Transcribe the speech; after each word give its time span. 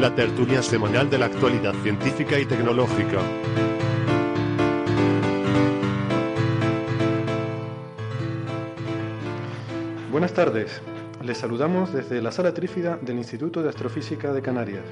la 0.00 0.14
tertulia 0.14 0.62
semanal 0.62 1.10
de 1.10 1.18
la 1.18 1.26
actualidad 1.26 1.74
científica 1.82 2.38
y 2.38 2.46
tecnológica. 2.46 3.18
Buenas 10.12 10.32
tardes. 10.32 10.80
Les 11.24 11.38
saludamos 11.38 11.92
desde 11.92 12.22
la 12.22 12.30
sala 12.30 12.54
trífida 12.54 12.96
del 13.02 13.18
Instituto 13.18 13.60
de 13.60 13.70
Astrofísica 13.70 14.32
de 14.32 14.40
Canarias. 14.40 14.84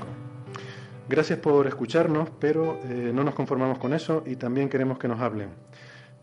Gracias 1.09 1.39
por 1.39 1.65
escucharnos, 1.65 2.29
pero 2.39 2.77
eh, 2.83 3.09
no 3.11 3.23
nos 3.23 3.33
conformamos 3.33 3.79
con 3.79 3.93
eso 3.93 4.21
y 4.27 4.35
también 4.35 4.69
queremos 4.69 4.99
que 4.99 5.07
nos 5.07 5.19
hablen. 5.19 5.49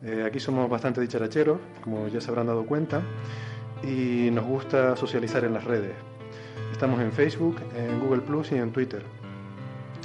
Eh, 0.02 0.24
aquí 0.26 0.38
somos 0.38 0.68
bastante 0.68 1.00
dicharacheros, 1.00 1.58
como 1.82 2.08
ya 2.08 2.20
se 2.20 2.28
habrán 2.28 2.46
dado 2.46 2.66
cuenta, 2.66 3.02
y 3.82 4.30
nos 4.30 4.44
gusta 4.44 4.96
socializar 4.96 5.44
en 5.44 5.54
las 5.54 5.64
redes. 5.64 5.94
Estamos 6.72 7.00
en 7.00 7.12
Facebook, 7.12 7.56
en 7.74 8.00
Google 8.00 8.20
Plus 8.20 8.52
y 8.52 8.56
en 8.56 8.72
Twitter. 8.72 9.02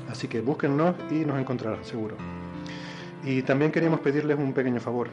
Así 0.09 0.28
que 0.28 0.42
búsquennos 0.42 0.95
y 1.09 1.25
nos 1.25 1.39
encontrarán, 1.39 1.84
seguro. 1.84 2.16
Y 3.23 3.42
también 3.44 3.72
queríamos 3.72 4.00
pedirles 4.00 4.38
un 4.38 4.53
pequeño 4.53 4.80
favor. 4.80 5.09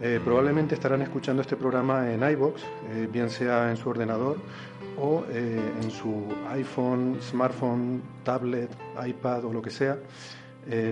Eh, 0.00 0.20
probablemente 0.22 0.74
estarán 0.74 1.02
escuchando 1.02 1.42
este 1.42 1.56
programa 1.56 2.12
en 2.12 2.22
iBox, 2.22 2.62
eh, 2.90 3.08
bien 3.10 3.30
sea 3.30 3.70
en 3.70 3.76
su 3.76 3.88
ordenador 3.88 4.36
o 4.98 5.24
en 5.30 5.90
su 5.90 6.24
iPhone, 6.50 7.18
smartphone, 7.20 8.00
tablet, 8.24 8.70
iPad 9.06 9.44
o 9.44 9.52
lo 9.52 9.60
que 9.60 9.68
sea, 9.68 9.98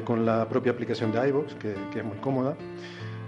con 0.04 0.24
la 0.24 0.48
propia 0.48 0.72
aplicación 0.72 1.10
de 1.12 1.28
iBox, 1.28 1.54
que, 1.54 1.74
que 1.92 1.98
es 1.98 2.04
muy 2.04 2.18
cómoda. 2.18 2.56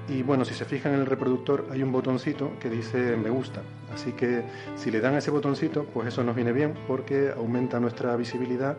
Y 0.09 0.23
bueno, 0.23 0.45
si 0.45 0.55
se 0.55 0.65
fijan 0.65 0.95
en 0.95 1.01
el 1.01 1.07
reproductor 1.07 1.67
hay 1.71 1.83
un 1.83 1.91
botoncito 1.91 2.53
que 2.61 2.71
dice 2.71 3.17
me 3.17 3.31
gusta. 3.31 3.63
Así 3.93 4.13
que 4.13 4.43
si 4.77 4.91
le 4.91 5.01
dan 5.01 5.15
a 5.15 5.19
ese 5.19 5.31
botoncito, 5.31 5.85
pues 5.85 6.09
eso 6.09 6.23
nos 6.23 6.37
viene 6.37 6.53
bien 6.53 6.75
porque 6.87 7.33
aumenta 7.37 7.81
nuestra 7.81 8.15
visibilidad 8.15 8.77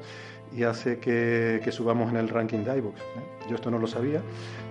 y 0.55 0.63
hace 0.63 0.99
que, 0.99 1.61
subamos 1.71 2.11
en 2.11 2.17
el 2.17 2.29
ranking 2.29 2.59
de 2.59 2.77
iVoox. 2.77 2.95
¿eh? 2.95 3.47
Yo 3.49 3.55
esto 3.55 3.69
no 3.69 3.77
lo 3.79 3.87
sabía, 3.87 4.21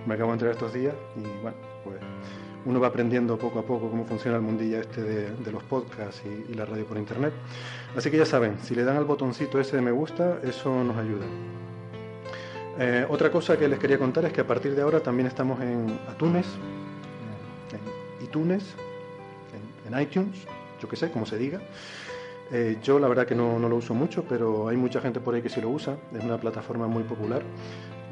me 0.05 0.15
acabo 0.15 0.31
de 0.31 0.33
enterar 0.33 0.53
estos 0.53 0.73
días 0.73 0.93
y 1.15 1.21
bueno, 1.41 1.57
pues 1.83 1.97
uno 2.65 2.79
va 2.79 2.87
aprendiendo 2.87 3.37
poco 3.37 3.59
a 3.59 3.63
poco 3.63 3.89
cómo 3.89 4.05
funciona 4.05 4.37
el 4.37 4.43
mundillo 4.43 4.79
este 4.79 5.01
de, 5.01 5.51
los 5.51 5.63
podcasts 5.63 6.23
y, 6.25 6.53
la 6.53 6.65
radio 6.65 6.85
por 6.85 6.97
internet. 6.97 7.33
Así 7.95 8.09
que 8.09 8.17
ya 8.17 8.25
saben, 8.25 8.57
si 8.63 8.75
le 8.75 8.83
dan 8.83 8.97
al 8.97 9.05
botoncito 9.05 9.59
ese 9.59 9.77
de 9.77 9.81
me 9.81 9.91
gusta, 9.91 10.39
eso 10.43 10.83
nos 10.83 10.97
ayuda. 10.97 11.25
Eh, 12.79 13.05
otra 13.09 13.31
cosa 13.31 13.57
que 13.57 13.67
les 13.67 13.79
quería 13.79 13.97
contar 13.97 14.25
es 14.25 14.33
que 14.33 14.41
a 14.41 14.47
partir 14.47 14.75
de 14.75 14.81
ahora 14.83 14.99
también 14.99 15.27
estamos 15.27 15.59
en 15.61 15.99
Atunes, 16.07 16.45
en 17.71 18.23
iTunes, 18.23 18.63
en, 19.87 19.99
iTunes, 19.99 20.45
yo 20.79 20.87
qué 20.87 20.95
sé, 20.95 21.09
como 21.09 21.25
se 21.25 21.37
diga. 21.37 21.59
Eh, 22.51 22.77
yo 22.83 22.99
la 22.99 23.07
verdad 23.07 23.25
que 23.25 23.35
no, 23.35 23.57
lo 23.57 23.75
uso 23.75 23.93
mucho, 23.93 24.23
pero 24.29 24.67
hay 24.67 24.77
mucha 24.77 25.01
gente 25.01 25.19
por 25.19 25.33
ahí 25.33 25.41
que 25.41 25.49
sí 25.49 25.59
lo 25.59 25.69
usa. 25.69 25.97
Es 26.15 26.23
una 26.23 26.37
plataforma 26.37 26.87
muy 26.87 27.03
popular. 27.03 27.41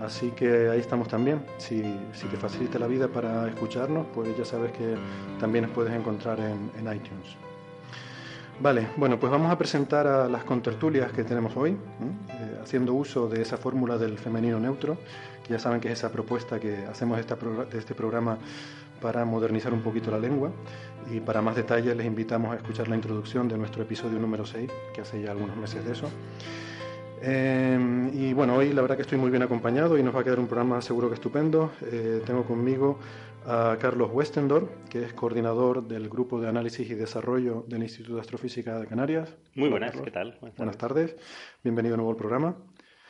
Así 0.01 0.31
que 0.31 0.69
ahí 0.69 0.79
estamos 0.79 1.07
también. 1.07 1.45
Si, 1.57 1.81
te 1.81 2.37
facilita 2.37 2.79
la 2.79 2.87
vida 2.87 3.07
para 3.07 3.47
escucharnos, 3.47 4.07
pues 4.13 4.35
ya 4.37 4.45
sabes 4.45 4.71
que 4.71 4.95
también 5.39 5.65
nos 5.65 5.73
puedes 5.73 5.93
encontrar 5.93 6.39
en, 6.39 6.81
iTunes. 6.81 7.37
Vale, 8.57 8.87
bueno, 8.95 9.19
pues 9.19 9.29
vamos 9.29 9.51
a 9.51 9.57
presentar 9.57 10.07
a 10.07 10.29
las 10.29 10.45
contertulias 10.45 11.11
que 11.11 11.25
tenemos 11.25 11.57
hoy, 11.57 11.71
eh, 11.71 12.59
haciendo 12.63 12.93
uso 12.93 13.27
de 13.27 13.41
esa 13.41 13.57
fórmula 13.57 13.97
del 13.97 14.17
femenino 14.17 14.59
neutro, 14.59 14.97
que 15.43 15.53
ya 15.53 15.59
saben 15.59 15.81
que 15.81 15.91
es 15.91 15.99
esa 15.99 16.09
propuesta 16.09 16.57
que 16.57 16.85
hacemos 16.85 17.17
de 17.17 17.77
este 17.77 17.93
programa 17.93 18.37
para 19.01 19.25
modernizar 19.25 19.73
un 19.73 19.81
poquito 19.81 20.09
la 20.09 20.19
lengua. 20.19 20.51
Y 21.11 21.19
para 21.19 21.41
más 21.41 21.57
detalles 21.57 21.97
les 21.97 22.05
invitamos 22.05 22.53
a 22.53 22.55
escuchar 22.55 22.87
la 22.87 22.95
introducción 22.95 23.49
de 23.49 23.57
nuestro 23.57 23.83
episodio 23.83 24.19
número 24.19 24.45
6, 24.45 24.71
que 24.93 25.01
hace 25.01 25.21
ya 25.21 25.31
algunos 25.31 25.57
meses 25.57 25.85
de 25.85 25.91
eso. 25.91 26.09
Eh, 27.27 28.11
y 28.13 28.33
bueno, 28.33 28.55
hoy 28.55 28.71
la 28.71 28.83
verdad 28.83 28.97
que 28.97 29.01
estoy 29.01 29.17
muy 29.17 29.31
bien 29.31 29.41
acompañado 29.41 29.97
y 29.97 30.03
nos 30.03 30.15
va 30.15 30.19
a 30.19 30.23
quedar 30.23 30.39
un 30.39 30.45
programa 30.45 30.79
seguro 30.79 31.07
que 31.07 31.15
estupendo. 31.15 31.71
Eh, 31.91 32.21
tengo 32.23 32.45
conmigo 32.45 32.99
a 33.47 33.77
Carlos 33.81 34.11
Westendor, 34.13 34.69
que 34.91 35.03
es 35.05 35.13
coordinador 35.13 35.87
del 35.87 36.07
Grupo 36.07 36.39
de 36.39 36.49
Análisis 36.49 36.87
y 36.87 36.93
Desarrollo 36.93 37.65
del 37.67 37.81
Instituto 37.81 38.15
de 38.15 38.21
Astrofísica 38.21 38.79
de 38.79 38.85
Canarias. 38.85 39.35
Muy 39.55 39.69
buenas, 39.69 39.99
¿qué 39.99 40.11
tal? 40.11 40.37
Buenas 40.55 40.77
tardes. 40.77 41.15
Bienvenido 41.63 41.93
de 41.93 41.97
nuevo 41.97 42.11
al 42.11 42.17
programa. 42.17 42.57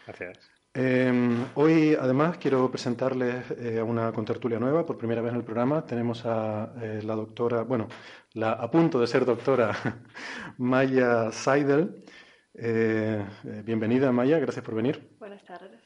Gracias. 0.07 0.49
Em, 0.73 1.45
hoy, 1.55 1.97
además, 1.99 2.37
quiero 2.37 2.71
presentarles 2.71 3.51
eh, 3.51 3.79
a 3.79 3.83
una 3.83 4.13
contertulia 4.13 4.59
nueva. 4.59 4.85
Por 4.85 4.97
primera 4.97 5.21
vez 5.21 5.31
en 5.31 5.39
el 5.39 5.43
programa 5.43 5.85
tenemos 5.85 6.25
a 6.25 6.73
eh, 6.81 7.01
la 7.03 7.15
doctora, 7.15 7.63
bueno, 7.63 7.89
la, 8.33 8.53
a 8.53 8.71
punto 8.71 8.99
de 8.99 9.07
ser 9.07 9.25
doctora 9.25 9.73
Maya 10.57 11.33
Seidel. 11.33 12.03
Eh, 12.57 13.25
bienvenida, 13.63 14.11
Maya, 14.11 14.39
gracias 14.39 14.63
por 14.63 14.75
venir. 14.75 15.15
Buenas 15.19 15.43
tardes. 15.43 15.79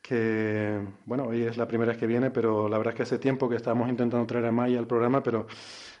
Que, 0.00 0.80
bueno, 1.04 1.24
hoy 1.24 1.42
es 1.42 1.56
la 1.56 1.66
primera 1.68 1.92
vez 1.92 1.98
que 1.98 2.06
viene, 2.06 2.30
pero 2.30 2.68
la 2.68 2.78
verdad 2.78 2.94
es 2.94 2.96
que 2.96 3.02
hace 3.04 3.18
tiempo 3.18 3.48
que 3.48 3.56
estábamos 3.56 3.88
intentando 3.88 4.26
traer 4.26 4.46
a 4.46 4.52
Maya 4.52 4.78
al 4.78 4.86
programa, 4.86 5.22
pero 5.22 5.46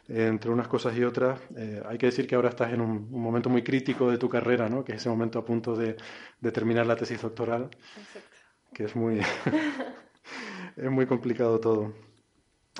entre 0.08 0.50
unas 0.50 0.66
cosas 0.66 0.96
y 0.96 1.04
otras, 1.04 1.40
hay 1.86 1.98
que 1.98 2.06
decir 2.06 2.26
que 2.26 2.34
ahora 2.34 2.48
estás 2.48 2.72
en 2.72 2.80
un, 2.80 3.10
momento 3.12 3.48
muy 3.48 3.62
crítico 3.62 4.10
de 4.10 4.18
tu 4.18 4.28
carrera, 4.28 4.68
¿no? 4.68 4.84
que 4.84 4.92
es 4.92 4.98
ese 4.98 5.08
momento 5.08 5.38
a 5.38 5.44
punto 5.44 5.76
de, 5.76 5.96
de 6.40 6.52
terminar 6.52 6.84
la 6.86 6.96
tesis 6.96 7.22
doctoral. 7.22 7.70
Exacto 7.96 8.32
que 8.72 8.84
es 8.84 8.96
muy, 8.96 9.20
es 10.76 10.90
muy 10.90 11.06
complicado 11.06 11.60
todo. 11.60 11.92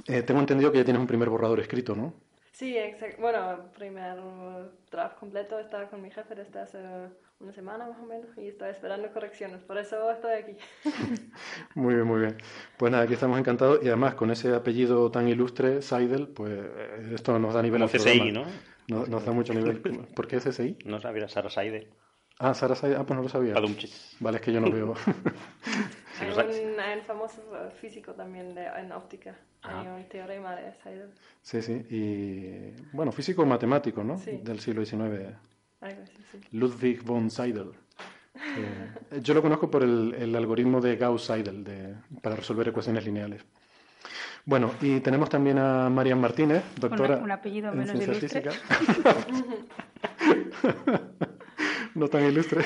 Eh, 0.07 0.23
tengo 0.23 0.41
entendido 0.41 0.73
que 0.73 0.79
ya 0.79 0.85
tienes 0.85 1.01
un 1.01 1.07
primer 1.07 1.29
borrador 1.29 1.61
escrito, 1.61 1.95
¿no? 1.95 2.15
Sí, 2.63 2.79
exacto. 2.79 3.21
Bueno, 3.21 3.59
primer 3.77 4.19
draft 4.89 5.19
completo 5.19 5.59
estaba 5.59 5.91
con 5.91 6.01
mi 6.01 6.13
jefe 6.13 6.37
desde 6.37 6.61
hace 6.61 6.79
una 7.41 7.53
semana 7.53 7.89
más 7.89 7.99
o 7.99 8.07
menos 8.07 8.29
y 8.39 8.47
estoy 8.47 8.71
esperando 8.71 9.13
correcciones. 9.13 9.61
Por 9.63 9.79
eso 9.79 10.13
estoy 10.13 10.35
aquí. 10.35 10.57
muy 11.75 11.97
bien, 11.97 12.07
muy 12.07 12.21
bien. 12.21 12.37
Pues 12.77 12.93
nada, 12.93 13.03
aquí 13.03 13.15
estamos 13.15 13.37
encantados 13.41 13.81
y 13.83 13.89
además 13.89 14.15
con 14.15 14.31
ese 14.31 14.55
apellido 14.55 15.11
tan 15.11 15.27
ilustre, 15.27 15.83
Seidel, 15.83 16.29
pues 16.29 16.53
eh, 16.53 17.11
esto 17.13 17.37
nos 17.41 17.53
da 17.53 17.63
nivel 17.63 17.81
Como 17.81 17.93
CSI, 17.93 18.31
¿no? 18.31 18.45
Nos, 18.87 19.25
da 19.25 19.33
mucho 19.33 19.53
nivel. 19.55 19.81
¿Por 20.15 20.29
qué 20.29 20.37
CSI? 20.37 20.79
No 20.85 21.01
sabía, 21.01 21.29
Sara 21.29 21.51
Seidel. 21.51 21.89
Ah, 22.39 22.55
Sara 22.55 22.75
Said, 22.75 22.95
ah, 22.95 23.05
pues 23.05 23.17
no 23.17 23.23
lo 23.23 23.29
sabía. 23.29 23.55
Vale, 24.21 24.37
es 24.37 24.43
que 24.43 24.53
yo 24.53 24.61
no 24.61 24.71
veo. 24.71 24.95
hay, 26.23 26.99
un, 26.99 27.05
famoso 27.05 27.43
físico 27.81 28.13
también 28.13 28.55
de, 28.55 28.67
en 28.67 28.93
óptica. 28.93 29.37
Hay 29.63 29.87
un 29.87 30.05
teorema 30.09 30.57
de 30.57 30.73
Seidel. 30.83 31.11
Sí, 31.43 31.63
sí. 31.63 31.87
Y 31.91 32.97
bueno, 32.97 33.13
físico 33.13 33.45
matemático, 33.47 34.03
¿no? 34.03 34.17
Del 34.17 34.61
siglo 34.61 34.85
XIX. 34.85 35.35
Ludwig 36.53 37.03
von 37.03 37.31
Seidel. 37.31 37.73
Eh, 38.55 39.21
yo 39.23 39.35
lo 39.35 39.43
conozco 39.43 39.71
por 39.71 39.83
el, 39.83 40.15
el 40.19 40.35
algoritmo 40.35 40.81
de 40.81 40.97
Gauss-Seidel 40.97 41.97
para 42.23 42.35
resolver 42.35 42.69
ecuaciones 42.69 43.05
lineales. 43.05 43.45
Bueno, 44.45 44.73
y 44.81 45.01
tenemos 45.01 45.29
también 45.29 45.59
a 45.59 45.89
Marian 45.89 46.21
Martínez, 46.21 46.63
doctora 46.79 47.19
un, 47.19 47.25
un 47.25 47.31
apellido 47.31 47.73
menos 47.73 47.91
en 47.91 47.99
ciencia 47.99 48.15
física. 48.15 48.51
No 51.95 52.09
tan 52.09 52.25
ilustre. 52.25 52.65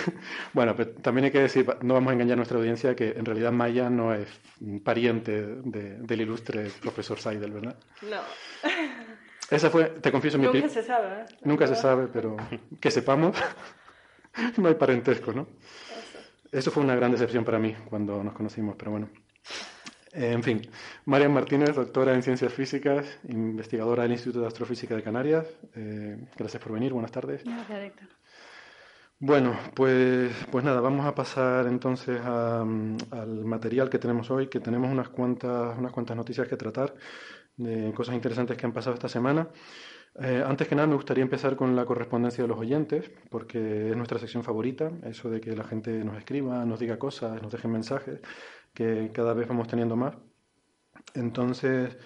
Bueno, 0.52 0.74
pero 0.76 0.90
también 0.90 1.26
hay 1.26 1.30
que 1.30 1.40
decir, 1.40 1.66
no 1.82 1.94
vamos 1.94 2.10
a 2.10 2.12
engañar 2.14 2.34
a 2.34 2.36
nuestra 2.36 2.58
audiencia, 2.58 2.94
que 2.94 3.10
en 3.10 3.24
realidad 3.24 3.52
Maya 3.52 3.90
no 3.90 4.14
es 4.14 4.28
pariente 4.82 5.44
del 5.64 6.20
ilustre 6.20 6.70
profesor 6.80 7.18
Seidel, 7.18 7.52
¿verdad? 7.52 7.76
No. 8.02 8.20
Esa 9.50 9.70
fue, 9.70 9.84
te 9.84 10.10
confieso, 10.10 10.38
mi 10.38 10.46
Nunca 10.46 10.68
se 10.68 10.82
sabe. 10.82 11.20
¿eh? 11.20 11.24
Nunca 11.44 11.66
se 11.66 11.76
sabe, 11.76 12.08
pero 12.12 12.36
que 12.80 12.90
sepamos. 12.90 13.36
no 14.56 14.68
hay 14.68 14.74
parentesco, 14.74 15.32
¿no? 15.32 15.46
Eso 16.50 16.70
fue 16.70 16.82
una 16.82 16.96
gran 16.96 17.12
decepción 17.12 17.44
para 17.44 17.58
mí 17.58 17.74
cuando 17.88 18.22
nos 18.24 18.34
conocimos, 18.34 18.76
pero 18.76 18.90
bueno. 18.92 19.08
En 20.12 20.42
fin, 20.42 20.62
Marian 21.04 21.32
Martínez, 21.32 21.74
doctora 21.74 22.14
en 22.14 22.22
Ciencias 22.22 22.52
Físicas, 22.52 23.18
investigadora 23.28 24.04
del 24.04 24.12
Instituto 24.12 24.40
de 24.40 24.46
Astrofísica 24.46 24.96
de 24.96 25.02
Canarias. 25.02 25.46
Eh, 25.74 26.16
gracias 26.36 26.62
por 26.62 26.72
venir, 26.72 26.94
buenas 26.94 27.12
tardes. 27.12 27.44
Gracias, 27.44 27.78
Héctor. 27.78 28.08
Bueno, 29.18 29.58
pues, 29.74 30.30
pues 30.52 30.62
nada, 30.64 30.80
vamos 30.80 31.06
a 31.06 31.14
pasar 31.14 31.66
entonces 31.66 32.20
al 32.20 33.44
material 33.44 33.88
que 33.88 33.98
tenemos 33.98 34.30
hoy, 34.30 34.48
que 34.48 34.60
tenemos 34.60 34.90
unas 34.90 35.08
cuantas, 35.08 35.78
unas 35.78 35.90
cuantas 35.92 36.16
noticias 36.18 36.46
que 36.48 36.56
tratar, 36.56 36.94
de 37.56 37.92
cosas 37.94 38.14
interesantes 38.14 38.56
que 38.58 38.66
han 38.66 38.72
pasado 38.74 38.94
esta 38.94 39.08
semana. 39.08 39.48
Eh, 40.20 40.42
antes 40.46 40.68
que 40.68 40.74
nada, 40.74 40.88
me 40.88 40.96
gustaría 40.96 41.22
empezar 41.24 41.56
con 41.56 41.76
la 41.76 41.86
correspondencia 41.86 42.44
de 42.44 42.48
los 42.48 42.58
oyentes, 42.58 43.10
porque 43.30 43.90
es 43.90 43.96
nuestra 43.96 44.18
sección 44.18 44.44
favorita, 44.44 44.92
eso 45.04 45.30
de 45.30 45.40
que 45.40 45.56
la 45.56 45.64
gente 45.64 46.04
nos 46.04 46.18
escriba, 46.18 46.64
nos 46.66 46.80
diga 46.80 46.98
cosas, 46.98 47.42
nos 47.42 47.52
deje 47.52 47.68
mensajes, 47.68 48.20
que 48.74 49.12
cada 49.14 49.34
vez 49.34 49.48
vamos 49.48 49.68
teniendo 49.68 49.96
más. 49.96 50.16
Entonces, 51.14 51.96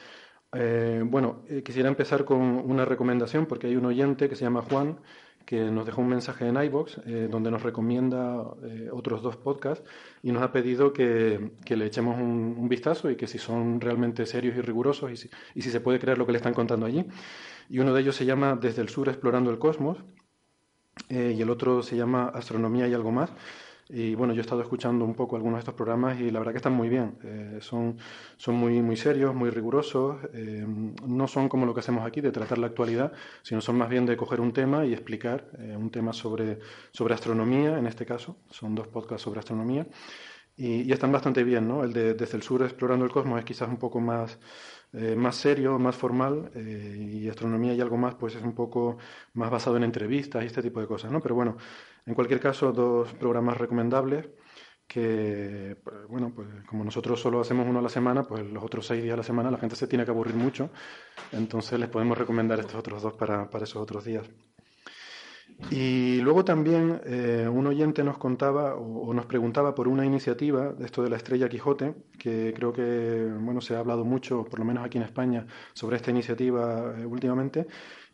eh, 0.53 1.03
bueno, 1.05 1.45
eh, 1.49 1.63
quisiera 1.63 1.89
empezar 1.89 2.25
con 2.25 2.41
una 2.41 2.85
recomendación, 2.85 3.47
porque 3.47 3.67
hay 3.69 3.77
un 3.77 3.87
oyente 3.87 4.29
que 4.29 4.37
se 4.37 4.45
llama 4.45 4.63
Juan, 4.63 5.01
que 5.51 5.69
nos 5.69 5.85
dejó 5.85 6.01
un 6.01 6.07
mensaje 6.07 6.47
en 6.47 6.63
iBox 6.63 7.01
donde 7.29 7.51
nos 7.51 7.65
recomienda 7.65 8.41
otros 8.93 9.21
dos 9.21 9.37
podcasts 9.37 9.85
y 10.23 10.31
nos 10.31 10.45
ha 10.45 10.53
pedido 10.53 10.93
que, 10.93 11.51
que 11.65 11.75
le 11.75 11.87
echemos 11.87 12.17
un, 12.21 12.55
un, 12.57 12.69
vistazo 12.69 13.11
y 13.11 13.17
que 13.17 13.27
si 13.27 13.39
son 13.39 13.81
realmente 13.81 14.27
serios 14.27 14.57
y 14.57 14.61
rigurosos 14.61 15.11
y 15.11 15.17
si, 15.17 15.29
y 15.57 15.63
si 15.63 15.71
se 15.73 15.81
puede 15.81 15.99
creer 15.99 16.19
lo 16.19 16.25
que 16.25 16.31
le 16.31 16.39
están 16.39 16.55
contando 16.55 16.87
allí 16.87 17.05
y 17.69 17.81
uno 17.81 17.93
de 17.93 18.01
ellos 18.01 18.15
se 18.15 18.27
llama 18.27 18.55
Desde 18.55 18.81
el 18.81 18.91
Sur 18.91 19.09
Explorando 19.09 19.51
el 19.51 19.59
Cosmos 19.59 19.99
eh, 21.09 21.35
y 21.37 21.43
el 21.43 21.51
otro 21.51 21.83
se 21.83 21.97
llama 21.97 22.29
Astronomía 22.29 22.87
y 22.87 22.95
algo 22.95 23.11
más. 23.11 23.33
Y 23.93 24.15
bueno, 24.15 24.33
yo 24.33 24.41
he 24.41 24.43
estado 24.43 24.63
escuchando 24.63 25.05
un 25.05 25.15
poco 25.15 25.37
algunos 25.37 25.57
de 25.57 25.61
estos 25.61 25.75
programas 25.75 26.21
y 26.21 26.31
la 26.31 26.39
verdad 26.39 26.53
que 26.53 26.59
están 26.59 26.73
muy 26.75 26.89
bien. 26.89 27.19
Eh, 27.25 27.59
son, 27.61 27.97
son 28.37 28.55
muy, 28.55 28.81
muy 28.83 28.97
serios, 28.97 29.35
muy 29.35 29.51
rigurosos. 29.51 30.19
Eh, 30.33 30.65
no 31.07 31.27
son 31.27 31.49
como 31.49 31.67
lo 31.67 31.75
que 31.75 31.81
hacemos 31.81 32.07
aquí 32.07 32.21
de 32.21 32.31
tratar 32.31 32.59
la 32.59 32.69
actualidad, 32.69 33.13
sino 33.43 33.61
son 33.61 33.77
más 33.79 33.89
bien 33.89 34.07
de 34.07 34.17
coger 34.17 34.41
un 34.41 34.53
tema 34.53 34.87
y 34.87 34.93
explicar 34.93 35.51
un 35.77 35.91
tema 35.91 36.13
sobre, 36.13 36.59
sobre 36.93 37.15
astronomía, 37.15 37.79
en 37.79 37.87
este 37.87 38.07
caso. 38.07 38.37
Son 38.51 38.75
dos 38.75 38.89
podcasts 38.89 39.23
sobre 39.23 39.41
astronomía. 39.41 39.87
Y, 40.57 40.83
y 40.83 40.93
están 40.93 41.11
bastante 41.13 41.43
bien, 41.43 41.67
¿no? 41.67 41.85
El 41.85 41.93
de 41.93 42.15
Desde 42.15 42.37
el 42.37 42.43
Sur 42.43 42.63
Explorando 42.63 43.05
el 43.05 43.11
Cosmos 43.11 43.39
es 43.39 43.45
quizás 43.45 43.69
un 43.69 43.79
poco 43.79 44.01
más 44.01 44.39
eh, 44.93 45.15
más 45.15 45.37
serio, 45.37 45.79
más 45.79 45.95
formal, 45.95 46.51
eh, 46.55 46.97
y 47.23 47.29
astronomía 47.29 47.75
y 47.75 47.81
algo 47.81 47.97
más, 47.97 48.17
pues 48.17 48.35
es 48.35 48.43
un 48.43 48.55
poco 48.57 48.99
más 49.35 49.49
basado 49.49 49.77
en 49.77 49.85
entrevistas 49.85 50.43
y 50.43 50.47
este 50.47 50.63
tipo 50.63 50.81
de 50.81 50.89
cosas, 50.89 51.13
¿no? 51.13 51.21
Pero 51.23 51.37
bueno, 51.37 51.57
en 52.11 52.15
cualquier 52.15 52.41
caso, 52.41 52.73
dos 52.73 53.13
programas 53.15 53.57
recomendables 53.57 54.29
que, 54.89 55.77
pues, 55.85 56.09
bueno, 56.09 56.33
pues 56.35 56.49
como 56.67 56.83
nosotros 56.83 57.21
solo 57.21 57.41
hacemos 57.41 57.69
uno 57.69 57.79
a 57.79 57.83
la 57.83 57.89
semana, 57.89 58.25
pues 58.25 58.45
los 58.45 58.65
otros 58.65 58.85
seis 58.85 59.01
días 59.01 59.15
a 59.15 59.19
la 59.19 59.23
semana 59.23 59.49
la 59.49 59.59
gente 59.59 59.77
se 59.77 59.87
tiene 59.87 60.05
que 60.05 60.11
aburrir 60.11 60.35
mucho, 60.35 60.71
entonces 61.31 61.79
les 61.79 61.89
podemos 61.89 62.19
recomendar 62.19 62.59
estos 62.59 62.75
otros 62.75 63.01
dos 63.01 63.15
para, 63.15 63.49
esos 63.63 63.77
otros 63.77 64.05
días. 64.05 64.29
Y 65.71 66.21
luego 66.23 66.45
también 66.45 67.01
eh, 67.05 67.47
un 67.49 67.69
oyente 67.69 68.03
nos 68.03 68.19
contaba 68.19 68.75
o, 68.75 69.15
nos 69.15 69.27
preguntaba 69.27 69.75
por 69.75 69.87
una 69.87 70.05
iniciativa 70.05 70.73
de 70.73 70.87
esto 70.87 71.05
de 71.05 71.11
la 71.11 71.17
Estrella 71.17 71.49
Quijote, 71.49 71.95
que 72.19 72.53
creo 72.57 72.73
que 72.73 73.29
bueno 73.39 73.61
se 73.61 73.77
ha 73.77 73.79
hablado 73.79 74.05
mucho, 74.05 74.45
por 74.45 74.59
lo 74.59 74.65
menos 74.65 74.85
aquí 74.85 74.99
en 74.99 75.05
España, 75.05 75.47
sobre 75.75 75.97
esta 75.97 76.11
iniciativa 76.11 76.95
eh, 76.99 77.07
últimamente. 77.07 77.69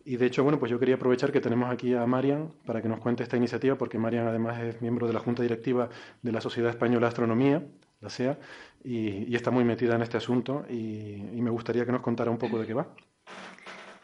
Y 0.07 0.17
de 0.17 0.27
hecho, 0.27 0.43
bueno, 0.43 0.59
pues 0.59 0.71
yo 0.71 0.79
quería 0.79 0.95
aprovechar 0.95 1.33
que 1.33 1.41
tenemos 1.41 1.71
aquí 1.71 1.93
a 1.93 2.07
Marian 2.07 2.53
para 2.65 2.81
que 2.81 2.89
nos 2.89 3.01
cuente 3.01 3.23
esta 3.23 3.37
iniciativa, 3.37 3.77
porque 3.77 3.99
Marian 3.99 4.27
además 4.27 4.59
es 4.61 4.81
miembro 4.81 5.07
de 5.07 5.13
la 5.13 5.21
Junta 5.21 5.43
Directiva 5.43 5.91
de 6.23 6.33
la 6.33 6.41
Sociedad 6.41 6.71
Española 6.71 7.07
de 7.07 7.09
Astronomía, 7.09 7.63
la 8.01 8.09
SEA, 8.09 8.39
y, 8.85 9.35
está 9.35 9.51
muy 9.51 9.65
metida 9.65 9.97
en 9.97 10.03
este 10.03 10.17
asunto 10.17 10.65
y 10.71 11.41
me 11.43 11.51
gustaría 11.51 11.85
que 11.85 11.93
nos 11.93 12.01
contara 12.03 12.31
un 12.31 12.39
poco 12.39 12.59
de 12.59 12.67
qué 12.67 12.75
va. 12.75 12.87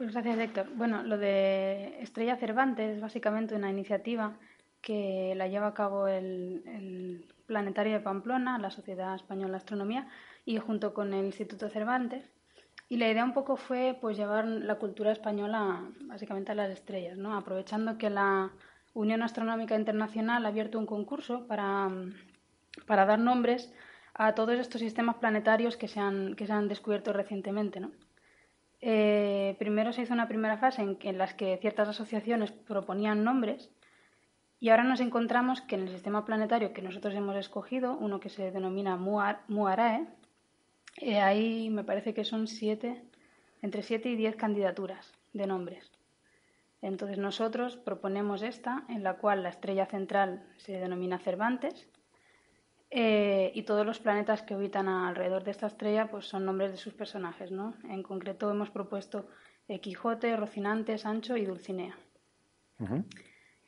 Pues 0.03 0.15
gracias, 0.15 0.37
Héctor. 0.37 0.67
Bueno, 0.75 1.05
lo 1.05 1.17
de 1.17 2.03
Estrella 2.03 2.37
Cervantes 2.37 2.97
es 2.97 3.01
básicamente 3.01 3.55
una 3.55 3.71
iniciativa 3.71 4.37
que 4.81 5.35
la 5.37 5.47
lleva 5.47 5.69
a 5.69 5.75
cabo 5.75 6.09
el, 6.09 7.25
Planetario 7.47 7.93
de 7.93 8.01
Pamplona, 8.01 8.59
la 8.59 8.71
Sociedad 8.71 9.15
Española 9.15 9.53
de 9.53 9.57
Astronomía, 9.59 10.09
y 10.45 10.59
junto 10.59 10.93
con 10.93 11.15
el 11.15 11.25
Instituto 11.27 11.69
Cervantes. 11.69 12.32
Y 12.93 12.99
la 12.99 13.09
idea 13.09 13.25
un 13.25 13.33
poco 13.33 13.57
fue 13.57 13.97
pues 13.99 14.19
llevar 14.19 14.45
la 14.45 14.75
cultura 14.75 15.13
española 15.13 15.83
básicamente 16.03 16.53
a 16.53 16.55
las 16.55 16.71
estrellas, 16.71 17.17
¿no? 17.17 17.35
aprovechando 17.35 17.97
que 17.97 18.11
la 18.11 18.51
Unión 18.93 19.23
Astronómica 19.23 19.75
Internacional 19.75 20.45
ha 20.45 20.49
abierto 20.51 20.79
un 20.79 20.85
concurso 20.85 21.47
para, 21.47 21.91
para 22.87 23.07
dar 23.07 23.19
nombres 23.19 23.73
a 24.13 24.35
todos 24.35 24.61
estos 24.61 24.83
sistemas 24.83 25.17
planetarios 25.17 25.79
que 25.79 25.89
se 25.89 26.01
han, 26.01 26.37
que 26.37 26.47
se 26.47 26.53
han 26.53 26.69
descubierto 26.69 27.15
recientemente. 27.15 27.81
¿no? 27.81 27.93
Eh, 28.83 29.57
primero 29.59 29.95
se 29.95 30.03
hizo 30.03 30.13
una 30.13 30.29
primera 30.29 30.59
fase 30.59 30.83
en, 30.83 30.99
en 31.01 31.17
las 31.17 31.33
que 31.33 31.57
ciertas 31.63 31.89
asociaciones 31.89 32.53
proponían 32.53 33.25
nombres 33.25 33.71
y 34.61 34.69
ahora 34.69 34.85
nos 34.85 35.01
encontramos 35.01 35.63
que 35.63 35.77
en 35.77 35.85
el 35.85 35.89
sistema 35.89 36.27
planetario 36.27 36.75
que 36.75 36.83
nosotros 36.83 37.15
hemos 37.15 37.37
escogido, 37.37 37.97
uno 37.97 38.21
que 38.21 38.29
se 38.29 38.51
denomina 38.51 38.99
Muarae, 38.99 40.09
eh, 40.97 41.21
ahí 41.21 41.71
me 41.71 41.85
parece 41.85 42.15
que 42.15 42.25
son 42.25 42.47
siete, 42.47 43.03
entre 43.63 43.83
siete 43.83 44.09
y 44.09 44.17
diez 44.17 44.37
candidaturas 44.37 45.13
de 45.33 45.47
nombres. 45.47 45.91
Entonces 46.83 47.19
nosotros 47.19 47.77
proponemos 47.77 48.43
esta, 48.43 48.85
en 48.89 49.03
la 49.03 49.15
cual 49.15 49.43
la 49.43 49.51
estrella 49.51 49.87
central 49.87 50.45
se 50.57 50.73
denomina 50.73 51.19
Cervantes 51.19 51.89
eh, 52.91 53.53
y 53.55 53.63
todos 53.63 53.87
los 53.87 54.01
planetas 54.01 54.43
que 54.43 54.57
orbitan 54.57 54.89
alrededor 54.89 55.45
de 55.45 55.53
esta 55.53 55.69
estrella 55.69 56.11
pues 56.11 56.27
son 56.27 56.45
nombres 56.45 56.73
de 56.73 56.77
sus 56.77 56.93
personajes. 56.93 57.53
¿no? 57.53 57.75
En 57.89 58.03
concreto 58.03 58.51
hemos 58.51 58.71
propuesto 58.71 59.27
eh, 59.69 59.81
Quijote, 59.81 60.37
Rocinante, 60.37 60.99
Sancho 60.99 61.37
y 61.37 61.47
Dulcinea. 61.47 61.97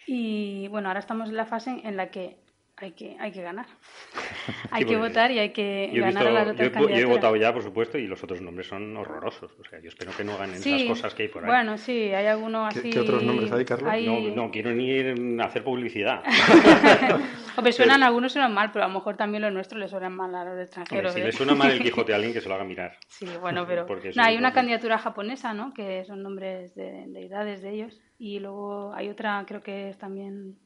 Y 0.07 0.67
bueno, 0.69 0.89
ahora 0.89 0.99
estamos 1.01 1.29
en 1.29 1.37
la 1.37 1.47
fase 1.47 1.81
en 1.85 1.97
la 1.97 2.11
que 2.11 2.44
hay 2.77 2.93
que, 2.93 3.17
hay 3.21 3.31
que 3.31 3.43
ganar. 3.43 3.67
hay 4.71 4.85
que 4.85 4.97
votar 4.97 5.31
y 5.31 5.39
hay 5.39 5.51
que 5.51 5.91
ganar 5.95 6.27
a 6.27 6.31
las 6.31 6.49
otras 6.49 6.73
yo, 6.73 6.89
yo, 6.89 6.97
he 6.97 7.05
votado 7.05 7.37
ya, 7.37 7.53
por 7.53 7.63
supuesto, 7.63 7.99
y 7.99 8.07
los 8.07 8.23
otros 8.25 8.41
nombres 8.41 8.67
son 8.67 8.97
horrorosos. 8.97 9.53
O 9.61 9.65
sea, 9.65 9.81
yo 9.81 9.89
espero 9.89 10.11
que 10.17 10.25
no 10.25 10.37
ganen 10.37 10.57
esas 10.57 10.83
cosas 10.85 11.15
que 11.15 11.25
hay 11.25 11.29
por 11.29 11.45
ahí. 11.45 11.51
Bueno, 11.51 11.79
sí, 11.79 12.13
hay 12.13 12.27
algunos 12.27 12.77
así... 12.77 12.91
¿Qué, 12.91 13.01
otros 13.01 13.23
nombres 13.23 13.53
hay, 13.53 13.65
Carlos? 13.65 13.93
No, 14.05 14.21
no, 14.35 14.51
quiero 14.51 14.73
ni 14.73 14.89
ir 14.89 15.41
a 15.41 15.45
hacer 15.45 15.63
publicidad. 15.63 16.23
Hombre, 17.57 17.73
suenan 17.73 18.03
algunos 18.03 18.33
suenan 18.33 18.53
mal, 18.53 18.73
pero 18.73 18.85
a 18.85 18.89
lo 18.89 18.95
mejor 18.95 19.17
también 19.17 19.43
los 19.43 19.53
nuestros 19.53 19.81
les 19.81 19.91
suenan 19.91 20.15
mal 20.15 20.35
a 20.35 20.45
los 20.45 20.61
extranjeros. 20.61 21.13
si 21.13 21.21
¿eh? 21.21 21.25
le 21.25 21.33
suena 21.33 21.55
mal 21.55 21.71
el 21.71 21.81
Quijote 21.81 22.13
a 22.13 22.17
alguien, 22.17 22.33
que 22.33 22.41
se 22.41 22.49
lo 22.49 22.57
haga 22.57 22.65
mirar. 22.65 22.97
Sí, 23.07 23.27
bueno, 23.41 23.67
pero... 23.67 23.87
no, 23.87 24.23
hay 24.23 24.37
una 24.37 24.53
candidatura 24.53 24.99
japonesa, 24.99 25.55
¿no? 25.55 25.73
Que 25.73 26.05
son 26.05 26.23
nombres 26.23 26.75
de 26.75 27.05
deidades 27.07 27.63
de 27.63 27.71
ellos. 27.71 28.01
Y 28.19 28.41
luego 28.41 28.93
hay 28.95 29.09
otra, 29.09 29.45
creo 29.47 29.63
que 29.63 29.91
es 29.91 29.99
también 29.99 30.57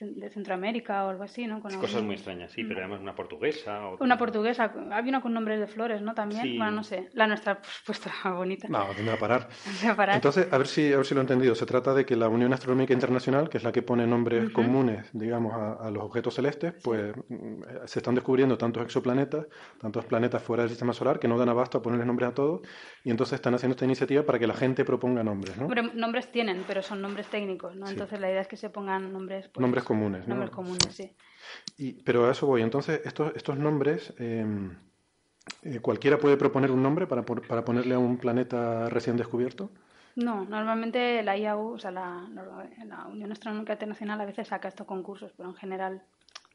de 0.00 0.30
Centroamérica 0.30 1.04
o 1.04 1.10
algo 1.10 1.24
así, 1.24 1.46
¿no? 1.46 1.60
Con 1.60 1.74
Cosas 1.78 2.02
muy 2.02 2.14
extrañas, 2.14 2.52
sí, 2.52 2.64
pero 2.64 2.80
además 2.80 3.00
una 3.00 3.14
portuguesa. 3.14 3.80
Una 4.00 4.16
portuguesa, 4.16 4.72
había 4.92 5.10
una 5.10 5.20
con 5.20 5.34
nombres 5.34 5.60
de 5.60 5.66
flores, 5.66 6.02
¿no? 6.02 6.14
También, 6.14 6.56
bueno, 6.56 6.70
no 6.70 6.84
sé, 6.84 7.08
la 7.12 7.26
nuestra 7.26 7.60
pues, 7.86 8.00
bonita. 8.24 8.68
No, 8.68 8.86
tendrá 8.96 9.14
a 9.14 9.18
parar. 9.18 9.48
a 9.88 9.94
parar. 9.94 10.16
Entonces, 10.16 10.52
a 10.52 10.58
ver, 10.58 10.66
si, 10.66 10.92
a 10.92 10.96
ver 10.96 11.06
si 11.06 11.14
lo 11.14 11.20
he 11.20 11.22
entendido. 11.22 11.54
Se 11.54 11.66
trata 11.66 11.94
de 11.94 12.04
que 12.04 12.16
la 12.16 12.28
Unión 12.28 12.52
Astronómica 12.52 12.92
Internacional, 12.92 13.48
que 13.48 13.58
es 13.58 13.64
la 13.64 13.72
que 13.72 13.82
pone 13.82 14.06
nombres 14.06 14.50
comunes, 14.50 15.06
digamos, 15.12 15.52
a, 15.54 15.90
los 15.90 16.02
objetos 16.02 16.34
celestes, 16.34 16.74
pues 16.82 17.14
mm, 17.28 17.62
se 17.86 17.98
están 17.98 18.14
descubriendo 18.14 18.58
tantos 18.58 18.82
exoplanetas, 18.82 19.46
tantos 19.80 20.04
planetas 20.04 20.42
fuera 20.42 20.62
del 20.62 20.70
sistema 20.70 20.92
solar, 20.92 21.18
que 21.18 21.28
no 21.28 21.38
dan 21.38 21.48
abasto 21.48 21.78
a 21.78 21.82
ponerles 21.82 22.06
nombres 22.06 22.30
a 22.30 22.34
todos, 22.34 22.60
y 23.04 23.10
entonces 23.10 23.34
están 23.34 23.54
haciendo 23.54 23.74
esta 23.74 23.84
iniciativa 23.84 24.22
para 24.24 24.38
que 24.38 24.46
la 24.46 24.54
gente 24.54 24.84
proponga 24.84 25.22
nombres, 25.22 25.56
¿no? 25.56 25.68
nombres 25.94 26.30
tienen, 26.30 26.64
pero 26.66 26.82
son 26.82 27.00
nombres 27.00 27.28
técnicos, 27.28 27.76
¿no? 27.76 27.88
Entonces 27.88 28.20
la 28.20 28.30
idea 28.30 28.40
es 28.40 28.48
que 28.48 28.56
se 28.56 28.70
pongan 28.70 29.12
nombres... 29.12 29.48
Pues, 29.48 29.60
nombres 29.60 29.84
comunes, 29.88 30.28
¿no? 30.28 30.34
Nombres 30.34 30.50
comunes, 30.52 30.94
sí. 30.94 31.10
Y, 31.76 31.94
pero 32.04 32.28
a 32.28 32.32
eso 32.32 32.46
voy. 32.46 32.62
Entonces, 32.62 33.00
estos, 33.04 33.34
estos 33.34 33.58
nombres, 33.58 34.14
em, 34.18 34.76
eh, 35.62 35.80
¿cualquiera 35.80 36.18
puede 36.18 36.36
proponer 36.36 36.70
un 36.70 36.82
nombre 36.82 37.08
para, 37.08 37.24
para 37.24 37.64
ponerle 37.64 37.94
a 37.94 37.98
un 37.98 38.18
planeta 38.18 38.88
recién 38.88 39.16
descubierto? 39.16 39.70
No, 40.14 40.44
normalmente 40.44 41.22
la 41.22 41.36
IAU, 41.36 41.74
o 41.74 41.78
sea, 41.78 41.90
la, 41.90 42.26
la, 42.32 43.06
Unión 43.06 43.32
Astronómica 43.32 43.74
Internacional 43.74 44.20
a 44.20 44.24
veces 44.24 44.48
saca 44.48 44.68
estos 44.68 44.86
concursos, 44.86 45.32
pero 45.36 45.48
en 45.48 45.54
general 45.54 46.02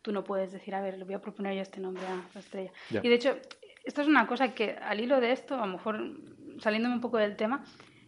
tú 0.01 0.11
no 0.11 0.23
puedes 0.23 0.51
decir, 0.51 0.75
a 0.75 0.81
ver, 0.81 0.97
le 0.97 1.05
voy 1.05 1.13
a 1.13 1.21
proponer 1.21 1.55
yo 1.55 1.61
este 1.61 1.79
nombre 1.79 2.03
a 2.05 2.21
la 2.33 2.39
estrella. 2.39 2.71
Y 2.89 3.07
de 3.07 3.15
hecho, 3.15 3.37
esto 3.85 4.01
es 4.01 4.07
una 4.07 4.27
cosa 4.27 4.53
que 4.53 4.71
al 4.71 4.99
hilo 4.99 5.21
de 5.21 5.31
esto, 5.31 5.55
a 5.55 5.65
lo 5.65 5.73
mejor 5.73 6.11
saliéndome 6.59 6.95
un 6.95 7.01
poco 7.01 7.17
del 7.17 7.35
tema, 7.37 7.63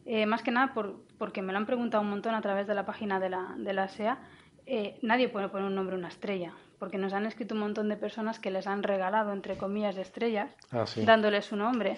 eh, 0.05 0.25
más 0.25 0.43
que 0.43 0.51
nada 0.51 0.73
por, 0.73 1.01
porque 1.17 1.41
me 1.41 1.51
lo 1.51 1.57
han 1.57 1.65
preguntado 1.65 2.03
un 2.03 2.09
montón 2.09 2.35
a 2.35 2.41
través 2.41 2.67
de 2.67 2.75
la 2.75 2.85
página 2.85 3.19
de 3.19 3.29
la, 3.29 3.55
de 3.57 3.73
la 3.73 3.87
SEA, 3.87 4.19
eh, 4.65 4.97
nadie 5.01 5.29
puede 5.29 5.49
poner 5.49 5.67
un 5.67 5.75
nombre 5.75 5.95
a 5.95 5.99
una 5.99 6.07
estrella, 6.07 6.53
porque 6.79 6.97
nos 6.97 7.13
han 7.13 7.25
escrito 7.25 7.53
un 7.53 7.61
montón 7.61 7.89
de 7.89 7.97
personas 7.97 8.39
que 8.39 8.51
les 8.51 8.67
han 8.67 8.83
regalado, 8.83 9.31
entre 9.31 9.57
comillas, 9.57 9.97
estrellas, 9.97 10.49
ah, 10.71 10.85
dándoles 11.05 11.45
su 11.45 11.55
nombre. 11.55 11.97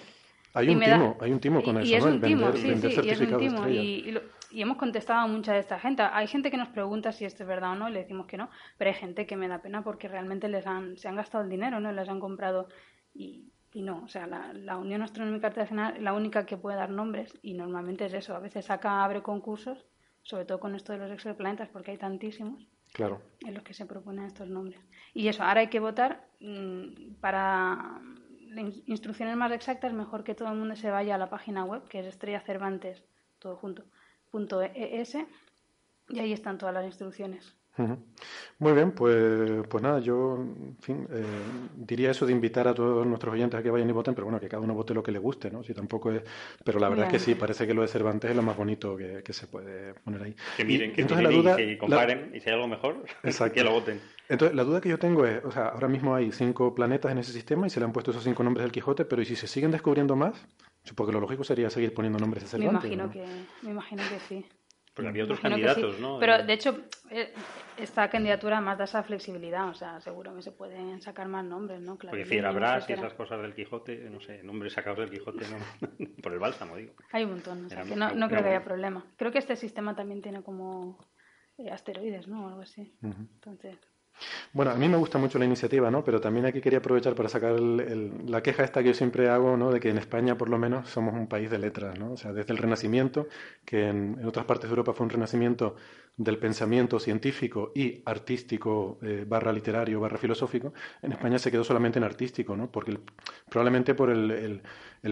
Hay 0.54 0.68
un, 0.68 0.80
timo, 0.80 1.16
hay 1.20 1.32
un 1.32 1.40
timo 1.40 1.62
con 1.62 1.78
eso, 1.78 1.86
y 1.86 1.94
es 1.94 2.04
¿no? 2.04 2.12
Un 2.12 2.20
timo, 2.20 2.46
vender, 2.46 2.60
sí, 2.60 2.68
vender 2.68 2.90
sí, 2.90 3.00
y 3.04 3.10
es 3.10 3.20
un 3.20 3.38
timo. 3.38 3.68
Y, 3.68 4.18
y, 4.50 4.62
hemos 4.62 4.76
contestado 4.76 5.20
a 5.20 5.26
mucha 5.26 5.52
de 5.52 5.60
esta 5.60 5.78
gente. 5.78 6.02
Hay 6.02 6.26
gente 6.26 6.50
que 6.50 6.56
nos 6.56 6.68
pregunta 6.68 7.12
si 7.12 7.24
esto 7.24 7.42
es 7.42 7.48
verdad 7.48 7.72
o 7.72 7.74
no, 7.74 7.88
y 7.88 7.92
le 7.92 8.00
decimos 8.00 8.26
que 8.26 8.38
no, 8.38 8.50
pero 8.76 8.90
hay 8.90 8.96
gente 8.96 9.26
que 9.26 9.36
me 9.36 9.46
da 9.46 9.60
pena 9.60 9.82
porque 9.82 10.08
realmente 10.08 10.48
les 10.48 10.66
han, 10.66 10.96
se 10.96 11.06
han 11.08 11.16
gastado 11.16 11.44
el 11.44 11.50
dinero, 11.50 11.80
¿no? 11.80 11.92
Les 11.92 12.08
han 12.08 12.18
comprado 12.18 12.68
y, 13.14 13.52
y 13.72 13.82
no, 13.82 14.02
o 14.04 14.08
sea, 14.08 14.26
la, 14.26 14.52
la, 14.52 14.78
Unión 14.78 15.02
Astronómica 15.02 15.48
Internacional 15.48 15.96
es 15.96 16.02
la 16.02 16.14
única 16.14 16.46
que 16.46 16.56
puede 16.56 16.76
dar 16.76 16.90
nombres 16.90 17.38
y 17.42 17.54
normalmente 17.54 18.06
es 18.06 18.14
eso. 18.14 18.34
A 18.34 18.40
veces 18.40 18.64
saca, 18.64 19.04
abre 19.04 19.22
concursos, 19.22 19.84
sobre 20.28 20.44
todo 20.44 20.60
con 20.60 20.74
esto 20.74 20.92
de 20.92 20.98
los 20.98 21.10
exoplanetas, 21.10 21.70
porque 21.70 21.92
hay 21.92 21.96
tantísimos. 21.96 22.68
Claro. 22.92 23.22
En 23.40 23.54
los 23.54 23.62
que 23.62 23.72
se 23.72 23.86
proponen 23.86 24.26
estos 24.26 24.48
nombres. 24.48 24.78
Y 25.14 25.28
eso, 25.28 25.42
ahora 25.42 25.60
hay 25.60 25.68
que 25.68 25.80
votar 25.80 26.28
mmm, 26.40 27.14
para 27.20 28.00
instrucciones 28.86 29.36
más 29.36 29.52
exactas, 29.52 29.92
mejor 29.92 30.24
que 30.24 30.34
todo 30.34 30.48
el 30.50 30.58
mundo 30.58 30.76
se 30.76 30.90
vaya 30.90 31.14
a 31.14 31.18
la 31.18 31.30
página 31.30 31.64
web, 31.64 31.84
que 31.88 32.00
es 32.00 32.06
Estrella 32.06 32.40
Cervantes, 32.40 33.04
todo 33.38 33.56
junto, 33.56 33.84
punto 34.30 34.60
.es, 34.62 35.16
y 36.08 36.18
ahí 36.18 36.32
están 36.32 36.58
todas 36.58 36.74
las 36.74 36.84
instrucciones. 36.84 37.57
Muy 38.58 38.72
bien, 38.72 38.90
pues, 38.90 39.66
pues 39.68 39.82
nada, 39.82 40.00
yo 40.00 40.34
en 40.36 40.76
fin, 40.80 41.06
eh, 41.12 41.22
diría 41.76 42.10
eso 42.10 42.26
de 42.26 42.32
invitar 42.32 42.66
a 42.66 42.74
todos 42.74 43.06
nuestros 43.06 43.34
oyentes 43.34 43.58
a 43.58 43.62
que 43.62 43.70
vayan 43.70 43.88
y 43.88 43.92
voten, 43.92 44.14
pero 44.14 44.24
bueno, 44.24 44.40
que 44.40 44.48
cada 44.48 44.62
uno 44.62 44.74
vote 44.74 44.94
lo 44.94 45.02
que 45.02 45.12
le 45.12 45.18
guste, 45.18 45.50
¿no? 45.50 45.62
Si 45.62 45.72
tampoco 45.72 46.10
es, 46.10 46.22
pero 46.64 46.80
la 46.80 46.88
verdad 46.88 47.06
es 47.06 47.12
que 47.12 47.18
sí, 47.18 47.34
parece 47.36 47.66
que 47.66 47.74
lo 47.74 47.82
de 47.82 47.88
Cervantes 47.88 48.30
es 48.30 48.36
lo 48.36 48.42
más 48.42 48.56
bonito 48.56 48.96
que, 48.96 49.22
que 49.22 49.32
se 49.32 49.46
puede 49.46 49.94
poner 49.94 50.22
ahí. 50.22 50.36
Que 50.56 50.64
miren, 50.64 50.90
y, 50.90 50.94
que 50.94 51.02
entonces 51.02 51.28
miren 51.28 51.44
la 51.44 51.50
duda, 51.52 51.62
y 51.62 51.66
que 51.66 51.78
comparen, 51.78 52.30
la... 52.30 52.36
y 52.36 52.40
si 52.40 52.48
hay 52.48 52.54
algo 52.54 52.68
mejor, 52.68 53.04
que 53.54 53.64
lo 53.64 53.72
voten. 53.72 54.00
Entonces, 54.28 54.56
la 54.56 54.64
duda 54.64 54.80
que 54.80 54.88
yo 54.88 54.98
tengo 54.98 55.24
es, 55.24 55.44
o 55.44 55.52
sea, 55.52 55.68
ahora 55.68 55.88
mismo 55.88 56.14
hay 56.14 56.32
cinco 56.32 56.74
planetas 56.74 57.12
en 57.12 57.18
ese 57.18 57.32
sistema 57.32 57.66
y 57.66 57.70
se 57.70 57.80
le 57.80 57.86
han 57.86 57.92
puesto 57.92 58.10
esos 58.10 58.24
cinco 58.24 58.42
nombres 58.42 58.64
del 58.64 58.72
Quijote, 58.72 59.04
pero 59.04 59.22
¿y 59.22 59.24
si 59.24 59.36
se 59.36 59.46
siguen 59.46 59.70
descubriendo 59.70 60.16
más? 60.16 60.34
Porque 60.94 61.12
lo 61.12 61.20
lógico 61.20 61.44
sería 61.44 61.70
seguir 61.70 61.94
poniendo 61.94 62.18
nombres 62.18 62.44
de 62.44 62.48
Cervantes. 62.48 62.90
Me 62.90 62.94
imagino, 62.94 63.06
¿no? 63.06 63.12
que, 63.12 63.26
me 63.62 63.70
imagino 63.70 64.02
que 64.08 64.18
sí. 64.20 64.46
Porque 64.98 65.10
había 65.10 65.22
otros 65.22 65.38
Imagino 65.38 65.64
candidatos, 65.64 65.94
sí. 65.94 66.02
¿no? 66.02 66.18
Pero 66.18 66.42
de 66.42 66.52
hecho, 66.52 66.76
eh, 67.08 67.32
esta 67.76 68.10
candidatura 68.10 68.60
más 68.60 68.76
da 68.76 68.82
esa 68.82 69.04
flexibilidad, 69.04 69.68
o 69.68 69.74
sea, 69.74 70.00
seguro 70.00 70.34
que 70.34 70.42
se 70.42 70.50
pueden 70.50 71.00
sacar 71.00 71.28
más 71.28 71.44
nombres, 71.44 71.80
¿no? 71.80 71.96
Claro, 71.96 72.16
Porque 72.16 72.24
Fierabras 72.26 72.90
y 72.90 72.94
esas 72.94 73.14
cosas 73.14 73.40
del 73.40 73.54
Quijote, 73.54 74.10
no 74.10 74.20
sé, 74.20 74.42
nombres 74.42 74.72
sacados 74.72 74.98
del 74.98 75.10
Quijote, 75.10 75.46
no, 75.48 75.58
por 76.22 76.32
el 76.32 76.40
bálsamo, 76.40 76.76
digo. 76.76 76.94
Hay 77.12 77.22
un 77.22 77.30
montón, 77.30 77.66
o 77.66 77.68
sea, 77.68 77.84
que 77.84 77.94
no, 77.94 78.12
no 78.12 78.28
creo 78.28 78.42
que 78.42 78.48
haya 78.48 78.64
problema. 78.64 79.06
Creo 79.16 79.30
que 79.30 79.38
este 79.38 79.54
sistema 79.54 79.94
también 79.94 80.20
tiene 80.20 80.42
como 80.42 80.98
eh, 81.58 81.70
asteroides, 81.70 82.26
¿no? 82.26 82.46
O 82.46 82.48
algo 82.48 82.62
así. 82.62 82.92
Entonces. 83.00 83.78
Bueno, 84.52 84.70
a 84.72 84.74
mí 84.74 84.88
me 84.88 84.96
gusta 84.96 85.18
mucho 85.18 85.38
la 85.38 85.44
iniciativa, 85.44 85.90
¿no? 85.90 86.04
Pero 86.04 86.20
también 86.20 86.46
aquí 86.46 86.60
quería 86.60 86.78
aprovechar 86.78 87.14
para 87.14 87.28
sacar 87.28 87.52
el, 87.52 88.12
la 88.26 88.42
queja 88.42 88.64
esta 88.64 88.82
que 88.82 88.88
yo 88.88 88.94
siempre 88.94 89.28
hago, 89.28 89.56
¿no? 89.56 89.70
De 89.70 89.80
que 89.80 89.90
en 89.90 89.98
España, 89.98 90.36
por 90.36 90.48
lo 90.48 90.58
menos, 90.58 90.88
somos 90.88 91.14
un 91.14 91.28
país 91.28 91.50
de 91.50 91.58
letras, 91.58 91.98
¿no? 91.98 92.12
O 92.12 92.16
sea, 92.16 92.32
desde 92.32 92.52
el 92.52 92.58
Renacimiento, 92.58 93.28
que 93.64 93.88
en, 93.88 94.24
otras 94.24 94.46
partes 94.46 94.68
de 94.68 94.72
Europa 94.72 94.92
fue 94.92 95.04
un 95.04 95.10
renacimiento 95.10 95.76
del 96.16 96.38
pensamiento 96.38 96.98
científico 96.98 97.72
y 97.74 98.02
artístico, 98.04 98.98
eh, 99.02 99.24
barra 99.26 99.52
literario, 99.52 100.00
barra 100.00 100.18
filosófico, 100.18 100.72
en 101.02 101.12
España 101.12 101.38
se 101.38 101.50
quedó 101.50 101.64
solamente 101.64 101.98
en 101.98 102.04
artístico, 102.04 102.56
¿no? 102.56 102.70
Porque 102.70 102.92
el, 102.92 103.00
probablemente 103.48 103.94
por 103.94 104.10
el, 104.10 104.62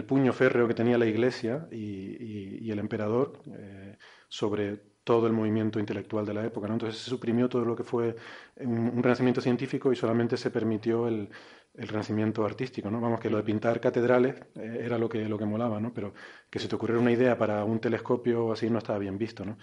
puño 0.05 0.31
férreo 0.33 0.67
que 0.67 0.73
tenía 0.73 0.97
la 0.97 1.05
Iglesia 1.05 1.67
y 1.71 2.69
el 2.69 2.79
emperador 2.79 3.41
eh, 3.51 3.97
sobre 4.29 4.79
todo 5.07 5.25
el 5.25 5.31
movimiento 5.31 5.79
intelectual 5.79 6.25
de 6.25 6.33
la 6.33 6.45
época. 6.45 6.67
¿no? 6.67 6.73
Entonces 6.73 7.01
se 7.01 7.09
suprimió 7.09 7.47
todo 7.47 7.63
lo 7.63 7.77
que 7.77 7.83
fue 7.83 8.13
un, 8.57 8.91
un 8.93 9.01
renacimiento 9.01 9.39
científico 9.39 9.89
y 9.93 9.95
solamente 9.95 10.35
se 10.35 10.51
permitió 10.51 11.07
el, 11.07 11.29
el, 11.75 11.87
renacimiento 11.87 12.43
artístico. 12.45 12.91
¿no? 12.91 12.99
Vamos, 12.99 13.21
que 13.21 13.29
lo 13.29 13.37
de 13.37 13.43
pintar 13.43 13.79
catedrales 13.79 14.35
eh, 14.55 14.81
era 14.83 14.97
lo 14.97 15.07
que, 15.07 15.29
lo 15.29 15.37
que 15.37 15.45
molaba, 15.45 15.79
¿no? 15.79 15.93
pero 15.93 16.13
que 16.49 16.59
se 16.59 16.67
te 16.67 16.75
ocurriera 16.75 17.01
una 17.01 17.13
idea 17.13 17.37
para 17.37 17.63
un 17.63 17.79
telescopio 17.79 18.51
así 18.51 18.69
no 18.69 18.79
estaba 18.79 18.99
bien 18.99 19.17
visto. 19.17 19.45
¿no? 19.45 19.57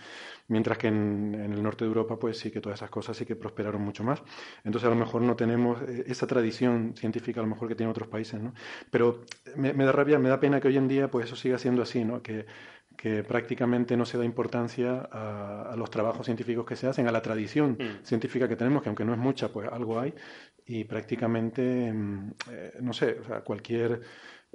Mientras 0.48 0.78
que 0.78 0.88
en, 0.88 1.34
el 1.34 1.62
norte 1.62 1.84
de 1.84 1.88
Europa, 1.88 2.18
pues 2.18 2.38
sí 2.38 2.50
que 2.50 2.62
todas 2.62 2.78
esas 2.78 2.88
cosas 2.88 3.14
sí 3.14 3.26
que 3.26 3.36
prosperaron 3.36 3.82
mucho 3.82 4.02
más. 4.02 4.22
Entonces 4.64 4.86
a 4.86 4.90
lo 4.90 4.96
mejor 4.96 5.20
no 5.20 5.36
tenemos 5.36 5.82
esa 5.82 6.26
tradición 6.26 6.94
científica 6.96 7.40
a 7.40 7.42
lo 7.42 7.50
mejor 7.50 7.68
que 7.68 7.74
tienen 7.74 7.90
otros 7.90 8.08
países. 8.08 8.40
¿no? 8.40 8.54
Pero 8.90 9.20
me, 9.56 9.74
me 9.74 9.84
da 9.84 9.92
rabia, 9.92 10.18
me 10.18 10.30
da 10.30 10.40
pena 10.40 10.58
que 10.58 10.68
hoy 10.68 10.78
en 10.78 10.88
día 10.88 11.10
pues 11.10 11.26
eso 11.26 11.36
siga 11.36 11.58
siendo 11.58 11.82
así, 11.82 12.02
¿no? 12.02 12.22
que 12.22 12.46
que 12.96 13.24
prácticamente 13.24 13.96
no 13.96 14.04
se 14.04 14.18
da 14.18 14.24
importancia 14.24 15.08
a, 15.10 15.72
a, 15.72 15.76
los 15.76 15.90
trabajos 15.90 16.26
científicos 16.26 16.64
que 16.64 16.76
se 16.76 16.86
hacen, 16.86 17.08
a 17.08 17.12
la 17.12 17.22
tradición 17.22 17.72
mm. 17.72 18.04
científica 18.04 18.48
que 18.48 18.56
tenemos, 18.56 18.82
que 18.82 18.88
aunque 18.88 19.04
no 19.04 19.12
es 19.12 19.18
mucha, 19.18 19.48
pues 19.48 19.68
algo 19.70 19.98
hay, 20.00 20.14
y 20.66 20.84
prácticamente, 20.84 21.88
eh, 21.90 22.72
no 22.80 22.92
sé, 22.92 23.18
o 23.20 23.24
sea, 23.24 23.40
cualquier, 23.42 24.00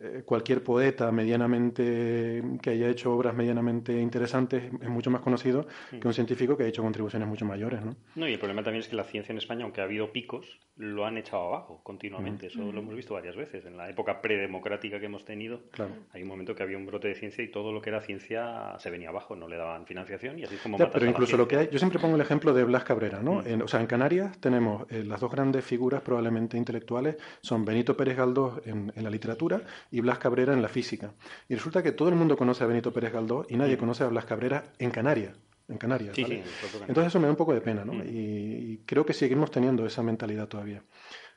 eh, 0.01 0.23
cualquier 0.25 0.63
poeta 0.63 1.11
medianamente 1.11 2.41
que 2.61 2.69
haya 2.69 2.87
hecho 2.89 3.13
obras 3.13 3.33
medianamente 3.33 3.99
interesantes 3.99 4.63
es 4.81 4.89
mucho 4.89 5.09
más 5.11 5.21
conocido 5.21 5.67
mm. 5.91 5.99
que 5.99 6.07
un 6.07 6.13
científico 6.13 6.55
que 6.55 6.63
ha 6.63 6.67
hecho 6.67 6.81
contribuciones 6.81 7.27
mucho 7.27 7.45
mayores, 7.45 7.83
¿no? 7.83 7.95
No, 8.15 8.27
y 8.27 8.33
el 8.33 8.39
problema 8.39 8.63
también 8.63 8.81
es 8.81 8.87
que 8.87 8.95
la 8.95 9.03
ciencia 9.03 9.33
en 9.33 9.37
España, 9.39 9.63
aunque 9.63 9.81
ha 9.81 9.83
habido 9.83 10.11
picos, 10.11 10.59
lo 10.79 11.05
han 11.05 11.17
echado 11.17 11.43
abajo 11.43 11.81
continuamente. 11.83 12.45
Mm. 12.45 12.49
Eso 12.49 12.71
lo 12.71 12.79
hemos 12.79 12.95
visto 12.95 13.13
varias 13.13 13.35
veces. 13.35 13.65
En 13.65 13.75
la 13.75 13.89
época 13.89 14.21
predemocrática 14.21 14.99
que 14.99 15.07
hemos 15.07 15.25
tenido, 15.25 15.63
claro. 15.71 15.91
hay 16.13 16.21
un 16.21 16.29
momento 16.29 16.55
que 16.55 16.63
había 16.63 16.77
un 16.77 16.85
brote 16.85 17.09
de 17.09 17.15
ciencia 17.15 17.43
y 17.43 17.51
todo 17.51 17.73
lo 17.73 17.81
que 17.81 17.89
era 17.89 17.99
ciencia 18.01 18.77
se 18.79 18.89
venía 18.89 19.09
abajo, 19.09 19.35
no 19.35 19.47
le 19.49 19.57
daban 19.57 19.85
financiación 19.85 20.39
y 20.39 20.43
así 20.43 20.55
es 20.55 20.61
como 20.61 20.77
ya, 20.77 20.89
Pero 20.89 21.05
incluso 21.05 21.35
lo 21.35 21.47
que 21.47 21.57
hay, 21.57 21.69
yo 21.69 21.79
siempre 21.79 21.99
pongo 21.99 22.15
el 22.15 22.21
ejemplo 22.21 22.53
de 22.53 22.63
Blas 22.63 22.85
Cabrera, 22.85 23.21
¿no? 23.21 23.41
Mm. 23.41 23.47
En, 23.47 23.61
o 23.63 23.67
sea, 23.67 23.81
en 23.81 23.87
Canarias 23.87 24.39
tenemos 24.39 24.89
eh, 24.89 25.03
las 25.03 25.19
dos 25.19 25.31
grandes 25.31 25.65
figuras 25.65 26.01
probablemente 26.01 26.55
intelectuales, 26.55 27.17
son 27.41 27.65
Benito 27.65 27.97
Pérez 27.97 28.15
Galdós 28.15 28.65
en, 28.65 28.93
en, 28.95 29.03
la 29.03 29.09
literatura 29.09 29.61
y 29.91 30.01
Blas 30.01 30.19
Cabrera 30.19 30.53
en 30.53 30.62
la 30.62 30.69
física. 30.69 31.13
Y 31.48 31.55
resulta 31.55 31.84
que 31.84 31.91
todo 31.91 32.10
el 32.10 32.15
mundo 32.15 32.38
conoce 32.38 32.63
a 32.63 32.67
Benito 32.67 32.93
Pérez 32.93 33.13
Galdós 33.13 33.48
y 33.50 33.58
nadie 33.58 33.75
mm. 33.75 33.79
conoce 33.79 34.03
a 34.03 34.08
Blas 34.08 34.25
Cabrera 34.25 34.63
en 34.77 34.91
Canarias. 34.91 35.38
En 35.67 35.77
Canarias. 35.77 36.15
Sí, 36.15 36.24
¿vale? 36.24 36.43
sí, 36.43 36.77
Entonces 36.88 37.08
eso 37.08 37.19
me 37.19 37.25
da 37.25 37.31
un 37.31 37.38
poco 37.38 37.53
de 37.53 37.62
pena, 37.62 37.86
¿no? 37.86 37.93
Y, 38.03 38.08
y 38.08 38.84
creo 38.86 39.05
que 39.05 39.13
seguimos 39.13 39.51
teniendo 39.51 39.86
esa 39.86 40.01
mentalidad 40.01 40.48
todavía. 40.48 40.84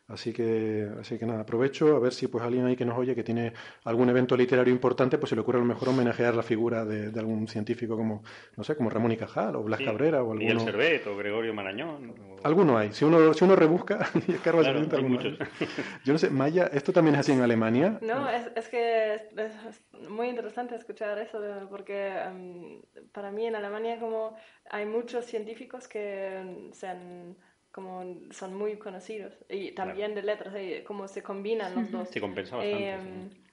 Así 0.09 0.33
que, 0.33 0.89
así 1.01 1.19
que 1.19 1.25
nada, 1.25 1.41
aprovecho 1.41 1.97
a 1.97 2.01
ver 2.01 2.13
si 2.13 2.27
pues 2.27 2.45
alguien 2.45 2.67
ahí 2.67 2.77
que 2.77 2.85
nos 2.85 2.99
oye 2.99 3.15
que 3.15 3.23
tiene 3.23 3.53
algún 3.85 4.11
evento 4.11 4.37
literario 4.37 4.73
importante, 4.73 5.17
pues 5.17 5.31
se 5.31 5.37
le 5.37 5.43
ocurre 5.43 5.59
a 5.59 5.63
lo 5.63 5.67
mejor 5.67 5.89
homenajear 5.89 6.35
la 6.35 6.43
figura 6.43 6.85
de, 6.85 7.11
de 7.11 7.21
algún 7.21 7.47
científico 7.49 7.97
como, 7.97 8.23
no 8.57 8.65
sé, 8.65 8.77
como 8.77 8.91
Ramón 8.91 9.13
y 9.13 9.17
Cajal 9.17 9.57
o 9.57 9.63
Blas 9.63 9.79
sí, 9.79 9.85
Cabrera 9.85 10.19
o 10.19 10.33
alguno. 10.33 10.41
Miguel 10.41 10.61
Servet 10.61 11.07
o 11.07 11.17
Gregorio 11.17 11.55
Marañón. 11.55 12.11
O... 12.11 12.37
Alguno 12.47 12.77
hay. 12.77 12.93
Si 12.93 13.05
uno, 13.05 13.33
si 13.33 13.45
uno 13.45 13.57
rebusca, 13.57 14.11
y 14.27 14.33
claro, 14.35 14.61
alguno 14.61 15.09
muchos. 15.09 15.41
hay. 15.41 15.69
Yo 16.05 16.13
no 16.13 16.19
sé, 16.19 16.31
Maya, 16.31 16.69
¿esto 16.73 16.93
también 16.93 17.15
es 17.15 17.21
así 17.21 17.33
en 17.33 17.41
Alemania? 17.41 17.99
No, 18.03 18.29
es, 18.29 18.51
es 18.57 18.69
que 18.69 19.15
es, 19.15 19.23
es, 19.37 20.09
muy 20.11 20.29
interesante 20.29 20.75
escuchar 20.75 21.19
eso, 21.19 21.41
porque 21.71 22.13
um, 22.29 22.83
para 23.13 23.31
mí 23.31 23.47
en 23.47 23.55
Alemania 23.55 23.99
como 24.01 24.37
hay 24.69 24.85
muchos 24.85 25.25
científicos 25.25 25.87
que 25.89 26.71
se 26.73 26.89
han 26.89 27.37
como 27.73 28.05
son 28.31 28.55
muy 28.55 28.76
conocidos 28.76 29.33
y 29.49 29.73
también 29.73 30.12
claro. 30.12 30.14
de 30.14 30.23
letras 30.23 30.55
y 30.61 30.85
cómo 30.85 31.09
se 31.09 31.23
combinan 31.23 31.75
los 31.75 31.91
dos 31.91 32.09
se 32.09 32.21
compensa 32.21 32.57
bastante 32.57 32.91
eh, 32.91 32.99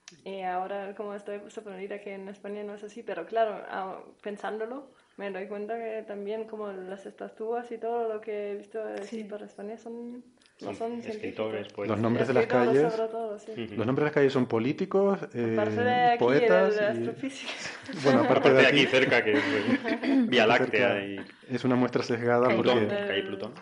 sí. 0.10 0.30
y 0.30 0.42
ahora 0.42 0.94
como 0.96 1.16
estoy 1.16 1.40
sorprendida 1.48 2.00
que 2.00 2.14
en 2.14 2.28
España 2.28 2.64
no 2.64 2.76
es 2.76 2.84
así 2.84 3.02
pero 3.02 3.26
claro 3.26 4.14
pensándolo 4.22 4.92
me 5.18 5.32
doy 5.32 5.48
cuenta 5.48 5.78
que 5.78 6.04
también 6.08 6.46
como 6.46 6.72
las 6.72 7.06
estatuas 7.06 7.72
y 7.72 7.78
todo 7.78 8.14
lo 8.14 8.22
que 8.22 8.52
he 8.52 8.56
visto 8.56 8.80
sí. 9.04 9.24
para 9.24 9.46
España 9.46 9.78
son 9.78 10.24
no 10.62 10.74
son 10.74 11.00
escritores, 11.00 11.72
poetas. 11.72 11.96
Los 11.96 12.02
nombres 12.02 12.28
de 12.28 12.34
las 12.34 12.46
calles, 12.48 12.94
todo, 12.94 13.40
sí. 13.40 13.52
uh 13.52 13.56
-huh. 13.56 13.76
los 13.78 13.86
nombres 13.86 14.04
de 14.04 14.04
las 14.04 14.14
calles 14.14 14.34
son 14.34 14.46
políticos, 14.46 15.20
eh, 15.34 15.38
de 15.38 15.62
aquí, 15.62 16.20
poetas. 16.20 16.78
El, 16.78 16.84
y... 16.84 17.00
astrofísicos. 17.00 17.70
Bueno, 18.04 18.20
aparte, 18.20 18.50
aparte 18.50 18.62
de, 18.62 18.68
aquí, 18.68 18.86
cerca, 18.86 19.24
que 19.24 19.34
es 19.34 20.28
Vía 20.28 20.46
Láctea. 20.46 21.02
Y... 21.02 21.20
Es 21.50 21.64
una 21.64 21.76
muestra 21.76 22.04
sesgada 22.04 22.50
Plutón, 22.50 22.88
porque... 22.88 23.24
Plutón. 23.26 23.54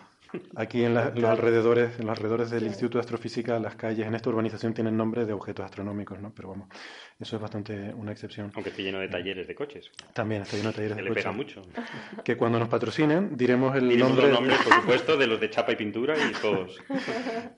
Aquí 0.56 0.84
en, 0.84 0.94
la, 0.94 1.10
los 1.10 1.24
alrededores, 1.24 1.98
en 1.98 2.06
los 2.06 2.16
alrededores 2.16 2.50
del 2.50 2.60
sí. 2.60 2.66
Instituto 2.66 2.98
de 2.98 3.00
Astrofísica, 3.00 3.58
las 3.58 3.76
calles 3.76 4.06
en 4.06 4.14
esta 4.14 4.28
urbanización 4.30 4.74
tienen 4.74 4.96
nombre 4.96 5.24
de 5.24 5.32
objetos 5.32 5.64
astronómicos, 5.64 6.20
¿no? 6.20 6.32
Pero 6.34 6.50
vamos, 6.50 6.68
eso 7.18 7.36
es 7.36 7.42
bastante 7.42 7.92
una 7.94 8.12
excepción. 8.12 8.50
Aunque 8.54 8.70
esté 8.70 8.82
lleno 8.82 8.98
de 9.00 9.08
talleres 9.08 9.46
de 9.48 9.54
coches. 9.54 9.90
También 10.12 10.42
está 10.42 10.56
lleno 10.56 10.68
de 10.70 10.74
talleres 10.74 10.96
que 10.96 11.02
de 11.02 11.08
le 11.08 11.14
coches. 11.14 11.24
pega 11.24 11.36
mucho. 11.36 11.62
Que 12.24 12.36
cuando 12.36 12.58
nos 12.58 12.68
patrocinen 12.68 13.36
diremos 13.36 13.74
el 13.76 13.88
Diremos 13.88 14.08
nombre. 14.10 14.28
los 14.28 14.40
nombres, 14.40 14.58
por 14.62 14.72
supuesto, 14.74 15.16
de 15.16 15.26
los 15.26 15.40
de 15.40 15.50
chapa 15.50 15.72
y 15.72 15.76
pintura 15.76 16.14
y 16.18 16.32
todos. 16.40 16.78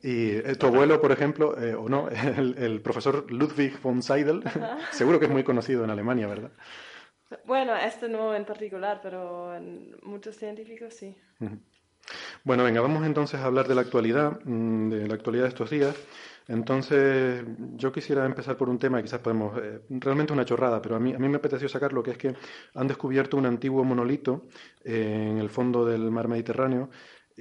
y 0.02 0.30
eh, 0.36 0.54
tu 0.58 0.66
abuelo, 0.66 1.00
por 1.00 1.12
ejemplo, 1.12 1.58
eh, 1.60 1.74
o 1.74 1.88
no, 1.88 2.08
el, 2.36 2.56
el, 2.58 2.80
profesor 2.82 3.30
Ludwig 3.30 3.80
von 3.82 4.02
Seidel, 4.02 4.42
seguro 4.92 5.18
que 5.18 5.26
es 5.26 5.30
muy 5.30 5.44
conocido 5.44 5.84
en 5.84 5.90
Alemania, 5.90 6.26
¿verdad? 6.26 6.50
Bueno, 7.44 7.76
este 7.76 8.08
no 8.08 8.34
en 8.34 8.44
particular, 8.44 9.00
pero 9.02 9.54
en 9.54 9.94
muchos 10.02 10.36
científicos 10.36 10.94
sí. 10.94 11.16
Uh 11.40 11.44
-huh. 11.46 11.58
Bueno, 12.44 12.64
venga, 12.64 12.80
vamos 12.80 13.04
entonces 13.06 13.40
a 13.40 13.44
hablar 13.46 13.68
de 13.68 13.74
la 13.74 13.82
actualidad, 13.82 14.40
mm, 14.44 14.88
de 14.90 15.08
la 15.08 15.14
actualidad 15.14 15.44
de 15.44 15.48
estos 15.50 15.70
días. 15.70 15.94
Entonces, 16.48 17.44
yo 17.76 17.92
quisiera 17.92 18.26
empezar 18.26 18.56
por 18.56 18.68
un 18.68 18.78
tema, 18.78 19.00
quizás 19.02 19.20
podemos, 19.20 19.56
eh, 19.62 19.80
realmente 19.90 20.32
una 20.32 20.44
chorrada, 20.44 20.82
pero 20.82 20.96
a 20.96 21.00
mí, 21.00 21.14
a 21.14 21.18
mí 21.18 21.28
me 21.28 21.36
apeteció 21.36 21.68
sacarlo, 21.68 22.02
que 22.02 22.12
es 22.12 22.18
que 22.18 22.34
han 22.74 22.88
descubierto 22.88 23.36
un 23.36 23.46
antiguo 23.46 23.84
monolito 23.84 24.46
eh, 24.84 25.28
en 25.30 25.38
el 25.38 25.48
fondo 25.50 25.84
del 25.84 26.10
mar 26.10 26.26
Mediterráneo 26.28 26.90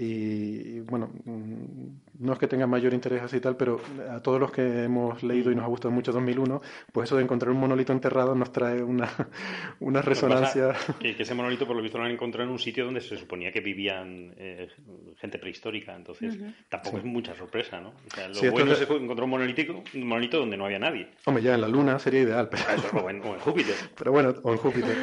Y, 0.01 0.79
bueno, 0.79 1.11
mm, 1.25 2.23
no 2.25 2.31
es 2.31 2.39
que 2.39 2.47
tenga 2.47 2.65
mayor 2.65 2.93
interés 2.93 3.21
así 3.21 3.35
y 3.35 3.39
tal, 3.41 3.57
pero 3.57 3.81
a 4.09 4.21
todos 4.21 4.39
los 4.39 4.49
que 4.49 4.85
hemos 4.85 5.21
leído 5.23 5.51
y 5.51 5.55
nos 5.55 5.65
ha 5.65 5.67
gustado 5.67 5.91
mucho 5.91 6.13
2001, 6.13 6.61
pues 6.93 7.09
eso 7.09 7.17
de 7.17 7.23
encontrar 7.23 7.51
un 7.51 7.59
monolito 7.59 7.91
enterrado 7.91 8.33
nos 8.33 8.49
trae 8.53 8.81
una, 8.81 9.09
una 9.81 10.01
resonancia. 10.01 10.73
Que, 11.01 11.17
ese 11.19 11.35
monolito, 11.35 11.67
por 11.67 11.75
lo 11.75 11.81
visto, 11.81 11.97
lo 11.97 12.05
han 12.05 12.11
encontrado 12.11 12.45
en 12.45 12.53
un 12.53 12.59
sitio 12.59 12.85
donde 12.85 13.01
se 13.01 13.17
suponía 13.17 13.51
que 13.51 13.59
vivían 13.59 14.33
eh, 14.37 14.69
gente 15.17 15.37
prehistórica, 15.37 15.93
entonces 15.93 16.37
tampoco 16.69 16.99
es 16.99 17.03
mucha 17.03 17.35
sorpresa, 17.35 17.81
¿no? 17.81 17.89
O 17.89 18.15
sea, 18.15 18.29
lo 18.29 18.51
bueno 18.53 18.71
es 18.71 18.85
que 18.85 18.95
encontró 18.95 19.25
un 19.25 19.31
monolito, 19.31 19.83
un 19.95 20.07
monolito 20.07 20.39
donde 20.39 20.55
no 20.55 20.63
había 20.63 20.79
nadie. 20.79 21.09
Hombre, 21.25 21.43
ya 21.43 21.55
en 21.55 21.61
la 21.61 21.67
Luna 21.67 21.99
sería 21.99 22.21
ideal, 22.21 22.47
pero... 22.49 22.63
Ah, 22.69 23.01
o, 23.03 23.09
en, 23.09 23.21
Júpiter. 23.21 23.75
Pero 23.97 24.13
bueno, 24.13 24.33
o 24.43 24.51
en 24.53 24.57
Júpiter. 24.59 24.95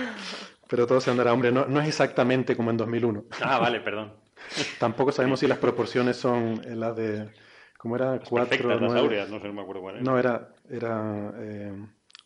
Pero 0.68 0.86
todo 0.86 1.02
se 1.02 1.10
andará, 1.10 1.34
hombre, 1.34 1.52
no, 1.52 1.66
no 1.66 1.82
es 1.82 1.88
exactamente 1.88 2.56
como 2.56 2.70
en 2.70 2.78
2001. 2.78 3.24
Ah, 3.42 3.58
vale, 3.58 3.80
perdón. 3.80 4.25
Tampoco 4.78 5.12
sabemos 5.12 5.40
si 5.40 5.46
las 5.46 5.58
proporciones 5.58 6.16
son 6.16 6.60
las 6.78 6.96
de. 6.96 7.28
¿Cómo 7.78 7.96
era? 7.96 8.20
4, 8.28 8.80
9. 8.80 9.26
no 9.28 9.40
sé, 9.40 9.46
no 9.46 9.52
me 9.52 9.62
acuerdo 9.62 9.82
cuál 9.82 9.96
era. 9.96 10.04
No, 10.04 10.18
era, 10.18 10.48
era 10.68 11.32
eh, 11.38 11.72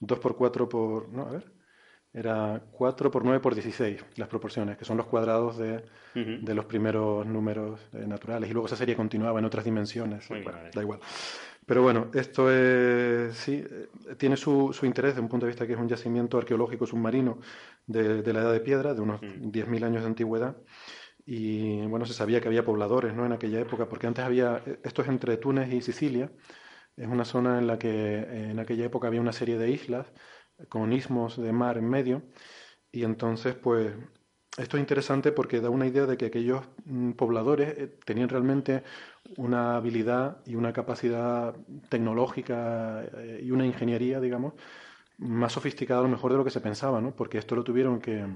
2 0.00 0.18
por 0.18 0.36
4 0.36 0.68
por. 0.68 1.08
No, 1.08 1.26
a 1.26 1.30
ver. 1.32 1.52
Era 2.12 2.60
4 2.72 3.10
por 3.10 3.24
9 3.24 3.38
por 3.38 3.54
16 3.54 4.04
las 4.16 4.28
proporciones, 4.28 4.76
que 4.76 4.84
son 4.84 4.96
los 4.96 5.06
cuadrados 5.06 5.58
de, 5.58 5.84
de 6.14 6.54
los 6.54 6.64
primeros 6.64 7.24
números 7.24 7.80
eh, 7.92 8.04
naturales. 8.04 8.50
Y 8.50 8.52
luego 8.52 8.66
esa 8.66 8.74
serie 8.74 8.96
continuaba 8.96 9.38
en 9.38 9.44
otras 9.44 9.64
dimensiones. 9.64 10.28
da 10.28 10.82
igual. 10.82 10.98
Pero 11.66 11.82
bueno, 11.82 12.08
esto 12.14 12.50
es, 12.50 13.36
sí, 13.36 13.64
eh, 13.64 13.86
tiene 14.18 14.36
su, 14.36 14.72
su, 14.72 14.86
interés 14.86 15.12
desde 15.12 15.20
un 15.20 15.28
punto 15.28 15.46
de 15.46 15.50
vista 15.50 15.68
que 15.68 15.74
es 15.74 15.78
un 15.78 15.88
yacimiento 15.88 16.36
arqueológico 16.36 16.84
submarino 16.84 17.38
de, 17.86 18.22
de 18.22 18.32
la 18.32 18.40
Edad 18.40 18.52
de 18.52 18.60
Piedra, 18.60 18.92
de 18.92 19.00
unos 19.02 19.20
10.000 19.20 19.84
años 19.84 20.02
de 20.02 20.08
antigüedad 20.08 20.56
y 21.32 21.86
bueno, 21.86 22.06
se 22.06 22.12
sabía 22.12 22.40
que 22.40 22.48
había 22.48 22.64
pobladores 22.64 23.14
¿no? 23.14 23.24
en 23.24 23.30
aquella 23.32 23.60
época, 23.60 23.88
porque 23.88 24.08
antes 24.08 24.24
había, 24.24 24.64
esto 24.82 25.02
es 25.02 25.08
entre 25.08 25.36
Túnez 25.36 25.72
y 25.72 25.80
Sicilia, 25.80 26.32
es 26.96 27.06
una 27.06 27.24
zona 27.24 27.60
en 27.60 27.68
la 27.68 27.78
que 27.78 28.50
en 28.50 28.58
aquella 28.58 28.86
época 28.86 29.06
había 29.06 29.20
una 29.20 29.32
serie 29.32 29.56
de 29.56 29.70
islas 29.70 30.08
con 30.68 30.92
ismos 30.92 31.40
de 31.40 31.52
mar 31.52 31.78
en 31.78 31.88
medio, 31.88 32.22
y 32.90 33.04
entonces 33.04 33.54
pues 33.54 33.94
esto 34.58 34.76
es 34.76 34.80
interesante 34.80 35.30
porque 35.30 35.60
da 35.60 35.70
una 35.70 35.86
idea 35.86 36.06
de 36.06 36.16
que 36.16 36.26
aquellos 36.26 36.62
mm, 36.84 37.12
pobladores 37.12 37.78
eh, 37.78 37.86
tenían 38.04 38.28
realmente 38.28 38.82
una 39.36 39.76
habilidad 39.76 40.38
y 40.46 40.56
una 40.56 40.72
capacidad 40.72 41.54
tecnológica 41.88 43.04
eh, 43.04 43.40
y 43.44 43.52
una 43.52 43.66
ingeniería, 43.66 44.18
digamos, 44.20 44.54
más 45.18 45.52
sofisticada 45.52 46.00
a 46.00 46.02
lo 46.04 46.08
mejor 46.08 46.32
de 46.32 46.38
lo 46.38 46.44
que 46.44 46.50
se 46.50 46.60
pensaba, 46.60 47.00
¿no? 47.00 47.14
Porque 47.14 47.38
esto 47.38 47.54
lo 47.54 47.62
tuvieron 47.62 48.00
que 48.00 48.26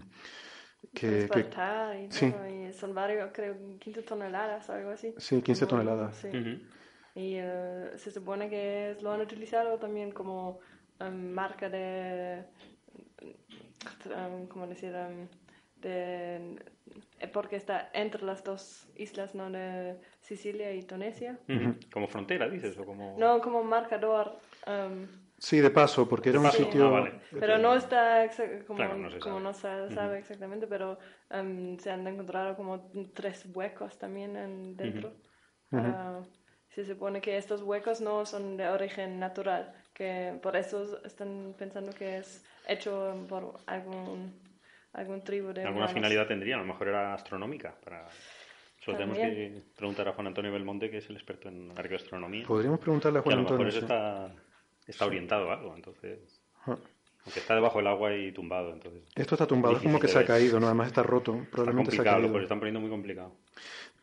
que, 0.95 1.29
y, 1.29 2.13
sí. 2.13 2.33
y, 2.49 2.73
son 2.73 2.95
varios, 2.95 3.31
creo, 3.33 3.57
15 3.79 4.03
toneladas, 4.03 4.71
algo 4.71 4.91
así. 4.91 5.15
Sí, 5.19 5.43
15 5.43 5.67
toneladas. 5.67 6.17
Sí. 6.17 6.63
Y 7.17 7.41
uh, 7.41 7.97
se 7.97 8.11
supone 8.11 8.49
que 8.49 8.97
lo 9.01 9.13
han 9.13 9.21
utilizado 9.21 9.79
también 9.79 10.11
como 10.11 10.61
um, 11.01 11.33
marca 11.33 11.69
de, 11.69 12.45
um, 14.07 14.47
¿cómo 14.47 14.67
decir? 14.67 14.93
Um, 14.93 15.29
de, 15.81 16.57
eh, 17.21 17.29
porque 17.29 17.57
está 17.57 17.91
entre 17.93 18.23
las 18.25 18.43
dos 18.43 18.89
islas, 18.97 19.35
¿no? 19.35 19.51
De 19.51 19.97
Sicilia 20.21 20.73
y 20.73 20.83
Tunesia. 20.83 21.39
¿Como 21.93 22.09
frontera, 22.09 22.49
dices? 22.49 22.77
O 22.79 22.85
como... 22.85 23.17
No, 23.19 23.41
como 23.41 23.63
marcador. 23.63 24.39
Sí, 25.45 25.61
de 25.61 25.69
paso, 25.69 26.09
porque 26.09 26.31
era 26.31 26.41
un 26.41 26.51
sitio... 26.51 26.97
Ah, 26.97 27.13
pero 27.39 27.59
no 27.59 27.75
está 27.75 28.31
como, 28.67 29.41
no 29.41 29.53
se 29.53 29.91
sabe, 29.91 30.19
exactamente, 30.19 30.67
pero 30.67 30.99
em, 31.29 31.77
se 31.77 31.91
han 31.91 32.07
encontrado 32.07 32.57
como 32.57 32.91
tres 33.13 33.45
huecos 33.53 33.99
también 33.99 34.37
en, 34.39 34.75
dentro. 34.75 35.13
se 36.71 36.87
supone 36.87 37.21
que 37.21 37.37
estos 37.37 37.61
huecos 37.61 38.01
no 38.01 38.25
son 38.25 38.57
de 38.57 38.71
origen 38.71 39.21
natural, 39.21 39.71
que 39.93 40.33
por 40.43 40.57
eso 40.57 41.05
están 41.05 41.55
pensando 41.59 41.93
que 41.93 42.17
es 42.17 42.43
hecho 42.67 43.15
por 43.29 43.53
algún, 43.67 44.33
algún 44.95 45.23
tribu 45.23 45.53
de... 45.53 45.65
¿Alguna 45.65 45.89
finalidad 45.89 46.27
tendría? 46.27 46.55
A 46.55 46.61
lo 46.61 46.65
mejor 46.65 46.89
era 46.89 47.13
astronómica 47.13 47.75
para... 47.85 48.07
Solo 48.79 48.97
tenemos 48.97 49.19
que 49.19 49.63
preguntar 49.77 50.09
a 50.09 50.13
Juan 50.13 50.27
Antonio 50.27 50.53
Belmonte, 50.53 50.91
que 50.91 50.99
es 50.99 51.11
el 51.11 51.17
experto 51.17 51.49
en 51.49 51.71
arqueoastronomía. 51.77 52.47
Podríamos 52.47 52.81
preguntarle 52.81 53.19
a 53.19 53.23
Juan 53.23 53.41
Antonio. 53.41 53.69
está 53.69 54.31
está 54.87 55.07
orientado 55.07 55.51
a 55.51 55.55
algo, 55.55 55.75
entonces... 55.75 56.41
Aunque 56.67 57.41
está 57.41 57.55
debajo 57.55 57.79
del 57.79 57.87
agua 57.87 58.15
y 58.15 58.33
tumbado, 58.33 58.73
entonces... 58.73 59.03
Esto 59.15 59.35
está 59.35 59.47
tumbado, 59.47 59.77
es 59.77 59.83
como 59.83 59.99
que 59.99 60.09
se 60.09 60.19
ha 60.19 60.27
caído, 60.27 60.61
¿no? 60.61 60.67
Además 60.67 60.89
está 60.89 61.03
roto, 61.03 61.33
probablemente 61.51 61.91
está 61.91 62.03
complicado, 62.03 62.21
se 62.21 62.27
ha 62.27 62.33
Pues 62.33 62.43
están 62.43 62.59
poniendo 62.59 62.81
muy 62.81 62.91
complicado. 62.91 63.33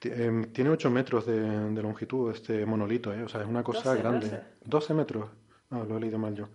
Em, 0.04 0.52
tiene 0.52 0.72
8 0.72 0.90
metros 0.90 1.26
de, 1.28 1.82
longitud 1.82 2.32
este 2.32 2.66
monolito, 2.66 3.14
¿eh? 3.14 3.24
O 3.24 3.30
sea, 3.30 3.42
es 3.42 3.48
una 3.48 3.64
cosa 3.64 3.94
grande. 3.96 4.42
12. 4.66 4.94
metros. 4.96 5.30
Ah, 5.70 5.86
lo 5.88 5.98
he 5.98 6.00
leído 6.00 6.18
mal 6.18 6.36
yo. 6.36 6.50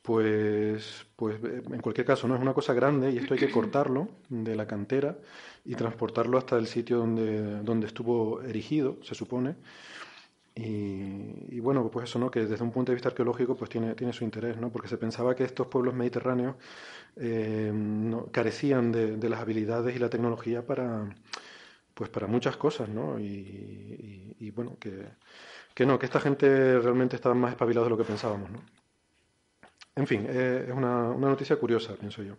Pues, 0.00 1.06
pues 1.14 1.36
eh, 1.44 1.62
en 1.70 1.80
cualquier 1.80 2.06
caso, 2.06 2.26
no 2.26 2.34
es 2.34 2.40
una 2.40 2.54
cosa 2.54 2.72
grande 2.72 3.10
y 3.10 3.18
esto 3.18 3.34
hay 3.34 3.40
que 3.40 3.50
cortarlo 3.52 4.08
de 4.30 4.56
la 4.56 4.66
cantera 4.66 5.18
y 5.64 5.74
transportarlo 5.74 6.38
hasta 6.38 6.56
el 6.56 6.66
sitio 6.66 6.96
donde, 6.96 7.60
donde 7.62 7.86
estuvo 7.86 8.40
erigido, 8.42 8.96
se 9.02 9.14
supone. 9.14 9.56
Y, 10.54 11.60
bueno, 11.60 11.88
pues 11.90 12.08
eso, 12.08 12.18
¿no? 12.18 12.30
Que 12.30 12.44
desde 12.44 12.64
un 12.64 12.72
punto 12.72 12.90
de 12.92 12.96
vista 12.96 13.08
arqueológico, 13.08 13.56
pues 13.56 13.70
tiene, 13.70 13.94
tiene 13.94 14.12
su 14.12 14.24
interés, 14.24 14.56
¿no? 14.56 14.70
Porque 14.70 14.88
se 14.88 14.98
pensaba 14.98 15.34
que 15.34 15.44
estos 15.44 15.68
pueblos 15.68 15.94
mediterráneos 15.94 16.56
eh, 17.16 17.72
carecían 18.32 18.92
de, 18.92 19.28
las 19.28 19.40
habilidades 19.40 19.94
y 19.96 19.98
la 19.98 20.10
tecnología 20.10 20.66
para, 20.66 21.08
pues 21.94 22.10
para 22.10 22.26
muchas 22.26 22.56
cosas, 22.56 22.88
¿no? 22.88 23.18
Y, 23.20 24.50
bueno, 24.54 24.76
que, 24.80 25.06
que, 25.74 25.86
no, 25.86 25.98
que 25.98 26.06
esta 26.06 26.20
gente 26.20 26.78
realmente 26.80 27.16
estaba 27.16 27.34
más 27.34 27.52
espabilada 27.52 27.84
de 27.84 27.90
lo 27.90 27.96
que 27.96 28.04
pensábamos, 28.04 28.50
¿no? 28.50 28.60
En 29.94 30.06
fin, 30.06 30.26
eh, 30.28 30.66
es 30.68 30.74
una, 30.74 31.10
una 31.10 31.28
noticia 31.28 31.56
curiosa, 31.56 31.94
pienso 31.94 32.22
yo. 32.22 32.36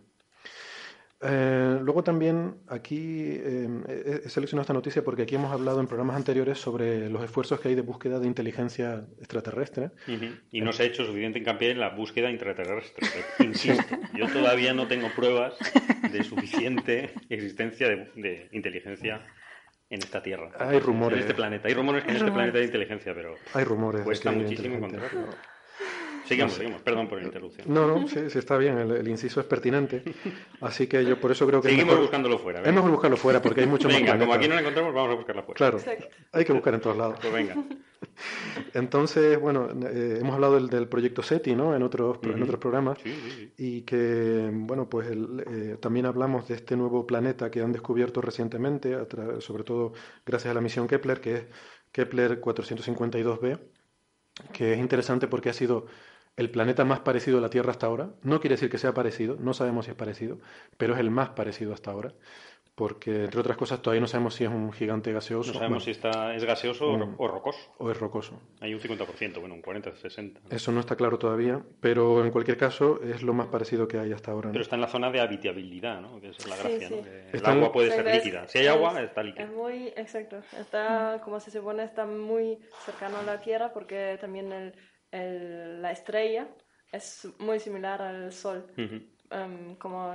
Eh, 1.24 1.78
luego 1.82 2.02
también 2.02 2.56
aquí 2.68 3.38
eh, 3.40 4.22
he 4.24 4.28
seleccionado 4.28 4.62
esta 4.62 4.72
noticia 4.72 5.04
porque 5.04 5.22
aquí 5.22 5.36
hemos 5.36 5.52
hablado 5.52 5.80
en 5.80 5.86
programas 5.86 6.16
anteriores 6.16 6.58
sobre 6.58 7.08
los 7.08 7.22
esfuerzos 7.22 7.60
que 7.60 7.68
hay 7.68 7.74
de 7.74 7.82
búsqueda 7.82 8.18
de 8.18 8.26
inteligencia 8.26 9.06
extraterrestre. 9.18 9.90
Y 10.50 10.60
no 10.60 10.72
se 10.72 10.82
ha 10.82 10.86
hecho 10.86 11.04
suficiente 11.04 11.38
hincapié 11.38 11.70
en 11.70 11.80
la 11.80 11.90
búsqueda 11.90 12.30
intraterrestre. 12.30 13.06
Insisto, 13.38 13.96
yo 14.16 14.26
todavía 14.26 14.74
no 14.74 14.88
tengo 14.88 15.08
pruebas 15.14 15.54
de 16.10 16.24
suficiente 16.24 17.12
existencia 17.28 17.88
de, 17.88 18.48
inteligencia 18.52 19.24
en 19.90 19.98
esta 19.98 20.22
Tierra. 20.22 20.50
Hay 20.58 20.80
rumores. 20.80 21.18
En 21.18 21.22
este 21.22 21.34
planeta. 21.34 21.68
Hay 21.68 21.74
rumores 21.74 22.02
que 22.02 22.10
en 22.10 22.16
este 22.16 22.32
planeta 22.32 22.58
hay 22.58 22.64
inteligencia, 22.64 23.14
pero 23.14 23.34
hay 23.54 23.64
rumores 23.64 24.02
cuesta 24.02 24.32
muchísimo 24.32 24.76
encontrarlo. 24.76 25.28
Seguimos, 26.24 26.52
seguimos. 26.52 26.82
Perdón 26.82 27.08
por 27.08 27.18
la 27.18 27.24
interrupción. 27.24 27.66
No, 27.72 27.86
no, 27.86 28.08
sí, 28.08 28.30
sí 28.30 28.38
está 28.38 28.56
bien. 28.56 28.78
El, 28.78 29.08
inciso 29.08 29.40
es 29.40 29.46
pertinente. 29.46 30.02
Así 30.60 30.86
que 30.86 31.04
yo 31.04 31.20
por 31.20 31.32
eso 31.32 31.46
creo 31.46 31.60
que. 31.60 31.68
Seguimos 31.68 31.88
mejor, 31.88 32.02
buscándolo 32.02 32.38
fuera. 32.38 32.62
Es 32.62 32.72
mejor 32.72 32.90
buscarlo 32.90 33.16
fuera 33.16 33.42
porque 33.42 33.62
hay 33.62 33.66
mucho 33.66 33.88
más. 33.88 33.96
Venga, 33.96 34.18
como 34.18 34.34
aquí 34.34 34.48
no 34.48 34.54
la 34.54 34.60
encontramos, 34.60 34.94
vamos 34.94 35.12
a 35.12 35.14
buscarla 35.14 35.42
fuera. 35.42 35.56
Claro. 35.56 35.78
Hay 36.32 36.44
que 36.44 36.52
buscar 36.52 36.74
en 36.74 36.80
todos 36.80 36.96
lados. 36.96 37.18
Pues 37.20 37.32
venga. 37.32 37.56
Entonces, 38.74 39.38
bueno, 39.38 39.68
eh, 39.88 40.18
hemos 40.20 40.34
hablado 40.34 40.54
del, 40.54 40.68
del, 40.68 40.88
proyecto 40.88 41.22
SETI, 41.22 41.54
¿no? 41.54 41.74
En 41.74 41.82
otros, 41.82 42.18
en 42.22 42.42
otros 42.42 42.58
programas. 42.58 42.98
Sí, 43.02 43.12
sí, 43.12 43.52
Y 43.58 43.82
que, 43.82 44.50
bueno, 44.52 44.88
pues 44.88 45.08
eh, 45.10 45.76
también 45.80 46.06
hablamos 46.06 46.48
de 46.48 46.54
este 46.54 46.76
nuevo 46.76 47.06
planeta 47.06 47.50
que 47.50 47.60
han 47.60 47.72
descubierto 47.72 48.20
recientemente, 48.20 48.96
sobre 49.40 49.64
todo 49.64 49.92
gracias 50.24 50.50
a 50.50 50.54
la 50.54 50.60
misión 50.60 50.86
Kepler, 50.86 51.20
que 51.20 51.34
es 51.34 51.44
Kepler 51.92 52.40
452b, 52.40 53.58
que 54.52 54.72
es 54.72 54.78
interesante 54.78 55.28
porque 55.28 55.50
ha 55.50 55.54
sido 55.54 55.86
el 56.36 56.50
planeta 56.50 56.84
más 56.84 57.00
parecido 57.00 57.38
a 57.38 57.40
la 57.40 57.50
Tierra 57.50 57.70
hasta 57.72 57.86
ahora. 57.86 58.10
No 58.22 58.40
quiere 58.40 58.54
decir 58.54 58.70
que 58.70 58.78
sea 58.78 58.94
parecido, 58.94 59.36
no 59.38 59.54
sabemos 59.54 59.86
si 59.86 59.90
es 59.90 59.96
parecido, 59.96 60.38
pero 60.76 60.94
es 60.94 61.00
el 61.00 61.10
más 61.10 61.30
parecido 61.30 61.72
hasta 61.74 61.90
ahora. 61.90 62.12
Porque, 62.74 63.24
entre 63.24 63.38
otras 63.38 63.58
cosas, 63.58 63.82
todavía 63.82 64.00
no 64.00 64.06
sabemos 64.06 64.34
si 64.34 64.44
es 64.44 64.50
un 64.50 64.72
gigante 64.72 65.12
gaseoso. 65.12 65.52
No 65.52 65.58
sabemos 65.58 65.84
si 65.84 65.90
está, 65.90 66.34
es 66.34 66.42
gaseoso 66.42 66.88
o 67.18 67.28
rocoso. 67.28 67.58
O 67.76 67.90
es 67.90 68.00
rocoso. 68.00 68.40
Hay 68.60 68.72
un 68.72 68.80
50%, 68.80 69.40
bueno, 69.40 69.54
un 69.54 69.60
40, 69.60 69.94
60. 69.94 70.40
Eso 70.48 70.72
no 70.72 70.80
está 70.80 70.96
claro 70.96 71.18
todavía, 71.18 71.62
pero 71.80 72.24
en 72.24 72.30
cualquier 72.30 72.56
caso 72.56 73.02
es 73.02 73.22
lo 73.22 73.34
más 73.34 73.48
parecido 73.48 73.86
que 73.86 73.98
hay 73.98 74.12
hasta 74.12 74.30
ahora. 74.30 74.50
Pero 74.52 74.62
está 74.62 74.76
en 74.76 74.80
la 74.80 74.88
zona 74.88 75.10
de 75.10 75.20
habitabilidad, 75.20 76.00
¿no? 76.00 76.18
Que 76.18 76.30
es 76.30 76.48
la 76.48 76.56
gracia, 76.56 76.88
¿no? 76.88 76.96
el 77.30 77.44
agua 77.44 77.72
puede 77.72 77.90
ser 77.90 78.06
líquida. 78.06 78.48
Si 78.48 78.58
hay 78.58 78.68
agua, 78.68 79.02
está 79.02 79.22
líquida. 79.22 79.44
Es 79.44 79.50
muy, 79.50 79.88
exacto. 79.88 80.40
Está, 80.58 81.20
como 81.22 81.40
se 81.40 81.50
supone, 81.50 81.84
está 81.84 82.06
muy 82.06 82.58
cercano 82.86 83.18
a 83.18 83.22
la 83.22 83.38
Tierra 83.42 83.74
porque 83.74 84.16
también 84.18 84.50
el 84.50 84.72
el, 85.12 85.80
la 85.80 85.92
estrella 85.92 86.48
es 86.90 87.28
muy 87.38 87.60
similar 87.60 88.02
al 88.02 88.32
Sol. 88.32 88.66
Em, 89.30 89.76
como 89.76 90.12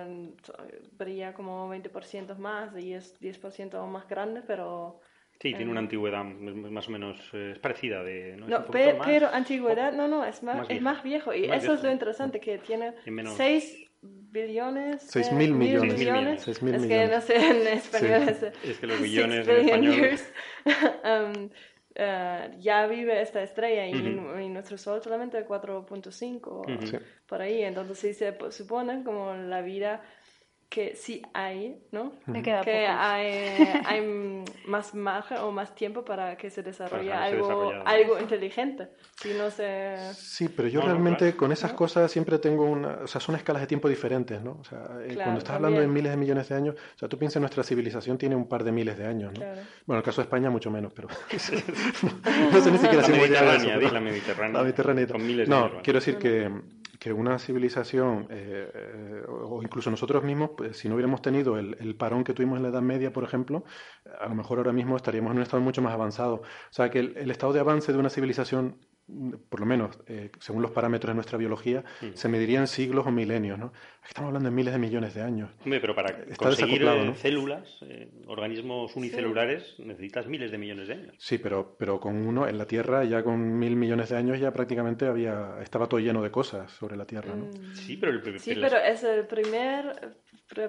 brilla 0.91 1.33
como 1.33 1.73
20% 1.73 2.37
más 2.37 2.77
y 2.77 2.93
es 2.93 3.19
10% 3.19 3.87
más 3.87 4.07
grande, 4.07 4.41
pero... 4.45 4.99
Sí, 5.39 5.53
tiene 5.53 5.69
una 5.71 5.79
antigüedad 5.81 6.23
más 6.23 6.87
o 6.87 6.91
menos 6.91 7.19
eh, 7.33 7.51
es 7.53 7.59
parecida 7.59 8.03
de... 8.03 8.37
No, 8.37 8.65
pero, 8.65 9.29
antigüedad, 9.31 9.93
no, 9.93 10.07
no, 10.07 10.25
es 10.25 10.41
más, 10.43 10.67
es 10.69 10.81
más 10.81 11.03
viejo 11.03 11.33
y 11.33 11.45
eso 11.45 11.73
es 11.73 11.83
lo 11.83 11.91
interesante, 11.91 12.39
que 12.39 12.57
tiene 12.57 12.93
6 13.37 13.87
billones. 14.01 15.01
Seis 15.01 15.27
eh, 15.31 15.35
mil 15.35 15.53
millones. 15.53 15.91
Seis 15.93 15.97
mil 15.97 16.07
millones. 16.07 16.47
Mil 16.61 16.75
es 16.75 16.81
millones. 16.81 16.87
que 16.87 17.07
no 17.07 17.21
sé 17.21 17.35
en 17.35 17.67
español. 17.67 18.35
Sí. 18.39 18.45
es- 18.45 18.69
Es 18.71 18.79
que 18.79 18.87
los 18.87 19.01
billones 19.01 19.47
en 19.47 19.55
español. 19.65 19.95
years. 19.95 20.33
Um, 21.03 21.49
eh, 21.97 22.51
ya 22.59 22.85
vive 22.87 23.21
esta 23.21 23.41
estrella 23.41 23.85
y, 23.87 23.93
nuestro 24.49 24.77
Sol 24.77 25.01
solamente 25.01 25.43
4.5 25.45 26.47
o 26.47 26.61
Ujú. 26.61 26.87
Sí. 26.87 26.97
por 27.25 27.41
ahí. 27.41 27.63
Entonces 27.63 27.97
sí 27.99 28.13
se 28.13 28.31
po- 28.33 28.51
supone 28.51 29.03
como 29.03 29.33
la 29.33 29.61
vida 29.61 30.01
que 30.69 30.95
sí 30.95 31.21
hay, 31.33 31.77
¿no? 31.91 32.11
Me 32.25 32.43
queda 32.43 32.61
que 32.61 32.85
poco. 32.87 32.99
hay, 32.99 33.25
hay 33.85 34.01
mm, 34.01 34.43
más 34.67 34.93
margen 34.93 35.37
o 35.37 35.51
más 35.51 35.73
tiempo 35.73 36.03
para 36.03 36.35
que 36.37 36.49
se 36.49 36.61
desarrolle 36.61 37.05
que 37.09 37.11
se 37.11 37.13
algo, 37.13 37.71
algo 37.85 38.19
inteligente. 38.19 38.89
Si 39.15 39.33
no 39.33 39.49
se... 39.49 39.95
Sí, 40.13 40.49
pero 40.49 40.67
yo 40.67 40.81
No, 40.81 40.87
no, 40.87 40.91
realmente 40.91 41.19
claro. 41.25 41.37
con 41.37 41.51
esas 41.53 41.71
cosas 41.73 42.11
siempre 42.11 42.37
tengo 42.39 42.65
una... 42.65 42.99
O 43.03 43.07
sea, 43.07 43.21
son 43.21 43.35
escalas 43.35 43.61
de 43.61 43.67
tiempo 43.67 43.87
diferentes, 43.87 44.41
¿no? 44.41 44.57
O 44.59 44.63
sea, 44.65 44.79
eh, 45.01 45.07
Claro, 45.13 45.21
cuando 45.23 45.37
estás 45.39 45.55
hablando 45.55 45.79
de 45.79 45.85
también. 45.85 45.93
miles 45.93 46.11
de 46.11 46.17
millones 46.17 46.49
de 46.49 46.55
años, 46.55 46.75
o 46.95 46.97
sea, 46.99 47.07
tú 47.07 47.17
piensas 47.17 47.39
nuestra 47.39 47.63
civilización 47.63 48.17
tiene 48.17 48.35
un 48.35 48.49
par 48.49 48.63
de 48.65 48.71
miles 48.73 48.97
de 48.97 49.07
años, 49.07 49.31
¿no? 49.33 49.39
Claro. 49.39 49.61
Bueno, 49.85 49.97
en 49.97 49.97
el 49.97 50.03
caso 50.03 50.21
de 50.21 50.25
España 50.25 50.49
mucho 50.49 50.69
menos, 50.69 50.91
pero... 50.93 51.07
no 52.51 52.61
sé 52.61 52.71
ni 52.71 52.77
siquiera 52.77 53.01
La 53.01 53.03
si 53.03 53.11
voy 53.13 53.21
a 53.21 53.23
eso, 53.23 53.43
Mediterránea, 53.45 53.75
pero- 53.79 53.91
la 53.93 53.99
Mediterránea. 54.01 54.53
La 54.57 54.63
Mediterránea. 54.63 55.07
Con 55.07 55.25
miles 55.25 55.47
de 55.47 55.55
no, 55.55 55.65
años, 55.65 55.77
quiero 55.83 55.99
decir 55.99 56.17
que, 56.17 56.51
que 56.99 57.13
una 57.13 57.37
civilización, 57.39 58.27
eh, 58.29 58.71
eh, 58.73 59.23
o 59.27 59.61
incluso 59.61 59.91
nosotros 59.91 60.23
mismos, 60.23 60.51
pues, 60.57 60.77
si 60.77 60.87
no 60.89 60.95
hubiéramos 60.95 61.21
tenido 61.21 61.57
el, 61.57 61.95
parón 61.95 62.23
que 62.23 62.33
tuvimos 62.33 62.57
en 62.57 62.63
la 62.63 62.69
Edad 62.69 62.81
Media, 62.81 63.11
por 63.13 63.23
ejemplo, 63.23 63.63
a 64.19 64.27
lo 64.27 64.35
mejor 64.35 64.59
ahora 64.59 64.73
mismo 64.73 64.95
estaríamos 64.95 65.31
en 65.31 65.37
un 65.37 65.43
estado 65.43 65.61
mucho 65.61 65.81
más 65.81 65.93
avanzado. 65.93 66.35
O 66.35 66.43
sea, 66.71 66.89
que 66.89 66.99
el, 66.99 67.31
estado 67.31 67.53
de 67.53 67.59
avance 67.59 67.91
de 67.91 67.99
una 67.99 68.09
civilización, 68.09 68.77
por 69.49 69.61
lo 69.61 69.65
menos 69.65 69.97
eh, 70.07 70.31
según 70.39 70.61
los 70.61 70.71
parámetros 70.71 71.11
de 71.11 71.15
nuestra 71.15 71.37
biología, 71.37 71.83
Mm. 72.01 72.07
se 72.13 72.27
mediría 72.27 72.59
en 72.59 72.67
siglos 72.67 73.07
o 73.07 73.11
milenios, 73.11 73.57
¿no? 73.57 73.71
Estamos 74.05 74.27
hablando 74.29 74.49
de 74.49 74.55
miles 74.55 74.73
de 74.73 74.79
millones 74.79 75.13
de 75.13 75.21
años. 75.21 75.49
Hombre, 75.63 75.79
pero 75.79 75.95
para 75.95 76.09
Está 76.09 76.35
conseguir 76.35 76.79
desacoplado, 76.79 77.01
eh, 77.03 77.05
¿no? 77.05 77.15
células, 77.15 77.77
eh, 77.83 78.09
organismos 78.27 78.95
unicelulares, 78.97 79.75
necesitas 79.79 80.27
miles 80.27 80.51
de 80.51 80.57
millones 80.57 80.87
de 80.89 80.93
años. 80.95 81.15
Sí, 81.19 81.37
pero, 81.37 81.75
pero 81.79 81.99
con 82.01 82.15
uno, 82.27 82.47
en 82.47 82.57
la 82.57 82.65
Tierra, 82.65 83.05
ya 83.05 83.23
con 83.23 83.57
mil 83.57 83.75
millones 83.77 84.09
de 84.09 84.17
años, 84.17 84.39
ya 84.39 84.51
prácticamente 84.51 85.05
había, 85.05 85.57
estaba 85.61 85.87
todo 85.87 85.99
lleno 86.01 86.21
de 86.21 86.31
cosas 86.31 86.69
sobre 86.71 86.97
la 86.97 87.05
Tierra, 87.05 87.33
¿no? 87.35 87.45
Mm. 87.45 87.73
Sí, 87.75 87.95
pero, 87.97 88.11
el- 88.11 88.39
Sí, 88.39 88.55
pero 88.59 88.77
es 88.77 89.03
el 89.03 89.25
primer, 89.25 90.17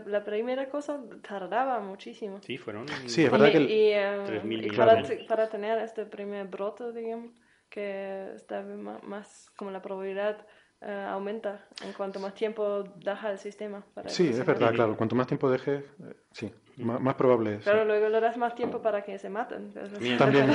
la 0.07 0.23
primera 0.25 0.69
cosa 0.69 1.01
tardaba 1.27 1.81
muchísimo. 1.81 2.41
sí, 2.43 2.57
fueron. 2.57 2.87
Sí, 3.07 3.25
es 3.25 3.31
verdad 3.33 3.49
y, 3.49 3.53
que 3.53 3.59
el- 3.59 3.71
y, 3.71 3.93
3.000 4.27 4.65
y 4.65 4.71
millones 4.71 5.09
para, 5.11 5.27
para 5.27 5.49
tener 5.49 5.79
este 5.79 6.07
primer 6.07 6.47
brote, 6.47 6.93
digamos, 6.93 7.33
que 7.71 8.33
está 8.35 8.63
más, 9.03 9.51
como 9.57 9.71
la 9.71 9.81
probabilidad 9.83 10.47
eh, 10.81 11.07
aumenta 11.11 11.67
en 11.85 11.93
cuanto 11.93 12.21
más 12.21 12.35
tiempo 12.35 12.85
deja 12.97 13.31
el 13.33 13.39
sistema. 13.39 13.83
Para 13.95 14.09
Sí, 14.11 14.29
es 14.29 14.45
verdad, 14.47 14.73
claro. 14.73 14.97
Cuanto 14.97 15.17
más 15.17 15.27
tiempo 15.27 15.51
dejes, 15.51 15.83
eh, 15.85 16.15
sí, 16.31 16.53
más, 16.77 17.01
más 17.01 17.15
probable 17.17 17.57
es. 17.57 17.65
Pero 17.65 17.85
luego 17.85 18.09
le 18.09 18.21
das 18.21 18.37
más 18.37 18.55
tiempo 18.55 18.81
para 18.81 19.03
que 19.03 19.19
se 19.19 19.29
maten. 19.29 19.73
También. 20.19 20.19
También, 20.19 20.51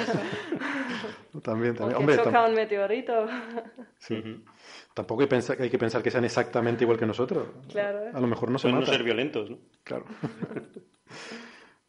O 1.33 1.41
también. 1.41 1.75
que 1.75 1.83
Hombre, 1.83 2.15
choca 2.17 2.31
tam- 2.45 2.49
un 2.49 2.55
meteorito. 2.55 3.27
sí. 3.97 4.15
Ujú. 4.15 4.43
tampoco 4.93 5.21
hay, 5.23 5.27
pensa- 5.27 5.55
hay 5.59 5.69
que 5.69 5.77
pensar 5.79 6.01
que 6.03 6.11
sean 6.11 6.23
exactamente 6.23 6.83
igual 6.83 6.97
que 6.99 7.05
nosotros. 7.05 7.47
Claro. 7.69 8.11
A 8.13 8.19
lo 8.21 8.27
mejor 8.27 8.49
no 8.51 8.57
se 8.59 8.63
Pueden 8.63 8.75
no 8.75 8.81
matan. 8.81 8.95
ser 8.95 9.03
violentos, 9.03 9.49
¿no? 9.49 9.57
Claro. 9.83 10.05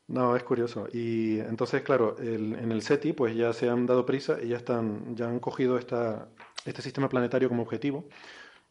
No, 0.07 0.37
es 0.37 0.43
curioso. 0.43 0.87
Y 0.93 1.41
entonces, 1.41 1.83
claro, 1.83 2.17
el- 2.19 2.55
en 2.59 2.71
el 2.73 2.83
SETI 2.83 3.13
pues 3.15 3.35
ya 3.35 3.53
se 3.53 3.69
han 3.69 3.87
dado 3.87 4.05
prisa 4.05 4.37
y 4.43 4.49
ya 4.49 4.57
están, 4.57 5.17
ya 5.17 5.27
han 5.27 5.41
cogido 5.41 5.79
esta, 5.79 6.29
este 6.67 6.83
sistema 6.83 7.09
planetario 7.09 7.49
como 7.49 7.63
objetivo 7.63 8.05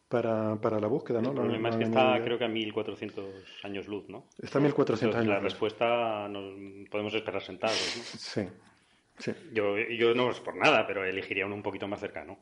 para, 0.08 0.56
para 0.60 0.78
la 0.78 0.86
búsqueda, 0.86 1.20
¿no? 1.20 1.30
El 1.30 1.34
problema 1.36 1.68
es 1.70 1.74
lo 1.74 1.78
que 1.80 1.84
está, 1.86 2.20
creo 2.22 2.38
que 2.38 2.44
a 2.44 2.48
1400 2.48 3.26
años 3.64 3.88
luz, 3.88 4.08
¿no? 4.08 4.26
Está 4.40 4.58
a 4.58 4.62
1400 4.62 5.16
Entonces, 5.16 5.26
La 5.28 5.34
años. 5.34 5.42
luz. 5.42 5.52
respuesta 5.52 6.28
nos 6.28 6.88
podemos 6.88 7.14
esperar 7.14 7.42
sentados, 7.42 7.76
¿no? 7.96 8.02
Sí, 8.18 8.48
sí. 9.18 9.32
Yo, 9.52 9.76
yo 9.78 10.14
no 10.14 10.30
es 10.30 10.38
por 10.40 10.54
nada, 10.56 10.86
pero 10.86 11.04
elegiría 11.04 11.46
uno 11.46 11.56
un 11.56 11.62
poquito 11.62 11.88
más 11.88 11.98
cercano. 12.00 12.38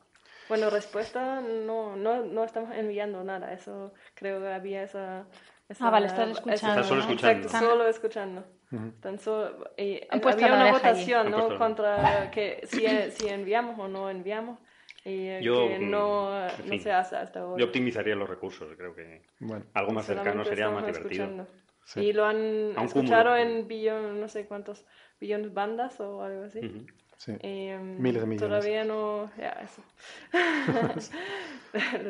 Bueno, 0.49 0.69
respuesta, 0.69 1.41
no, 1.41 1.95
no, 1.95 2.23
no 2.25 2.43
estamos 2.43 2.75
enviando 2.75 3.23
nada. 3.23 3.53
Eso 3.53 3.93
creo 4.13 4.39
que 4.41 4.47
había 4.49 4.83
esa. 4.83 5.25
esa 5.69 5.87
Ah, 5.87 5.89
vale, 5.89 6.07
estás 6.07 6.29
escuchando, 6.29 6.67
Estás 6.81 6.87
solo 6.87 6.99
escuchando. 7.01 7.47
Exacto, 7.47 7.65
solo 7.65 7.87
escuchando. 7.87 8.45
Han 8.73 10.21
puesto 10.21 10.43
había 10.43 10.55
una 10.55 10.63
allí. 10.65 10.73
votación, 10.73 11.31
¿no? 11.31 11.57
Contra 11.57 12.31
que 12.31 12.61
si, 12.65 12.85
si 13.11 13.27
enviamos 13.27 13.79
o 13.79 13.87
no 13.87 14.09
enviamos. 14.09 14.59
Y 15.05 15.27
eh, 15.27 15.39
Yo, 15.43 15.67
que 15.67 15.79
mm, 15.79 15.89
no, 15.89 16.47
en 16.47 16.47
no 16.47 16.69
fin, 16.69 16.79
se 16.81 16.91
hace 16.91 17.17
hasta 17.17 17.41
ahora. 17.41 17.59
Yo 17.59 17.65
optimizaría 17.65 18.15
los 18.15 18.29
recursos, 18.29 18.73
creo 18.77 18.95
que 18.95 19.23
Bueno, 19.39 19.65
algo 19.73 19.91
más 19.91 20.05
cercano 20.05 20.45
sería 20.45 20.69
más 20.69 20.85
divertido. 20.85 21.45
Sí. 21.85 21.99
Y 21.99 22.13
lo 22.13 22.25
han 22.25 22.73
escuchado 22.81 23.35
en 23.35 23.67
billón, 23.67 24.21
no 24.21 24.29
sé 24.29 24.45
cuántos, 24.45 24.85
billones 25.19 25.53
bandas 25.53 25.99
o 25.99 26.23
algo 26.23 26.45
así. 26.45 26.59
Ujú. 26.59 26.85
sí. 27.17 27.33
Y, 27.41 27.67
em, 27.67 28.01
Miles 28.01 28.21
de 28.21 28.27
millones. 28.27 28.49
Todavía 28.49 28.85
no. 28.85 29.29
Ya, 29.37 29.49
eso. 29.61 29.83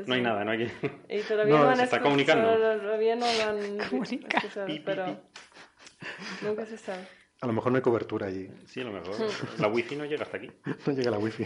No 0.06 0.13
hay 0.15 0.21
nada, 0.21 0.43
no 0.43 0.52
hay 0.52 0.67
que... 0.67 0.91
Y 1.08 1.21
todavía 1.21 1.56
No, 1.56 1.63
no, 1.63 1.69
han 1.69 1.78
se 1.78 1.84
está 1.86 2.02
comunicando. 2.02 2.54
Todavía 2.58 3.15
no 3.15 3.26
lo 3.26 3.43
han 3.43 3.80
escuchado, 3.80 4.67
pero. 4.84 5.06
Nunca 6.41 6.65
se 6.65 6.77
sabe. 6.77 7.07
A 7.41 7.47
lo 7.47 7.51
mejor 7.53 7.71
no 7.73 7.75
hay 7.75 7.81
cobertura 7.81 8.27
allí. 8.27 8.49
Sí, 8.67 8.79
a 8.79 8.85
lo 8.85 8.93
mejor. 8.93 9.15
La 9.59 9.67
wifi 9.67 9.97
no 9.97 10.05
llega 10.05 10.23
hasta 10.23 10.37
aquí. 10.37 10.49
No 10.87 10.93
llega 10.93 11.11
la 11.11 11.17
wifi. 11.17 11.45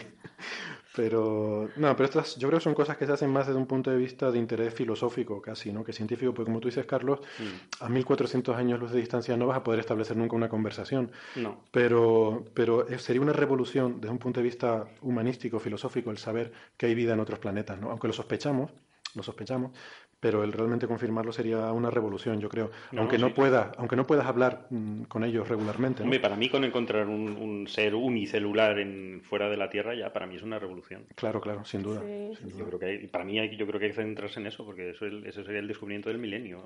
Pero, 0.96 1.70
no, 1.76 1.96
pero 1.96 2.06
estas 2.06 2.36
yo 2.38 2.48
creo 2.48 2.60
que 2.60 2.64
son 2.64 2.74
cosas 2.74 2.98
que 2.98 3.06
se 3.06 3.12
hacen 3.12 3.30
más 3.32 3.46
desde 3.46 3.60
un 3.60 3.68
punto 3.68 3.92
de 3.92 3.98
vista 3.98 4.32
de 4.32 4.40
interés 4.40 4.74
filosófico 4.74 5.42
casi, 5.42 5.72
¿no? 5.72 5.84
Que 5.84 5.94
científico, 5.94 6.34
porque 6.34 6.48
como 6.50 6.60
tú 6.60 6.68
dices, 6.70 6.86
Carlos, 6.86 7.20
Mm. 7.40 7.84
a 7.84 7.90
1400 7.90 8.56
años 8.56 8.80
luz 8.80 8.92
de 8.92 9.00
distancia 9.00 9.38
no 9.38 9.46
vas 9.48 9.58
a 9.58 9.64
poder 9.64 9.80
establecer 9.80 10.18
nunca 10.18 10.36
una 10.36 10.50
conversación. 10.50 11.12
No. 11.36 11.64
Pero, 11.72 12.46
pero 12.56 12.88
sería 13.00 13.22
una 13.22 13.34
revolución 13.34 14.00
desde 14.02 14.12
un 14.12 14.18
punto 14.20 14.40
de 14.40 14.44
vista 14.46 14.88
humanístico, 15.02 15.60
filosófico, 15.60 16.10
el 16.10 16.18
saber 16.18 16.52
que 16.78 16.88
hay 16.88 16.96
vida 16.96 17.14
en 17.14 17.20
otros 17.20 17.38
planetas, 17.40 17.80
¿no? 17.80 17.92
Aunque 17.92 18.08
lo 18.08 18.14
sospechamos, 18.14 18.72
lo 19.14 19.22
sospechamos, 19.24 19.72
pero 20.20 20.44
el 20.44 20.52
realmente 20.52 20.88
confirmarlo 20.88 21.32
sería 21.32 21.72
una 21.72 21.90
revolución, 21.90 22.40
yo 22.40 22.50
creo. 22.50 22.72
No, 22.92 23.02
aunque 23.02 23.18
no, 23.18 23.28
sí. 23.28 23.34
puedas, 23.34 23.70
aunque 23.78 23.96
no 23.96 24.08
puedas 24.08 24.26
hablar 24.26 24.68
mm, 24.70 25.04
con 25.04 25.24
ellos 25.24 25.48
regularmente, 25.48 26.00
¿no? 26.02 26.06
Hombre, 26.06 26.20
para 26.20 26.36
mí 26.36 26.50
con 26.50 26.64
encontrar 26.64 27.08
un, 27.08 27.30
un 27.38 27.68
ser 27.68 27.94
unicelular 27.96 28.80
en, 28.80 29.22
fuera 29.24 29.50
de 29.50 29.58
la 29.58 29.70
Tierra 29.70 29.94
ya 29.96 30.12
para 30.14 30.26
mí 30.26 30.36
es 30.36 30.44
una 30.44 30.60
revolución. 30.60 31.06
Claro, 31.16 31.40
claro, 31.42 31.66
sin 31.66 31.84
duda. 31.84 32.02
Sí, 32.02 32.36
sin 32.38 32.48
sí, 32.50 32.54
duda. 32.54 32.60
Yo 32.60 32.66
creo 32.68 32.80
que 32.80 32.86
hay- 32.86 33.08
para 33.08 33.24
mí 33.26 33.40
hay, 33.40 33.56
yo 33.56 33.68
creo 33.68 33.80
que 33.80 33.86
hay 33.88 33.92
que 33.92 33.98
centrarse 34.02 34.40
en 34.40 34.48
eso 34.48 34.66
porque 34.66 34.90
eso, 34.90 35.06
es- 35.06 35.24
eso 35.26 35.44
sería 35.44 35.60
el 35.60 35.68
descubrimiento 35.68 36.10
del 36.10 36.18
milenio. 36.18 36.64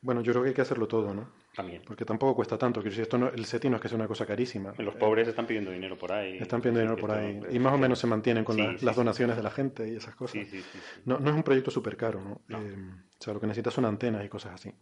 Bueno, 0.00 0.20
yo 0.20 0.32
creo 0.32 0.42
que 0.44 0.48
hay 0.50 0.54
que 0.54 0.62
hacerlo 0.62 0.86
todo, 0.88 1.12
¿no? 1.14 1.28
También. 1.58 1.82
Porque 1.84 2.04
tampoco 2.04 2.36
cuesta 2.36 2.56
tanto. 2.56 2.80
Quiero 2.80 2.90
decir, 2.92 3.02
esto 3.02 3.18
no- 3.18 3.30
el 3.30 3.44
SETI 3.44 3.68
no 3.68 3.76
es 3.76 3.82
que 3.82 3.88
sea 3.88 3.96
una 3.96 4.06
cosa 4.06 4.24
carísima. 4.24 4.72
Los 4.78 4.94
Eh, 4.94 4.98
pobres 4.98 5.26
están 5.26 5.44
pidiendo 5.44 5.72
dinero 5.72 5.98
por 5.98 6.12
ahí. 6.12 6.38
están 6.38 6.60
pidiendo 6.60 6.80
dinero 6.80 6.96
por 6.96 7.10
ahí. 7.10 7.40
Y 7.50 7.58
más 7.58 7.72
o 7.74 7.78
menos 7.78 7.98
se 7.98 8.06
mantienen 8.06 8.44
con 8.44 8.54
Sí, 8.54 8.62
la- 8.62 8.78
sí, 8.78 8.86
las 8.86 8.94
sí. 8.94 9.00
donaciones 9.00 9.36
de 9.36 9.42
la 9.42 9.50
gente 9.50 9.88
y 9.88 9.96
esas 9.96 10.14
cosas. 10.14 10.34
Sí, 10.40 10.44
sí, 10.44 10.62
sí, 10.62 10.78
sí. 10.78 11.00
No, 11.04 11.18
no 11.18 11.30
es 11.30 11.36
un 11.36 11.42
proyecto 11.42 11.72
súper 11.72 11.96
caro, 11.96 12.20
¿no? 12.20 12.40
No. 12.46 12.58
Eh, 12.62 12.76
o 13.18 13.22
sea, 13.24 13.34
lo 13.34 13.40
que 13.40 13.48
necesitas 13.48 13.74
son 13.74 13.86
antenas 13.86 14.24
y 14.24 14.28
cosas 14.28 14.52
así. 14.54 14.72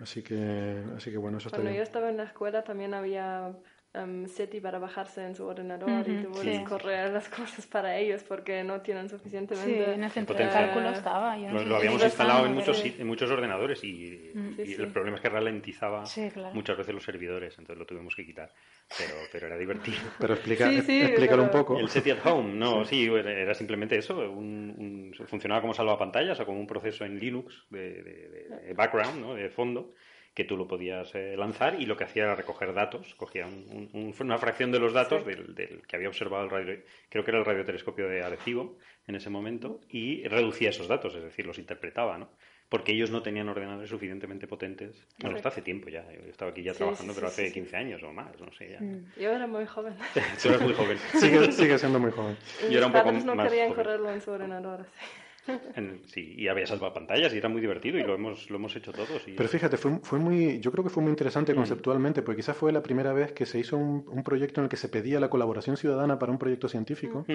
Así 0.00 0.22
que, 0.22 0.82
así 0.96 1.10
que 1.10 1.18
bueno, 1.18 1.36
eso 1.36 1.48
está 1.48 1.58
Cuando 1.58 1.70
yo 1.70 1.74
bien. 1.74 1.82
estaba 1.82 2.08
en 2.08 2.16
la 2.16 2.24
escuela 2.24 2.64
también 2.64 2.94
había 2.94 3.52
um, 3.94 4.26
SETI 4.26 4.60
para 4.60 4.78
bajarse 4.78 5.24
en 5.24 5.34
su 5.34 5.44
ordenador 5.46 6.06
y 6.08 6.12
Ujú, 6.18 6.22
tú 6.28 6.34
sí. 6.34 6.40
puedes 6.42 6.60
correr 6.68 7.12
las 7.12 7.28
cosas 7.30 7.66
para 7.66 7.96
ellos 7.96 8.22
porque 8.24 8.62
no 8.64 8.80
tienen 8.80 9.08
Sí, 9.08 9.16
suficientemente. 9.16 9.92
en 9.94 10.04
el 10.04 10.10
centro 10.10 10.34
de 10.34 10.44
Potencial. 10.44 10.64
cálculo 10.66 10.90
estaba. 10.90 11.36
yo 11.38 11.48
no 11.48 11.60
Lo, 11.60 11.64
lo 11.66 11.76
habíamos 11.76 12.02
instalado 12.02 12.46
en 12.46 12.54
muchos, 12.54 12.78
sí. 12.78 12.94
en 12.98 13.06
muchos 13.06 13.30
ordenadores 13.30 13.82
y, 13.84 14.32
Mm. 14.34 14.60
y 14.60 14.66
Sí, 14.66 14.74
el 14.74 14.86
sí. 14.86 14.92
problema 14.92 15.16
es 15.16 15.22
que 15.22 15.28
ralentizaba 15.28 16.04
Sí, 16.06 16.28
claro. 16.32 16.54
muchas 16.54 16.76
veces 16.76 16.94
los 16.94 17.04
servidores, 17.04 17.56
entonces 17.58 17.78
lo 17.78 17.86
tuvimos 17.86 18.14
que 18.16 18.26
quitar. 18.26 18.50
Pero, 18.98 19.14
pero 19.32 19.46
era 19.46 19.56
divertido. 19.56 19.96
Pero 20.18 20.34
explica, 20.34 20.68
Sí, 20.70 20.80
sí, 20.82 21.00
explícalo 21.02 21.42
un 21.44 21.48
pero- 21.50 21.60
poco. 21.64 21.78
El 21.78 21.88
SETI 21.88 22.10
at 22.10 22.26
Home, 22.26 22.54
no, 22.54 22.84
sí, 22.84 23.06
era, 23.06 23.30
era 23.32 23.54
simplemente 23.54 23.96
eso. 23.96 24.18
Un, 24.30 24.74
un- 25.18 25.26
funcionaba 25.26 25.60
como 25.60 25.72
salvapantallas 25.74 26.38
o 26.40 26.46
como 26.46 26.58
un 26.60 26.66
proceso 26.66 27.04
en 27.04 27.18
Linux 27.18 27.64
de, 27.70 28.02
de- 28.02 28.28
de- 28.28 28.48
de 28.66 28.74
background, 28.74 29.20
¿no? 29.20 29.34
de 29.34 29.48
fondo, 29.50 29.92
que 30.34 30.44
tú 30.44 30.56
lo 30.56 30.66
podías 30.66 31.14
eh, 31.14 31.36
lanzar 31.36 31.80
y 31.80 31.86
lo 31.86 31.96
que 31.96 32.04
hacía 32.04 32.24
era 32.24 32.34
recoger 32.34 32.74
datos. 32.74 33.14
Cogía 33.14 33.46
un- 33.46 33.88
un- 33.92 34.00
un- 34.02 34.14
una 34.20 34.38
fracción 34.38 34.72
de 34.72 34.80
los 34.80 34.92
datos 34.92 35.22
Sí. 35.22 35.30
del, 35.30 35.54
del 35.54 35.82
que 35.86 35.96
había 35.96 36.08
observado 36.08 36.44
el 36.44 36.50
radio, 36.50 36.76
creo 37.08 37.24
que 37.24 37.30
era 37.30 37.38
el 37.38 37.44
radiotelescopio 37.46 38.08
de 38.08 38.22
Arecibo 38.22 38.76
en 39.06 39.14
ese 39.14 39.30
momento, 39.30 39.80
y 39.88 40.26
reducía 40.26 40.70
esos 40.70 40.88
datos, 40.88 41.14
es 41.14 41.22
decir, 41.22 41.46
los 41.46 41.58
interpretaba, 41.58 42.18
¿no? 42.18 42.30
Porque 42.68 42.92
ellos 42.92 43.10
no 43.10 43.22
tenían 43.22 43.48
ordenadores 43.48 43.90
suficientemente 43.90 44.46
potentes. 44.48 45.06
Bueno, 45.20 45.36
esto 45.36 45.48
hace 45.48 45.60
tiempo 45.62 45.90
ya. 45.90 46.02
Yo 46.10 46.18
estaba 46.30 46.50
aquí 46.50 46.62
ya 46.62 46.72
Sí, 46.72 46.78
trabajando, 46.78 47.12
sí, 47.12 47.20
pero 47.20 47.30
sí, 47.30 47.32
hace 47.34 47.42
sí, 47.42 47.48
sí. 47.48 47.54
15 47.60 47.76
años 47.76 48.02
o 48.02 48.12
más, 48.12 48.40
no 48.40 48.50
sé 48.52 48.70
ya. 48.70 48.80
Mm. 48.80 49.04
Yo 49.20 49.30
era 49.30 49.46
muy 49.46 49.66
joven. 49.66 49.94
Tú 50.42 50.48
eras 50.48 50.62
muy 50.62 50.72
joven. 50.72 50.98
Sigue, 51.20 51.52
sigue 51.52 51.78
siendo 51.78 52.00
muy 52.00 52.10
joven. 52.10 52.36
Y 52.68 52.72
Yo 52.72 52.78
era 52.78 52.86
un 52.88 52.92
mis 52.92 53.02
poco 53.02 53.12
no 53.12 53.34
más 53.36 53.48
querían 53.48 53.68
joven. 53.68 53.84
correrlo 53.84 54.10
en 54.10 54.20
su 54.22 54.30
ordenador. 54.32 54.80
así. 54.80 54.90
Sí, 56.06 56.34
y 56.36 56.48
había 56.48 56.64
pantallas 56.92 57.32
y 57.34 57.38
era 57.38 57.48
muy 57.48 57.60
divertido 57.60 57.98
y 57.98 58.02
lo 58.02 58.14
hemos, 58.14 58.50
lo 58.50 58.56
hemos 58.56 58.74
hecho 58.76 58.92
todos. 58.92 59.22
Pero 59.24 59.48
fíjate, 59.48 59.76
fue, 59.76 59.98
fue 60.02 60.18
muy, 60.18 60.60
yo 60.60 60.70
creo 60.72 60.84
que 60.84 60.90
fue 60.90 61.02
muy 61.02 61.10
interesante 61.10 61.52
mm. 61.52 61.56
conceptualmente, 61.56 62.22
porque 62.22 62.40
quizás 62.40 62.56
fue 62.56 62.72
la 62.72 62.82
primera 62.82 63.12
vez 63.12 63.32
que 63.32 63.46
se 63.46 63.58
hizo 63.58 63.76
un, 63.76 64.04
un, 64.08 64.22
proyecto 64.22 64.60
en 64.60 64.64
el 64.64 64.70
que 64.70 64.76
se 64.76 64.88
pedía 64.88 65.20
la 65.20 65.28
colaboración 65.28 65.76
ciudadana 65.76 66.18
para 66.18 66.32
un 66.32 66.38
proyecto 66.38 66.68
científico, 66.68 67.26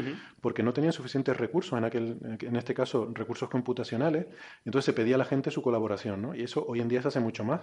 porque 0.42 0.64
no 0.64 0.74
tenían 0.74 0.94
suficientes 0.94 1.38
recursos, 1.38 1.78
en, 1.78 1.86
aquel, 1.86 2.18
en 2.42 2.56
este 2.56 2.74
caso 2.74 3.12
recursos 3.14 3.50
computacionales, 3.50 4.28
entonces 4.66 4.86
se 4.86 4.94
pedía 4.94 5.16
a 5.16 5.18
la 5.18 5.26
gente 5.26 5.52
su 5.52 5.62
colaboración, 5.62 6.22
¿no? 6.22 6.36
Y 6.36 6.44
eso 6.44 6.66
hoy 6.68 6.82
en 6.82 6.88
día 6.88 7.02
se 7.02 7.10
hace 7.10 7.20
mucho 7.20 7.44
más, 7.44 7.62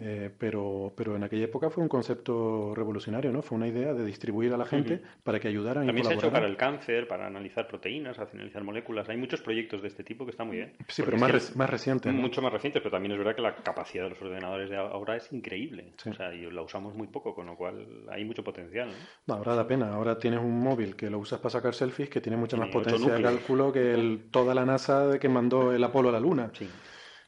eh, 0.00 0.30
pero, 0.38 0.92
pero 0.96 1.16
en 1.16 1.24
aquella 1.24 1.44
época 1.44 1.70
fue 1.70 1.82
un 1.82 1.88
concepto 1.88 2.74
revolucionario, 2.74 3.32
¿no? 3.32 3.42
Fue 3.42 3.56
una 3.56 3.68
idea 3.68 3.94
de 3.94 4.04
distribuir 4.04 4.52
a 4.52 4.56
la 4.56 4.66
gente 4.66 5.00
para 5.22 5.40
que 5.40 5.48
ayudaran 5.48 5.86
También 5.86 6.06
se 6.06 6.14
ha 6.14 6.16
hecho 6.16 6.32
para 6.32 6.46
el 6.46 6.56
cáncer, 6.56 7.08
para 7.08 7.26
analizar 7.26 7.66
proteínas, 7.66 8.18
analizar 8.18 8.62
moléculas, 8.64 9.08
hay 9.08 9.16
muchos 9.16 9.40
proyectos 9.40 9.69
de 9.78 9.88
este 9.88 10.02
tipo 10.04 10.24
que 10.24 10.32
están 10.32 10.48
muy 10.48 10.56
bien. 10.56 10.72
Sí, 10.88 11.02
pero 11.04 11.16
más, 11.16 11.56
más 11.56 11.70
recientes. 11.70 12.12
Mucho 12.12 12.42
más 12.42 12.52
recientes, 12.52 12.82
pero 12.82 12.90
también 12.90 13.12
es 13.12 13.18
verdad 13.18 13.36
que 13.36 13.42
la 13.42 13.54
capacidad 13.54 14.04
de 14.04 14.10
los 14.10 14.22
ordenadores 14.22 14.68
de 14.70 14.76
ahora 14.76 15.16
es 15.16 15.32
increíble. 15.32 15.94
O 16.06 16.12
sea, 16.12 16.34
y 16.34 16.50
la 16.50 16.62
usamos 16.62 16.94
muy 16.94 17.06
poco, 17.06 17.34
con 17.34 17.46
lo 17.46 17.56
cual 17.56 18.06
hay 18.10 18.24
mucho 18.24 18.42
potencial. 18.42 18.90
¿no? 19.26 19.34
ahora 19.34 19.54
da 19.54 19.66
pena. 19.66 19.92
Ahora 19.92 20.18
tienes 20.18 20.40
un 20.40 20.58
móvil 20.60 20.96
que 20.96 21.08
lo 21.08 21.18
usas 21.18 21.38
para 21.38 21.50
sacar 21.50 21.74
selfies 21.74 22.08
que 22.08 22.20
tiene 22.20 22.36
mucha 22.36 22.56
más 22.56 22.68
potencia 22.68 23.14
de 23.14 23.22
cálculo 23.22 23.72
que 23.72 23.94
el, 23.94 24.28
toda 24.30 24.54
la 24.54 24.64
NASA 24.64 25.18
que 25.18 25.28
mandó 25.28 25.72
el 25.72 25.82
Apolo 25.84 26.08
a 26.08 26.12
la 26.12 26.20
Luna. 26.20 26.50
Sí. 26.52 26.68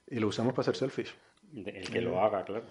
Y 0.08 0.18
lo 0.18 0.28
usamos 0.28 0.52
para 0.52 0.62
hacer 0.62 0.76
selfies. 0.76 1.14
El 1.54 1.90
que 1.90 2.00
lo 2.00 2.20
haga, 2.20 2.44
claro. 2.44 2.64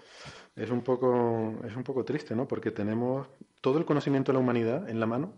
Es 0.56 0.70
un 0.70 0.82
poco, 0.82 1.60
es 1.64 1.76
un 1.76 1.84
poco 1.84 2.04
triste, 2.04 2.34
¿no? 2.34 2.48
Porque 2.48 2.72
tenemos 2.72 3.28
todo 3.60 3.78
el 3.78 3.84
conocimiento 3.84 4.32
de 4.32 4.34
la 4.34 4.40
humanidad 4.40 4.88
en 4.88 4.98
la 4.98 5.06
mano. 5.06 5.34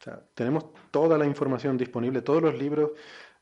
O 0.00 0.02
sea, 0.02 0.20
tenemos 0.34 0.66
toda 0.90 1.16
la 1.18 1.26
información 1.26 1.76
disponible, 1.76 2.22
todos 2.22 2.42
los 2.42 2.58
libros, 2.58 2.92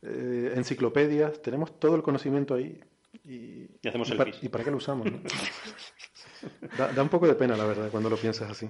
eh, 0.03 0.53
enciclopedias, 0.55 1.43
tenemos 1.43 1.79
todo 1.79 1.97
el 1.97 2.03
conocimiento 2.03 2.55
ahí. 2.55 2.81
Y, 3.25 3.69
hacemos 3.87 4.11
y, 4.11 4.15
para, 4.15 4.31
¿Y 4.43 4.49
para 4.49 4.65
qué 4.65 4.71
lo 4.71 4.77
usamos? 4.77 5.09
da, 6.79 7.03
un 7.03 7.09
poco 7.09 7.27
de 7.27 7.35
pena, 7.35 7.57
la 7.57 7.65
verdad, 7.65 7.91
cuando 7.91 8.09
lo 8.09 8.17
piensas 8.17 8.51
así. 8.51 8.69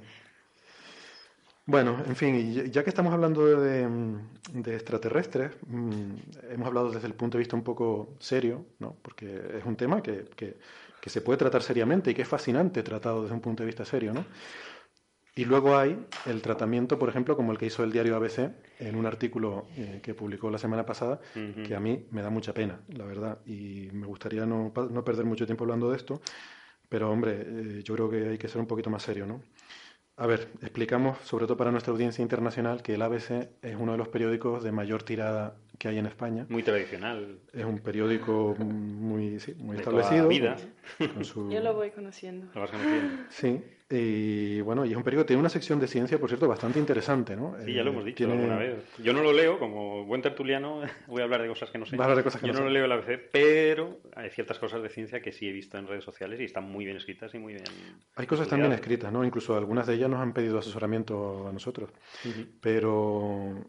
Bueno, 1.67 2.03
en 2.07 2.17
fin, 2.17 2.71
ya 2.73 2.83
que 2.83 2.89
estamos 2.89 3.13
hablando 3.13 3.45
de, 3.45 3.87
extraterrestres, 4.75 5.53
mm, 5.67 6.15
hemos 6.51 6.67
hablado 6.67 6.91
desde 6.91 7.07
el 7.07 7.15
punto 7.15 7.37
de 7.37 7.41
vista 7.41 7.57
un 7.57 7.63
poco 7.63 8.17
serio, 8.21 8.65
¿no? 8.79 8.97
porque 9.03 9.59
es 9.59 9.65
un 9.67 9.77
tema 9.77 10.03
que, 10.03 10.25
que, 10.35 10.57
que, 10.99 11.11
se 11.11 11.21
puede 11.21 11.37
tratar 11.37 11.63
seriamente 11.63 12.11
y 12.11 12.15
que 12.15 12.23
es 12.23 12.29
fascinante 12.29 12.83
tratado 12.83 13.21
desde 13.23 13.35
un 13.35 13.43
punto 13.43 13.65
de 13.65 13.67
vista 13.67 13.85
serio. 13.85 14.15
¿no? 14.15 14.25
Y 15.39 15.45
luego 15.45 15.79
hay 15.79 15.97
el 16.27 16.43
tratamiento, 16.43 16.99
por 16.99 17.09
ejemplo, 17.09 17.37
como 17.37 17.53
el 17.53 17.59
que 17.59 17.67
hizo 17.67 17.85
el 17.85 17.93
diario 17.93 18.17
ABC 18.17 18.51
en 18.81 18.97
un 18.97 19.07
artículo 19.07 19.69
eh, 19.77 20.01
que 20.03 20.13
publicó 20.13 20.51
la 20.51 20.59
semana 20.59 20.85
pasada, 20.85 21.21
que 21.65 21.77
a 21.77 21.79
mí 21.79 22.09
me 22.11 22.23
da 22.23 22.29
mucha 22.29 22.53
pena, 22.53 22.81
la 22.89 23.05
verdad, 23.05 23.39
y 23.47 23.89
me 23.93 24.09
gustaría 24.09 24.47
no, 24.47 24.73
no 24.91 25.05
perder 25.05 25.27
mucho 25.27 25.47
tiempo 25.47 25.63
hablando 25.63 25.93
de 25.93 25.97
esto, 25.97 26.21
pero 26.89 27.13
hombre, 27.13 27.47
eh, 27.47 27.83
yo 27.85 27.95
creo 27.95 28.11
que 28.11 28.31
hay 28.31 28.39
que 28.39 28.49
ser 28.49 28.61
un 28.61 28.67
poquito 28.67 28.91
más 28.91 29.05
serio, 29.05 29.27
¿no? 29.27 29.41
A 30.17 30.27
ver, 30.27 30.49
explicamos, 30.61 31.19
sobre 31.19 31.47
todo 31.47 31.57
para 31.57 31.71
nuestra 31.71 31.93
audiencia 31.93 32.21
internacional, 32.21 32.83
que 32.83 32.95
el 32.95 33.03
ABC 33.03 33.49
es 33.63 33.77
uno 33.79 33.93
de 33.93 33.99
los 33.99 34.09
periódicos 34.09 34.65
de 34.65 34.73
mayor 34.73 35.05
tirada 35.05 35.55
que 35.79 35.87
hay 35.87 35.99
en 35.99 36.07
España. 36.07 36.47
Muy 36.49 36.65
tradicional. 36.65 37.39
Es 37.53 37.65
un 37.65 37.79
periódico 37.79 38.57
muy, 38.59 39.39
sí, 39.39 39.55
muy 39.55 39.77
establecido. 39.77 40.27
vida. 40.27 40.57
Yo 40.99 41.61
lo 41.61 41.75
voy 41.75 41.93
conociendo. 41.93 42.49
Lo 42.53 42.61
vas 42.63 42.73
conociendo. 42.73 43.23
Sí, 43.29 43.63
y 43.91 44.61
bueno, 44.61 44.85
y 44.85 44.91
es 44.91 44.97
un 44.97 45.03
periódico, 45.03 45.27
tiene 45.27 45.41
una 45.41 45.49
sección 45.49 45.81
de 45.81 45.87
ciencia, 45.87 46.19
por 46.19 46.29
cierto, 46.29 46.47
bastante 46.47 46.79
interesante, 46.79 47.35
¿no? 47.35 47.57
Sí, 47.65 47.73
ya 47.73 47.83
lo 47.83 47.91
hemos 47.91 48.03
eh, 48.03 48.07
dicho 48.09 48.31
alguna 48.31 48.57
vez. 48.57 48.85
Yo 48.99 49.15
no 49.15 49.23
lo 49.23 49.33
leo, 49.33 49.59
como 49.59 50.05
buen 50.05 50.21
tertuliano, 50.21 50.83
voy 51.07 51.23
a 51.23 51.25
hablar 51.25 51.41
de 51.41 51.49
cosas 51.49 51.71
que 51.71 51.79
no 51.79 51.87
sé. 51.87 51.97
hablar 51.97 52.17
de 52.17 52.23
cosas 52.23 52.41
que 52.41 52.47
Yo 52.47 52.53
no, 52.53 52.61
lo 52.61 52.71
leo 52.71 52.85
el 52.85 52.93
ABC, 52.93 53.19
pero 53.33 54.01
hay 54.15 54.29
ciertas 54.31 54.59
cosas 54.59 54.83
de 54.83 54.91
ciencia 54.91 55.23
que 55.23 55.33
sí 55.33 55.49
he 55.49 55.53
visto 55.53 55.79
en 55.79 55.87
redes 55.87 56.05
sociales 56.05 56.39
y 56.41 56.45
están 56.45 56.65
muy 56.65 56.85
bien 56.85 56.99
escritas 56.99 57.35
y 57.35 57.39
muy 57.39 57.55
bien. 57.55 57.65
Hay 58.17 58.27
cosas 58.27 58.47
también 58.47 58.73
escritas, 58.73 59.11
¿no? 59.11 59.25
Incluso 59.25 59.57
algunas 59.57 59.87
de 59.87 59.95
ellas 59.95 60.11
nos 60.11 60.21
han 60.21 60.35
pedido 60.35 60.59
asesoramiento 60.59 61.49
a 61.49 61.53
nosotros. 61.53 61.91
Pero 62.61 63.65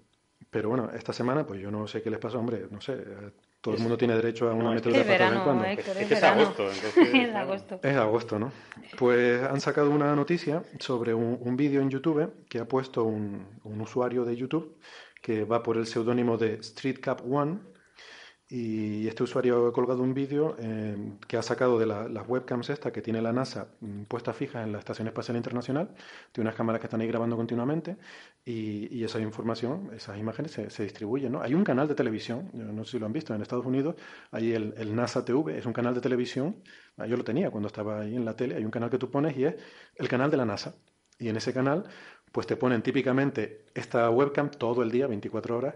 pero 0.50 0.70
bueno, 0.70 0.90
esta 0.94 1.14
semana, 1.14 1.46
pues 1.46 1.62
yo 1.62 1.70
no 1.70 1.88
sé 1.88 2.02
qué 2.02 2.10
les 2.10 2.20
pasa, 2.20 2.38
hombre, 2.38 2.68
no 2.72 2.82
sé, 2.82 2.98
todo 3.62 3.76
el 3.76 3.82
mundo 3.82 3.98
tiene 3.98 4.15
derecho 4.15 4.50
a 4.50 4.54
una 4.54 4.74
no, 4.74 4.80
de 4.80 5.04
verano, 5.04 5.43
cuando. 5.43 5.65
Héctor, 5.65 5.98
es, 5.98 6.12
es, 6.12 6.24
agosto, 6.24 6.72
entonces, 6.72 7.13
es 7.13 7.36
agosto. 7.36 7.80
Es 7.84 7.98
agosto, 7.98 8.39
¿no? 8.39 8.52
Pues 8.98 9.43
han 9.43 9.60
sacado 9.60 9.91
una 9.91 10.15
noticia 10.15 10.63
sobre 10.80 11.13
un, 11.13 11.38
un 11.41 11.58
vídeo 11.58 11.82
en 11.82 11.89
YouTube 11.89 12.45
que 12.48 12.60
ha 12.60 12.67
puesto 12.67 13.04
un, 13.04 13.60
un, 13.63 13.82
usuario 13.82 14.24
de 14.24 14.36
YouTube 14.36 14.78
que 15.22 15.43
va 15.43 15.62
por 15.62 15.78
el 15.78 15.86
seudónimo 15.88 16.38
de 16.38 16.63
StreetCap 16.63 17.22
One 17.30 17.60
y 18.52 19.08
este 19.08 19.22
usuario 19.22 19.68
ha 19.68 19.74
colgado 19.74 20.02
un 20.02 20.16
vídeo 20.16 20.56
eh, 20.60 20.98
que 21.28 21.38
ha 21.38 21.44
sacado 21.44 21.78
de 21.78 21.86
las 21.86 22.28
webcams 22.28 22.72
esta 22.72 22.92
que 22.92 23.02
tiene 23.02 23.22
la 23.22 23.32
NASA 23.32 23.68
mm, 23.80 24.04
puesta 24.06 24.34
fija 24.34 24.64
en 24.64 24.72
la 24.72 24.80
Estación 24.80 25.08
Espacial 25.08 25.38
Internacional, 25.38 25.90
tiene 26.32 26.48
unas 26.48 26.56
cámaras 26.56 26.82
que 26.82 26.88
están 26.88 27.00
ahí 27.02 27.08
grabando 27.08 27.38
continuamente 27.38 27.98
y, 28.44 29.04
esa 29.04 29.20
información, 29.20 29.92
esas 29.96 30.18
imágenes 30.18 30.52
se, 30.52 30.84
distribuyen. 30.84 31.32
¿no? 31.32 31.42
Hay 31.42 31.54
un 31.54 31.64
canal 31.64 31.88
de 31.88 31.96
televisión, 31.96 32.50
no 32.54 32.84
sé 32.84 32.92
si 32.92 33.00
lo 33.00 33.06
han 33.06 33.14
visto, 33.14 33.36
en 33.36 33.42
Estados 33.42 33.66
Unidos, 33.66 33.96
hay 34.32 34.54
el, 34.54 34.74
el, 34.78 34.96
NASA 34.96 35.24
TV, 35.24 35.58
es 35.58 35.66
un 35.66 35.74
canal 35.74 35.94
de 35.94 36.02
televisión, 36.02 36.64
ah, 36.98 37.06
yo 37.06 37.18
lo 37.18 37.24
tenía 37.24 37.52
cuando 37.52 37.68
estaba 37.68 38.02
ahí 38.02 38.16
en 38.16 38.26
la 38.26 38.36
tele, 38.36 38.56
hay 38.56 38.66
un 38.66 38.72
canal 38.72 38.90
que 38.90 38.98
tú 38.98 39.12
pones 39.12 39.38
y 39.38 39.46
es 39.46 39.56
el 39.96 40.08
canal 40.08 40.32
de 40.32 40.38
la 40.38 40.46
NASA. 40.46 40.74
Y 41.20 41.28
en 41.28 41.36
ese 41.36 41.54
canal 41.54 41.84
pues 42.32 42.46
te 42.46 42.56
ponen 42.56 42.82
típicamente 42.82 43.65
esta 43.74 44.10
webcam 44.10 44.50
todo 44.52 44.84
el 44.84 44.92
día, 44.92 45.08
24 45.08 45.58
horas. 45.58 45.76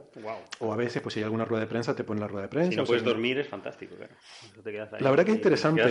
O 0.60 0.74
a 0.74 0.76
veces, 0.76 1.02
pues 1.02 1.14
si 1.14 1.20
hay 1.20 1.24
alguna 1.24 1.46
rueda 1.46 1.62
de 1.62 1.68
prensa, 1.68 1.96
te 1.96 2.04
ponen 2.04 2.22
la 2.22 2.28
rueda 2.28 2.44
de 2.44 2.50
prensa. 2.50 2.72
Si 2.72 2.78
no 2.78 2.84
puedes 2.86 3.04
dormir, 3.04 3.40
es 3.40 3.48
fantástico, 3.48 3.96
claro. 3.96 4.14
la 5.00 5.10
verdad 5.10 5.26
que 5.26 5.32
es 5.32 5.38
interesante. 5.38 5.82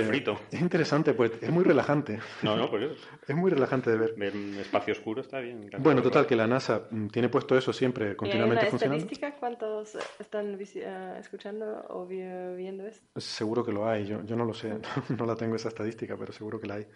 Es 0.51 0.61
interesante, 0.61 1.15
pues 1.15 1.33
es 1.41 1.51
muy 1.51 1.65
relajante. 1.65 2.21
No, 2.43 2.57
no, 2.57 2.71
pues 2.71 2.91
Es 3.27 3.35
muy 3.35 3.51
relajante 3.51 3.91
de 3.91 3.97
ver. 3.97 4.15
Ver 4.17 4.35
un 4.35 4.55
espacio 4.57 4.93
oscuro 4.93 5.21
está 5.21 5.41
bien. 5.41 5.71
Bueno, 5.79 6.03
total, 6.03 6.27
que 6.27 6.37
la 6.37 6.47
NASA 6.47 6.87
mm, 6.91 7.09
tiene 7.09 7.29
puesto 7.29 7.57
eso 7.57 7.73
siempre 7.73 8.17
continuamente 8.17 8.65
¿Y 8.65 8.67
hay 8.67 8.71
funcionando. 8.71 9.03
estadística 9.03 9.37
cuántos 9.37 9.97
están 10.19 10.55
uh, 10.55 11.19
escuchando 11.19 11.87
o 11.89 12.07
viendo 12.07 12.87
eso? 12.87 13.01
Seguro 13.17 13.65
que 13.65 13.73
lo 13.73 13.89
hay, 13.89 14.07
yo, 14.07 14.23
yo 14.25 14.37
no 14.37 14.45
lo 14.45 14.55
sé, 14.55 14.73
no 15.19 15.27
la 15.27 15.35
tengo 15.35 15.57
esa 15.57 15.69
estadística, 15.69 16.17
pero 16.17 16.33
seguro 16.33 16.61
que 16.61 16.67
la 16.67 16.75
hay. 16.75 16.87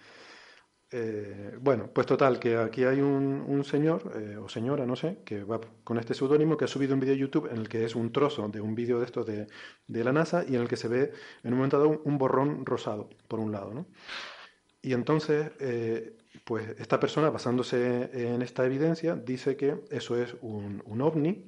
Eh, 0.91 1.57
bueno, 1.61 1.91
pues 1.93 2.07
total, 2.07 2.39
que 2.39 2.57
aquí 2.57 2.85
hay 2.85 3.01
un, 3.01 3.65
señor 3.65 4.13
eh, 4.15 4.37
o 4.37 4.49
señora, 4.49 4.87
no 4.87 4.95
sé, 4.95 5.19
que 5.25 5.43
va 5.43 5.61
con 5.83 5.99
este 5.99 6.15
seudónimo 6.15 6.57
que 6.57 6.65
ha 6.65 6.69
subido 6.69 6.95
un 6.95 7.01
vídeo 7.01 7.15
YouTube 7.15 7.51
en 7.51 7.59
el 7.59 7.69
que 7.69 7.85
es 7.85 7.97
un 7.97 8.13
trozo 8.13 8.49
de 8.49 8.61
un 8.61 8.77
vídeo 8.77 9.01
de 9.01 9.05
estos 9.07 9.27
de, 9.27 9.49
la 9.89 10.13
NASA 10.13 10.45
y 10.49 10.55
en 10.55 10.63
el 10.63 10.69
que 10.69 10.77
se 10.77 10.87
ve 10.89 11.13
en 11.43 11.53
un 11.53 11.59
momento 11.59 11.79
dado 11.79 12.01
un, 12.05 12.19
borrón 12.19 12.65
rosado, 12.65 13.11
por 13.27 13.41
un 13.41 13.51
lado, 13.51 13.75
¿no? 13.75 13.87
Y 14.81 14.93
entonces, 14.93 15.51
eh, 15.59 16.17
pues 16.45 16.69
esta 16.79 17.01
persona, 17.01 17.31
basándose 17.31 18.11
en 18.35 18.43
esta 18.43 18.65
evidencia, 18.65 19.17
dice 19.17 19.57
que 19.57 19.83
eso 19.91 20.17
es 20.17 20.37
un, 20.43 20.83
ovni 21.01 21.45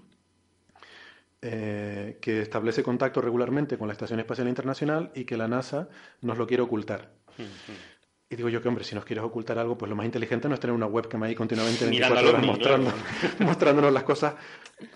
que 1.40 2.40
establece 2.42 2.82
contacto 2.82 3.20
regularmente 3.20 3.78
con 3.78 3.86
la 3.86 3.92
Estación 3.92 4.18
Espacial 4.18 4.48
Internacional 4.48 5.12
y 5.14 5.24
que 5.24 5.36
la 5.36 5.46
NASA 5.46 5.88
nos 6.20 6.36
lo 6.36 6.48
quiere 6.48 6.64
ocultar. 6.64 7.12
Y 8.30 8.36
digo 8.36 8.48
yo 8.50 8.60
que, 8.60 8.68
hombre, 8.68 8.84
si 8.84 8.94
nos 8.94 9.04
quieres 9.04 9.24
ocultar 9.24 9.58
algo, 9.58 9.78
pues 9.78 9.88
lo 9.88 9.96
más 9.96 10.04
inteligente 10.04 10.48
no 10.48 10.54
es 10.54 10.60
tener 10.60 10.74
una 10.74 10.86
webcam 10.86 11.22
ahí 11.22 11.34
continuamente 11.34 11.84
24 11.90 12.28
horas 12.28 12.44
mostrando, 12.44 12.92
mostrándonos 13.40 13.92
las 13.92 14.02
cosas 14.02 14.34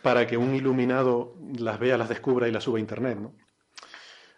para 0.02 0.26
que 0.26 0.36
un 0.36 0.54
iluminado 0.54 1.34
las 1.58 1.78
vea, 1.78 1.96
las 1.96 2.08
descubra 2.08 2.48
y 2.48 2.52
las 2.52 2.64
suba 2.64 2.78
a 2.78 2.80
internet, 2.80 3.18
¿no? 3.18 3.34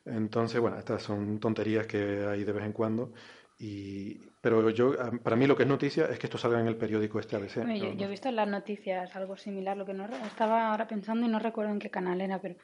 Entonces, 0.05 0.61
bueno, 0.61 0.79
estas 0.79 1.03
son 1.03 1.41
tonterías 1.41 1.87
que 1.87 2.27
hay 2.27 2.45
de 2.45 2.53
vez 2.53 2.65
en 2.65 2.73
cuando. 2.73 3.13
Y, 3.59 4.21
pero 4.45 4.69
yo, 4.69 4.95
para 5.23 5.37
mí 5.37 5.47
lo 5.47 5.57
que 5.57 5.63
es 5.63 5.69
noticia 5.71 6.05
es 6.05 6.19
que 6.19 6.27
esto 6.27 6.37
salga 6.37 6.61
en 6.61 6.67
el 6.67 6.77
periódico 6.77 7.19
este 7.19 7.35
ABC. 7.35 7.65
yo, 7.97 8.05
he 8.05 8.11
visto 8.11 8.29
en 8.29 8.37
las 8.37 8.47
noticias 8.47 9.17
algo 9.17 9.39
similar, 9.39 9.75
lo 9.75 9.87
que 9.87 9.95
no 9.95 10.05
estaba 10.05 10.69
ahora 10.71 10.87
pensando 10.87 11.25
y 11.25 11.31
no 11.31 11.39
recuerdo 11.39 11.73
en 11.73 11.79
qué 11.79 11.89
canal 11.89 12.21
era, 12.21 12.43
pero 12.43 12.57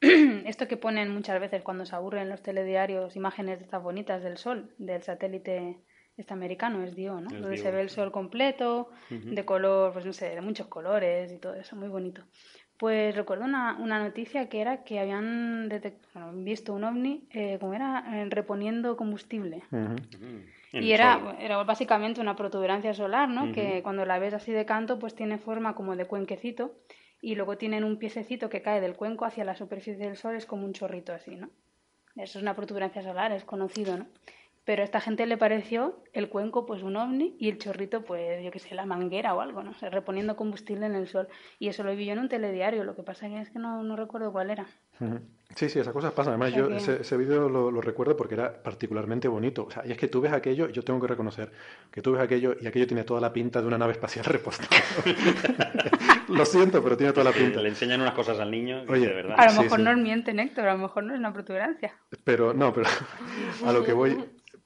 esto 0.00 0.68
que 0.68 0.76
ponen 0.76 1.12
muchas 1.12 1.40
veces 1.40 1.64
cuando 1.64 1.86
se 1.86 1.96
aburren 1.96 2.28
los 2.28 2.40
telediarios 2.40 3.16
imágenes 3.16 3.58
de 3.58 3.64
estas 3.64 3.82
bonitas 3.82 4.22
del 4.22 4.36
sol, 4.36 4.70
del 4.78 5.02
satélite 5.02 5.80
este 6.16 6.32
americano, 6.32 6.84
es 6.84 6.94
Dio, 6.94 7.20
¿no? 7.20 7.28
Donde 7.28 7.56
se 7.56 7.72
ve 7.72 7.80
el 7.80 7.90
sol 7.90 8.12
completo, 8.12 8.90
de 9.10 9.44
color, 9.44 9.92
pues 9.92 10.06
no 10.06 10.12
sé, 10.12 10.36
de 10.36 10.40
muchos 10.40 10.68
colores 10.68 11.32
y 11.32 11.38
todo 11.38 11.54
eso, 11.54 11.74
muy 11.74 11.88
bonito. 11.88 12.22
Pues 12.78 13.16
recuerdo 13.16 13.44
una, 13.44 13.76
una 13.80 13.98
noticia 13.98 14.48
que 14.48 14.60
era 14.60 14.84
que 14.84 15.00
habían 15.00 15.68
visto 16.44 16.74
un 16.74 16.84
ovni, 16.84 17.26
eh, 17.30 17.56
como 17.58 17.74
era, 17.74 18.04
eh, 18.12 18.26
reponiendo 18.30 18.96
combustible. 18.96 19.64
Y 20.80 20.92
era, 20.92 21.36
era 21.38 21.62
básicamente 21.62 22.20
una 22.20 22.36
protuberancia 22.36 22.94
solar, 22.94 23.28
¿no? 23.28 23.52
Que 23.52 23.82
cuando 23.82 24.04
la 24.04 24.18
ves 24.18 24.34
así 24.34 24.52
de 24.52 24.64
canto, 24.64 24.98
pues 24.98 25.14
tiene 25.14 25.38
forma 25.38 25.74
como 25.74 25.96
de 25.96 26.06
cuenquecito 26.06 26.74
y 27.20 27.36
luego 27.36 27.56
tienen 27.56 27.84
un 27.84 27.96
piececito 27.96 28.48
que 28.50 28.60
cae 28.60 28.80
del 28.80 28.96
cuenco 28.96 29.24
hacia 29.24 29.44
la 29.44 29.54
superficie 29.54 29.96
del 30.04 30.16
sol, 30.16 30.34
es 30.36 30.46
como 30.46 30.64
un 30.64 30.72
chorrito 30.72 31.12
así, 31.12 31.36
¿no? 31.36 31.48
Eso 32.16 32.38
es 32.38 32.42
una 32.42 32.54
protuberancia 32.54 33.02
solar, 33.02 33.32
es 33.32 33.44
conocido, 33.44 33.96
¿no? 33.96 34.06
Pero 34.64 34.82
a 34.82 34.84
esta 34.84 35.00
gente 35.00 35.26
le 35.26 35.36
pareció 35.36 36.02
el 36.12 36.28
cuenco 36.28 36.64
pues 36.64 36.82
un 36.82 36.96
ovni 36.96 37.36
y 37.38 37.50
el 37.50 37.58
chorrito 37.58 38.02
pues 38.02 38.42
yo 38.42 38.50
qué 38.50 38.58
sé, 38.58 38.74
la 38.74 38.86
manguera 38.86 39.34
o 39.34 39.40
algo, 39.40 39.62
no 39.62 39.74
sé, 39.74 39.90
reponiendo 39.90 40.36
combustible 40.36 40.86
en 40.86 40.94
el 40.94 41.06
sol. 41.06 41.28
Y 41.58 41.68
eso 41.68 41.84
lo 41.84 41.94
vi 41.94 42.06
yo 42.06 42.12
en 42.12 42.18
un 42.18 42.28
telediario, 42.28 42.84
lo 42.84 42.96
que 42.96 43.02
pasa 43.02 43.26
es 43.26 43.50
que 43.50 43.58
no, 43.58 43.82
no 43.82 43.94
recuerdo 43.96 44.32
cuál 44.32 44.50
era. 44.50 44.66
Sí, 45.54 45.68
sí, 45.68 45.78
esas 45.78 45.92
cosas 45.92 46.12
pasan. 46.12 46.32
Además, 46.32 46.52
yo 46.52 46.68
ese, 46.68 47.02
ese 47.02 47.16
vídeo 47.16 47.48
lo, 47.48 47.70
lo, 47.70 47.80
recuerdo 47.80 48.16
porque 48.16 48.34
era 48.34 48.52
particularmente 48.52 49.28
bonito. 49.28 49.66
O 49.66 49.70
sea, 49.70 49.86
y 49.86 49.92
es 49.92 49.98
que 49.98 50.08
tú 50.08 50.20
ves 50.20 50.32
aquello, 50.32 50.68
yo 50.68 50.82
tengo 50.82 51.00
que 51.00 51.06
reconocer 51.06 51.50
que 51.90 52.02
tú 52.02 52.12
ves 52.12 52.22
aquello 52.22 52.56
y 52.60 52.66
aquello 52.66 52.86
tiene 52.86 53.04
toda 53.04 53.20
la 53.20 53.32
pinta 53.32 53.60
de 53.60 53.68
una 53.68 53.78
nave 53.78 53.92
espacial 53.92 54.24
repostada. 54.28 54.68
lo 56.28 56.44
siento, 56.44 56.82
pero 56.82 56.96
tiene 56.96 57.12
toda 57.12 57.30
la 57.30 57.32
pinta. 57.32 57.60
Le 57.60 57.68
enseñan 57.68 58.00
unas 58.00 58.14
cosas 58.14 58.40
al 58.40 58.50
niño, 58.50 58.82
Oye, 58.88 59.06
de 59.06 59.14
verdad. 59.14 59.36
A 59.38 59.46
lo 59.46 59.62
mejor 59.62 59.78
sí, 59.78 59.84
no 59.84 59.94
sí. 59.94 60.00
miente, 60.00 60.30
Héctor, 60.32 60.66
a 60.66 60.72
lo 60.72 60.78
mejor 60.78 61.04
no 61.04 61.12
es 61.14 61.18
una 61.20 61.32
protuberancia. 61.32 61.94
Pero, 62.24 62.52
no, 62.52 62.72
pero 62.72 62.88
a 63.66 63.72
lo 63.72 63.84
que 63.84 63.92
voy, 63.92 64.18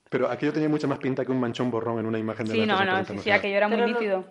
pero 0.08 0.30
aquello 0.30 0.52
tenía 0.52 0.68
mucha 0.68 0.86
más 0.86 0.98
pinta 0.98 1.24
que 1.24 1.32
un 1.32 1.40
manchón 1.40 1.70
borrón 1.70 1.98
en 1.98 2.06
una 2.06 2.18
imagen 2.18 2.46
de 2.46 2.52
Sí, 2.52 2.66
la 2.66 2.84
no, 2.84 2.84
no, 2.84 3.04
sí, 3.04 3.18
sí, 3.18 3.30
aquello 3.30 3.56
era 3.56 3.68
muy 3.68 3.78
no- 3.78 3.86
nítido. 3.86 4.24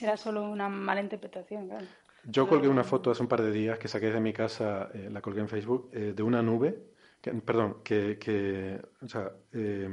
Era 0.00 0.16
solo 0.16 0.42
una 0.42 0.70
mala 0.70 1.02
interpretación, 1.02 1.68
claro. 1.68 1.84
Yo 2.24 2.46
colgué 2.48 2.68
una 2.68 2.84
foto 2.84 3.10
hace 3.10 3.22
un 3.22 3.28
par 3.28 3.42
de 3.42 3.50
días 3.50 3.78
que 3.78 3.88
saqué 3.88 4.10
de 4.10 4.20
mi 4.20 4.32
casa, 4.32 4.90
eh, 4.94 5.08
la 5.10 5.20
colgué 5.20 5.40
en 5.40 5.48
Facebook, 5.48 5.90
eh, 5.92 6.12
de 6.14 6.22
una 6.22 6.42
nube, 6.42 6.76
que- 7.20 7.32
perdón, 7.32 7.78
que, 7.82 8.18
que, 8.18 8.80
o 9.02 9.08
sea, 9.08 9.32
eh, 9.52 9.88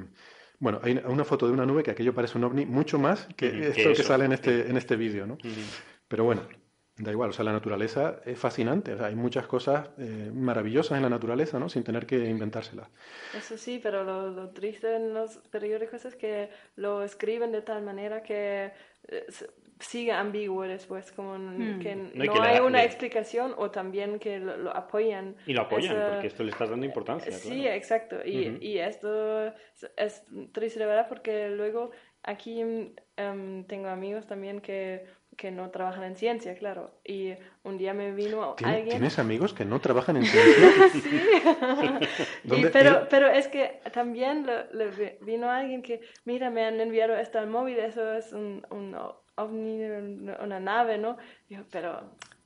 bueno, 0.59 0.79
hay 0.83 0.99
una 1.05 1.23
foto 1.23 1.47
de 1.47 1.53
una 1.53 1.65
nube 1.65 1.83
que 1.83 1.91
aquello 1.91 2.13
parece 2.13 2.37
un 2.37 2.43
ovni 2.43 2.65
mucho 2.65 2.99
más 2.99 3.27
que 3.35 3.51
que 3.51 3.67
esto 3.69 3.83
que 3.89 3.91
eso. 3.91 4.03
sale 4.03 4.25
en 4.25 4.33
este, 4.33 4.69
en 4.69 4.75
este 4.77 4.95
vídeo, 4.95 5.25
¿no? 5.27 5.35
Ujú. 5.35 5.49
Pero 6.07 6.23
bueno, 6.23 6.41
da 6.97 7.11
igual, 7.11 7.29
o 7.29 7.33
sea, 7.33 7.45
la 7.45 7.51
naturaleza 7.53 8.21
es 8.25 8.39
fascinante, 8.39 8.93
o 8.93 8.97
sea, 8.97 9.07
hay 9.07 9.15
muchas 9.15 9.45
cosas 9.45 9.89
eh, 9.99 10.31
maravillosas 10.33 10.97
en 10.97 11.03
la 11.03 11.09
naturaleza, 11.09 11.59
¿no? 11.59 11.69
Sin 11.69 11.83
tener 11.83 12.05
que 12.07 12.27
inventárselas. 12.27 12.87
Eso 13.37 13.57
sí, 13.57 13.79
pero 13.81 14.03
lo, 14.03 14.31
lo 14.31 14.49
triste 14.49 14.95
en 14.95 15.13
los 15.13 15.37
periódicos 15.51 16.05
es 16.05 16.15
que 16.15 16.49
lo 16.75 17.03
escriben 17.03 17.51
de 17.51 17.61
tal 17.61 17.83
manera 17.83 18.23
que 18.23 18.71
eh, 19.09 19.25
sigue 19.79 20.11
ambiguo 20.11 20.63
después, 20.63 21.11
como 21.11 21.37
Hmm. 21.37 21.79
que 21.79 21.95
No, 21.95 22.25
no, 22.25 22.33
que 22.33 22.39
hay 22.41 22.59
una 22.59 22.79
le- 22.79 22.85
explicación 22.85 23.53
o 23.57 23.69
también 23.71 24.17
que 24.19 24.39
lo, 24.39 24.57
lo 24.57 24.75
apoyan. 24.75 25.35
Y 25.45 25.53
lo 25.53 25.61
apoyan, 25.63 25.95
Esa- 25.95 26.09
porque 26.13 26.27
esto 26.27 26.43
le 26.43 26.51
estás 26.51 26.69
dando 26.69 26.85
importancia. 26.85 27.31
Sí, 27.31 27.61
claro. 27.61 27.75
exacto. 27.75 28.15
Y, 28.25 28.49
Ujú. 28.49 28.57
y 28.61 28.77
esto 28.79 29.47
es, 29.47 29.53
es 29.95 30.23
triste 30.51 30.79
de 30.79 30.85
verdad 30.87 31.07
porque 31.07 31.49
luego 31.49 31.91
aquí 32.23 32.61
em, 33.17 33.63
tengo 33.65 33.87
amigos 33.89 34.25
también 34.27 34.61
que, 34.61 35.05
que 35.37 35.51
no 35.51 35.69
trabajan 35.69 36.03
en 36.05 36.15
ciencia, 36.15 36.55
claro. 36.55 36.99
Y 37.05 37.33
un 37.63 37.77
día 37.77 37.93
me 37.93 38.11
vino 38.11 38.55
¿Tiene- 38.55 38.73
alguien... 38.73 38.89
¿Tienes 38.97 39.19
amigos 39.19 39.53
que 39.53 39.65
no 39.65 39.79
trabajan 39.79 40.17
en 40.17 40.23
ciencia? 40.25 40.89
Sí. 40.91 41.01
Y 42.43 42.47
¿Dónde- 42.49 42.69
pero, 42.71 43.07
pero 43.09 43.27
es 43.27 43.47
que 43.47 43.79
también 43.93 44.45
le, 44.45 44.65
le 44.73 44.87
vi- 44.89 45.17
vino 45.21 45.49
alguien 45.51 45.81
que, 45.83 46.01
mira, 46.25 46.49
me 46.49 46.65
han 46.65 46.79
enviado 46.81 47.15
esto 47.15 47.37
al 47.39 47.47
móvil, 47.47 47.77
eso 47.77 48.13
es 48.13 48.33
un, 48.33 48.65
un 48.71 48.95
ovni, 49.37 49.83
una 49.83 50.37
una 50.43 50.59
nave, 50.59 50.97
¿no? 50.97 51.17
Yo, 51.49 51.59
pero, 51.71 52.01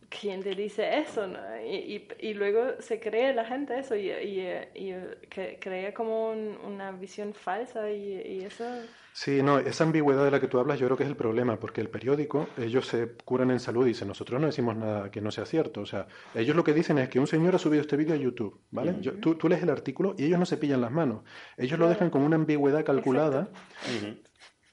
¿quién 0.09 0.43
te 0.43 0.53
dice 0.55 0.97
eso? 0.99 1.27
no? 1.27 1.39
Y, 1.65 1.75
y, 1.95 2.07
y 2.29 2.33
luego 2.33 2.79
se 2.79 2.99
cree 2.99 3.33
la 3.33 3.45
gente 3.45 3.79
eso 3.79 3.95
y, 3.95 4.09
y, 4.11 4.41
y 4.75 4.93
que 5.29 5.57
crea 5.59 5.93
como 5.93 6.31
un- 6.31 6.57
una 6.65 6.91
visión 6.91 7.33
falsa 7.33 7.89
y, 7.91 8.21
y 8.21 8.41
eso... 8.43 8.65
Sí, 9.13 9.43
no, 9.43 9.59
esa 9.59 9.83
ambigüedad 9.83 10.23
de 10.23 10.31
la 10.31 10.39
que 10.39 10.47
tú 10.47 10.57
hablas 10.57 10.79
yo 10.79 10.85
creo 10.87 10.95
que 10.97 11.03
es 11.03 11.09
el 11.09 11.17
problema, 11.17 11.59
porque 11.59 11.81
el 11.81 11.89
periódico, 11.89 12.47
ellos 12.57 12.87
se 12.87 13.09
curan 13.25 13.51
en 13.51 13.59
salud 13.59 13.83
y 13.85 13.89
dicen, 13.89 14.07
nosotros 14.07 14.39
no 14.39 14.47
decimos 14.47 14.77
nada 14.77 15.11
que 15.11 15.19
no 15.19 15.31
sea 15.31 15.45
cierto. 15.45 15.81
O 15.81 15.85
sea, 15.85 16.07
ellos 16.33 16.55
lo 16.55 16.63
que 16.63 16.73
dicen 16.73 16.97
es 16.97 17.09
que 17.09 17.19
un 17.19 17.27
señor 17.27 17.53
ha 17.53 17.59
subido 17.59 17.81
este 17.81 17.97
vídeo 17.97 18.13
a 18.13 18.17
YouTube, 18.17 18.61
¿vale? 18.71 18.95
Yo- 19.01 19.15
tú, 19.15 19.35
tú 19.35 19.49
lees 19.49 19.63
el 19.63 19.69
artículo 19.69 20.15
y 20.17 20.23
ellos 20.27 20.39
no 20.39 20.45
se 20.45 20.55
pillan 20.55 20.79
las 20.79 20.91
manos. 20.91 21.23
Ellos 21.57 21.77
lo 21.77 21.89
dejan 21.89 22.09
con 22.09 22.21
una 22.21 22.37
ambigüedad 22.37 22.85
calculada. 22.85 23.49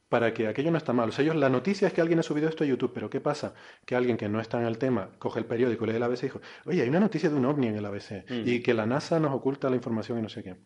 Para 0.08 0.32
que 0.32 0.46
aquello 0.48 0.70
no 0.70 0.78
está 0.78 0.92
mal. 0.92 1.08
O 1.10 1.12
sea, 1.12 1.22
ellos, 1.22 1.36
la 1.36 1.48
noticia 1.48 1.88
es 1.88 1.94
que 1.94 2.00
alguien 2.00 2.18
ha 2.18 2.22
subido 2.22 2.48
esto 2.48 2.64
a 2.64 2.66
YouTube, 2.66 2.92
pero 2.94 3.10
¿qué 3.10 3.20
pasa? 3.20 3.54
Que 3.84 3.94
alguien 3.94 4.16
que 4.16 4.28
no 4.28 4.40
está 4.40 4.58
en 4.60 4.66
el 4.66 4.78
tema 4.78 5.10
coge 5.18 5.38
el 5.40 5.44
periódico, 5.46 5.84
lee 5.86 5.96
el 5.96 6.02
ABC 6.02 6.18
y 6.20 6.26
dijo, 6.26 6.40
oye, 6.64 6.82
hay 6.82 6.88
una 6.88 7.00
noticia 7.00 7.28
de 7.28 7.36
un 7.36 7.44
ovni 7.44 7.66
en 7.68 7.76
el 7.76 7.84
ABC 7.84 8.24
Mm. 8.28 8.42
y 8.48 8.62
que 8.62 8.74
la 8.74 8.86
NASA 8.86 9.20
nos 9.20 9.32
oculta 9.34 9.68
la 9.68 9.76
información 9.76 10.18
y 10.18 10.22
no 10.22 10.28
sé 10.28 10.42
qué. 10.42 10.56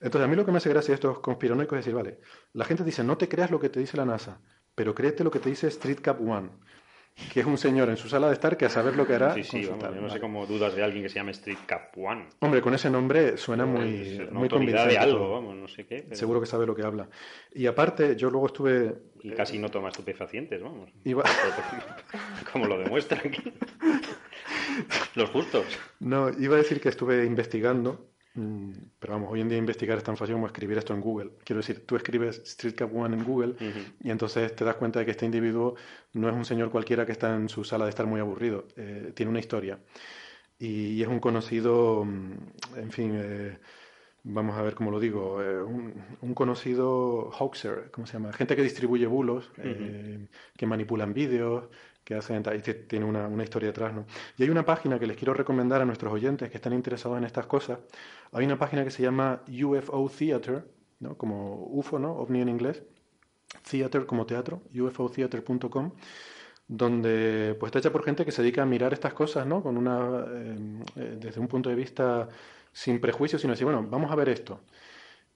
Entonces, 0.00 0.26
a 0.26 0.28
mí 0.28 0.36
lo 0.36 0.44
que 0.44 0.50
me 0.52 0.58
hace 0.58 0.68
gracia 0.68 0.92
de 0.92 0.96
estos 0.96 1.20
conspiranoicos 1.20 1.78
es 1.78 1.84
decir, 1.84 1.94
vale, 1.94 2.18
la 2.52 2.64
gente 2.64 2.84
dice, 2.84 3.02
no 3.04 3.16
te 3.16 3.28
creas 3.28 3.50
lo 3.50 3.58
que 3.60 3.68
te 3.70 3.80
dice 3.80 3.96
la 3.96 4.04
NASA, 4.04 4.40
pero 4.74 4.94
créete 4.94 5.24
lo 5.24 5.30
que 5.30 5.38
te 5.38 5.48
dice 5.48 5.68
Street 5.68 6.00
Cap 6.02 6.20
One, 6.20 6.50
que 7.32 7.40
es 7.40 7.46
un 7.46 7.56
señor 7.58 7.88
en 7.90 7.96
su 7.96 8.08
sala 8.08 8.26
de 8.28 8.32
estar 8.34 8.56
que 8.56 8.64
a 8.64 8.68
saber 8.68 8.96
lo 8.96 9.06
que 9.06 9.14
hará 9.14 9.34
Sí, 9.34 9.44
sí, 9.44 9.64
vamos, 9.66 9.84
yo 9.94 10.00
no 10.00 10.10
sé 10.10 10.18
cómo 10.20 10.46
dudas 10.46 10.74
de 10.74 10.82
alguien 10.82 11.02
que 11.04 11.08
se 11.08 11.16
llame 11.16 11.30
Street 11.30 11.58
Cap 11.66 11.96
One. 11.96 12.28
Hombre, 12.40 12.60
con 12.60 12.74
ese 12.74 12.90
nombre 12.90 13.36
suena 13.36 13.64
muy, 13.66 14.26
muy 14.32 14.48
convincente 14.48 14.92
de 14.92 14.98
algo, 14.98 15.30
vamos, 15.30 15.54
no 15.54 15.68
sé 15.68 15.86
qué. 15.86 16.02
pero- 16.02 16.16
Seguro 16.16 16.40
que 16.40 16.46
sabe 16.46 16.66
lo 16.66 16.74
que 16.74 16.82
habla. 16.82 17.08
Y 17.52 17.66
aparte, 17.66 18.16
yo 18.16 18.30
luego 18.30 18.46
estuve... 18.46 18.94
Y 19.22 19.30
casi 19.32 19.58
no 19.58 19.68
toma 19.70 19.88
estupefacientes, 19.90 20.60
vamos. 20.62 20.90
Iba... 21.04 21.22
Como 22.52 22.66
lo 22.66 22.78
demuestra 22.78 23.18
aquí. 23.24 23.42
Los 25.14 25.30
justos. 25.30 25.64
No, 26.00 26.30
iba 26.38 26.54
a 26.56 26.58
decir 26.58 26.80
que 26.80 26.88
estuve 26.88 27.24
investigando, 27.24 28.10
pero 28.34 29.12
vamos, 29.12 29.30
hoy 29.30 29.40
en 29.40 29.48
día 29.48 29.58
investigar 29.58 29.96
es 29.96 30.02
tan 30.04 30.16
fácil 30.16 30.34
como 30.34 30.46
escribir 30.46 30.76
esto 30.76 30.92
en 30.92 31.00
Google. 31.00 31.30
Quiero 31.44 31.60
decir, 31.60 31.86
tú 31.86 31.94
escribes 31.94 32.38
Street 32.44 32.74
Cap 32.74 32.90
One 32.94 33.16
en 33.16 33.24
Google 33.24 33.54
y 34.02 34.10
entonces 34.10 34.54
te 34.56 34.64
das 34.64 34.74
cuenta 34.74 34.98
de 34.98 35.04
que 35.04 35.12
este 35.12 35.24
individuo 35.24 35.76
no 36.14 36.28
es 36.28 36.34
un 36.34 36.44
señor 36.44 36.70
cualquiera 36.70 37.06
que 37.06 37.12
está 37.12 37.34
en 37.34 37.48
su 37.48 37.62
sala 37.62 37.84
de 37.84 37.90
estar 37.90 38.06
muy 38.06 38.20
aburrido, 38.20 38.66
eh, 38.76 39.12
tiene 39.14 39.30
una 39.30 39.38
historia. 39.38 39.78
Y, 40.58 41.02
es 41.02 41.08
un 41.08 41.20
conocido, 41.20 42.04
mm, 42.04 42.32
en 42.76 42.90
fin, 42.92 43.12
eh, 43.14 43.58
vamos 44.24 44.56
a 44.56 44.62
ver 44.62 44.74
cómo 44.74 44.90
lo 44.90 44.98
digo, 44.98 45.42
eh, 45.42 45.62
un, 45.62 45.94
un 46.22 46.34
conocido 46.34 47.30
hoaxer, 47.30 47.90
¿cómo 47.92 48.06
se 48.06 48.14
llama? 48.14 48.32
Gente 48.32 48.56
que 48.56 48.62
distribuye 48.62 49.06
bulos, 49.06 49.50
eh, 49.58 50.26
que 50.56 50.66
manipulan 50.66 51.12
vídeos, 51.12 51.68
que 52.04 52.14
t- 52.62 52.74
tiene 52.74 53.04
una, 53.06 53.26
una 53.28 53.42
historia 53.44 53.68
detrás, 53.68 53.94
¿no? 53.94 54.06
Y 54.38 54.42
hay 54.44 54.50
una 54.50 54.64
página 54.64 54.98
que 54.98 55.06
les 55.06 55.16
quiero 55.16 55.34
recomendar 55.34 55.80
a 55.82 55.84
nuestros 55.84 56.12
oyentes 56.12 56.50
que 56.50 56.56
están 56.58 56.72
interesados 56.74 57.18
en 57.18 57.24
estas 57.24 57.46
cosas. 57.46 57.78
Hay 58.32 58.44
una 58.44 58.58
página 58.58 58.84
que 58.84 58.90
se 58.90 59.02
llama 59.02 59.42
UFO 59.48 60.08
Theater, 60.10 60.64
¿no? 61.00 61.16
Como 61.16 61.66
UFO, 61.72 61.98
¿no? 61.98 62.12
OVNI 62.12 62.40
en 62.42 62.48
inglés. 62.48 62.82
Theater 63.70 64.06
como 64.06 64.26
teatro, 64.26 64.62
ufotheater.com, 64.74 65.92
donde 66.66 67.56
pues 67.60 67.68
está 67.68 67.78
hecha 67.78 67.92
por 67.92 68.04
gente 68.04 68.24
que 68.24 68.32
se 68.32 68.42
dedica 68.42 68.62
a 68.62 68.66
mirar 68.66 68.92
estas 68.92 69.14
cosas, 69.14 69.46
¿no? 69.46 69.62
Con 69.62 69.76
una, 69.76 70.24
eh, 70.28 70.58
eh, 70.96 71.16
desde 71.20 71.40
un 71.40 71.48
punto 71.48 71.68
de 71.70 71.74
vista 71.76 72.28
sin 72.72 73.00
prejuicios, 73.00 73.40
sino 73.42 73.52
decir, 73.52 73.66
bueno, 73.66 73.86
vamos 73.88 74.10
a 74.10 74.16
ver 74.16 74.28
esto. 74.28 74.60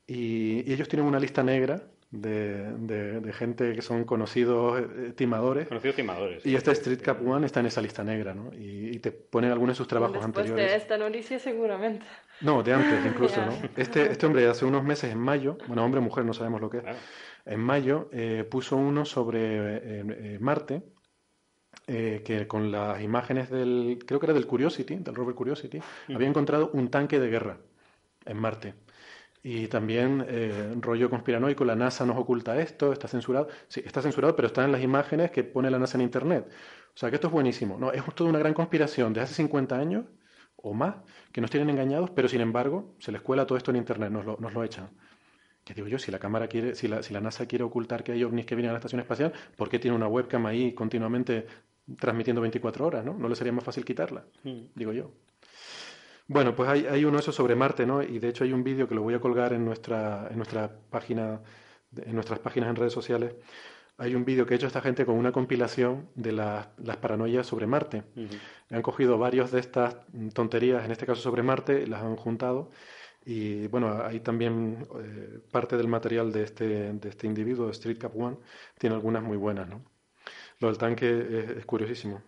Y 0.07 0.71
ellos 0.73 0.89
tienen 0.89 1.07
una 1.07 1.21
lista 1.21 1.43
negra 1.43 1.83
de, 2.11 2.73
de- 2.79 3.21
de 3.21 3.33
gente 3.35 3.75
que 3.75 3.83
son 3.83 4.05
conocidos 4.05 4.81
eh, 4.81 5.13
timadores. 5.15 5.69
Conocidos 5.69 5.97
timadores. 5.97 6.47
Y 6.47 6.55
este 6.55 6.71
Street 6.73 7.01
Cap 7.03 7.21
One 7.27 7.45
está 7.45 7.61
en 7.61 7.67
esa 7.67 7.83
lista 7.83 8.03
negra, 8.03 8.35
¿no? 8.35 8.51
Y, 8.55 8.97
y 8.97 8.99
te 8.99 9.13
ponen 9.13 9.51
algunos 9.53 9.75
de 9.75 9.79
sus 9.79 9.89
trabajos 9.89 10.15
Después 10.15 10.47
anteriores. 10.47 10.71
de 10.71 10.77
esta 10.77 10.97
noticia 10.97 11.39
seguramente. 11.39 12.07
No, 12.41 12.63
de 12.63 12.73
antes 12.73 13.05
incluso. 13.05 13.41
¿no? 13.45 13.53
Este, 13.77 14.11
este 14.11 14.25
hombre 14.27 14.47
hace 14.49 14.65
unos 14.65 14.85
meses, 14.85 15.13
en 15.13 15.19
mayo, 15.19 15.59
bueno, 15.67 15.85
hombre 15.85 15.99
o 16.01 16.03
mujer, 16.03 16.25
no 16.25 16.33
sabemos 16.33 16.61
lo 16.63 16.71
que 16.71 16.79
es, 16.79 16.83
Claro. 16.85 16.99
en 17.45 17.61
mayo 17.61 18.09
eh, 18.13 18.47
puso 18.51 18.77
uno 18.77 19.05
sobre 19.05 19.41
eh, 19.41 19.81
eh, 20.09 20.39
Marte, 20.41 20.83
eh, 21.87 22.23
que 22.25 22.47
con 22.47 22.71
las 22.73 23.01
imágenes 23.03 23.51
del, 23.51 23.99
creo 24.07 24.19
que 24.21 24.27
era 24.27 24.33
del 24.35 24.47
Curiosity, 24.47 24.97
del 24.97 25.15
rover 25.15 25.35
Curiosity, 25.35 25.81
había 26.15 26.29
encontrado 26.29 26.71
un 26.73 26.89
tanque 26.91 27.19
de 27.21 27.29
guerra 27.29 27.59
en 28.25 28.37
Marte. 28.39 28.75
Y 29.51 29.67
también 29.69 30.27
eh, 30.29 30.75
rollo 30.79 31.09
conspiranoico, 31.09 31.65
la 31.65 31.75
NASA 31.75 32.05
nos 32.05 32.19
oculta 32.19 32.61
esto, 32.61 32.93
está 32.93 33.09
censurado. 33.09 33.49
Sí, 33.67 33.81
está 33.83 34.03
censurado, 34.03 34.37
pero 34.37 34.49
está 34.49 34.63
en 34.63 34.73
las 34.73 34.83
imágenes 34.83 35.31
que 35.31 35.43
pone 35.43 35.71
la 35.71 35.79
NASA 35.79 35.97
en 35.97 36.03
Internet. 36.03 36.47
O 36.95 36.99
sea 36.99 37.09
que 37.09 37.15
esto 37.15 37.29
es 37.29 37.33
buenísimo. 37.33 37.79
No, 37.79 37.91
es 37.91 38.05
toda 38.15 38.29
una 38.29 38.39
gran 38.39 38.53
conspiración 38.53 39.15
de 39.15 39.23
hace 39.23 39.33
50 39.33 39.79
años 39.79 40.05
o 40.57 40.75
más 40.75 40.97
que 41.33 41.41
nos 41.41 41.51
tienen 41.51 41.71
engañados, 41.71 42.11
pero 42.11 42.29
sin 42.29 42.43
embargo 42.43 42.95
se 42.99 43.11
les 43.11 43.23
cuela 43.23 43.47
todo 43.47 43.57
esto 43.57 43.71
en 43.71 43.79
Internet, 43.79 44.11
nos 44.11 44.27
lo, 44.27 44.37
nos 44.39 44.53
lo 44.53 44.63
echan. 44.65 44.91
Que 45.65 45.73
digo 45.73 45.89
yo, 45.89 45.99
si 45.99 46.13
la 46.13 46.19
cámara 46.19 46.47
quiere, 46.47 46.75
si 46.75 46.87
la, 46.87 47.03
si 47.03 47.15
la 47.15 47.23
NASA 47.23 47.47
quiere 47.47 47.65
ocultar 47.65 48.05
que 48.05 48.13
hay 48.13 48.25
ovnis 48.25 48.45
que 48.45 48.55
vienen 48.55 48.69
a 48.69 48.73
la 48.75 48.81
estación 48.81 49.01
espacial, 49.01 49.33
¿por 49.57 49.71
qué 49.71 49.79
tiene 49.79 49.97
una 49.97 50.09
webcam 50.09 50.45
ahí 50.45 50.75
continuamente 50.75 51.47
transmitiendo 51.99 52.43
24 52.43 52.87
horas, 52.87 53.03
¿no? 53.03 53.15
¿No 53.15 53.31
le 53.31 53.35
sería 53.35 53.55
más 53.55 53.65
fácil 53.65 53.87
quitarla? 53.87 54.27
Mm. 54.45 54.59
Digo 54.75 54.93
yo. 54.93 55.11
Bueno, 56.31 56.55
pues 56.55 56.69
hay, 56.69 56.87
hay 56.87 57.05
uno 57.07 57.17
de 57.17 57.23
esos 57.23 57.35
sobre 57.35 57.55
Marte, 57.57 57.87
¿no? 57.87 58.03
Y 58.03 58.19
de 58.19 58.29
hecho 58.29 58.45
hay 58.45 58.53
un 58.53 58.63
vídeo 58.63 58.87
que 58.87 58.95
lo 58.95 59.03
voy 59.03 59.15
a 59.15 59.21
colgar 59.21 59.55
en 59.55 59.65
nuestra, 59.65 60.29
en 60.31 60.37
nuestra 60.37 60.71
página, 60.91 61.41
en 61.97 62.15
nuestras 62.15 62.39
páginas 62.39 62.69
en 62.69 62.77
redes 62.77 62.93
sociales. 62.93 63.35
Hay 63.97 64.15
un 64.15 64.25
vídeo 64.27 64.47
que 64.47 64.55
ha 64.55 64.57
hecho 64.57 64.67
esta 64.67 64.83
gente 64.83 65.07
con 65.07 65.17
una 65.17 65.33
compilación 65.33 66.09
de 66.15 66.33
las, 66.33 66.69
las 66.79 66.99
paranoias 66.99 67.47
sobre 67.47 67.67
Marte. 67.67 68.05
Han 68.71 68.83
cogido 68.83 69.19
varios 69.19 69.51
de 69.51 69.61
estas 69.61 69.97
tonterías, 70.35 70.85
en 70.85 70.93
este 70.93 71.07
caso 71.07 71.23
sobre 71.23 71.43
Marte, 71.43 71.87
las 71.87 72.03
han 72.03 72.17
juntado. 72.17 72.71
Y 73.25 73.67
bueno, 73.69 74.03
hay 74.05 74.21
también 74.21 74.87
eh, 75.01 75.41
parte 75.51 75.77
del 75.77 75.89
material 75.89 76.31
de 76.33 76.45
este, 76.45 76.93
de 76.93 77.09
este 77.09 77.27
individuo, 77.27 77.71
Street 77.71 77.99
Cap 77.99 78.15
One, 78.17 78.37
tiene 78.79 78.95
algunas 78.95 79.23
muy 79.23 79.37
buenas, 79.39 79.69
¿no? 79.69 79.83
Lo 80.61 80.69
del 80.69 80.79
tanque 80.79 81.09
es, 81.09 81.51
es 81.59 81.67
curiosísimo. 81.67 82.23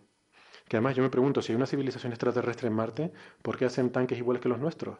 Que 0.70 0.76
además 0.76 0.94
yo 0.94 1.02
me 1.02 1.10
pregunto, 1.10 1.42
si 1.42 1.50
hay 1.50 1.56
una 1.56 1.66
civilización 1.66 2.12
extraterrestre 2.12 2.68
en 2.68 2.74
Marte, 2.74 3.10
¿por 3.42 3.58
qué 3.58 3.64
hacen 3.64 3.90
tanques 3.90 4.16
iguales 4.18 4.40
que 4.40 4.48
los 4.48 4.60
nuestros? 4.60 4.98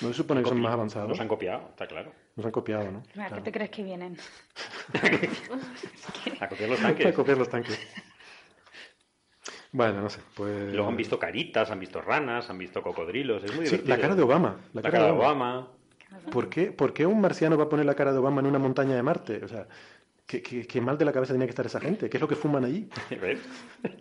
No 0.00 0.08
se 0.08 0.14
supone 0.14 0.42
que 0.42 0.48
son 0.48 0.60
más 0.60 0.72
avanzados. 0.72 1.08
Nos 1.10 1.20
han 1.20 1.28
copiado, 1.28 1.68
está 1.70 1.86
claro. 1.86 2.10
Nos 2.34 2.44
han 2.44 2.50
copiado, 2.50 2.90
¿no? 2.90 2.98
¿A 2.98 3.02
qué 3.04 3.12
Claro. 3.12 3.42
te 3.44 3.52
crees 3.52 3.70
que 3.70 3.84
vienen? 3.84 4.16
A 6.40 6.48
copiar 6.48 6.70
los 6.70 6.80
A 6.80 6.82
tanques. 6.82 7.14
copiar 7.14 7.38
los 7.38 7.48
tanques. 7.48 7.78
Bueno, 9.70 10.00
no 10.02 10.10
sé, 10.10 10.20
pues... 10.34 10.72
Y 10.72 10.74
luego 10.74 10.88
han 10.88 10.96
visto 10.96 11.20
caritas, 11.20 11.70
han 11.70 11.78
visto 11.78 12.00
ranas, 12.00 12.50
han 12.50 12.58
visto 12.58 12.82
cocodrilos. 12.82 13.44
Es 13.44 13.54
muy 13.54 13.64
Sí, 13.66 13.76
divertido. 13.76 13.96
la 13.96 14.02
cara 14.02 14.14
de 14.16 14.22
Obama. 14.24 14.56
La, 14.72 14.82
La 14.82 14.90
cara 14.90 15.04
de 15.06 15.10
Obama. 15.12 15.68
¿Por 16.32 16.48
qué, 16.48 16.72
por 16.72 16.92
qué 16.92 17.06
un 17.06 17.20
marciano 17.20 17.56
va 17.56 17.64
a 17.64 17.68
poner 17.68 17.86
la 17.86 17.94
cara 17.94 18.12
de 18.12 18.18
Obama 18.18 18.40
en 18.40 18.46
una 18.48 18.58
montaña 18.58 18.96
de 18.96 19.02
Marte? 19.04 19.44
O 19.44 19.48
sea, 19.48 19.68
¿qué, 20.26 20.42
qué, 20.42 20.66
qué 20.66 20.80
mal 20.80 20.98
de 20.98 21.04
la 21.04 21.12
cabeza 21.12 21.32
tenía 21.32 21.46
que 21.46 21.50
estar 21.50 21.66
esa 21.66 21.80
gente? 21.80 22.08
¿Qué 22.10 22.16
es 22.16 22.20
lo 22.20 22.28
que 22.28 22.36
fuman 22.36 22.64
allí? 22.64 22.88
¿Ves? 23.20 23.38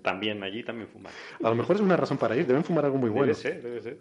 También 0.02 0.44
allí 0.44 0.64
también 0.64 0.88
fuman. 0.90 1.14
A 1.44 1.50
lo 1.50 1.56
mejor 1.56 1.76
es 1.76 1.82
una 1.82 1.96
razón 1.98 2.18
para 2.18 2.36
ir, 2.36 2.46
deben 2.48 2.64
fumar 2.64 2.86
algo 2.86 2.98
muy 2.98 3.10
bueno. 3.10 3.34
Debe 3.34 3.36
ser, 3.36 3.62
debe 3.62 3.82
ser. 3.82 4.00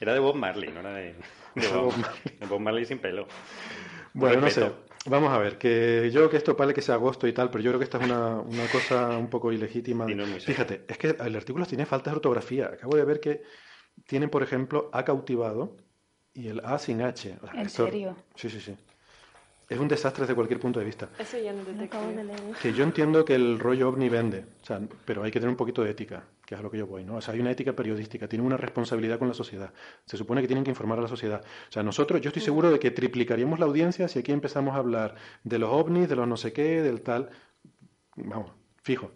Era 0.00 0.14
de 0.14 0.20
Bob 0.20 0.36
Marley, 0.36 0.70
no 0.70 0.80
era 0.80 0.94
de, 0.94 1.14
de 1.54 1.68
Bob 1.68 1.94
Bob, 1.94 1.94
de 2.40 2.46
Bob 2.46 2.60
Marley 2.60 2.84
sin 2.84 2.98
pelo. 2.98 3.26
Bueno, 4.12 4.40
no 4.40 4.50
sé. 4.50 4.70
Vamos 5.06 5.32
a 5.32 5.38
ver, 5.38 5.56
que 5.56 6.10
yo 6.12 6.28
que 6.28 6.36
esto 6.36 6.54
vale 6.54 6.74
que 6.74 6.82
sea 6.82 6.96
agosto 6.96 7.26
y 7.26 7.32
tal, 7.32 7.50
pero 7.50 7.64
yo 7.64 7.70
creo 7.70 7.78
que 7.78 7.84
esta 7.84 7.96
es 7.98 8.04
una, 8.04 8.38
una 8.40 8.66
cosa 8.66 9.16
un 9.16 9.30
poco 9.30 9.50
ilegítima. 9.50 10.10
Y 10.10 10.14
no 10.14 10.24
es 10.24 10.28
muy 10.28 10.40
serio. 10.40 10.54
Fíjate, 10.54 10.84
es 10.88 10.98
que 10.98 11.16
el 11.18 11.36
artículo 11.36 11.64
tiene 11.64 11.86
faltas 11.86 12.12
de 12.12 12.16
ortografía. 12.16 12.66
Acabo 12.66 12.96
de 12.96 13.04
ver 13.06 13.18
que 13.20 13.42
tienen, 14.06 14.28
por 14.28 14.42
ejemplo, 14.42 14.90
A 14.92 15.04
cautivado 15.04 15.76
y 16.34 16.48
el 16.48 16.60
A 16.64 16.78
sin 16.78 17.00
H. 17.00 17.34
O 17.42 17.46
sea, 17.46 17.54
¿En 17.60 17.66
esto- 17.66 17.86
serio? 17.86 18.14
Sí, 18.34 18.50
sí, 18.50 18.60
sí. 18.60 18.76
Es 19.70 19.78
un 19.78 19.86
desastre 19.86 20.22
desde 20.22 20.34
cualquier 20.34 20.58
punto 20.58 20.80
de 20.80 20.84
vista. 20.84 21.08
Eso 21.16 21.38
ya 21.38 21.52
no 21.52 21.64
detecto. 21.64 21.84
acabo 21.96 22.10
de 22.10 22.24
leer. 22.24 22.40
Que 22.60 22.72
yo 22.72 22.82
entiendo 22.82 23.24
que 23.24 23.36
el 23.36 23.58
rollo 23.60 23.88
ovni 23.88 24.08
vende, 24.08 24.44
o 24.62 24.64
sea, 24.66 24.80
pero 25.04 25.22
hay 25.22 25.30
que 25.30 25.38
tener 25.38 25.48
un 25.50 25.56
poquito 25.56 25.84
de 25.84 25.90
ética, 25.90 26.24
que 26.44 26.56
es 26.56 26.60
a 26.60 26.62
lo 26.64 26.72
que 26.72 26.78
yo 26.78 26.88
voy, 26.88 27.04
¿no? 27.04 27.14
O 27.16 27.20
sea, 27.20 27.34
hay 27.34 27.40
una 27.40 27.52
ética 27.52 27.72
periodística, 27.72 28.26
tienen 28.26 28.44
una 28.46 28.56
responsabilidad 28.56 29.20
con 29.20 29.28
la 29.28 29.34
sociedad. 29.34 29.72
Se 30.04 30.16
supone 30.16 30.40
que 30.40 30.48
tienen 30.48 30.64
que 30.64 30.70
informar 30.70 30.98
a 30.98 31.02
la 31.02 31.08
sociedad. 31.08 31.40
O 31.68 31.72
sea, 31.72 31.84
nosotros, 31.84 32.20
yo 32.20 32.30
estoy 32.30 32.42
seguro 32.42 32.68
de 32.72 32.80
que 32.80 32.90
triplicaríamos 32.90 33.60
la 33.60 33.66
audiencia 33.66 34.08
si 34.08 34.18
aquí 34.18 34.32
empezamos 34.32 34.74
a 34.74 34.78
hablar 34.78 35.14
de 35.44 35.58
los 35.60 35.70
ovnis, 35.72 36.08
de 36.08 36.16
los 36.16 36.26
no 36.26 36.36
sé 36.36 36.52
qué, 36.52 36.82
del 36.82 37.02
tal. 37.02 37.30
Vamos, 38.16 38.50
fijo. 38.82 39.12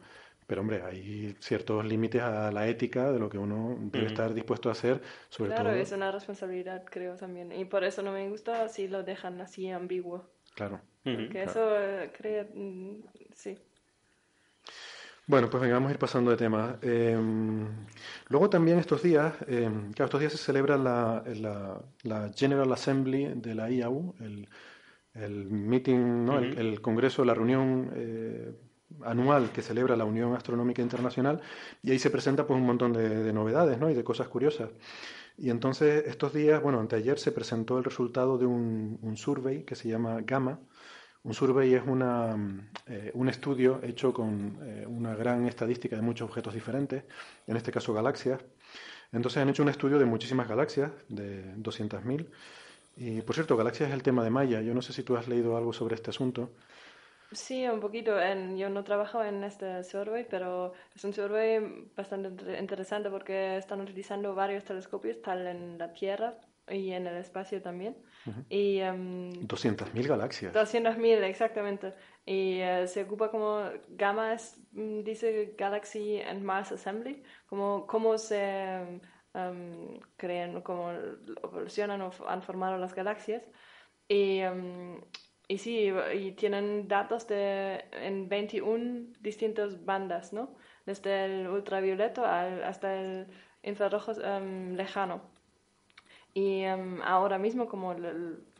Pero 0.46 0.60
hombre, 0.60 0.82
hay 0.82 1.34
ciertos 1.40 1.84
límites 1.86 2.22
a 2.22 2.52
la 2.52 2.68
ética 2.68 3.10
de 3.10 3.18
lo 3.18 3.28
que 3.28 3.38
uno 3.38 3.76
debe 3.90 4.06
estar 4.06 4.32
dispuesto 4.34 4.68
a 4.68 4.72
hacer, 4.72 5.00
sobre 5.30 5.50
Claro, 5.50 5.70
todo. 5.70 5.80
es 5.80 5.90
una 5.90 6.12
responsabilidad, 6.12 6.84
creo 6.84 7.16
también. 7.16 7.50
Y 7.50 7.64
por 7.64 7.82
eso 7.82 8.02
no 8.02 8.12
me 8.12 8.28
gusta 8.28 8.68
si 8.68 8.86
lo 8.86 9.02
dejan 9.02 9.40
así 9.40 9.70
ambiguo. 9.70 10.32
Claro. 10.54 10.80
Ujú. 11.04 11.16
Que 11.16 11.28
claro. 11.28 11.50
eso 11.50 11.78
eh, 11.80 12.12
crea. 12.16 12.46
mm, 12.54 13.02
sí. 13.34 13.58
Bueno, 15.26 15.48
pues 15.48 15.62
venga, 15.62 15.76
vamos 15.76 15.88
a 15.88 15.92
ir 15.94 15.98
pasando 15.98 16.30
de 16.30 16.36
tema. 16.36 16.78
Eh, 16.82 17.18
luego 18.28 18.50
también 18.50 18.78
estos 18.78 19.02
días, 19.02 19.34
eh, 19.48 19.70
claro, 19.94 20.04
estos 20.04 20.20
días 20.20 20.32
se 20.32 20.38
celebra 20.38 20.76
la, 20.76 21.24
la- 21.36 21.80
la 22.02 22.30
General 22.34 22.70
Assembly 22.70 23.32
de 23.36 23.54
la 23.54 23.70
IAU, 23.70 24.14
el, 24.20 24.48
el 25.14 25.46
meeting, 25.46 26.26
¿no? 26.26 26.38
el 26.38 26.80
congreso, 26.82 27.24
la 27.24 27.32
reunión 27.32 27.90
eh, 27.94 28.52
anual 29.02 29.50
que 29.50 29.62
celebra 29.62 29.96
la 29.96 30.04
Unión 30.04 30.34
Astronómica 30.34 30.82
Internacional, 30.82 31.40
y 31.82 31.90
ahí 31.92 31.98
se 31.98 32.10
presenta 32.10 32.46
pues 32.46 32.60
un 32.60 32.66
montón 32.66 32.92
de, 32.92 33.08
de 33.08 33.32
novedades, 33.32 33.78
¿no? 33.78 33.88
y 33.88 33.94
de 33.94 34.04
cosas 34.04 34.28
curiosas. 34.28 34.68
Y 35.36 35.50
entonces 35.50 36.04
estos 36.06 36.32
días, 36.32 36.62
bueno, 36.62 36.80
anteayer 36.80 37.18
se 37.18 37.32
presentó 37.32 37.78
el 37.78 37.84
resultado 37.84 38.38
de 38.38 38.46
un, 38.46 38.98
un 39.02 39.16
survey 39.16 39.64
que 39.64 39.74
se 39.74 39.88
llama 39.88 40.20
Gamma, 40.22 40.60
un 41.24 41.32
survey 41.32 41.72
es 41.74 41.82
una, 41.86 42.36
eh, 42.86 43.10
un 43.14 43.28
estudio 43.30 43.80
hecho 43.82 44.12
con 44.12 44.58
eh, 44.62 44.84
una 44.86 45.14
gran 45.14 45.46
estadística 45.46 45.96
de 45.96 46.02
muchos 46.02 46.28
objetos 46.28 46.52
diferentes, 46.52 47.04
en 47.46 47.56
este 47.56 47.72
caso 47.72 47.94
galaxias. 47.94 48.42
Entonces 49.10 49.40
han 49.42 49.48
hecho 49.48 49.62
un 49.62 49.70
estudio 49.70 49.98
de 49.98 50.04
muchísimas 50.04 50.46
galaxias, 50.48 50.92
de 51.08 51.54
200.000. 51.56 52.28
Y 52.96 53.22
por 53.22 53.34
cierto, 53.34 53.56
galaxias 53.56 53.88
es 53.88 53.94
el 53.94 54.02
tema 54.02 54.22
de 54.22 54.30
Maya. 54.30 54.60
Yo 54.60 54.74
no 54.74 54.82
sé 54.82 54.92
si 54.92 55.02
tú 55.02 55.16
has 55.16 55.26
leído 55.26 55.56
algo 55.56 55.72
sobre 55.72 55.94
este 55.94 56.10
asunto. 56.10 56.50
Sí, 57.32 57.66
un 57.66 57.80
poquito. 57.80 58.20
En- 58.20 58.56
yo 58.56 58.68
no 58.70 58.84
trabajo 58.84 59.22
en 59.24 59.42
este 59.44 59.82
survey, 59.84 60.26
pero 60.28 60.72
es 60.94 61.04
un 61.04 61.12
survey 61.12 61.88
bastante 61.96 62.28
inter- 62.28 62.60
interesante 62.60 63.10
porque 63.10 63.56
están 63.56 63.80
utilizando 63.80 64.34
varios 64.34 64.64
telescopios, 64.64 65.20
tal 65.22 65.46
en 65.46 65.76
la 65.78 65.92
Tierra 65.92 66.38
y 66.68 66.92
en 66.92 67.06
el 67.06 67.16
espacio 67.16 67.60
también. 67.60 67.96
Y 68.48 68.78
em, 68.78 69.30
200.000 69.46 70.06
galaxias. 70.08 70.52
200.000, 70.52 71.22
exactamente. 71.24 71.94
Y 72.24 72.60
eh, 72.60 72.86
se 72.86 73.02
ocupa 73.02 73.30
como 73.30 73.68
Gamma 73.88 74.34
es, 74.34 74.56
mm, 74.72 75.02
dice 75.02 75.54
Galaxy 75.58 76.20
and 76.20 76.42
Mars 76.42 76.72
Assembly, 76.72 77.22
como 77.46 77.86
cómo 77.86 78.16
se 78.16 79.00
em, 79.34 80.00
crean, 80.16 80.62
cómo 80.62 80.92
evolucionan 81.42 82.00
o 82.02 82.10
han 82.28 82.42
formado 82.42 82.78
las 82.78 82.94
galaxias. 82.94 83.42
Y, 84.08 84.38
em, 84.38 85.00
y 85.48 85.58
sí, 85.58 85.92
y 86.14 86.32
tienen 86.32 86.88
datos 86.88 87.26
de, 87.28 87.84
en 87.92 88.28
21 88.28 89.12
distintas 89.20 89.84
bandas, 89.84 90.32
¿no? 90.32 90.54
Desde 90.86 91.24
el 91.26 91.48
ultravioleta 91.48 92.40
al- 92.40 92.64
hasta 92.64 92.94
el 93.00 93.26
infrarrojo 93.62 94.12
em, 94.22 94.74
lejano. 94.74 95.22
Y 96.34 96.62
em, 96.62 97.00
ahora 97.02 97.38
mismo, 97.38 97.68
como 97.68 97.94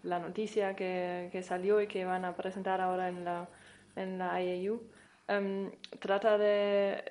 la 0.03 0.19
noticia 0.19 0.77
que, 0.77 1.29
que 1.33 1.43
salió 1.43 1.81
y 1.81 1.87
que 1.89 2.05
van 2.05 2.25
a 2.25 2.37
presentar 2.37 2.81
ahora 2.81 3.09
en 3.09 3.25
la, 3.25 3.49
en 3.97 4.19
la 4.19 4.41
IAU, 4.43 4.81
em, 5.29 5.71
trata 6.01 6.39
de 6.39 7.03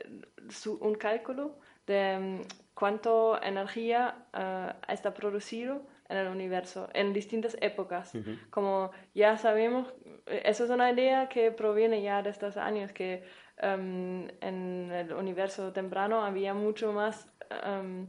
su- 0.50 0.78
un 0.82 0.96
cálculo 0.96 1.58
de 1.88 2.42
cuánto 2.74 3.42
energía 3.44 4.26
eh, 4.34 4.72
está 4.88 5.14
producido 5.14 5.82
en 6.10 6.18
el 6.18 6.28
universo 6.28 6.90
en 6.94 7.14
distintas 7.14 7.58
épocas. 7.62 8.14
Como 8.50 8.92
ya 9.14 9.38
sabemos, 9.38 9.94
eso 10.28 10.64
es 10.66 10.70
una 10.70 10.92
idea 10.92 11.30
que 11.30 11.52
proviene 11.52 12.02
ya 12.02 12.22
de 12.22 12.30
estos 12.30 12.58
años, 12.58 12.92
que 12.92 13.24
em, 13.58 14.28
en 14.42 14.92
el 14.92 15.14
universo 15.14 15.72
temprano 15.74 16.24
había 16.24 16.54
mucho 16.54 16.92
más 16.94 17.30
em, 17.66 18.08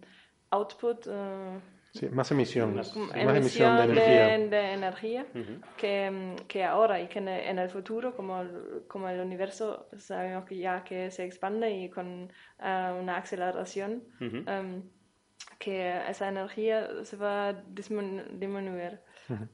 output. 0.50 1.06
Sí, 1.92 2.08
más 2.08 2.28
emisión, 2.32 2.74
Más- 2.74 2.96
emisión 2.96 3.76
de 3.76 3.84
energía. 3.84 4.26
de, 4.38 4.48
de 4.48 4.72
energía 4.72 5.26
Ujú. 5.32 5.60
que, 5.76 6.10
mm, 6.10 6.36
que 6.48 6.64
ahora 6.64 7.00
y 7.00 7.06
que 7.06 7.20
en 7.20 7.28
el, 7.28 7.40
en 7.46 7.58
el 7.60 7.68
futuro, 7.70 8.16
como 8.16 8.40
el, 8.40 8.82
como 8.88 9.08
el 9.08 9.20
universo 9.20 9.88
sabemos 9.96 10.44
que 10.44 10.56
ya 10.56 10.82
que 10.82 11.12
se 11.12 11.24
expande 11.24 11.70
y 11.70 11.90
con 11.90 12.32
eh, 12.58 12.92
una 13.00 13.18
aceleración, 13.18 14.02
em, 14.20 14.82
que 15.64 15.76
esa 16.08 16.28
energía 16.28 16.78
se 17.04 17.16
va 17.16 17.48
a 17.48 17.52
disminu- 17.78 18.26
disminuir. 18.38 19.00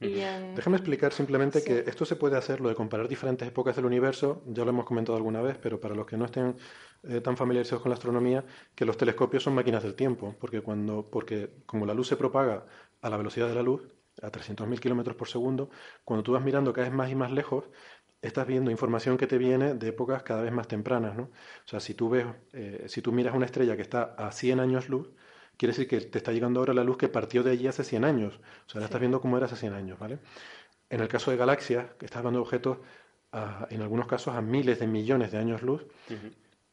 Y, 0.01 0.15
Déjame 0.55 0.75
explicar 0.77 1.13
simplemente 1.13 1.59
Sí. 1.59 1.65
que 1.67 1.79
esto 1.87 2.03
se 2.03 2.17
puede 2.17 2.35
hacer, 2.37 2.59
lo 2.59 2.67
de 2.67 2.75
comparar 2.75 3.07
diferentes 3.07 3.47
épocas 3.47 3.75
del 3.77 3.85
universo, 3.85 4.43
ya 4.47 4.63
lo 4.65 4.71
hemos 4.71 4.85
comentado 4.85 5.15
alguna 5.15 5.41
vez, 5.41 5.57
pero 5.57 5.79
para 5.79 5.95
los 5.95 6.05
que 6.05 6.17
no 6.17 6.25
estén 6.25 6.55
eh, 7.03 7.21
tan 7.21 7.37
familiarizados 7.37 7.81
con 7.81 7.89
la 7.89 7.95
astronomía, 7.95 8.43
que 8.75 8.83
los 8.85 8.97
telescopios 8.97 9.43
son 9.43 9.55
máquinas 9.55 9.81
del 9.83 9.95
tiempo, 9.95 10.35
porque, 10.41 10.61
cuando, 10.61 11.09
porque 11.09 11.49
como 11.65 11.85
la 11.85 11.93
luz 11.93 12.07
se 12.09 12.17
propaga 12.17 12.65
a 13.01 13.09
la 13.09 13.17
velocidad 13.17 13.47
de 13.47 13.55
la 13.55 13.63
luz, 13.63 13.81
a 14.21 14.29
300.000 14.29 14.79
kilómetros 14.81 15.15
por 15.15 15.29
segundo, 15.29 15.69
cuando 16.03 16.21
tú 16.23 16.33
vas 16.33 16.43
mirando 16.43 16.73
cada 16.73 16.87
vez 16.89 16.95
más 16.95 17.09
y 17.09 17.15
más 17.15 17.31
lejos, 17.31 17.63
estás 18.21 18.45
viendo 18.45 18.69
información 18.69 19.17
que 19.17 19.25
te 19.25 19.37
viene 19.37 19.73
de 19.73 19.87
épocas 19.87 20.21
cada 20.23 20.41
vez 20.43 20.51
más 20.51 20.67
tempranas, 20.67 21.15
¿no? 21.15 21.23
O 21.23 21.67
sea, 21.67 21.79
si 21.79 21.93
tú 21.93 22.09
ves, 22.09 22.25
eh, 22.53 22.83
si 22.87 23.01
tú 23.01 23.11
miras 23.13 23.33
una 23.33 23.45
estrella 23.45 23.75
que 23.77 23.81
está 23.81 24.13
a 24.17 24.31
100 24.33 24.59
años 24.59 24.89
luz, 24.89 25.09
quiere 25.61 25.73
decir 25.73 25.87
que 25.87 26.01
te 26.01 26.17
está 26.17 26.31
llegando 26.31 26.59
ahora 26.59 26.73
la 26.73 26.83
luz 26.83 26.97
que 26.97 27.07
partió 27.07 27.43
de 27.43 27.51
allí 27.51 27.67
hace 27.67 27.83
100 27.83 28.03
años. 28.03 28.39
O 28.65 28.69
sea, 28.69 28.79
la 28.81 28.85
estás 28.85 28.99
viendo 28.99 29.21
como 29.21 29.37
era 29.37 29.45
hace 29.45 29.55
100 29.55 29.73
años, 29.73 29.99
¿vale? 29.99 30.17
En 30.89 31.01
el 31.01 31.07
caso 31.07 31.29
de 31.29 31.37
galaxias, 31.37 31.85
que 31.99 32.05
estás 32.05 32.17
hablando 32.17 32.39
de 32.39 32.41
objetos, 32.41 32.79
a- 33.31 33.67
en 33.69 33.81
algunos 33.83 34.07
casos 34.07 34.33
a 34.33 34.41
miles 34.41 34.79
de 34.79 34.87
millones 34.87 35.31
de 35.31 35.37
años 35.37 35.61
luz, 35.61 35.85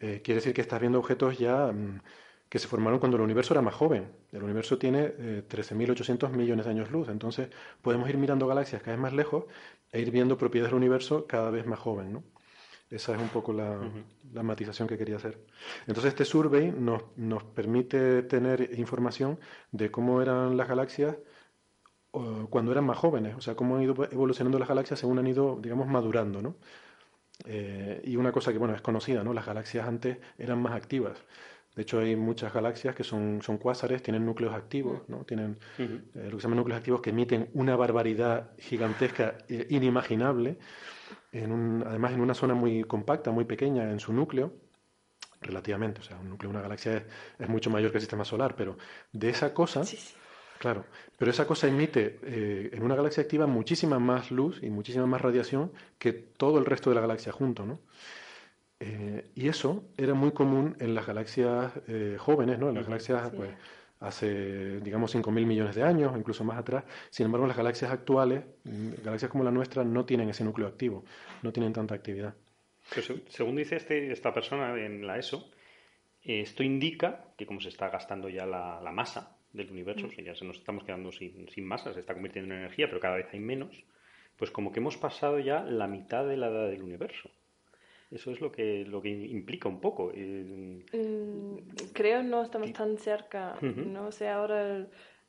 eh, 0.01 0.22
quiere 0.24 0.36
decir 0.36 0.55
que 0.55 0.62
estás 0.62 0.80
viendo 0.80 0.99
objetos 0.99 1.36
ya 1.39 1.66
mm, 1.66 2.01
que 2.49 2.59
se 2.59 2.66
formaron 2.66 2.99
cuando 2.99 3.18
el 3.18 3.22
universo 3.24 3.53
era 3.53 3.61
más 3.61 3.74
joven. 3.74 4.09
El 4.32 4.43
universo 4.43 4.78
tiene 4.78 5.12
eh, 5.18 5.43
13.800 5.47 6.30
millones 6.32 6.64
de 6.64 6.70
años 6.72 6.91
luz, 6.91 7.11
entonces 7.11 7.51
podemos 7.82 8.09
ir 8.09 8.16
mirando 8.16 8.47
galaxias 8.47 8.80
cada 8.80 8.97
vez 8.97 9.03
más 9.03 9.12
lejos 9.12 9.45
e 9.93 10.01
ir 10.01 10.11
viendo 10.11 10.39
propiedades 10.39 10.70
del 10.72 10.78
universo 10.78 11.26
cada 11.26 11.51
vez 11.51 11.66
más 11.66 11.78
joven, 11.78 12.11
¿no? 12.14 12.22
Esa 12.91 13.14
es 13.14 13.20
un 13.20 13.28
poco 13.28 13.53
la, 13.53 13.78
la 14.32 14.43
matización 14.43 14.89
que 14.89 14.97
quería 14.97 15.16
hacer. 15.16 15.39
Entonces 15.86 16.12
este 16.12 16.24
survey 16.24 16.72
nos, 16.72 17.03
nos 17.16 17.45
permite 17.45 18.22
tener 18.22 18.78
información 18.78 19.39
de 19.72 19.91
cómo 19.91 20.22
eran 20.22 20.57
las 20.57 20.68
galaxias 20.68 21.16
o 22.12 22.47
cuando 22.49 22.72
eran 22.72 22.84
más 22.84 22.97
jóvenes, 22.97 23.36
o 23.36 23.41
sea, 23.41 23.55
cómo 23.55 23.76
han 23.76 23.82
ido 23.82 23.95
evolucionando 24.11 24.59
las 24.59 24.68
galaxias 24.68 24.99
según 24.99 25.18
han 25.18 25.26
ido, 25.26 25.59
digamos, 25.61 25.86
madurando, 25.86 26.41
¿no? 26.41 26.57
Eh, 27.47 28.01
y 28.05 28.16
una 28.16 28.32
cosa 28.32 28.53
que, 28.53 28.59
bueno, 28.59 28.74
es 28.74 28.80
conocida, 28.80 29.22
¿no? 29.22 29.32
Las 29.32 29.47
galaxias 29.47 29.86
antes 29.86 30.18
eran 30.39 30.61
más 30.61 30.72
activas. 30.72 31.18
De 31.76 31.82
hecho, 31.82 32.01
hay 32.01 32.16
muchas 32.16 32.53
galaxias 32.53 32.95
que 32.97 33.05
son, 33.05 33.41
son 33.43 33.59
cuásares, 33.59 34.03
tienen 34.03 34.26
núcleos 34.26 34.53
activos, 34.55 35.03
¿no? 35.09 35.24
Tienen 35.24 35.59
eh, 35.78 35.99
lo 36.14 36.30
que 36.30 36.36
se 36.36 36.43
llaman 36.43 36.57
núcleos 36.57 36.78
activos 36.78 37.01
que 37.01 37.11
emiten 37.11 37.51
una 37.55 37.76
barbaridad 37.76 38.51
gigantesca, 38.59 39.39
eh, 39.49 39.66
inimaginable, 39.70 40.59
en 41.33 41.53
un- 41.53 41.85
además 41.87 42.12
en 42.12 42.20
una 42.20 42.35
zona 42.35 42.55
muy 42.55 42.85
compacta, 42.85 43.31
muy 43.31 43.45
pequeña 43.45 43.91
en 43.91 44.01
su 44.01 44.12
núcleo, 44.12 44.53
relativamente. 45.41 46.01
O 46.01 46.05
sea, 46.05 46.18
un 46.18 46.31
núcleo 46.31 46.51
de 46.51 46.57
una 46.57 46.62
galaxia 46.62 46.97
es, 46.97 47.05
es 47.39 47.49
mucho 47.49 47.70
mayor 47.70 47.91
que 47.91 47.99
el 47.99 48.03
sistema 48.03 48.24
solar, 48.24 48.55
pero 48.57 48.76
de 49.12 49.29
esa 49.31 49.55
cosa 49.55 49.85
sí, 49.85 49.97
sí. 49.97 50.14
Claro, 50.59 50.85
pero 51.16 51.31
esa 51.31 51.47
cosa 51.47 51.68
emite 51.68 52.18
eh, 52.24 52.70
en 52.72 52.83
una 52.83 52.97
galaxia 52.97 53.22
activa 53.22 53.47
muchísima 53.47 54.01
más 54.01 54.33
luz 54.33 54.61
y 54.61 54.70
muchísima 54.70 55.07
más 55.07 55.20
radiación 55.20 55.70
que 56.01 56.12
todo 56.12 56.59
el 56.59 56.64
resto 56.66 56.91
de 56.91 56.97
la 56.97 57.01
galaxia 57.01 57.31
junto, 57.31 57.64
¿no? 57.64 57.79
Eh, 58.81 59.31
y 59.35 59.49
eso 59.49 59.85
era 59.97 60.14
muy 60.14 60.33
común 60.33 60.76
en 60.81 60.95
las 60.95 61.07
galaxias 61.07 61.72
eh, 61.89 62.16
jóvenes, 62.18 62.59
¿no? 62.59 62.68
En 62.68 62.74
las 62.76 62.87
galaxias, 62.87 63.31
pues, 63.37 63.51
hace, 64.01 64.80
digamos, 64.80 65.14
5.000 65.14 65.46
millones 65.46 65.74
de 65.74 65.82
años, 65.82 66.16
incluso 66.16 66.44
más 66.44 66.59
atrás. 66.59 66.84
Sin 67.11 67.26
embargo, 67.26 67.46
las 67.46 67.57
galaxias 67.57 67.90
actuales, 67.90 68.44
mm, 68.64 69.03
galaxias 69.05 69.30
como 69.30 69.44
la 69.44 69.51
nuestra, 69.51 69.84
no 69.84 70.05
tienen 70.05 70.28
ese 70.28 70.44
núcleo 70.44 70.68
activo, 70.68 71.05
no 71.42 71.53
tienen 71.53 71.72
tanta 71.72 71.94
actividad. 71.94 72.34
según 73.28 73.57
dice 73.57 73.76
este, 73.76 74.12
esta 74.12 74.32
persona 74.32 74.74
en 74.78 75.07
la 75.07 75.18
ESO, 75.18 75.51
esto 76.22 76.62
indica 76.62 77.24
que 77.36 77.46
como 77.46 77.61
se 77.61 77.68
está 77.68 77.88
gastando 77.88 78.28
ya 78.28 78.46
la, 78.46 78.90
masa 78.92 79.36
del 79.53 79.70
universo, 79.70 80.07
mm. 80.07 80.22
ya 80.22 80.34
se 80.34 80.44
nos 80.44 80.59
estamos 80.59 80.84
quedando 80.84 81.11
sin, 81.12 81.49
sin 81.49 81.64
masa, 81.64 81.92
se 81.92 82.01
está 82.01 82.14
convirtiendo 82.14 82.55
en 82.55 82.61
energía, 82.61 82.86
pero 82.88 83.01
cada 83.01 83.16
vez 83.16 83.26
hay 83.32 83.40
menos, 83.40 83.84
pues 84.36 84.51
como 84.51 84.72
que 84.72 84.80
hemos 84.80 84.96
pasado 84.96 85.40
ya 85.40 85.62
la 85.62 85.86
mitad 85.86 86.26
de 86.26 86.36
la 86.36 86.49
edad 86.49 86.68
del 86.68 86.82
universo. 86.82 87.30
Eso 88.11 88.30
es 88.30 88.40
lo 88.40 88.50
que, 88.50 88.84
lo 88.86 89.02
que 89.02 89.11
implica 89.11 89.68
un 89.68 89.80
poco. 89.80 90.12
Mm, 90.14 91.59
creo 91.92 92.22
no 92.22 92.42
estamos 92.42 92.72
tan 92.72 92.96
cerca. 92.96 93.56
No 93.61 94.11
sé 94.12 94.28
ahora 94.28 94.86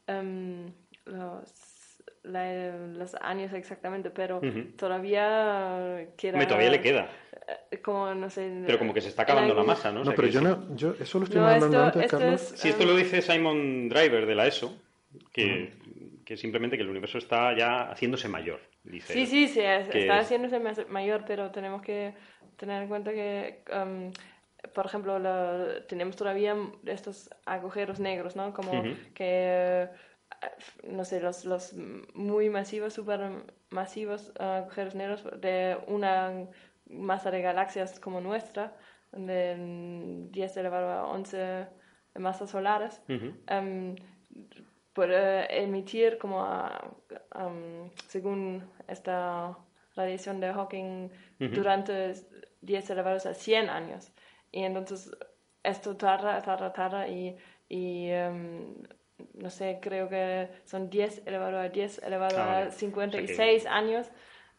em, 0.07 0.71
los, 1.05 2.01
los, 2.23 3.15
años 3.21 3.51
exactamente, 3.53 4.09
pero 4.11 4.39
todavía 4.77 6.07
queda... 6.17 6.47
todavía 6.47 6.69
le 6.69 6.81
queda. 6.81 7.09
Eh, 7.71 7.79
como, 7.79 8.13
no 8.15 8.29
sé... 8.29 8.63
Pero 8.65 8.79
como 8.79 8.93
que 8.93 9.01
se 9.01 9.09
está 9.09 9.23
acabando 9.23 9.53
la 9.53 9.63
masa, 9.63 9.91
¿no? 9.91 10.03
No, 10.03 10.13
pero 10.15 10.29
yo, 10.29 10.39
no, 10.39 10.73
yo 10.75 10.95
eso 10.99 11.19
lo 11.19 11.25
estoy 11.25 11.41
mandando 11.41 11.83
antes, 11.83 12.09
Carlos. 12.09 12.53
sí, 12.55 12.69
esto 12.69 12.85
lo 12.85 12.95
dice 12.95 13.21
Simon 13.21 13.89
Driver 13.89 14.25
de 14.25 14.35
la 14.35 14.47
ESO, 14.47 14.73
que, 15.33 15.73
que 16.23 16.37
simplemente 16.37 16.77
que 16.77 16.83
el 16.83 16.89
universo 16.89 17.17
está 17.17 17.53
ya 17.57 17.91
haciéndose 17.91 18.29
mayor. 18.29 18.61
Dice 18.83 19.11
sí, 19.11 19.25
sí, 19.25 19.47
sí, 19.49 19.59
está 19.59 20.19
haciéndose 20.19 20.59
mayor, 20.87 21.25
pero 21.27 21.51
tenemos 21.51 21.81
que 21.81 22.13
tener 22.59 22.83
en 22.83 22.89
cuenta 22.89 23.11
que, 23.11 23.63
um, 23.73 24.11
por 24.73 24.85
ejemplo, 24.85 25.17
tenemos 25.87 26.15
todavía 26.15 26.55
estos 26.85 27.29
agujeros 27.45 27.99
negros, 27.99 28.35
¿no? 28.35 28.53
Como 28.53 28.83
que, 29.15 29.89
no 30.83 31.05
sé, 31.05 31.21
los, 31.21 31.45
los 31.45 31.73
muy 32.13 32.49
masivos, 32.49 32.93
super 32.93 33.21
masivos 33.69 34.31
agujeros 34.37 34.95
negros 34.95 35.23
de 35.39 35.77
una 35.87 36.47
masa 36.89 37.31
de 37.31 37.41
galaxias 37.41 37.99
como 37.99 38.19
nuestra, 38.19 38.75
de 39.11 39.55
10 40.29 40.57
elevado 40.57 40.89
a 40.91 41.07
11 41.07 41.67
masas 42.15 42.49
solares, 42.49 43.01
um, 43.07 43.95
puede 44.93 45.63
emitir 45.63 46.17
como, 46.17 46.45
um, 47.35 47.89
según 48.07 48.69
esta 48.87 49.57
radiación 49.95 50.39
de 50.39 50.53
Hawking, 50.53 51.09
durante 51.39 52.13
10 52.61 52.89
elevados 52.89 53.25
a 53.25 53.33
100 53.33 53.69
años. 53.69 54.11
Y 54.51 54.63
entonces 54.63 55.11
esto 55.63 55.95
tarda, 55.95 56.41
tarda, 56.41 56.73
tarda 56.73 57.07
y, 57.07 57.35
y 57.67 58.09
em, 58.09 58.75
no 59.35 59.49
sé, 59.49 59.79
creo 59.81 60.09
que 60.09 60.49
son 60.65 60.89
10 60.89 61.23
elevado 61.25 61.59
a 61.59 61.69
10 61.69 62.03
elevado 62.03 62.37
ah, 62.39 62.59
a 62.59 62.71
56 62.71 63.65
años. 63.65 64.07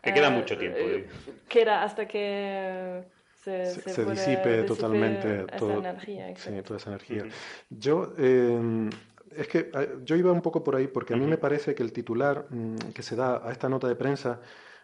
Que 0.03 0.13
queda 0.15 0.29
eh, 0.29 0.31
mucho 0.31 0.57
tiempo. 0.57 0.79
Eh, 0.79 1.07
queda 1.49 1.83
hasta 1.83 2.07
que 2.07 3.03
se, 3.43 3.67
se, 3.67 4.05
disipe 4.05 4.63
totalmente 4.65 5.45
toda 5.59 5.79
esa 5.79 5.91
energía. 5.91 6.37
Sí, 6.37 6.63
toda 6.63 6.79
esa 6.79 6.91
energía. 6.91 7.25
Yo, 7.71 8.15
em, 8.19 8.91
es 9.37 9.49
que 9.49 9.71
yo 10.05 10.17
iba 10.17 10.33
un 10.33 10.43
poco 10.43 10.63
por 10.65 10.77
ahí 10.77 10.89
porque 10.89 11.15
a 11.15 11.17
mí 11.17 11.27
me 11.27 11.39
parece 11.39 11.75
que 11.75 11.83
el 11.83 11.93
titular 11.93 12.47
mm, 12.51 12.93
que 12.95 13.03
se 13.03 13.17
da 13.17 13.47
a 13.47 13.53
esta 13.53 13.69
nota 13.69 13.89
de 13.89 13.97
prensa 13.97 14.41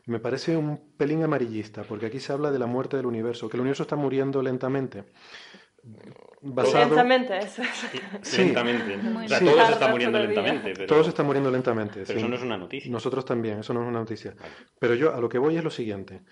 me 0.07 0.21
parece 0.21 0.57
un 0.57 0.95
pelín 0.97 1.23
amarillista, 1.25 1.83
porque 1.83 2.07
aquí 2.07 2.21
se 2.21 2.33
habla 2.33 2.51
de 2.51 2.59
la 2.59 2.67
muerte 2.67 2.97
del 2.97 3.07
universo, 3.07 3.49
que 3.49 3.57
el 3.57 3.61
universo 3.61 3.83
está 3.83 3.97
muriendo 3.97 4.41
lentamente. 4.43 5.05
Lentamente, 6.43 7.39
eso 7.39 7.63
Sí. 8.23 8.39
Lentamente. 8.39 8.97
O 8.97 9.29
sea, 9.29 9.41
todos 9.41 9.71
están 9.71 9.91
muriendo 9.91 10.19
lentamente. 10.19 10.73
Pero... 10.75 10.87
Todos 10.87 11.09
están 11.09 11.27
muriendo 11.27 11.51
lentamente. 11.51 12.03
Pero 12.07 12.19
eso 12.19 12.29
no 12.29 12.37
es 12.37 12.43
una 12.43 12.57
noticia. 12.57 12.91
Nosotros 12.91 13.25
también, 13.25 13.61
eso 13.61 13.75
no 13.75 13.83
es 13.83 13.89
una 13.89 13.99
noticia. 13.99 14.35
Pero 14.79 14.95
yo 14.95 15.15
a 15.15 15.21
lo 15.21 15.29
que 15.29 15.39
voy 15.39 15.57
es 15.57 15.65
lo 15.65 15.71
siguiente. 15.71 16.23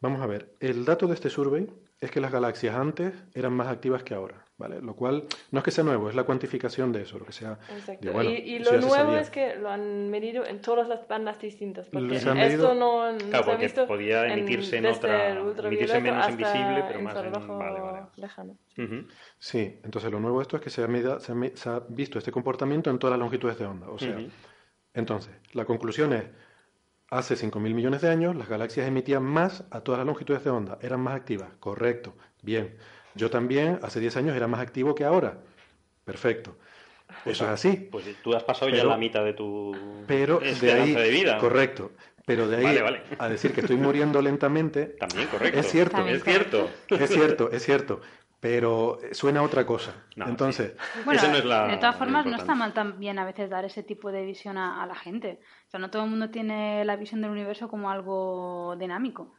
Vamos 0.00 0.20
a 0.20 0.26
ver, 0.26 0.54
el 0.60 0.84
dato 0.84 1.06
de 1.06 1.14
este 1.14 1.30
survey 1.30 1.72
es 2.00 2.10
que 2.10 2.20
las 2.20 2.32
galaxias 2.32 2.74
antes 2.76 3.14
eran 3.34 3.52
más 3.52 3.68
activas 3.68 4.02
que 4.02 4.14
ahora, 4.14 4.43
¿vale? 4.56 4.80
Lo 4.80 4.94
cual 4.94 5.24
no 5.50 5.58
es 5.58 5.64
que 5.64 5.70
sea 5.70 5.84
nuevo, 5.84 6.08
es 6.08 6.14
la 6.14 6.24
cuantificación 6.24 6.92
de 6.92 7.02
eso, 7.02 7.18
lo 7.18 7.26
que 7.26 7.32
sea. 7.32 7.58
Exacto. 7.74 8.22
y, 8.22 8.58
lo 8.58 8.80
nuevo 8.80 9.16
es 9.16 9.30
que 9.30 9.56
lo 9.56 9.70
han 9.70 10.10
medido 10.10 10.46
en 10.46 10.60
todas 10.60 10.88
las 10.88 11.06
bandas 11.08 11.40
distintas, 11.40 11.88
porque 11.88 12.16
esto 12.16 12.74
no, 12.74 13.12
no 13.12 13.18
claro, 13.18 13.44
se 13.44 13.50
ha 13.50 13.56
visto 13.56 13.86
podía 13.86 14.32
emitirse 14.32 14.76
en, 14.78 14.86
otra, 14.86 15.30
emitirse 15.30 16.00
menos 16.00 16.28
invisible, 16.28 16.84
pero 16.86 17.00
más 17.00 17.16
en, 17.16 17.58
vale, 17.58 17.80
vale. 17.80 18.06
lejano. 18.16 18.56
Sí, 19.38 19.80
entonces 19.82 20.10
lo 20.10 20.20
nuevo 20.20 20.38
de 20.38 20.42
esto 20.42 20.56
es 20.56 20.62
que 20.62 20.70
se 20.70 20.82
ha, 20.82 21.20
se, 21.20 21.68
ha, 21.68 21.82
visto 21.88 22.18
este 22.18 22.32
comportamiento 22.32 22.90
en 22.90 22.98
todas 22.98 23.12
las 23.12 23.20
longitudes 23.20 23.58
de 23.58 23.66
onda, 23.66 23.88
o 23.88 23.98
sea, 23.98 24.16
entonces 24.92 25.34
la 25.52 25.64
conclusión 25.64 26.12
es 26.12 26.24
Hace 27.10 27.36
5.000 27.36 27.74
millones 27.74 28.00
de 28.00 28.08
años 28.08 28.34
las 28.34 28.48
galaxias 28.48 28.88
emitían 28.88 29.22
más 29.22 29.64
a 29.70 29.82
todas 29.82 29.98
las 29.98 30.06
longitudes 30.06 30.42
de 30.42 30.50
onda, 30.50 30.78
eran 30.82 31.00
más 31.00 31.14
activas, 31.14 31.50
correcto, 31.60 32.16
bien. 32.42 32.76
Yo 33.14 33.30
también 33.30 33.78
hace 33.82 34.00
10 34.00 34.16
años 34.16 34.36
era 34.36 34.46
más 34.46 34.60
activo 34.60 34.94
que 34.94 35.04
ahora, 35.04 35.38
perfecto. 36.04 36.56
Eso 37.24 37.44
es 37.44 37.50
así. 37.50 37.88
Pues 37.90 38.04
tú 38.22 38.34
has 38.34 38.42
pasado 38.42 38.70
ya 38.70 38.84
la 38.84 38.96
mitad 38.96 39.24
de 39.24 39.34
tu 39.34 39.76
pero 40.06 40.40
de, 40.40 40.72
ahí, 40.72 40.94
de 40.94 41.10
vida. 41.10 41.38
Correcto. 41.38 41.92
Pero 42.26 42.48
de 42.48 42.66
ahí 42.66 42.78
a 43.18 43.28
decir 43.28 43.52
que 43.52 43.60
estoy 43.60 43.76
muriendo 43.76 44.20
lentamente. 44.22 44.86
También, 44.98 45.28
correcto. 45.28 45.60
Es 45.60 45.70
cierto. 45.70 46.06
es 46.06 46.24
cierto. 46.24 46.70
Es 46.88 47.10
cierto, 47.10 47.50
es 47.52 47.62
cierto 47.64 48.00
pero 48.44 48.98
suena 49.12 49.42
otra 49.42 49.64
cosa. 49.64 49.94
Entonces, 50.16 50.74
bueno, 51.06 51.22
de 51.22 51.78
todas 51.78 51.96
formas, 51.96 52.26
no 52.26 52.36
está 52.36 52.54
mal 52.54 52.74
también 52.74 53.18
a 53.18 53.24
veces 53.24 53.48
dar 53.48 53.64
ese 53.64 53.82
tipo 53.82 54.12
de 54.12 54.22
visión 54.22 54.58
a, 54.58 54.84
la 54.86 54.94
gente. 54.94 55.40
O 55.66 55.70
sea, 55.70 55.80
no 55.80 55.88
todo 55.88 56.04
el 56.04 56.10
mundo 56.10 56.28
tiene 56.28 56.84
la 56.84 56.96
visión 56.96 57.22
del 57.22 57.30
universo 57.30 57.68
como 57.70 57.90
algo 57.90 58.76
dinámico. 58.78 59.34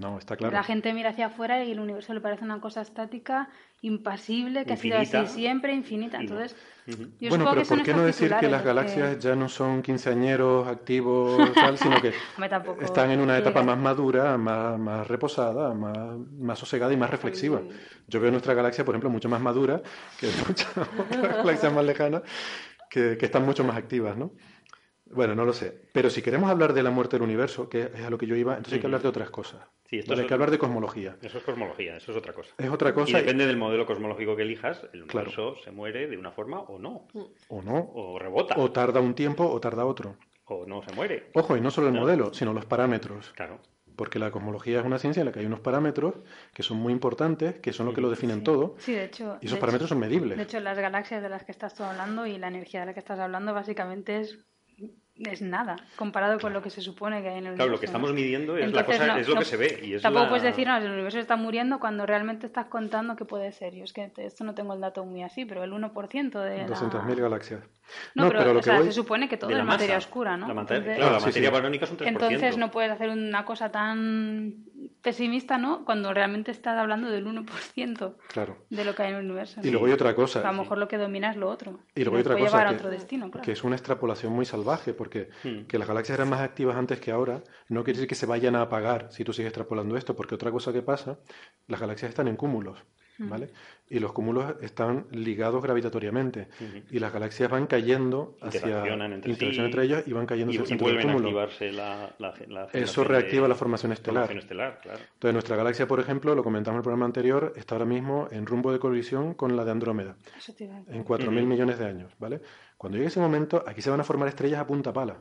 No, 0.00 0.16
está 0.16 0.34
claro. 0.34 0.54
La 0.54 0.62
gente 0.62 0.94
mira 0.94 1.10
hacia 1.10 1.26
afuera 1.26 1.62
y 1.62 1.72
el 1.72 1.78
universo 1.78 2.14
le 2.14 2.22
parece 2.22 2.42
una 2.42 2.58
cosa 2.58 2.80
estática, 2.80 3.50
impasible, 3.82 4.64
que 4.64 4.72
ha 4.72 4.76
sido 4.76 4.98
así 4.98 5.26
siempre, 5.26 5.74
infinita. 5.74 6.18
Entonces, 6.18 6.56
bueno, 7.28 7.44
pero 7.50 7.66
¿por 7.66 7.82
qué 7.82 7.92
no 7.92 8.02
decir 8.02 8.34
que 8.40 8.48
las 8.48 8.64
galaxias 8.64 9.18
ya 9.18 9.36
no 9.36 9.50
son 9.50 9.82
quinceañeros 9.82 10.66
activos, 10.66 11.38
tal, 11.54 11.76
sino 11.76 12.00
que 12.00 12.14
están 12.80 13.10
en 13.10 13.20
una 13.20 13.36
etapa 13.36 13.62
más 13.62 13.76
madura, 13.76 14.38
más, 14.38 14.78
más 14.78 15.06
reposada, 15.06 15.74
más, 15.74 16.18
más, 16.38 16.58
sosegada 16.58 16.94
y 16.94 16.96
más 16.96 17.10
reflexiva? 17.10 17.60
Yo 18.08 18.20
veo 18.20 18.30
nuestra 18.30 18.54
galaxia, 18.54 18.86
por 18.86 18.94
ejemplo, 18.94 19.10
mucho 19.10 19.28
más 19.28 19.42
madura 19.42 19.82
que 20.18 20.28
muchas 20.48 20.78
otras 20.78 21.36
galaxias 21.36 21.72
más 21.74 21.84
lejanas, 21.84 22.22
que, 22.88 23.18
que 23.18 23.26
están 23.26 23.44
mucho 23.44 23.64
más 23.64 23.76
activas, 23.76 24.16
¿no? 24.16 24.32
Bueno, 25.10 25.34
no 25.34 25.44
lo 25.44 25.52
sé. 25.52 25.88
Pero 25.92 26.08
si 26.08 26.22
queremos 26.22 26.50
hablar 26.50 26.72
de 26.72 26.82
la 26.82 26.90
muerte 26.90 27.16
del 27.16 27.22
universo, 27.22 27.68
que 27.68 27.90
es 27.94 28.04
a 28.04 28.10
lo 28.10 28.18
que 28.18 28.26
yo 28.26 28.36
iba, 28.36 28.52
entonces 28.52 28.74
hay 28.74 28.80
que 28.80 28.86
hablar 28.86 29.02
de 29.02 29.08
otras 29.08 29.30
cosas. 29.30 29.60
Sí, 29.86 29.98
esto 29.98 30.14
hay 30.14 30.26
que 30.26 30.34
hablar 30.34 30.52
de 30.52 30.58
cosmología. 30.58 31.16
Eso 31.20 31.38
es 31.38 31.44
cosmología, 31.44 31.96
eso 31.96 32.12
es 32.12 32.18
otra 32.18 32.32
cosa. 32.32 32.54
Es 32.56 32.70
otra 32.70 32.94
cosa. 32.94 33.18
Y 33.18 33.22
depende 33.22 33.46
del 33.46 33.56
modelo 33.56 33.86
cosmológico 33.86 34.36
que 34.36 34.42
elijas, 34.42 34.86
el 34.92 35.02
universo 35.02 35.56
se 35.64 35.72
muere 35.72 36.06
de 36.06 36.16
una 36.16 36.30
forma 36.30 36.60
o 36.60 36.78
no. 36.78 37.08
O 37.48 37.60
no. 37.60 37.90
O 37.94 38.18
rebota. 38.18 38.54
O 38.56 38.70
tarda 38.70 39.00
un 39.00 39.14
tiempo 39.14 39.44
o 39.48 39.60
tarda 39.60 39.84
otro. 39.84 40.16
O 40.44 40.64
no 40.64 40.82
se 40.82 40.92
muere. 40.92 41.30
Ojo, 41.34 41.56
y 41.56 41.60
no 41.60 41.72
solo 41.72 41.88
el 41.88 41.94
modelo, 41.94 42.32
sino 42.32 42.52
los 42.52 42.66
parámetros. 42.66 43.32
Claro. 43.34 43.58
Porque 43.96 44.18
la 44.18 44.30
cosmología 44.30 44.78
es 44.78 44.86
una 44.86 44.98
ciencia 44.98 45.20
en 45.20 45.26
la 45.26 45.32
que 45.32 45.40
hay 45.40 45.46
unos 45.46 45.60
parámetros 45.60 46.14
que 46.54 46.62
son 46.62 46.78
muy 46.78 46.92
importantes, 46.92 47.58
que 47.58 47.72
son 47.72 47.86
lo 47.86 47.92
que 47.92 48.00
lo 48.00 48.10
definen 48.10 48.44
todo. 48.44 48.76
Sí, 48.78 48.92
de 48.92 49.04
hecho. 49.06 49.38
Y 49.40 49.46
esos 49.46 49.58
parámetros 49.58 49.88
son 49.88 49.98
medibles. 49.98 50.38
De 50.38 50.44
hecho, 50.44 50.60
las 50.60 50.78
galaxias 50.78 51.20
de 51.22 51.28
las 51.28 51.44
que 51.44 51.52
estás 51.52 51.74
tú 51.74 51.82
hablando 51.82 52.26
y 52.26 52.38
la 52.38 52.48
energía 52.48 52.80
de 52.80 52.86
la 52.86 52.94
que 52.94 53.00
estás 53.00 53.18
hablando 53.18 53.52
básicamente 53.52 54.20
es 54.20 54.38
es 55.28 55.42
nada 55.42 55.76
comparado 55.96 56.38
con 56.38 56.52
lo 56.52 56.62
que 56.62 56.70
se 56.70 56.80
supone 56.80 57.22
que 57.22 57.28
hay 57.28 57.38
en 57.38 57.46
el 57.46 57.52
universo. 57.52 57.56
Claro, 57.56 57.72
lo 57.72 57.80
que 57.80 57.86
estamos 57.86 58.12
midiendo 58.12 58.56
es, 58.56 58.72
la 58.72 58.84
cosa, 58.84 59.18
es 59.18 59.28
lo 59.28 59.36
que 59.36 59.44
se 59.44 59.56
ve. 59.56 59.80
Y 59.82 59.94
es 59.94 60.02
tampoco 60.02 60.28
puedes 60.28 60.44
decir, 60.44 60.66
no, 60.66 60.76
el 60.76 60.90
universo 60.90 61.18
está 61.18 61.36
muriendo 61.36 61.78
cuando 61.78 62.06
realmente 62.06 62.46
estás 62.46 62.66
contando 62.66 63.16
que 63.16 63.24
puede 63.24 63.52
ser. 63.52 63.74
Yo 63.74 63.84
es 63.84 63.92
que 63.92 64.10
esto 64.16 64.44
no 64.44 64.54
tengo 64.54 64.74
el 64.74 64.80
dato 64.80 65.04
muy 65.04 65.22
así, 65.22 65.44
pero 65.44 65.64
el 65.64 65.72
1% 65.72 66.30
de. 66.42 66.66
200.000 66.66 67.14
galaxias. 67.16 67.60
No, 68.14 68.28
pero, 68.28 68.58
o 68.58 68.62
sea, 68.62 68.82
se 68.82 68.92
supone 68.92 69.28
que 69.28 69.36
todo 69.36 69.50
es 69.50 69.64
materia 69.64 69.98
oscura, 69.98 70.36
¿no? 70.36 70.48
La 70.48 70.54
materia, 70.54 70.94
claro, 70.94 71.12
la 71.14 71.20
materia 71.20 71.50
barónica 71.50 71.84
es 71.84 71.90
un 71.90 71.98
3%. 71.98 72.06
Entonces 72.06 72.56
no 72.56 72.70
puedes 72.70 72.90
hacer 72.90 73.10
una 73.10 73.44
cosa 73.44 73.70
tan 73.70 74.69
pesimista, 75.02 75.58
¿no? 75.58 75.84
Cuando 75.84 76.12
realmente 76.12 76.50
estás 76.50 76.78
hablando 76.78 77.10
del 77.10 77.26
1% 77.26 78.14
claro. 78.28 78.56
de 78.70 78.84
lo 78.84 78.94
que 78.94 79.02
hay 79.02 79.10
en 79.10 79.16
el 79.16 79.24
universo. 79.24 79.60
Y 79.62 79.70
luego 79.70 79.86
hay 79.86 79.92
otra 79.92 80.14
cosa. 80.14 80.40
a 80.40 80.52
lo 80.52 80.62
mejor 80.62 80.78
lo 80.78 80.88
que 80.88 80.98
domina 80.98 81.30
es 81.30 81.36
lo 81.36 81.48
otro. 81.48 81.80
Y 81.94 82.04
luego 82.04 82.16
hay 82.16 82.22
otra 82.22 82.38
cosa. 82.38 82.68
Que, 82.68 82.74
otro 82.74 82.90
destino, 82.90 83.30
que 83.30 83.52
es 83.52 83.64
una 83.64 83.76
extrapolación 83.76 84.32
muy 84.32 84.44
salvaje, 84.44 84.94
porque 84.94 85.30
hmm. 85.44 85.62
que 85.66 85.78
las 85.78 85.88
galaxias 85.88 86.18
eran 86.18 86.30
más 86.30 86.40
activas 86.40 86.76
antes 86.76 87.00
que 87.00 87.10
ahora 87.10 87.42
no 87.68 87.84
quiere 87.84 87.98
decir 87.98 88.08
que 88.08 88.14
se 88.14 88.26
vayan 88.26 88.56
a 88.56 88.62
apagar 88.62 89.08
si 89.10 89.24
tú 89.24 89.32
sigues 89.32 89.48
extrapolando 89.50 89.96
esto, 89.96 90.16
porque 90.16 90.34
otra 90.34 90.50
cosa 90.50 90.72
que 90.72 90.82
pasa, 90.82 91.18
las 91.66 91.80
galaxias 91.80 92.10
están 92.10 92.28
en 92.28 92.36
cúmulos. 92.36 92.84
¿Vale? 93.28 93.50
Y 93.88 93.98
los 93.98 94.12
cúmulos 94.12 94.54
están 94.62 95.06
ligados 95.10 95.62
gravitatoriamente 95.62 96.48
y 96.90 96.98
las 97.00 97.12
galaxias 97.12 97.50
van 97.50 97.66
cayendo 97.66 98.36
hacia 98.40 98.60
Interaccionan 98.60 99.12
entre 99.12 99.32
interaccionan 99.32 99.54
sí 99.70 99.72
entre 99.72 99.84
ellas 99.84 100.04
y 100.06 100.12
van 100.12 100.26
cayendo 100.26 100.52
y, 100.52 100.56
hacia 100.56 100.62
el 100.62 100.68
centro 100.68 100.86
del 100.88 101.02
cúmulo. 101.02 101.26
activarse 101.28 101.72
la, 101.72 102.14
la, 102.18 102.34
la 102.48 102.64
Eso 102.72 103.02
reactiva 103.04 103.42
de- 103.42 103.48
la 103.48 103.54
formación 103.56 103.92
estelar. 103.92 104.26
formación 104.26 104.38
estelar, 104.38 104.80
claro. 104.80 104.98
Entonces, 105.14 105.32
nuestra 105.32 105.56
galaxia, 105.56 105.86
por 105.88 105.98
ejemplo, 106.00 106.34
lo 106.34 106.42
comentamos 106.44 106.76
en 106.76 106.78
el 106.78 106.82
programa 106.84 107.06
anterior, 107.06 107.52
está 107.56 107.74
ahora 107.74 107.84
mismo 107.86 108.28
en 108.30 108.46
rumbo 108.46 108.72
de 108.72 108.78
colisión 108.78 109.34
con 109.34 109.56
la 109.56 109.64
de 109.64 109.70
Andrómeda, 109.72 110.16
en 110.88 111.04
4.000 111.04 111.30
millones 111.44 111.78
de 111.78 111.86
años, 111.86 112.12
¿vale? 112.18 112.40
Cuando 112.78 112.96
llegue 112.96 113.08
ese 113.08 113.20
momento, 113.20 113.62
aquí 113.66 113.82
se 113.82 113.90
van 113.90 114.00
a 114.00 114.04
formar 114.04 114.28
estrellas 114.28 114.60
a 114.60 114.66
punta 114.66 114.92
pala. 114.92 115.16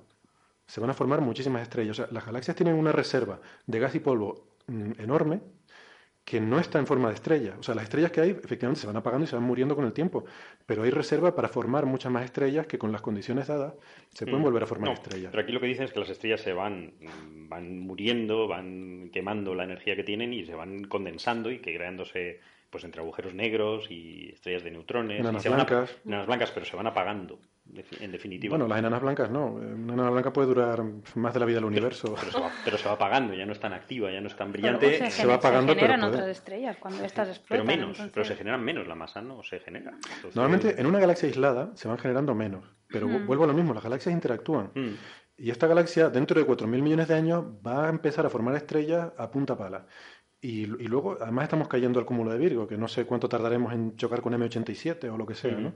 Se 0.67 0.79
van 0.79 0.91
a 0.91 0.93
formar 0.93 1.19
muchísimas 1.21 1.63
estrellas. 1.63 1.99
O 1.99 2.03
sea, 2.03 2.07
las 2.11 2.23
galaxias 2.25 2.55
tienen 2.55 2.75
una 2.75 2.91
reserva 2.91 3.39
de 3.65 3.79
gas 3.79 3.95
y 3.95 3.99
polvo 3.99 4.49
mm, 4.67 4.91
enorme 4.99 5.41
que 6.29 6.39
no 6.39 6.59
está 6.59 6.77
en 6.77 6.85
forma 6.85 7.07
de 7.07 7.15
estrella. 7.15 7.55
O 7.59 7.63
sea, 7.63 7.73
las 7.73 7.85
estrellas 7.85 8.11
que 8.11 8.21
hay, 8.21 8.29
efectivamente, 8.29 8.79
se 8.81 8.85
van 8.87 8.95
apagando 8.97 9.23
y 9.25 9.27
se 9.27 9.35
van 9.35 9.43
muriendo 9.45 9.75
con 9.75 9.83
el 9.85 9.93
tiempo. 9.93 10.25
Pero 10.67 10.83
hay 10.83 10.91
reserva 10.91 11.33
para 11.35 11.47
formar 11.47 11.87
muchas 11.87 12.11
más 12.11 12.23
estrellas 12.23 12.67
que 12.67 12.77
con 12.77 12.91
las 12.91 13.01
condiciones 13.01 13.47
dadas 13.47 13.73
se 14.13 14.25
pueden 14.25 14.41
Mm. 14.41 14.43
volver 14.43 14.63
a 14.63 14.65
formar 14.67 14.89
No, 14.89 14.93
estrellas. 14.93 15.31
Pero 15.31 15.41
aquí 15.43 15.51
lo 15.51 15.59
que 15.59 15.65
dicen 15.65 15.85
es 15.85 15.91
que 15.93 15.99
las 15.99 16.09
estrellas 16.09 16.41
se 16.41 16.53
van, 16.53 16.93
van 17.49 17.79
muriendo, 17.79 18.47
van 18.47 19.09
quemando 19.11 19.55
la 19.55 19.63
energía 19.63 19.95
que 19.95 20.03
tienen 20.03 20.31
y 20.33 20.45
se 20.45 20.53
van 20.53 20.83
condensando 20.83 21.49
y 21.51 21.59
que 21.59 21.73
creándose 21.75 22.39
pues 22.69 22.83
entre 22.83 23.01
agujeros 23.01 23.33
negros 23.33 23.89
y 23.89 24.29
estrellas 24.33 24.63
de 24.63 24.69
neutrones. 24.69 25.21
Enanas 25.21 25.41
y 25.41 25.43
se 25.43 25.49
van 25.49 25.61
ap- 25.61 25.69
blancas. 25.69 25.97
enanas 26.05 26.27
blancas, 26.27 26.51
pero 26.51 26.65
se 26.67 26.75
van 26.75 26.85
apagando, 26.85 27.39
en 27.99 28.11
definitiva. 28.11 28.51
Bueno, 28.51 28.67
las 28.67 28.79
enanas 28.79 29.01
blancas 29.01 29.29
no. 29.29 29.47
Una 29.53 29.93
enana 29.93 30.09
blanca 30.09 30.33
puede 30.33 30.47
durar 30.47 30.83
más 31.15 31.33
de 31.33 31.39
la 31.39 31.45
vida 31.45 31.57
del 31.57 31.65
universo. 31.65 32.15
pero, 32.19 32.31
se 32.31 32.39
va, 32.39 32.51
pero 32.65 32.77
se 32.77 32.87
va 32.87 32.95
apagando, 32.95 33.33
ya 33.33 33.45
no 33.45 33.51
es 33.51 33.59
tan 33.59 33.73
activa, 33.73 34.11
ya 34.11 34.21
no 34.21 34.27
es 34.27 34.35
tan 34.35 34.51
Pero 34.51 34.61
brillante. 34.77 34.97
se, 34.97 35.11
se 35.11 35.25
va 35.27 35.35
apagando, 35.35 35.73
pero 35.73 35.81
generan 35.87 35.99
puede. 36.01 36.13
otras 36.13 36.27
estrellas 36.37 36.77
cuando 36.79 37.03
estas 37.03 37.27
Pero 37.27 37.37
explotan. 37.61 37.67
menos, 37.67 37.89
entonces- 37.91 38.11
pero 38.13 38.25
se 38.25 38.35
generan 38.35 38.63
menos, 38.63 38.87
la 38.87 38.95
masa 38.95 39.21
no 39.21 39.43
se 39.43 39.59
genera. 39.59 39.91
Entonces- 39.91 40.35
Normalmente 40.35 40.79
en 40.79 40.87
una 40.87 40.99
galaxia 40.99 41.27
aislada 41.29 41.71
se 41.75 41.87
van 41.87 41.97
generando 41.97 42.33
menos, 42.35 42.65
pero 42.87 43.07
vu- 43.07 43.25
vuelvo 43.25 43.43
a 43.43 43.47
lo 43.47 43.53
mismo, 43.53 43.73
las 43.73 43.83
galaxias 43.83 44.13
interactúan. 44.13 44.71
Mm. 44.75 44.93
Y 45.41 45.51
esta 45.51 45.67
galaxia, 45.67 46.09
dentro 46.09 46.37
de 46.37 46.45
4.000 46.45 46.81
millones 46.81 47.07
de 47.07 47.15
años, 47.15 47.45
va 47.65 47.85
a 47.85 47.89
empezar 47.89 48.25
a 48.25 48.29
formar 48.29 48.55
estrellas 48.55 49.13
a 49.17 49.31
punta 49.31 49.57
pala. 49.57 49.85
Y, 50.41 50.61
y 50.63 50.87
luego, 50.87 51.17
además, 51.19 51.43
estamos 51.43 51.67
cayendo 51.67 51.99
al 51.99 52.05
cúmulo 52.05 52.31
de 52.31 52.37
Virgo, 52.37 52.65
que 52.65 52.77
no 52.77 52.87
sé 52.87 53.05
cuánto 53.05 53.27
tardaremos 53.27 53.73
en 53.73 53.97
chocar 53.97 54.21
con 54.21 54.33
M87 54.33 55.11
o 55.13 55.17
lo 55.17 55.25
que 55.25 55.35
sea, 55.35 55.51
¿no? 55.51 55.73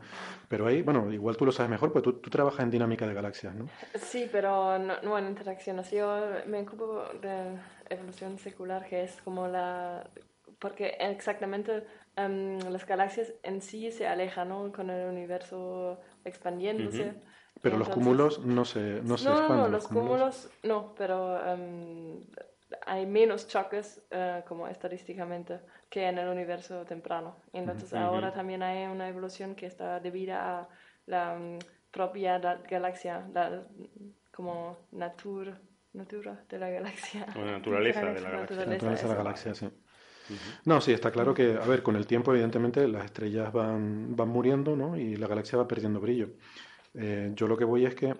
Pero 0.48 0.66
ahí, 0.68 0.82
bueno, 0.82 1.12
igual 1.12 1.36
tú 1.36 1.46
lo 1.46 1.52
sabes 1.52 1.70
mejor, 1.70 1.92
pues 1.92 2.02
tú, 2.02 2.14
tú 2.14 2.30
trabajas 2.30 2.62
en 2.62 2.72
dinámica 2.72 3.06
de 3.06 3.14
galaxias, 3.14 3.54
¿no? 3.56 3.68
Sí, 4.00 4.30
pero 4.32 4.80
no, 4.80 5.02
no 5.02 5.18
en 5.18 5.28
interacciones. 5.28 5.92
Yo 5.92 6.18
me 6.48 6.62
ocupo 6.62 7.04
de 7.22 7.58
evolución 7.90 8.38
secular, 8.38 8.86
que 8.88 9.04
es 9.04 9.22
como 9.24 9.48
la... 9.50 10.10
Porque 10.60 10.96
exactamente 10.98 11.84
em, 12.16 12.58
las 12.72 12.86
galaxias 12.88 13.34
en 13.44 13.62
sí 13.62 13.92
se 13.92 14.08
alejan, 14.08 14.48
¿no? 14.48 14.72
Con 14.72 14.90
el 14.90 15.10
universo 15.10 16.00
expandiéndose. 16.24 17.16
Pero 17.62 17.78
los 17.78 17.90
Entonces- 17.90 17.94
cúmulos 17.96 18.46
no 18.46 18.64
se, 18.64 19.02
no 19.04 19.18
se 19.18 19.26
no, 19.28 19.32
no, 19.36 19.40
expanden. 19.42 19.58
no, 19.58 19.68
los 19.68 19.88
cúmulos 19.90 20.50
no, 20.64 20.96
pero 20.96 21.46
em, 21.54 22.22
hay 22.86 23.06
menos 23.06 23.48
choques 23.48 24.02
eh, 24.12 24.44
como 24.48 24.68
estadísticamente 24.68 25.60
que 25.90 26.08
en 26.08 26.18
el 26.18 26.28
universo 26.28 26.86
temprano. 26.86 27.36
Entonces 27.54 27.94
ahora 27.94 28.32
también 28.32 28.64
hay 28.64 28.86
una 28.88 29.08
evolución 29.08 29.56
que 29.56 29.66
está 29.68 30.00
debida 30.00 30.60
a 30.62 30.70
la 31.06 31.36
mm, 31.36 31.60
propia 31.92 32.40
da- 32.40 32.62
galaxia, 32.70 33.28
la, 33.34 33.64
como 34.32 34.78
natura, 34.92 35.60
natura 35.94 36.44
de 36.50 36.58
la 36.60 36.70
galaxia. 36.70 37.28
O 37.36 37.40
la 37.46 37.52
naturaleza 37.58 38.00
de 38.00 38.22
la 38.22 38.30
Naturaleza. 38.30 38.32
galaxia. 38.32 38.66
La 38.66 38.72
naturaleza 38.72 39.04
de 39.08 39.10
la 39.10 39.16
galaxia, 39.24 39.56
sí. 39.56 39.70
No, 40.66 40.80
sí, 40.82 40.94
está 40.94 41.12
claro 41.12 41.34
que, 41.34 41.58
a 41.58 41.66
ver, 41.66 41.84
con 41.84 41.96
el 41.96 42.08
tiempo, 42.08 42.32
evidentemente, 42.32 42.88
las 42.88 43.06
estrellas 43.06 43.52
van, 43.52 44.16
van 44.16 44.30
muriendo, 44.30 44.76
¿no? 44.76 44.98
Y 44.98 45.16
la 45.18 45.28
galaxia 45.28 45.58
va 45.58 45.68
perdiendo 45.68 46.00
brillo. 46.00 46.30
Eh, 46.94 47.32
yo 47.36 47.48
lo 47.48 47.58
que 47.58 47.66
voy 47.66 47.86
es 47.86 47.96
que, 47.96 48.16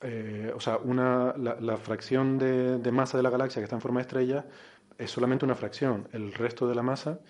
eh, 0.00 0.52
o 0.54 0.60
sea, 0.60 0.78
una, 0.78 1.34
la, 1.36 1.56
la 1.60 1.76
fracción 1.76 2.38
de, 2.38 2.78
de 2.78 2.92
masa 2.92 3.16
de 3.16 3.22
la 3.22 3.30
galaxia 3.30 3.60
que 3.60 3.64
está 3.64 3.76
en 3.76 3.82
forma 3.82 4.00
de 4.00 4.02
estrella 4.02 4.44
es 4.98 5.10
solamente 5.10 5.44
una 5.44 5.54
fracción. 5.54 6.08
El 6.12 6.32
resto 6.34 6.68
de 6.68 6.74
la 6.74 6.82
masa, 6.82 7.20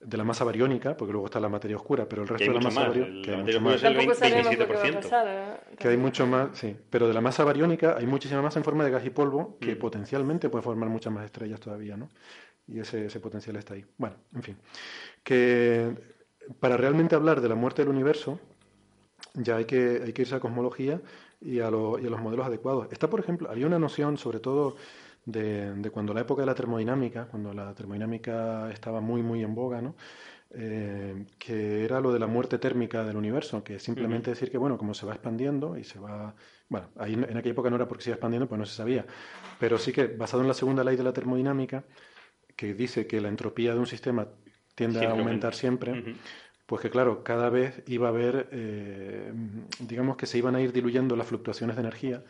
de 0.00 0.16
la 0.16 0.24
masa 0.24 0.44
bariónica, 0.44 0.96
porque 0.96 1.12
luego 1.12 1.26
está 1.26 1.40
la 1.40 1.48
materia 1.48 1.76
oscura, 1.76 2.08
pero 2.08 2.22
el 2.22 2.28
resto 2.28 2.46
de 2.52 2.54
la 2.54 2.60
masa 2.60 2.88
bariónica, 2.88 3.16
el- 3.18 3.22
que 3.24 3.30
hay 3.30 3.36
la 3.36 3.42
mucho 3.42 3.60
materia 3.60 3.60
más. 3.60 3.74
oscura 3.74 3.74
es 3.76 3.82
el 3.82 3.94
Tampoco 3.96 4.14
sabemos 4.14 4.44
lo 4.44 4.50
que 4.50 4.56
va 4.74 4.80
a 4.80 4.84
27%. 4.84 5.02
pasar. 5.02 5.26
¿eh? 5.28 5.76
Que 5.78 5.88
hay 5.88 5.96
mucho 5.96 6.26
más, 6.26 6.48
sí, 6.58 6.76
pero 6.90 7.08
de 7.08 7.14
la 7.14 7.20
masa 7.20 7.44
bariónica 7.44 7.96
hay 7.98 8.06
muchísima 8.06 8.42
masa 8.42 8.58
en 8.60 8.64
forma 8.64 8.84
de 8.84 8.90
gas 8.90 9.04
y 9.04 9.10
polvo 9.10 9.58
que 9.60 9.74
Mm. 9.74 9.78
potencialmente 9.78 10.48
puede 10.48 10.62
formar 10.62 10.88
muchas 10.88 11.12
más 11.12 11.24
estrellas 11.24 11.60
todavía, 11.60 11.96
¿no? 11.96 12.08
Y 12.68 12.78
ese, 12.80 13.06
ese 13.06 13.20
potencial 13.20 13.56
está 13.56 13.74
ahí. 13.74 13.84
Bueno, 13.96 14.16
en 14.34 14.42
fin. 14.42 14.56
Que 15.22 15.94
para 16.60 16.76
realmente 16.76 17.14
hablar 17.14 17.40
de 17.40 17.48
la 17.48 17.54
muerte 17.54 17.82
del 17.82 17.90
universo, 17.90 18.38
ya 19.36 19.56
hay 19.56 19.64
que, 19.64 20.02
hay 20.04 20.12
que 20.12 20.22
irse 20.22 20.34
a 20.34 20.40
cosmología 20.40 21.00
y 21.40 21.60
a, 21.60 21.70
lo- 21.70 21.98
y 21.98 22.06
a 22.06 22.10
los 22.10 22.20
modelos 22.20 22.46
adecuados. 22.46 22.88
Está, 22.92 23.08
por 23.08 23.20
ejemplo, 23.20 23.50
había 23.50 23.66
una 23.66 23.78
noción, 23.78 24.16
sobre 24.18 24.40
todo 24.40 24.76
de, 25.24 25.74
de 25.74 25.90
cuando 25.90 26.14
la 26.14 26.20
época 26.22 26.42
de 26.42 26.46
la 26.46 26.54
termodinámica, 26.54 27.26
cuando 27.26 27.52
la 27.52 27.74
termodinámica 27.74 28.70
estaba 28.70 29.00
muy, 29.00 29.22
muy 29.22 29.42
en 29.42 29.54
boga, 29.54 29.82
¿no? 29.82 29.94
Eh, 30.50 31.26
que 31.38 31.84
era 31.84 32.00
lo 32.00 32.12
de 32.12 32.18
la 32.20 32.26
muerte 32.28 32.58
térmica 32.58 33.04
del 33.04 33.16
universo, 33.16 33.64
que 33.64 33.78
simplemente 33.78 34.30
decir 34.30 34.50
que, 34.50 34.58
bueno, 34.58 34.78
como 34.78 34.94
se 34.94 35.04
va 35.04 35.12
expandiendo 35.12 35.76
y 35.76 35.84
se 35.84 35.98
va... 35.98 36.34
Bueno, 36.68 36.88
ahí 36.96 37.14
en 37.14 37.24
aquella 37.36 37.50
época 37.52 37.68
no 37.68 37.76
era 37.76 37.88
porque 37.88 38.04
se 38.04 38.10
iba 38.10 38.14
expandiendo, 38.14 38.48
pues 38.48 38.58
no 38.58 38.64
se 38.66 38.74
sabía, 38.76 39.04
pero 39.58 39.76
sí 39.76 39.92
que 39.92 40.06
basado 40.06 40.42
en 40.42 40.48
la 40.48 40.54
segunda 40.54 40.84
ley 40.84 40.96
de 40.96 41.02
la 41.02 41.12
termodinámica, 41.12 41.84
que 42.56 42.74
dice 42.74 43.06
que 43.06 43.20
la 43.20 43.28
entropía 43.28 43.74
de 43.74 43.80
un 43.80 43.86
sistema 43.86 44.28
tiende 44.74 44.98
a 44.98 45.02
Siempre 45.02 45.20
aumentar 45.20 45.52
aumenta. 45.52 45.52
siempre, 45.52 45.92
Ujú. 45.92 46.10
Pues 46.66 46.82
que 46.82 46.90
claro, 46.90 47.22
cada 47.22 47.48
vez 47.48 47.82
iba 47.86 48.08
a 48.08 48.10
haber, 48.10 48.48
eh, 48.52 49.32
digamos 49.80 50.16
que 50.16 50.26
se 50.26 50.38
iban 50.38 50.56
a 50.56 50.60
ir 50.60 50.72
diluyendo 50.72 51.16
las 51.16 51.28
fluctuaciones 51.28 51.76
de 51.76 51.82
energía 51.82 52.24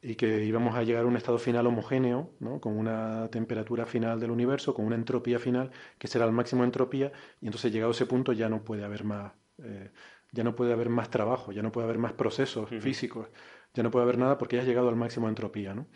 y 0.00 0.14
que 0.16 0.44
íbamos 0.44 0.76
a 0.76 0.82
llegar 0.82 1.04
a 1.04 1.06
un 1.06 1.16
estado 1.16 1.38
final 1.38 1.66
homogéneo, 1.66 2.30
¿no? 2.38 2.60
con 2.60 2.76
una 2.78 3.28
temperatura 3.30 3.86
final 3.86 4.20
del 4.20 4.30
universo, 4.30 4.74
con 4.74 4.84
una 4.84 4.96
entropía 4.96 5.38
final 5.38 5.70
que 5.98 6.08
será 6.08 6.26
el 6.26 6.32
máximo 6.32 6.62
de 6.62 6.66
entropía, 6.66 7.12
y 7.40 7.46
entonces 7.46 7.72
llegado 7.72 7.90
a 7.90 7.94
ese 7.94 8.06
punto 8.06 8.32
ya 8.32 8.48
no 8.48 8.62
puede 8.62 8.84
haber 8.84 9.02
más, 9.04 9.32
eh, 9.58 9.90
ya 10.30 10.44
no 10.44 10.54
puede 10.54 10.72
haber 10.72 10.90
más 10.90 11.10
trabajo, 11.10 11.52
ya 11.52 11.62
no 11.62 11.72
puede 11.72 11.86
haber 11.86 11.98
más 11.98 12.12
procesos 12.12 12.68
físicos, 12.68 13.28
ya 13.72 13.82
no 13.82 13.90
puede 13.90 14.04
haber 14.04 14.18
nada 14.18 14.38
porque 14.38 14.56
ya 14.56 14.62
has 14.62 14.68
llegado 14.68 14.88
al 14.88 14.96
máximo 14.96 15.26
de 15.26 15.30
entropía, 15.30 15.74
¿no? 15.74 15.86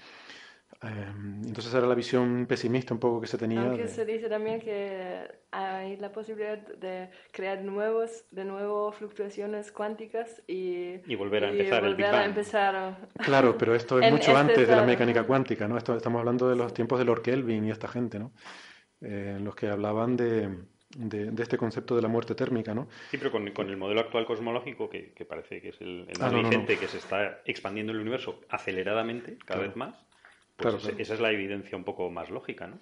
Eh, 0.81 1.13
entonces 1.45 1.75
era 1.75 1.87
la 1.89 1.95
visión 1.97 2.47
pesimista 2.47 2.95
un 2.95 3.01
poco 3.01 3.21
que 3.21 3.27
se 3.27 3.37
tenía. 3.37 3.63
Aunque 3.63 3.83
de- 3.83 3.89
se 3.89 4.05
dice 4.05 4.29
también 4.29 4.61
que 4.61 5.29
hay 5.51 5.97
la 5.97 6.13
posibilidad 6.13 6.57
de 6.59 7.11
crear 7.33 7.63
nuevos, 7.63 8.25
de 8.31 8.45
nuevo 8.45 8.93
fluctuaciones 8.93 9.73
cuánticas 9.73 10.41
y, 10.47 11.01
Y 11.11 11.17
volver 11.17 11.45
a 11.45 11.51
empezar 11.51 11.83
el 11.85 11.91
volver 11.91 11.97
Big 11.97 12.07
a 12.07 12.13
Bang. 12.13 12.27
empezar. 12.27 12.97
Claro, 13.25 13.59
pero 13.59 13.75
esto 13.75 13.99
es 13.99 14.05
mucho 14.13 14.31
este 14.31 14.41
antes 14.41 14.57
de 14.57 14.67
la 14.67 14.73
estado. 14.73 14.87
mecánica 14.87 15.25
cuántica, 15.25 15.67
¿no? 15.67 15.77
Esto, 15.77 15.97
estamos 15.97 16.21
hablando 16.21 16.49
de 16.49 16.55
los 16.55 16.73
tiempos 16.73 16.99
de 17.01 17.05
Lord 17.07 17.23
Kelvin 17.23 17.65
y 17.65 17.71
esta 17.73 17.89
gente, 17.89 18.21
¿no? 18.21 18.31
Eh, 19.01 19.35
en 19.39 19.45
los 19.45 19.57
que 19.57 19.69
hablaban 19.69 20.17
de, 20.17 20.49
de- 20.97 21.31
de 21.33 21.43
este 21.43 21.57
concepto 21.59 21.97
de 21.97 22.03
la 22.03 22.09
muerte 22.09 22.35
térmica, 22.37 22.75
¿no? 22.75 22.89
Sí, 23.11 23.19
pero 23.19 23.33
con, 23.33 23.51
con 23.53 23.69
el 23.69 23.77
modelo 23.77 24.01
actual 24.01 24.27
cosmológico, 24.27 24.89
que, 24.89 25.13
que 25.13 25.25
parece 25.25 25.61
que 25.61 25.71
es 25.71 25.81
el, 25.81 26.07
el 26.09 26.17
Ah, 26.21 26.25
más 26.25 26.33
no, 26.33 26.43
no, 26.43 26.43
no. 26.43 26.49
vigente, 26.51 26.79
que 26.79 26.87
se 26.89 26.99
está 26.99 27.41
expandiendo 27.47 27.93
el 27.93 27.99
universo 28.01 28.41
aceleradamente, 28.49 29.39
cada 29.39 29.61
Claro. 29.61 29.63
vez 29.63 29.77
más, 29.77 29.95
pues 30.59 30.75
Claro, 30.75 30.99
esa 30.99 31.15
es 31.15 31.21
la 31.21 31.31
evidencia 31.31 31.79
un 31.79 31.85
poco 31.85 32.11
más 32.11 32.31
lógica, 32.31 32.67
¿no? 32.67 32.81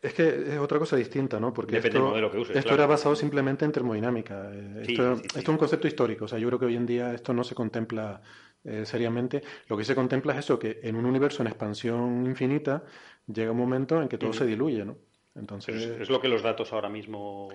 Es 0.00 0.14
que 0.14 0.28
es 0.28 0.58
otra 0.58 0.78
cosa 0.78 0.96
distinta, 0.96 1.40
¿no? 1.40 1.52
Porque 1.52 1.72
Depende 1.72 1.98
esto, 1.98 2.04
del 2.04 2.10
modelo 2.10 2.30
que 2.30 2.38
uses, 2.38 2.56
esto 2.56 2.68
claro. 2.68 2.82
era 2.82 2.86
basado 2.86 3.16
simplemente 3.16 3.64
en 3.64 3.72
termodinámica. 3.72 4.48
Eh, 4.54 4.82
Sí, 4.86 4.92
esto, 4.92 5.16
sí, 5.16 5.22
sí. 5.22 5.26
esto 5.26 5.38
es 5.40 5.48
un 5.48 5.56
concepto 5.56 5.88
histórico. 5.88 6.26
O 6.26 6.28
sea, 6.28 6.38
yo 6.38 6.46
creo 6.46 6.58
que 6.60 6.66
hoy 6.66 6.76
en 6.76 6.86
día 6.86 7.12
esto 7.12 7.34
no 7.34 7.42
se 7.42 7.56
contempla 7.56 8.22
eh, 8.62 8.86
seriamente. 8.86 9.42
Lo 9.66 9.76
que 9.76 9.82
se 9.84 9.96
contempla 9.96 10.34
es 10.34 10.38
eso, 10.40 10.58
que 10.58 10.78
en 10.84 10.94
un 10.94 11.04
universo 11.04 11.42
en 11.42 11.48
expansión 11.48 12.24
infinita 12.26 12.84
llega 13.26 13.50
un 13.50 13.58
momento 13.58 14.00
en 14.00 14.08
que 14.08 14.18
todo 14.18 14.32
se 14.32 14.46
diluye, 14.46 14.84
¿no? 14.84 14.96
Entonces, 15.34 15.74
es, 15.74 16.00
es 16.02 16.10
lo 16.10 16.20
que 16.20 16.28
los 16.28 16.42
datos 16.42 16.72
ahora 16.72 16.88
mismo 16.88 17.48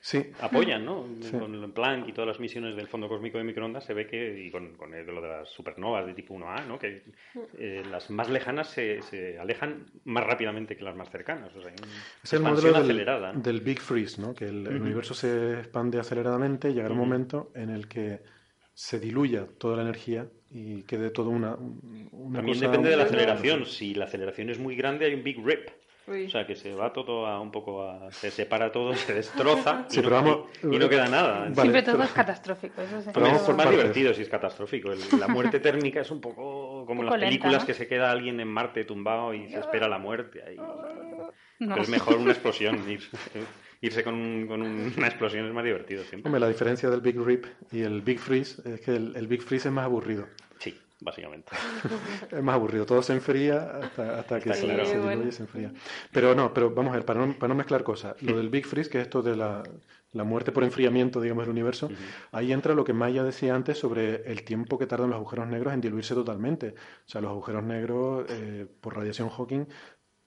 sí, 0.00 0.30
apoyan, 0.40 0.84
¿no? 0.84 1.06
Sí. 1.20 1.36
Con 1.38 1.54
el 1.54 1.70
Planck 1.72 2.08
y 2.08 2.12
todas 2.12 2.28
las 2.28 2.40
misiones 2.40 2.76
del 2.76 2.88
Fondo 2.88 3.08
Cósmico 3.08 3.38
de 3.38 3.44
Microondas 3.44 3.84
se 3.84 3.94
ve 3.94 4.06
que, 4.06 4.44
y 4.46 4.50
con, 4.50 4.74
con 4.76 4.94
el- 4.94 5.06
lo 5.06 5.20
de 5.20 5.28
las 5.28 5.48
supernovas 5.48 6.06
de 6.06 6.14
tipo 6.14 6.34
1A, 6.34 6.66
¿no? 6.66 6.78
Que 6.78 7.02
eh, 7.58 7.82
las 7.90 8.10
más 8.10 8.28
lejanas 8.30 8.68
se, 8.68 9.02
se 9.02 9.38
alejan 9.38 9.86
más 10.04 10.24
rápidamente 10.24 10.76
que 10.76 10.84
las 10.84 10.96
más 10.96 11.10
cercanas. 11.10 11.54
O 11.54 11.60
sea, 11.62 11.72
Es 12.22 12.32
el 12.32 12.40
modelo 12.42 12.82
del, 12.82 13.42
del 13.42 13.60
Big 13.60 13.80
Freeze, 13.80 14.20
¿no? 14.20 14.34
Que 14.34 14.46
el, 14.46 14.66
el 14.66 14.76
Ujú. 14.76 14.84
universo 14.84 15.14
se 15.14 15.54
expande 15.60 15.98
aceleradamente 16.00 16.70
y 16.70 16.74
llegará 16.74 16.92
un 16.94 17.00
Ujú. 17.00 17.06
momento 17.08 17.52
en 17.54 17.70
el 17.70 17.88
que 17.88 18.20
se 18.72 18.98
diluya 18.98 19.46
toda 19.58 19.76
la 19.76 19.82
energía 19.82 20.26
y 20.50 20.82
quede 20.84 21.10
todo 21.10 21.28
una, 21.30 21.54
una 21.56 22.36
También 22.38 22.56
cosa- 22.58 22.66
depende 22.70 22.88
de 22.90 22.96
la 22.96 23.04
aceleración. 23.04 23.66
Si 23.66 23.94
la 23.94 24.06
aceleración 24.06 24.48
es 24.50 24.58
muy 24.58 24.74
grande, 24.74 25.04
hay 25.06 25.14
un 25.14 25.22
Big 25.22 25.38
Rip. 25.44 25.68
Uy. 26.10 26.26
O 26.26 26.30
sea, 26.30 26.46
que 26.46 26.56
se 26.56 26.74
va 26.74 26.92
todo 26.92 27.26
a 27.26 27.40
un 27.40 27.50
poco 27.52 27.82
a... 27.88 28.10
Se 28.12 28.30
separa 28.30 28.72
todo, 28.72 28.94
se 28.94 29.14
destroza 29.14 29.86
Sí, 29.88 30.00
y, 30.00 30.02
no, 30.02 30.10
vamos- 30.10 30.38
y- 30.62 30.66
no 30.78 30.88
queda 30.88 31.08
nada. 31.08 31.40
Vale, 31.42 31.54
Siempre 31.54 31.82
todo 31.82 31.94
pero- 31.96 32.04
es 32.04 32.10
catastrófico. 32.14 32.82
Eso 32.82 33.00
se 33.00 33.12
Pero 33.12 33.26
es 33.26 33.38
por 33.42 33.54
más 33.56 33.66
partes. 33.66 33.80
divertido 33.80 34.14
si 34.14 34.22
es 34.22 34.28
catastrófico. 34.28 34.92
El- 34.92 35.00
la 35.20 35.28
muerte 35.28 35.60
térmica 35.60 36.00
es 36.00 36.10
un 36.10 36.20
poco 36.20 36.84
como 36.86 37.02
en 37.02 37.06
poco 37.06 37.16
las 37.16 37.20
lenta, 37.20 37.26
películas 37.28 37.62
¿no? 37.62 37.66
que 37.66 37.74
se 37.74 37.86
queda 37.86 38.10
alguien 38.10 38.40
en 38.40 38.48
Marte 38.48 38.84
tumbado 38.84 39.32
y 39.34 39.48
se 39.50 39.58
espera 39.60 39.88
la 39.88 39.98
muerte. 39.98 40.42
ahí. 40.46 40.56
No. 40.56 41.74
Pero 41.74 41.82
es 41.82 41.88
mejor 41.88 42.16
una 42.16 42.32
explosión. 42.32 42.76
ir- 42.88 43.08
irse 43.82 44.02
con, 44.04 44.14
una 44.14 45.06
explosión 45.06 45.46
es 45.46 45.52
más 45.54 45.64
divertido 45.64 46.02
siempre. 46.04 46.28
Hombre, 46.28 46.40
la 46.40 46.48
diferencia 46.48 46.90
del 46.90 47.00
Big 47.00 47.18
Rip 47.18 47.46
y 47.72 47.80
el 47.82 48.02
Big 48.02 48.18
Freeze 48.18 48.60
es 48.68 48.80
que 48.82 48.90
el, 48.96 49.26
Big 49.26 49.42
Freeze 49.42 49.68
es 49.68 49.74
más 49.74 49.84
aburrido. 49.86 50.26
Sí, 50.58 50.78
básicamente. 51.00 51.52
es 52.30 52.42
más 52.42 52.54
aburrido, 52.54 52.86
todo 52.86 53.02
se 53.02 53.12
enfría 53.12 53.80
hasta, 53.96 54.40
que 54.40 54.54
se, 54.54 54.66
diluye 54.66 55.28
y 55.28 55.32
se 55.32 55.42
enfría. 55.42 55.72
Pero 56.12 56.34
no, 56.34 56.52
pero 56.54 56.70
vamos 56.70 56.92
a 56.92 56.96
ver, 56.96 57.04
para 57.04 57.26
no, 57.26 57.38
para 57.38 57.48
no 57.48 57.54
mezclar 57.54 57.82
cosas, 57.82 58.20
lo 58.22 58.36
del 58.36 58.48
Big 58.48 58.66
Freeze, 58.66 58.90
que 58.90 58.98
es 58.98 59.04
esto 59.04 59.22
de 59.22 59.36
la, 59.36 59.62
la 60.12 60.24
muerte 60.24 60.52
por 60.52 60.64
enfriamiento, 60.64 61.20
digamos, 61.20 61.44
del 61.44 61.52
universo, 61.52 61.88
ahí 62.32 62.52
entra 62.52 62.74
lo 62.74 62.84
que 62.84 62.92
Maya 62.92 63.22
decía 63.22 63.54
antes 63.54 63.78
sobre 63.78 64.30
el 64.30 64.42
tiempo 64.42 64.78
que 64.78 64.86
tardan 64.86 65.10
los 65.10 65.16
agujeros 65.16 65.46
negros 65.48 65.72
en 65.72 65.80
diluirse 65.80 66.14
totalmente. 66.14 66.74
O 67.06 67.08
sea, 67.08 67.20
los 67.20 67.30
agujeros 67.30 67.62
negros, 67.62 68.26
eh, 68.28 68.66
por 68.80 68.96
radiación 68.96 69.28
Hawking, 69.28 69.66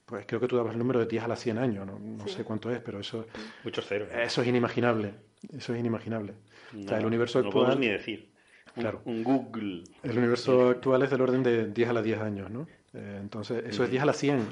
pues 0.05 0.25
creo 0.25 0.39
que 0.39 0.47
tú 0.47 0.55
dabas 0.55 0.73
el 0.73 0.79
número 0.79 0.99
de 0.99 1.05
10 1.05 1.23
a 1.23 1.27
las 1.27 1.39
100 1.39 1.57
años, 1.57 1.87
no, 1.87 2.27
sé 2.27 2.43
cuánto 2.43 2.71
es, 2.71 2.79
pero 2.79 2.99
eso... 2.99 3.25
Muchos 3.63 3.85
ceros. 3.85 4.09
Eso 4.13 4.41
es 4.41 4.47
inimaginable, 4.47 5.15
eso 5.55 5.73
es 5.73 5.79
inimaginable. 5.79 6.33
o 6.77 6.87
sea, 6.87 6.99
el 6.99 7.05
universo 7.05 7.39
actual... 7.39 7.53
No 7.53 7.59
podemos 7.61 7.79
ni 7.79 7.87
decir. 7.87 8.32
Claro. 8.75 9.01
Un, 9.05 9.23
Google. 9.23 9.83
El 10.01 10.17
universo 10.17 10.69
actual 10.69 11.03
es 11.03 11.11
del 11.11 11.21
orden 11.21 11.43
de 11.43 11.67
10 11.67 11.89
a 11.89 11.93
las 11.93 12.03
10 12.03 12.19
años, 12.21 12.49
¿no? 12.49 12.67
Eh, 12.93 13.19
entonces, 13.21 13.63
eso 13.65 13.83
es 13.83 13.91
10 13.91 14.03
a 14.03 14.05
las 14.05 14.17
100. 14.19 14.47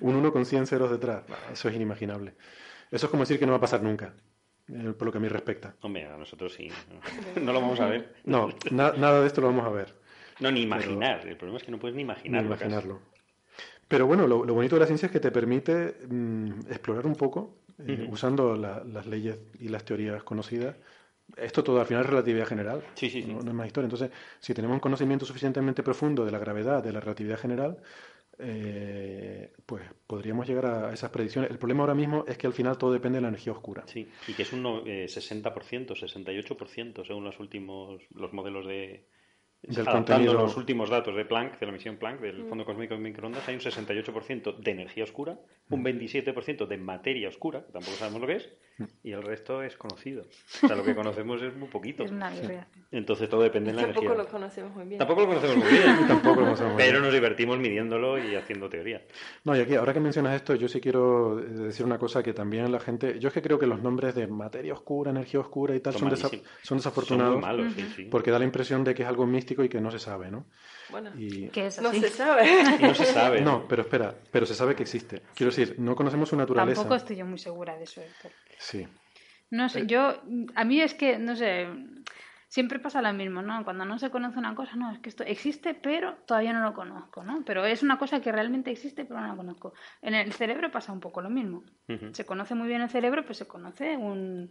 un 0.00 0.14
1 0.14 0.32
con 0.32 0.46
100 0.46 0.66
ceros 0.66 0.90
detrás. 0.90 1.24
Eso 1.52 1.68
es 1.68 1.74
inimaginable. 1.74 2.34
Eso 2.90 3.06
es 3.06 3.10
como 3.10 3.22
decir 3.22 3.38
que 3.38 3.46
no 3.46 3.52
va 3.52 3.58
a 3.58 3.62
pasar 3.62 3.82
nunca. 3.82 4.14
Eh, 4.68 4.92
por 4.96 5.06
lo 5.06 5.12
que 5.12 5.18
a 5.18 5.20
mí 5.20 5.28
respecta. 5.28 5.74
Hombre, 5.80 6.06
a 6.06 6.16
nosotros 6.16 6.52
sí. 6.52 6.68
No 7.42 7.52
lo 7.52 7.60
vamos 7.60 7.80
a 7.80 7.86
ver. 7.86 8.14
No, 8.24 8.50
nada 8.70 9.20
de 9.20 9.26
esto 9.26 9.40
lo 9.40 9.48
vamos 9.48 9.66
a 9.66 9.70
ver. 9.70 9.94
No, 10.40 10.50
ni 10.50 10.62
imaginar. 10.62 11.26
El 11.26 11.36
problema 11.36 11.58
es 11.58 11.64
que 11.64 11.72
no 11.72 11.78
puedes 11.78 11.96
ni 11.96 12.02
imaginarlo. 12.02 12.48
imaginarlo. 12.48 13.00
Pero 13.88 14.06
bueno, 14.06 14.26
lo, 14.26 14.44
bonito 14.54 14.76
de 14.76 14.80
la 14.80 14.86
ciencia 14.86 15.06
es 15.06 15.12
que 15.12 15.20
te 15.20 15.30
permite 15.30 15.96
mm, 16.08 16.70
explorar 16.70 17.06
un 17.06 17.14
poco, 17.14 17.58
eh, 17.86 18.08
usando 18.10 18.56
las 18.56 19.06
leyes 19.06 19.38
y 19.58 19.68
las 19.68 19.84
teorías 19.84 20.22
conocidas. 20.22 20.76
Esto 21.36 21.64
todo 21.64 21.80
al 21.80 21.86
final 21.86 22.04
es 22.04 22.10
relatividad 22.10 22.46
general, 22.46 22.82
sí, 22.94 23.08
sí, 23.08 23.22
no, 23.22 23.38
es 23.38 23.44
más 23.44 23.66
historia. 23.66 23.86
Entonces, 23.86 24.10
si 24.38 24.54
tenemos 24.54 24.74
un 24.74 24.80
conocimiento 24.80 25.24
suficientemente 25.24 25.82
profundo 25.82 26.24
de 26.24 26.30
la 26.30 26.38
gravedad, 26.38 26.82
de 26.82 26.92
la 26.92 27.00
relatividad 27.00 27.38
general, 27.38 27.78
eh, 28.38 29.52
pues 29.66 29.82
podríamos 30.06 30.46
llegar 30.46 30.66
a 30.66 30.92
esas 30.92 31.10
predicciones. 31.10 31.50
El 31.50 31.58
problema 31.58 31.82
ahora 31.82 31.94
mismo 31.94 32.24
es 32.26 32.36
que 32.36 32.46
al 32.46 32.52
final 32.52 32.76
todo 32.76 32.92
depende 32.92 33.18
de 33.18 33.22
la 33.22 33.28
energía 33.28 33.52
oscura. 33.52 33.84
Sí, 33.86 34.10
y 34.26 34.32
que 34.32 34.42
es 34.42 34.52
un 34.52 34.64
60%, 34.64 35.94
68% 35.94 37.06
según 37.06 37.24
los 37.24 37.38
últimos 37.40 38.02
los 38.14 38.32
modelos 38.32 38.66
de, 38.66 39.06
del 39.62 39.86
contenido. 39.86 40.34
los 40.34 40.56
últimos 40.56 40.90
datos 40.90 41.14
de 41.14 41.24
Planck, 41.24 41.58
de 41.60 41.66
la 41.66 41.72
misión 41.72 41.96
Planck, 41.96 42.20
del 42.20 42.44
mm. 42.44 42.48
Fondo 42.48 42.64
Cósmico 42.64 42.94
de 42.94 43.00
Microondas, 43.00 43.46
hay 43.48 43.54
un 43.54 43.60
68% 43.60 44.56
de 44.58 44.70
energía 44.70 45.04
oscura, 45.04 45.38
un 45.70 45.84
27% 45.84 46.64
mm. 46.64 46.68
de 46.68 46.76
materia 46.78 47.28
oscura, 47.28 47.64
que 47.64 47.72
tampoco 47.72 47.96
sabemos 47.96 48.20
lo 48.22 48.26
que 48.26 48.36
es. 48.36 48.52
Y 49.02 49.12
el 49.12 49.22
resto 49.22 49.62
es 49.62 49.76
conocido. 49.76 50.22
O 50.62 50.66
sea, 50.66 50.76
lo 50.76 50.84
que 50.84 50.94
conocemos 50.94 51.42
es 51.42 51.54
muy 51.56 51.68
poquito. 51.68 52.04
Es 52.04 52.12
Entonces 52.90 53.28
todo 53.28 53.42
depende 53.42 53.70
de 53.70 53.76
la 53.76 53.82
energía. 53.82 54.08
Tampoco 54.08 54.22
lo 54.22 54.28
conocemos 54.28 54.74
muy 54.74 54.84
bien. 54.86 54.98
Tampoco 54.98 55.20
lo 55.22 55.26
conocemos 55.28 55.56
muy 55.56 55.68
bien. 55.68 55.84
tampoco 56.08 56.40
lo 56.40 56.46
conocemos 56.46 56.72
muy 56.72 56.82
bien. 56.82 56.92
Pero 56.92 57.04
nos 57.04 57.12
divertimos 57.12 57.58
midiéndolo 57.58 58.18
y 58.18 58.34
haciendo 58.34 58.68
teoría. 58.68 59.02
No, 59.44 59.56
y 59.56 59.60
aquí, 59.60 59.74
ahora 59.74 59.92
que 59.92 60.00
mencionas 60.00 60.34
esto, 60.34 60.54
yo 60.54 60.68
sí 60.68 60.80
quiero 60.80 61.38
eh, 61.38 61.42
decir 61.42 61.86
una 61.86 61.98
cosa 61.98 62.22
que 62.22 62.32
también 62.32 62.70
la 62.70 62.80
gente... 62.80 63.18
Yo 63.18 63.28
es 63.28 63.34
que 63.34 63.42
creo 63.42 63.58
que 63.58 63.66
los 63.66 63.82
nombres 63.82 64.14
de 64.14 64.26
materia 64.26 64.72
oscura, 64.72 65.10
energía 65.10 65.40
oscura 65.40 65.74
y 65.74 65.80
tal 65.80 65.94
son, 65.94 66.16
son, 66.62 66.78
desafortunados. 66.78 67.34
Son 67.34 67.40
malos, 67.40 67.72
sí, 67.74 67.92
sí. 67.96 68.04
Porque 68.04 68.30
da 68.30 68.38
la 68.38 68.44
impresión 68.44 68.84
de 68.84 68.94
que 68.94 69.02
es 69.02 69.08
algo 69.08 69.26
místico 69.26 69.64
y 69.64 69.68
que 69.68 69.80
no 69.80 69.90
se 69.90 69.98
sabe, 69.98 70.30
¿no? 70.30 70.46
Bueno, 70.92 71.10
y... 71.18 71.50
no 71.82 71.92
se 71.92 72.08
sabe. 72.10 72.44
no 72.80 72.94
se 72.94 73.06
sabe. 73.06 73.40
No, 73.40 73.66
pero 73.66 73.82
espera, 73.82 74.14
pero 74.30 74.46
se 74.46 74.54
sabe 74.54 74.76
que 74.76 74.84
existe. 74.84 75.22
Quiero 75.34 75.50
decir, 75.50 75.74
no 75.78 75.96
conocemos 75.96 76.28
su 76.28 76.36
naturaleza. 76.36 76.82
Tampoco 76.82 76.94
estoy 76.94 77.16
yo 77.16 77.26
muy 77.26 77.38
segura 77.38 77.76
de 77.76 77.84
eso, 77.84 78.00
Héctor. 78.00 78.30
Sí. 78.58 78.86
No 79.50 79.68
sé, 79.68 79.86
yo, 79.86 80.22
a 80.54 80.64
mí 80.64 80.80
es 80.80 80.94
que, 80.94 81.18
no 81.18 81.36
sé, 81.36 81.66
siempre 82.48 82.78
pasa 82.78 83.02
lo 83.02 83.12
mismo, 83.12 83.42
¿no? 83.42 83.64
Cuando 83.64 83.84
no 83.84 83.98
se 83.98 84.10
conoce 84.10 84.38
una 84.38 84.54
cosa, 84.54 84.76
no, 84.76 84.92
es 84.92 84.98
que 84.98 85.08
esto 85.08 85.24
existe, 85.24 85.74
pero 85.74 86.16
todavía 86.26 86.52
no 86.52 86.62
lo 86.62 86.74
conozco, 86.74 87.22
¿no? 87.22 87.42
Pero 87.44 87.64
es 87.64 87.82
una 87.82 87.98
cosa 87.98 88.20
que 88.20 88.30
realmente 88.30 88.70
existe, 88.70 89.04
pero 89.06 89.20
no 89.20 89.28
la 89.28 89.36
conozco. 89.36 89.72
En 90.02 90.14
el 90.14 90.32
cerebro 90.32 90.70
pasa 90.70 90.92
un 90.92 91.00
poco 91.00 91.22
lo 91.22 91.30
mismo. 91.30 91.64
Se 92.12 92.26
conoce 92.26 92.54
muy 92.54 92.68
bien 92.68 92.82
el 92.82 92.90
cerebro, 92.90 93.24
pues 93.24 93.38
se 93.38 93.46
conoce 93.46 93.96
un 93.96 94.48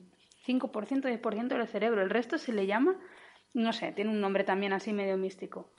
5%, 0.48 1.22
10% 1.22 1.48
del 1.48 1.68
cerebro. 1.68 2.02
El 2.02 2.10
resto 2.10 2.38
se 2.38 2.54
le 2.54 2.66
llama, 2.66 2.96
no 3.54 3.74
sé, 3.74 3.92
tiene 3.92 4.10
un 4.10 4.22
nombre 4.22 4.44
también 4.44 4.74
así 4.74 4.94
medio 4.94 5.18
místico. 5.18 5.72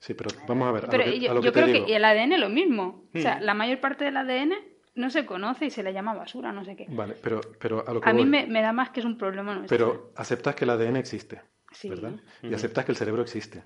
Sí, 0.00 0.14
pero 0.14 0.30
vamos 0.48 0.66
a 0.66 0.72
ver. 0.72 0.86
Pero 0.90 1.04
yo, 1.04 1.52
creo 1.52 1.66
que 1.66 1.84
y 1.86 1.92
el 1.92 2.04
ADN 2.04 2.40
lo 2.40 2.48
mismo. 2.48 3.04
O 3.14 3.18
sea, 3.18 3.38
la 3.40 3.54
mayor 3.54 3.80
parte 3.80 4.04
del 4.04 4.16
ADN 4.16 4.54
no 4.94 5.10
se 5.10 5.26
conoce 5.26 5.66
y 5.66 5.70
se 5.70 5.82
le 5.82 5.92
llama 5.92 6.14
basura, 6.14 6.52
no 6.52 6.64
sé 6.64 6.74
qué. 6.74 6.86
Vale, 6.88 7.14
pero, 7.22 7.40
pero 7.60 7.86
a 7.86 7.92
lo 7.92 8.00
que 8.00 8.08
A 8.08 8.12
mí 8.12 8.24
me, 8.24 8.46
da 8.62 8.72
más 8.72 8.90
que 8.90 9.00
es 9.00 9.06
un 9.06 9.18
problema 9.18 9.54
nuestro. 9.54 9.76
Pero 9.76 10.12
aceptas 10.16 10.54
que 10.54 10.64
el 10.64 10.70
ADN 10.70 10.96
existe, 10.96 11.42
¿verdad? 11.84 12.12
Y 12.42 12.54
aceptas 12.54 12.84
que 12.84 12.92
el 12.92 12.96
cerebro 12.96 13.22
existe. 13.22 13.62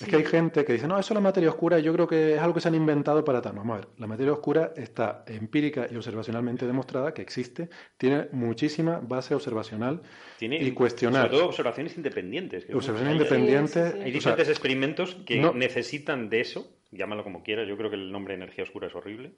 Es 0.00 0.08
que 0.08 0.16
hay 0.16 0.24
gente 0.24 0.64
que 0.64 0.74
dice, 0.74 0.86
no, 0.86 0.98
eso 0.98 1.12
es 1.12 1.14
la 1.14 1.20
materia 1.20 1.48
oscura, 1.48 1.78
yo 1.78 1.92
creo 1.92 2.06
que 2.06 2.34
es 2.34 2.40
algo 2.40 2.54
que 2.54 2.60
se 2.60 2.68
han 2.68 2.74
inventado 2.74 3.24
para 3.24 3.40
tal. 3.40 3.54
Vamos 3.54 3.74
a 3.74 3.80
ver, 3.80 3.88
la 3.98 4.06
materia 4.06 4.32
oscura 4.32 4.72
está 4.76 5.24
empírica 5.26 5.86
y 5.90 5.96
observacionalmente 5.96 6.66
demostrada 6.66 7.14
que 7.14 7.22
existe, 7.22 7.70
tiene 7.96 8.28
muchísima 8.32 9.00
base 9.02 9.34
observacional 9.34 10.02
y 10.40 10.70
cuestionar. 10.72 11.26
Sobre 11.26 11.36
todo 11.38 11.46
observaciones 11.48 11.96
independientes. 11.96 12.66
Observaciones 12.72 13.14
independientes. 13.14 13.94
hay 13.94 14.10
diferentes 14.10 14.48
experimentos 14.48 15.16
que 15.26 15.40
necesitan 15.54 16.28
de 16.28 16.40
eso, 16.40 16.70
llámalo 16.90 17.24
como 17.24 17.42
quieras, 17.42 17.66
yo 17.66 17.76
creo 17.76 17.90
que 17.90 17.96
el 17.96 18.12
nombre 18.12 18.34
energía 18.34 18.64
oscura 18.64 18.88
es 18.88 18.94
horrible. 18.94 19.32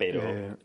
Pero 0.00 0.22
eh, 0.24 0.56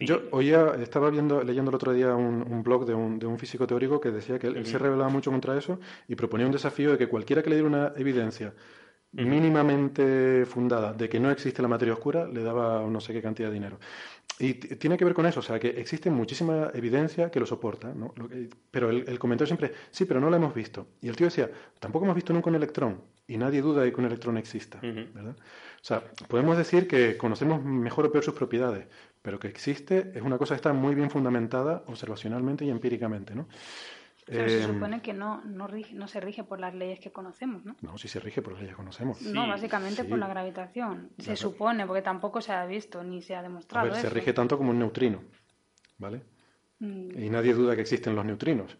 yo 0.00 0.22
oía, 0.32 0.74
estaba 0.82 1.08
viendo, 1.08 1.44
leyendo 1.44 1.70
el 1.70 1.76
otro 1.76 1.92
día 1.92 2.16
un, 2.16 2.64
blog 2.64 2.84
de 2.84 2.92
un, 2.92 3.20
de 3.20 3.26
un, 3.26 3.38
físico 3.38 3.68
teórico 3.68 4.00
que 4.00 4.10
decía 4.10 4.36
que 4.40 4.48
él, 4.48 4.66
se 4.66 4.78
rebelaba 4.78 5.08
mucho 5.08 5.30
contra 5.30 5.56
eso 5.56 5.78
y 6.08 6.16
proponía 6.16 6.44
un 6.44 6.50
desafío 6.50 6.90
de 6.90 6.98
que 6.98 7.06
cualquiera 7.06 7.40
que 7.40 7.50
le 7.50 7.54
diera 7.54 7.68
una 7.68 7.92
evidencia 7.96 8.52
mínimamente 9.12 10.44
fundada 10.44 10.92
de 10.92 11.08
que 11.08 11.20
no 11.20 11.30
existe 11.30 11.62
la 11.62 11.68
materia 11.68 11.94
oscura 11.94 12.26
le 12.26 12.42
daba 12.42 12.82
no 12.82 13.00
sé 13.00 13.12
qué 13.12 13.22
cantidad 13.22 13.46
de 13.46 13.54
dinero. 13.54 13.78
Y 14.40 14.54
tiene 14.54 14.96
que 14.96 15.04
ver 15.04 15.14
con 15.14 15.26
eso, 15.26 15.38
o 15.38 15.44
sea, 15.44 15.60
que 15.60 15.68
existe 15.68 16.10
muchísima 16.10 16.72
evidencia 16.74 17.30
que 17.30 17.38
lo 17.38 17.46
soporta, 17.46 17.94
¿no? 17.94 18.12
pero 18.72 18.90
el, 18.90 19.08
el, 19.08 19.20
comentario 19.20 19.46
siempre, 19.46 19.72
sí, 19.92 20.04
pero 20.04 20.18
no 20.18 20.30
la 20.30 20.38
hemos 20.38 20.52
visto. 20.52 20.88
Y 21.00 21.06
el 21.06 21.14
tío 21.14 21.28
decía, 21.28 21.48
tampoco 21.78 22.06
hemos 22.06 22.16
visto 22.16 22.32
nunca 22.32 22.50
un 22.50 22.56
electrón, 22.56 23.00
y 23.26 23.38
nadie 23.38 23.62
duda 23.62 23.82
de 23.82 23.92
que 23.92 24.00
un 24.00 24.06
electrón 24.06 24.36
exista, 24.36 24.78
¿verdad? 24.80 25.36
O 25.36 25.84
sea, 25.84 26.02
podemos 26.28 26.56
decir 26.56 26.86
que 26.86 27.16
conocemos 27.16 27.62
mejor 27.62 28.06
o 28.06 28.12
peor 28.12 28.24
sus 28.24 28.34
propiedades, 28.34 28.86
pero 29.22 29.38
que 29.38 29.48
existe 29.48 30.12
es 30.14 30.22
una 30.22 30.38
cosa 30.38 30.54
que 30.54 30.56
está 30.56 30.72
muy 30.72 30.94
bien 30.94 31.10
fundamentada 31.10 31.84
observacionalmente 31.86 32.64
y 32.64 32.70
empíricamente, 32.70 33.34
¿no? 33.34 33.48
Pero 34.26 34.48
se 34.48 34.60
eh, 34.60 34.62
supone 34.62 35.02
que 35.02 35.12
no, 35.12 35.42
no, 35.44 35.68
no, 35.92 36.08
se 36.08 36.20
rige 36.20 36.44
por 36.44 36.58
las 36.58 36.74
leyes 36.74 36.98
que 36.98 37.12
conocemos, 37.12 37.64
¿no? 37.64 37.76
No, 37.82 37.98
sí 37.98 38.08
se 38.08 38.20
rige 38.20 38.40
por 38.40 38.54
las 38.54 38.62
leyes 38.62 38.74
que 38.74 38.76
conocemos. 38.76 39.20
No, 39.20 39.46
básicamente 39.46 40.04
por 40.04 40.18
la 40.18 40.28
gravitación. 40.28 41.10
Se 41.18 41.36
supone, 41.36 41.86
porque 41.86 42.00
tampoco 42.00 42.40
se 42.40 42.52
ha 42.52 42.64
visto 42.64 43.04
ni 43.04 43.20
se 43.20 43.34
ha 43.34 43.42
demostrado. 43.42 43.86
A 43.86 43.90
ver, 43.92 44.00
se 44.00 44.08
rige 44.08 44.32
tanto 44.32 44.56
como 44.56 44.70
un 44.70 44.78
neutrino, 44.78 45.22
¿vale? 45.98 46.22
Mm. 46.78 47.22
Y 47.22 47.28
nadie 47.28 47.52
duda 47.52 47.74
que 47.74 47.82
existen 47.82 48.14
los 48.14 48.24
neutrinos. 48.24 48.78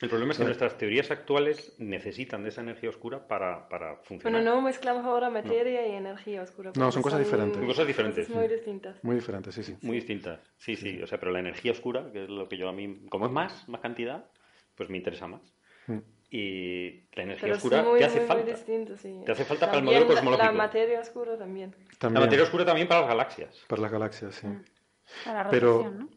El 0.00 0.08
problema 0.08 0.32
es 0.32 0.38
que 0.38 0.44
nuestras 0.44 0.76
teorías 0.76 1.10
actuales 1.10 1.74
necesitan 1.78 2.42
de 2.42 2.48
esa 2.50 2.60
energía 2.60 2.90
oscura 2.90 3.26
para, 3.26 3.68
para 3.68 3.96
funcionar. 3.96 4.40
Bueno, 4.40 4.56
no 4.56 4.62
mezclamos 4.62 5.04
ahora 5.04 5.30
materia 5.30 5.86
y 5.86 5.92
energía 5.92 6.42
oscura. 6.42 6.72
No, 6.76 6.90
son 6.90 7.02
cosas 7.02 7.20
diferentes. 7.20 7.56
Son 7.56 7.66
cosas 7.66 7.86
diferentes. 7.86 8.28
muy 8.28 8.48
distintas. 8.48 9.02
Muy 9.04 9.16
diferentes, 9.16 9.54
sí, 9.54 9.62
sí. 9.62 9.76
Muy 9.82 9.96
distintas, 9.96 10.40
sí, 10.56 10.76
sí, 10.76 11.00
O 11.02 11.06
sea, 11.06 11.18
pero 11.18 11.32
la 11.32 11.40
energía 11.40 11.72
oscura, 11.72 12.10
que 12.12 12.24
es 12.24 12.28
lo 12.30 12.48
que 12.48 12.56
yo 12.56 12.68
a 12.68 12.72
mí, 12.72 13.06
como 13.08 13.26
es 13.26 13.32
más, 13.32 13.68
más 13.68 13.80
cantidad, 13.80 14.26
pues 14.74 14.90
me 14.90 14.96
interesa 14.96 15.26
más. 15.26 15.42
Mm. 15.86 15.98
Y 16.30 17.08
la 17.14 17.22
energía 17.22 17.54
oscura 17.54 17.84
te 17.96 18.04
hace 18.04 18.20
falta. 18.20 18.54
Te 18.54 19.32
hace 19.32 19.44
falta 19.44 19.66
para 19.66 19.78
el 19.78 19.84
modelo 19.84 20.06
cosmológico. 20.06 20.46
La 20.46 20.52
materia 20.52 21.00
oscura 21.00 21.38
también. 21.38 21.74
La 22.00 22.10
materia 22.10 22.44
oscura 22.44 22.64
también 22.66 22.86
para 22.86 23.00
las 23.00 23.08
galaxias. 23.08 23.64
Para 23.66 23.82
las 23.82 23.90
galaxias, 23.90 24.34
sí. 24.34 24.46
Para 25.24 25.44
la 25.44 25.50
pero, 25.50 25.90
¿no? 25.90 26.08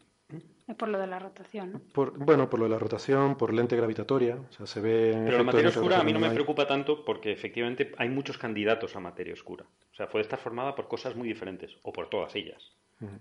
Es 0.68 0.76
por 0.76 0.88
lo 0.88 0.98
de 0.98 1.06
la 1.06 1.18
rotación, 1.18 1.72
¿no? 1.72 1.80
Por, 1.92 2.16
bueno, 2.16 2.48
por 2.48 2.60
lo 2.60 2.66
de 2.66 2.70
la 2.70 2.78
rotación, 2.78 3.36
por 3.36 3.52
lente 3.52 3.76
gravitatoria. 3.76 4.36
O 4.36 4.52
sea, 4.52 4.66
se 4.66 4.80
ve. 4.80 5.20
Pero 5.24 5.38
la 5.38 5.44
materia 5.44 5.68
oscura 5.70 5.98
a 5.98 6.04
mí 6.04 6.12
no 6.12 6.20
me 6.20 6.30
preocupa 6.30 6.66
tanto 6.66 7.04
porque 7.04 7.32
efectivamente 7.32 7.92
hay 7.98 8.08
muchos 8.08 8.38
candidatos 8.38 8.94
a 8.94 9.00
materia 9.00 9.34
oscura. 9.34 9.64
O 9.92 9.94
sea, 9.94 10.08
puede 10.08 10.22
estar 10.22 10.38
formada 10.38 10.74
por 10.74 10.88
cosas 10.88 11.16
muy 11.16 11.28
diferentes, 11.28 11.76
o 11.82 11.92
por 11.92 12.08
todas 12.08 12.34
ellas. 12.36 12.72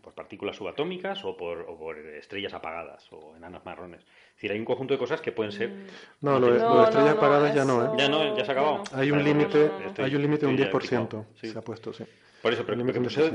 Por 0.04 0.14
partículas 0.14 0.58
subatómicas 0.58 1.26
o 1.26 1.36
por, 1.36 1.62
o 1.62 1.76
por, 1.76 1.98
estrellas 1.98 2.54
apagadas 2.54 3.08
o 3.12 3.36
enanas 3.36 3.66
marrones. 3.66 4.02
Es 4.02 4.36
decir, 4.36 4.52
hay 4.52 4.60
un 4.60 4.66
conjunto 4.66 4.94
de 4.94 5.00
cosas 5.00 5.22
que 5.22 5.32
pueden 5.32 5.52
ser. 5.52 5.70
Mm. 5.70 5.88
No, 6.22 6.40
lo 6.40 6.52
de, 6.52 6.84
estrellas 6.84 7.16
apagadas 7.16 7.56
ya 7.56 7.66
no, 7.66 7.86
¿eh? 7.86 7.98
Ya 7.98 8.08
no, 8.08 8.38
ya 8.38 8.46
se 8.46 8.52
ha 8.52 8.54
acabado. 8.54 8.84
Hay 8.94 9.10
un 9.10 9.24
límite, 9.24 9.72
hay 9.98 10.16
un 10.16 10.22
límite 10.22 10.46
de 10.46 10.52
un 10.52 10.58
10%. 10.60 11.26
Se 11.34 11.58
ha 11.58 11.62
puesto, 11.64 11.94
sí. 11.94 12.04
Por 12.42 12.54
eso, 12.54 12.66
pero, 12.66 12.84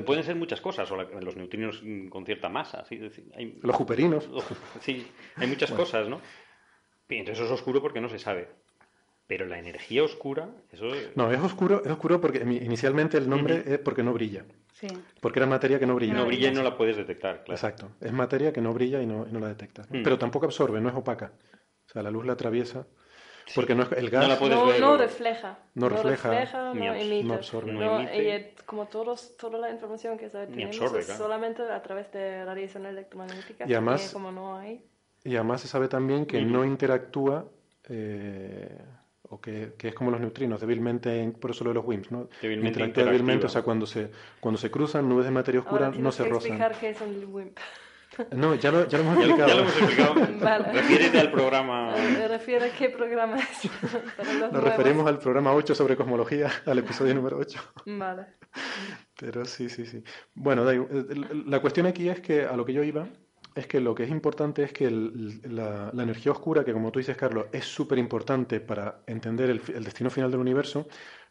pueden 0.05 0.25
ser 0.25 0.35
muchas 0.37 0.61
cosas, 0.61 0.91
o 0.91 0.97
los 0.97 1.37
neutrinos 1.37 1.83
con 2.11 2.27
cierta 2.27 2.49
masa. 2.49 2.85
los 3.63 3.77
juperinos. 3.77 4.29
Sí, 4.81 5.07
hay 5.37 5.47
muchas 5.47 5.71
cosas, 5.71 6.09
¿no? 6.09 6.21
Entonces 7.09 7.45
eso 7.45 7.55
es 7.55 7.61
oscuro 7.61 7.81
porque 7.81 8.01
no 8.01 8.09
se 8.09 8.19
sabe. 8.19 8.49
Pero 9.29 9.47
la 9.47 9.59
energía 9.59 10.05
oscura, 10.05 10.51
eso... 10.71 10.87
No, 11.17 11.33
es 11.33 11.41
oscuro, 11.41 11.83
es 11.85 11.91
oscuro 11.91 12.21
porque 12.21 12.39
inicialmente 12.39 13.19
el 13.19 13.29
nombre 13.29 13.63
es 13.67 13.79
porque 13.79 14.03
no 14.03 14.13
brilla. 14.13 14.45
Sí. 14.73 14.87
Porque 15.21 15.41
era 15.41 15.47
materia 15.47 15.79
que 15.79 15.87
no 15.87 15.95
brilla. 15.95 16.15
No 16.15 16.27
brilla 16.27 16.51
y 16.51 16.55
no 16.55 16.63
la 16.63 16.77
puedes 16.77 16.97
detectar, 16.97 17.43
claro. 17.43 17.55
Exacto. 17.55 17.91
Es 18.01 18.13
materia 18.13 18.53
que 18.53 18.61
no 18.61 18.73
brilla 18.73 19.03
y 19.03 19.07
no, 19.07 19.27
y 19.29 19.33
no 19.33 19.41
la 19.41 19.49
detectas. 19.49 19.91
¿no? 19.91 20.01
Mm. 20.01 20.03
Pero 20.03 20.19
tampoco 20.19 20.47
absorbe, 20.47 20.81
no 20.81 20.89
es 20.89 20.95
opaca. 20.95 21.33
O 21.89 21.93
sea, 21.93 22.03
la 22.03 22.11
luz 22.11 22.25
la 22.25 22.35
atraviesa. 22.35 22.87
Porque 23.55 23.75
no 23.75 23.85
es, 23.85 23.93
el 23.93 24.11
gas 24.11 24.23
No 24.23 24.29
la 24.29 24.39
puedes 24.39 24.57
no, 24.57 24.67
ver. 24.67 24.81
no 24.81 24.97
refleja. 24.97 25.59
No 25.75 25.89
refleja, 25.89 26.31
no 26.65 26.75
ni 26.75 26.87
abs- 26.89 27.01
emite. 27.01 27.25
no 27.29 27.35
absorbe. 27.35 27.73
No 27.73 27.81
No, 27.81 28.01
emite. 28.01 28.55
y, 28.59 28.65
como 28.65 28.87
todos, 28.87 29.37
toda 29.37 29.59
la 29.59 29.71
información 29.71 30.19
que 30.19 30.29
tenemos 30.29 30.77
absorbe, 30.77 31.01
es 31.01 31.07
claro. 31.07 31.23
solamente 31.23 31.63
a 31.63 31.81
través 31.83 32.11
de 32.13 32.45
radiación 32.45 32.87
electromagnética. 32.87 33.65
Y 33.69 33.73
además- 33.75 34.11
como 34.13 34.33
no 34.33 34.57
hay. 34.59 34.85
Y 35.25 35.35
además 35.37 35.61
se 35.61 35.69
sabe 35.69 35.89
también 35.89 36.27
que 36.27 36.39
Ujú. 36.39 36.47
no 36.51 36.65
interactúa, 36.65 37.45
eh, 37.89 38.79
o 39.29 39.41
que, 39.41 39.73
que 39.77 39.89
es 39.89 39.95
como 39.95 40.11
los 40.11 40.21
neutrinos, 40.21 40.61
débilmente, 40.61 41.21
en- 41.21 41.33
por 41.33 41.51
eso 41.53 41.65
lo 41.65 41.71
de 41.71 41.75
los 41.75 41.85
WIMPs, 41.85 42.11
¿no? 42.13 42.29
Débilmente 42.43 42.79
interactúa 42.81 43.05
débilmente, 43.05 43.47
o 43.47 43.49
sea, 43.49 43.63
cuando 43.63 43.87
se, 43.87 44.11
cuando 44.41 44.59
se 44.59 44.71
cruzan 44.71 45.09
nubes 45.09 45.25
de 45.25 45.31
materia 45.33 45.61
oscura 45.61 45.87
Ahora 45.87 45.99
no 45.99 46.13
se 46.13 46.25
que 46.25 46.29
rozan. 46.31 46.53
explicar 46.53 46.79
qué 46.81 46.91
es 46.91 47.01
un 47.01 47.25
WIMP. 47.35 47.59
No, 48.33 48.55
ya 48.55 48.71
lo, 48.73 48.87
ya 48.89 48.99
lo 48.99 49.05
hemos 49.05 49.17
explicado. 49.19 49.49
ya 49.49 49.55
lo 49.55 49.61
hemos 49.62 49.77
explicado. 49.77 50.14
Vale. 50.41 50.73
Refiérete 50.73 51.19
al 51.21 51.31
programa. 51.33 51.95
Me 51.97 52.29
refiero 52.29 52.64
a 52.64 52.69
qué 52.69 52.89
programa 52.91 53.37
es. 53.39 53.71
Para 54.17 54.33
los 54.33 54.41
Nos 54.43 54.53
nuevos. 54.53 54.64
referimos 54.71 55.07
al 55.07 55.19
programa 55.19 55.53
8 55.53 55.75
sobre 55.75 55.97
cosmología, 55.97 56.51
al 56.67 56.79
episodio 56.79 57.14
número 57.14 57.39
8. 57.39 57.59
Vale. 57.87 58.27
Pero 59.19 59.45
sí, 59.45 59.69
sí, 59.69 59.87
sí. 59.87 60.03
Bueno, 60.35 60.71
igual. 60.73 61.07
El- 61.11 61.51
la 61.51 61.61
cuestión 61.61 61.87
aquí 61.87 62.09
es 62.09 62.21
que 62.21 62.45
a 62.45 62.57
lo 62.57 62.64
que 62.64 62.73
yo 62.73 62.83
iba 62.83 63.07
es 63.55 63.67
que 63.67 63.81
lo 63.81 63.95
que 63.95 64.05
es 64.05 64.11
importante 64.11 64.62
es 64.62 64.73
que 64.73 64.85
el- 64.87 65.41
la, 65.55 65.91
la 65.93 66.03
energía 66.03 66.33
oscura, 66.33 66.64
que 66.64 66.73
como 66.73 66.91
tú 66.93 66.99
dices, 66.99 67.17
Carlos, 67.17 67.47
es 67.53 67.64
súper 67.64 67.99
importante 67.99 68.61
para 68.61 69.01
entender 69.07 69.49
el, 69.51 69.62
el 69.75 69.85
destino 69.85 70.11
final 70.11 70.31
del 70.31 70.41
universo, 70.41 70.87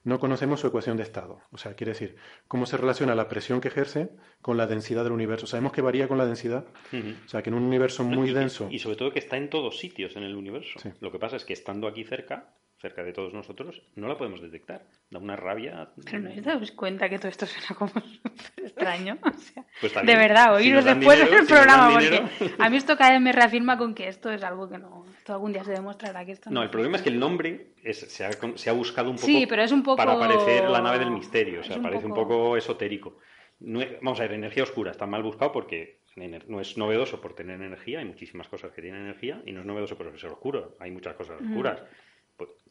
no 0.06 0.20
conocemos 0.20 0.62
su 0.62 0.68
ecuación 0.68 0.96
de 0.98 1.04
estado. 1.04 1.42
O 1.52 1.58
sea, 1.58 1.74
quiere 1.76 1.92
decir, 1.92 2.16
cómo 2.48 2.66
se 2.66 2.78
relaciona 2.78 3.14
la 3.16 3.28
presión 3.28 3.60
que 3.60 3.68
ejerce 3.68 4.10
con 4.42 4.56
la 4.56 4.66
densidad 4.68 5.04
del 5.04 5.12
universo. 5.14 5.48
Sabemos 5.48 5.74
que 5.74 5.82
varía 5.82 6.08
con 6.08 6.18
la 6.18 6.26
densidad, 6.26 6.66
o 6.94 7.28
sea, 7.28 7.42
que 7.44 7.50
en 7.50 7.56
un 7.56 7.64
universo 7.64 8.04
muy 8.06 8.30
Y- 8.30 8.34
denso. 8.34 8.68
Y 8.72 8.80
sobre 8.80 8.96
todo 8.96 9.12
que 9.12 9.20
está 9.20 9.36
en 9.36 9.50
todos 9.50 9.78
sitios 9.78 10.16
en 10.16 10.24
el 10.24 10.36
universo. 10.36 10.80
Sí. 10.80 10.90
Lo 11.02 11.12
que 11.12 11.20
pasa 11.20 11.36
es 11.36 11.44
que 11.44 11.54
estando 11.54 11.88
aquí 11.88 12.04
cerca, 12.06 12.54
cerca 12.86 13.04
de 13.04 13.14
todos 13.14 13.34
nosotros, 13.34 13.82
no 13.96 14.08
la 14.08 14.16
podemos 14.18 14.42
detectar. 14.42 14.84
Da 15.10 15.18
una 15.20 15.36
rabia. 15.36 15.90
Pero 16.06 16.20
no 16.20 16.30
os 16.30 16.44
dais 16.44 16.72
cuenta 16.72 17.10
que 17.10 17.18
todo 17.18 17.30
esto 17.30 17.46
suena 17.48 17.70
como 17.78 17.90
súper 17.92 18.32
extraño. 18.70 19.18
O 19.24 19.32
sea, 19.40 19.64
Pues 19.82 19.94
de 19.94 20.16
verdad, 20.16 20.48
Si 20.58 20.64
oíros 20.68 20.86
dan 20.86 21.00
después 21.00 21.18
dinero, 21.18 21.36
en 21.36 21.42
el 21.42 21.48
si 21.48 21.54
programa, 21.54 21.90
porque 21.94 22.54
a 22.60 22.70
mí 22.70 22.78
esto 22.78 22.96
cada 22.98 23.12
vez 23.14 23.22
me 23.22 23.32
reafirma 23.32 23.78
con 23.78 23.96
que 23.96 24.08
esto 24.08 24.30
es 24.32 24.44
algo 24.44 24.70
que 24.70 24.78
no. 24.78 25.06
Esto 25.18 25.34
algún 25.34 25.52
día 25.54 25.64
se 25.64 25.72
demostrará 25.72 26.24
que 26.26 26.34
esto 26.34 26.50
no. 26.50 26.56
No, 26.60 26.64
el 26.64 26.70
problema 26.70 26.98
es 26.98 27.02
que 27.04 27.10
el 27.10 27.20
nombre 27.20 27.74
es- 27.84 28.00
se, 28.00 28.26
ha, 28.26 28.32
se 28.56 28.70
ha 28.70 28.74
buscado 28.74 29.10
un 29.10 29.16
poco, 29.16 29.26
Sí, 29.26 29.46
pero 29.48 29.64
es 29.64 29.72
un 29.72 29.82
poco- 29.84 29.98
para 29.98 30.18
parecer 30.18 30.70
la 30.70 30.82
nave 30.82 31.00
del 31.00 31.12
misterio. 31.12 31.62
O 31.62 31.64
sea, 31.64 31.78
un 31.78 31.84
parece 31.84 32.06
un 32.06 32.14
poco- 32.14 32.28
poco 32.30 32.58
esotérico. 32.58 33.18
No 33.60 33.82
es- 33.82 34.00
vamos 34.02 34.20
a 34.20 34.24
ver, 34.24 34.34
energía 34.34 34.64
oscura 34.64 34.92
está 34.92 35.06
mal 35.08 35.24
buscado 35.24 35.52
porque 35.52 36.02
no 36.48 36.60
es 36.62 36.78
novedoso 36.78 37.20
por 37.20 37.36
tener 37.36 37.60
energía. 37.62 38.00
Hay 38.00 38.06
muchísimas 38.06 38.48
cosas 38.48 38.72
que 38.72 38.82
tienen 38.82 39.02
energía 39.02 39.42
y 39.46 39.52
no 39.52 39.60
es 39.62 39.66
novedoso 39.66 39.98
por 39.98 40.18
ser 40.20 40.30
oscuro. 40.30 40.76
Hay 40.80 40.92
muchas 40.92 41.14
cosas 41.16 41.42
oscuras. 41.42 41.80
Pues- 41.82 41.92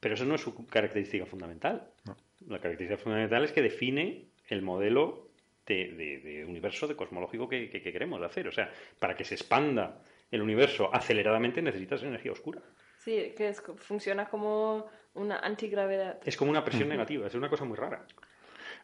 pero 0.01 0.15
eso 0.15 0.25
no 0.25 0.35
es 0.35 0.41
su 0.43 0.67
característica 0.67 1.25
fundamental. 1.27 1.89
No. 2.05 2.17
La 2.49 2.59
característica 2.61 2.99
fundamental 3.03 3.45
es 3.45 3.53
que 3.53 3.63
define 3.63 4.27
el 4.49 4.61
modelo 4.63 5.29
de, 5.67 5.93
de- 5.93 6.19
de 6.19 6.45
universo 6.45 6.87
de 6.87 6.95
cosmológico 6.97 7.49
que, 7.49 7.71
que- 7.71 7.81
que 7.83 7.93
queremos 7.93 8.21
hacer. 8.23 8.47
O 8.49 8.53
sea, 8.53 8.71
para 8.99 9.17
que 9.17 9.25
se 9.25 9.35
expanda 9.35 9.99
el 10.31 10.43
universo 10.43 10.91
aceleradamente 10.95 11.63
necesitas 11.63 12.03
energía 12.03 12.33
oscura. 12.33 12.61
Sí, 12.99 13.33
que 13.37 13.49
es, 13.49 13.63
funciona 13.79 14.29
como 14.29 14.87
una 15.15 15.39
antigravedad. 15.39 16.19
Es 16.25 16.37
como 16.37 16.51
una 16.51 16.65
presión 16.65 16.89
negativa, 16.89 17.27
es 17.27 17.35
una 17.35 17.49
cosa 17.49 17.65
muy 17.65 17.77
rara. 17.77 18.05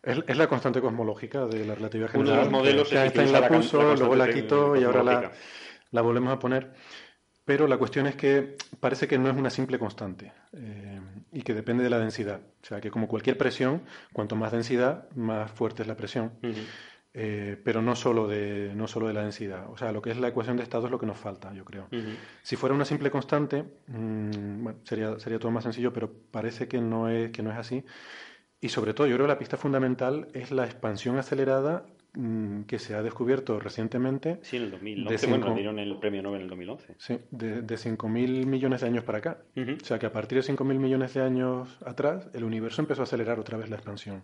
Es, 0.02 0.18
es 0.26 0.36
la 0.36 0.46
constante 0.46 0.80
cosmológica 0.80 1.44
de 1.46 1.66
la 1.66 1.74
relatividad 1.74 2.10
Uno 2.14 2.20
de 2.22 2.26
general. 2.30 2.44
los 2.44 2.50
modelos 2.52 2.88
que 2.88 2.94
es 2.96 3.02
Einstein 3.02 3.32
la 3.32 3.48
puso, 3.48 3.82
la 3.82 3.94
luego 3.96 4.16
la 4.16 4.30
quitó 4.32 4.76
y 4.76 4.84
ahora 4.84 5.32
la 5.90 6.00
volvemos 6.02 6.32
a 6.32 6.38
poner. 6.38 6.70
Pero 7.50 7.66
la 7.66 7.78
cuestión 7.78 8.06
es 8.06 8.14
que 8.14 8.54
parece 8.78 9.08
que 9.08 9.18
no 9.18 9.28
es 9.28 9.36
una 9.36 9.50
simple 9.50 9.76
constante 9.76 10.30
eh, 10.52 11.00
y 11.32 11.42
que 11.42 11.52
depende 11.52 11.82
de 11.82 11.90
la 11.90 11.98
densidad. 11.98 12.38
O 12.62 12.64
sea, 12.64 12.80
que 12.80 12.92
como 12.92 13.08
cualquier 13.08 13.36
presión, 13.36 13.82
cuanto 14.12 14.36
más 14.36 14.52
densidad, 14.52 15.10
más 15.16 15.50
fuerte 15.50 15.82
es 15.82 15.88
la 15.88 15.96
presión. 15.96 16.30
Eh, 17.12 17.60
pero 17.64 17.82
no 17.82 17.96
solo, 17.96 18.28
de, 18.28 18.72
no 18.76 18.86
solo 18.86 19.08
de 19.08 19.14
la 19.14 19.22
densidad. 19.22 19.68
O 19.68 19.76
sea, 19.76 19.90
lo 19.90 20.00
que 20.00 20.12
es 20.12 20.18
la 20.18 20.28
ecuación 20.28 20.58
de 20.58 20.62
estado 20.62 20.84
es 20.84 20.92
lo 20.92 21.00
que 21.00 21.06
nos 21.06 21.18
falta, 21.18 21.52
yo 21.52 21.64
creo. 21.64 21.88
Si 22.40 22.54
fuera 22.54 22.72
una 22.72 22.84
simple 22.84 23.10
constante, 23.10 23.64
mm, 23.88 24.62
bueno, 24.62 24.78
sería, 24.84 25.18
sería 25.18 25.40
todo 25.40 25.50
más 25.50 25.64
sencillo, 25.64 25.92
pero 25.92 26.08
parece 26.30 26.68
que 26.68 26.80
no 26.80 27.08
es, 27.08 27.32
que 27.32 27.42
no 27.42 27.50
es 27.50 27.58
así. 27.58 27.84
Y 28.60 28.68
sobre 28.68 28.94
todo, 28.94 29.08
yo 29.08 29.16
creo 29.16 29.26
que 29.26 29.32
la 29.32 29.38
pista 29.40 29.56
fundamental 29.56 30.28
es 30.34 30.52
la 30.52 30.66
expansión 30.66 31.18
acelerada 31.18 31.84
que 32.66 32.78
se 32.78 32.94
ha 32.94 33.02
descubierto 33.02 33.60
recientemente 33.60 34.38
Sí, 34.42 34.56
en 34.56 34.62
el 34.64 34.70
De 34.70 34.76
2011. 34.78 35.26
Bueno, 35.28 35.44
cinco- 35.46 35.54
dieron 35.56 35.78
el 35.78 35.96
premio 35.98 36.22
Nobel 36.22 36.40
en 36.40 36.42
el 36.44 36.48
2011. 36.50 36.94
sí, 36.98 37.18
de, 37.30 37.62
de 37.62 37.74
5.000 37.76 38.46
millones 38.46 38.80
de 38.80 38.86
años 38.88 39.04
para 39.04 39.18
acá. 39.18 39.38
O 39.56 39.84
sea 39.84 39.98
que 39.98 40.06
a 40.06 40.12
partir 40.12 40.36
de 40.38 40.42
5.000 40.42 40.78
millones 40.78 41.14
de 41.14 41.22
años 41.22 41.78
atrás, 41.84 42.28
el 42.34 42.44
universo 42.44 42.82
empezó 42.82 43.02
a 43.02 43.04
acelerar 43.04 43.38
otra 43.38 43.56
vez 43.58 43.70
la 43.70 43.76
expansión. 43.76 44.22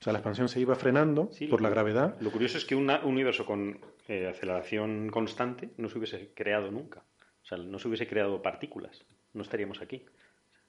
O 0.00 0.02
sea, 0.02 0.12
la 0.12 0.18
expansión 0.20 0.48
se 0.48 0.60
iba 0.60 0.74
frenando 0.76 1.28
Sí, 1.32 1.46
por 1.46 1.60
la 1.60 1.70
gravedad. 1.70 2.16
Lo 2.20 2.30
curioso 2.30 2.58
es 2.58 2.64
que 2.64 2.74
una- 2.74 3.00
un 3.04 3.12
universo 3.12 3.44
con 3.46 3.78
eh, 4.08 4.26
aceleración 4.28 5.10
constante 5.10 5.70
no 5.76 5.88
se 5.88 5.98
hubiese 5.98 6.30
creado 6.34 6.70
nunca. 6.70 7.02
O 7.42 7.46
sea, 7.46 7.58
no 7.58 7.78
se 7.78 7.88
hubiese 7.88 8.06
creado 8.06 8.40
partículas. 8.42 9.04
No 9.34 9.42
estaríamos 9.42 9.80
aquí. 9.80 10.04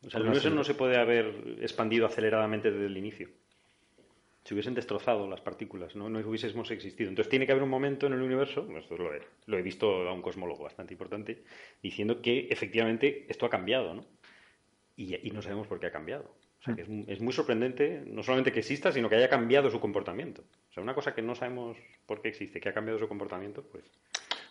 O 0.06 0.10
sea, 0.10 0.20
el 0.20 0.26
universo 0.28 0.50
no 0.50 0.64
se 0.64 0.74
puede 0.76 0.98
haber 0.98 1.58
expandido 1.62 2.06
aceleradamente 2.06 2.72
desde 2.72 2.86
el 2.86 2.98
inicio. 2.98 3.30
Se 4.50 4.56
hubiesen 4.56 4.74
destrozado 4.74 5.28
las 5.28 5.41
partículas, 5.41 5.95
no, 5.95 6.10
no 6.10 6.18
hubiésemos 6.28 6.72
existido. 6.72 7.08
Entonces 7.08 7.30
tiene 7.30 7.45
que 7.45 7.52
haber 7.52 7.64
un 7.64 7.70
momento 7.70 8.08
en 8.08 8.14
el 8.14 8.22
universo, 8.24 8.68
esto 8.80 8.97
lo 8.97 9.14
he, 9.14 9.22
lo 9.45 9.60
he 9.60 9.62
visto 9.62 10.10
a 10.10 10.12
un 10.12 10.24
cosmólogo 10.24 10.64
bastante 10.64 10.91
importante, 10.95 11.43
diciendo 11.84 12.20
que 12.20 12.47
efectivamente 12.50 13.28
esto 13.30 13.45
ha 13.45 13.50
cambiado, 13.52 13.93
¿no? 13.93 14.06
Y, 14.97 15.16
y 15.28 15.30
no 15.30 15.43
sabemos 15.43 15.68
por 15.68 15.80
qué 15.80 15.86
ha 15.86 15.91
cambiado. 15.91 16.34
O 16.62 16.64
sea, 16.64 16.74
que 16.76 16.82
es, 16.82 16.89
mu- 16.89 17.06
es 17.08 17.22
muy 17.22 17.32
sorprendente, 17.32 18.02
no 18.08 18.24
solamente 18.24 18.52
que 18.52 18.62
exista, 18.62 18.91
sino 18.91 19.08
que 19.08 19.18
haya 19.18 19.30
cambiado 19.30 19.70
su 19.70 19.80
comportamiento. 19.80 20.41
O 20.72 20.74
sea, 20.74 20.82
una 20.82 20.95
cosa 20.95 21.14
que 21.14 21.22
no 21.22 21.36
sabemos 21.36 21.78
por 22.08 22.20
qué 22.24 22.30
existe, 22.30 22.60
que 22.60 22.70
ha 22.70 22.74
cambiado 22.74 22.97
su 22.97 23.08
comportamiento, 23.08 23.62
pues... 23.62 23.84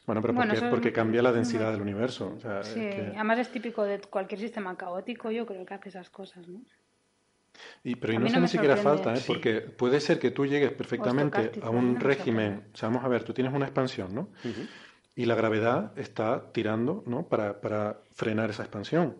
Bueno, 0.06 0.22
pero 0.22 0.32
Bueno, 0.32 0.54
porque, 0.70 0.92
cambia 0.92 1.22
la 1.22 1.32
densidad 1.32 1.72
del 1.72 1.80
universo. 1.82 2.34
O 2.36 2.40
sea, 2.40 2.60
es 2.60 2.68
Sí, 2.68 2.78
que- 2.78 3.14
además 3.16 3.40
es 3.40 3.50
típico 3.50 3.82
de 3.82 3.98
cualquier 3.98 4.38
sistema 4.38 4.76
caótico, 4.76 5.32
yo 5.32 5.44
creo 5.44 5.66
que 5.66 5.74
hace 5.74 5.88
esas 5.88 6.08
cosas, 6.08 6.46
¿no? 6.46 6.60
Y, 7.84 7.96
pero 7.96 8.12
y 8.12 8.16
no 8.16 8.24
mí 8.24 8.30
sé 8.30 8.36
no 8.36 8.42
ni 8.42 8.48
siquiera 8.48 8.76
falta, 8.76 9.14
¿eh? 9.14 9.18
Sí. 9.18 9.24
porque 9.26 9.60
puede 9.60 10.00
ser 10.00 10.18
que 10.18 10.30
tú 10.30 10.46
llegues 10.46 10.72
perfectamente 10.72 11.52
a 11.62 11.70
un 11.70 11.94
no 11.94 11.98
me 11.98 12.00
régimen. 12.00 12.64
O 12.74 12.76
sea, 12.76 12.88
vamos 12.88 13.04
a 13.04 13.08
ver, 13.08 13.24
tú 13.24 13.32
tienes 13.32 13.52
una 13.52 13.66
expansión, 13.66 14.14
¿no? 14.14 14.30
Y 15.14 15.24
la 15.24 15.34
gravedad 15.34 15.92
está 15.98 16.52
tirando, 16.52 17.02
¿no? 17.06 17.26
Para, 17.26 17.60
para 17.60 17.98
frenar 18.12 18.50
esa 18.50 18.62
expansión. 18.62 19.16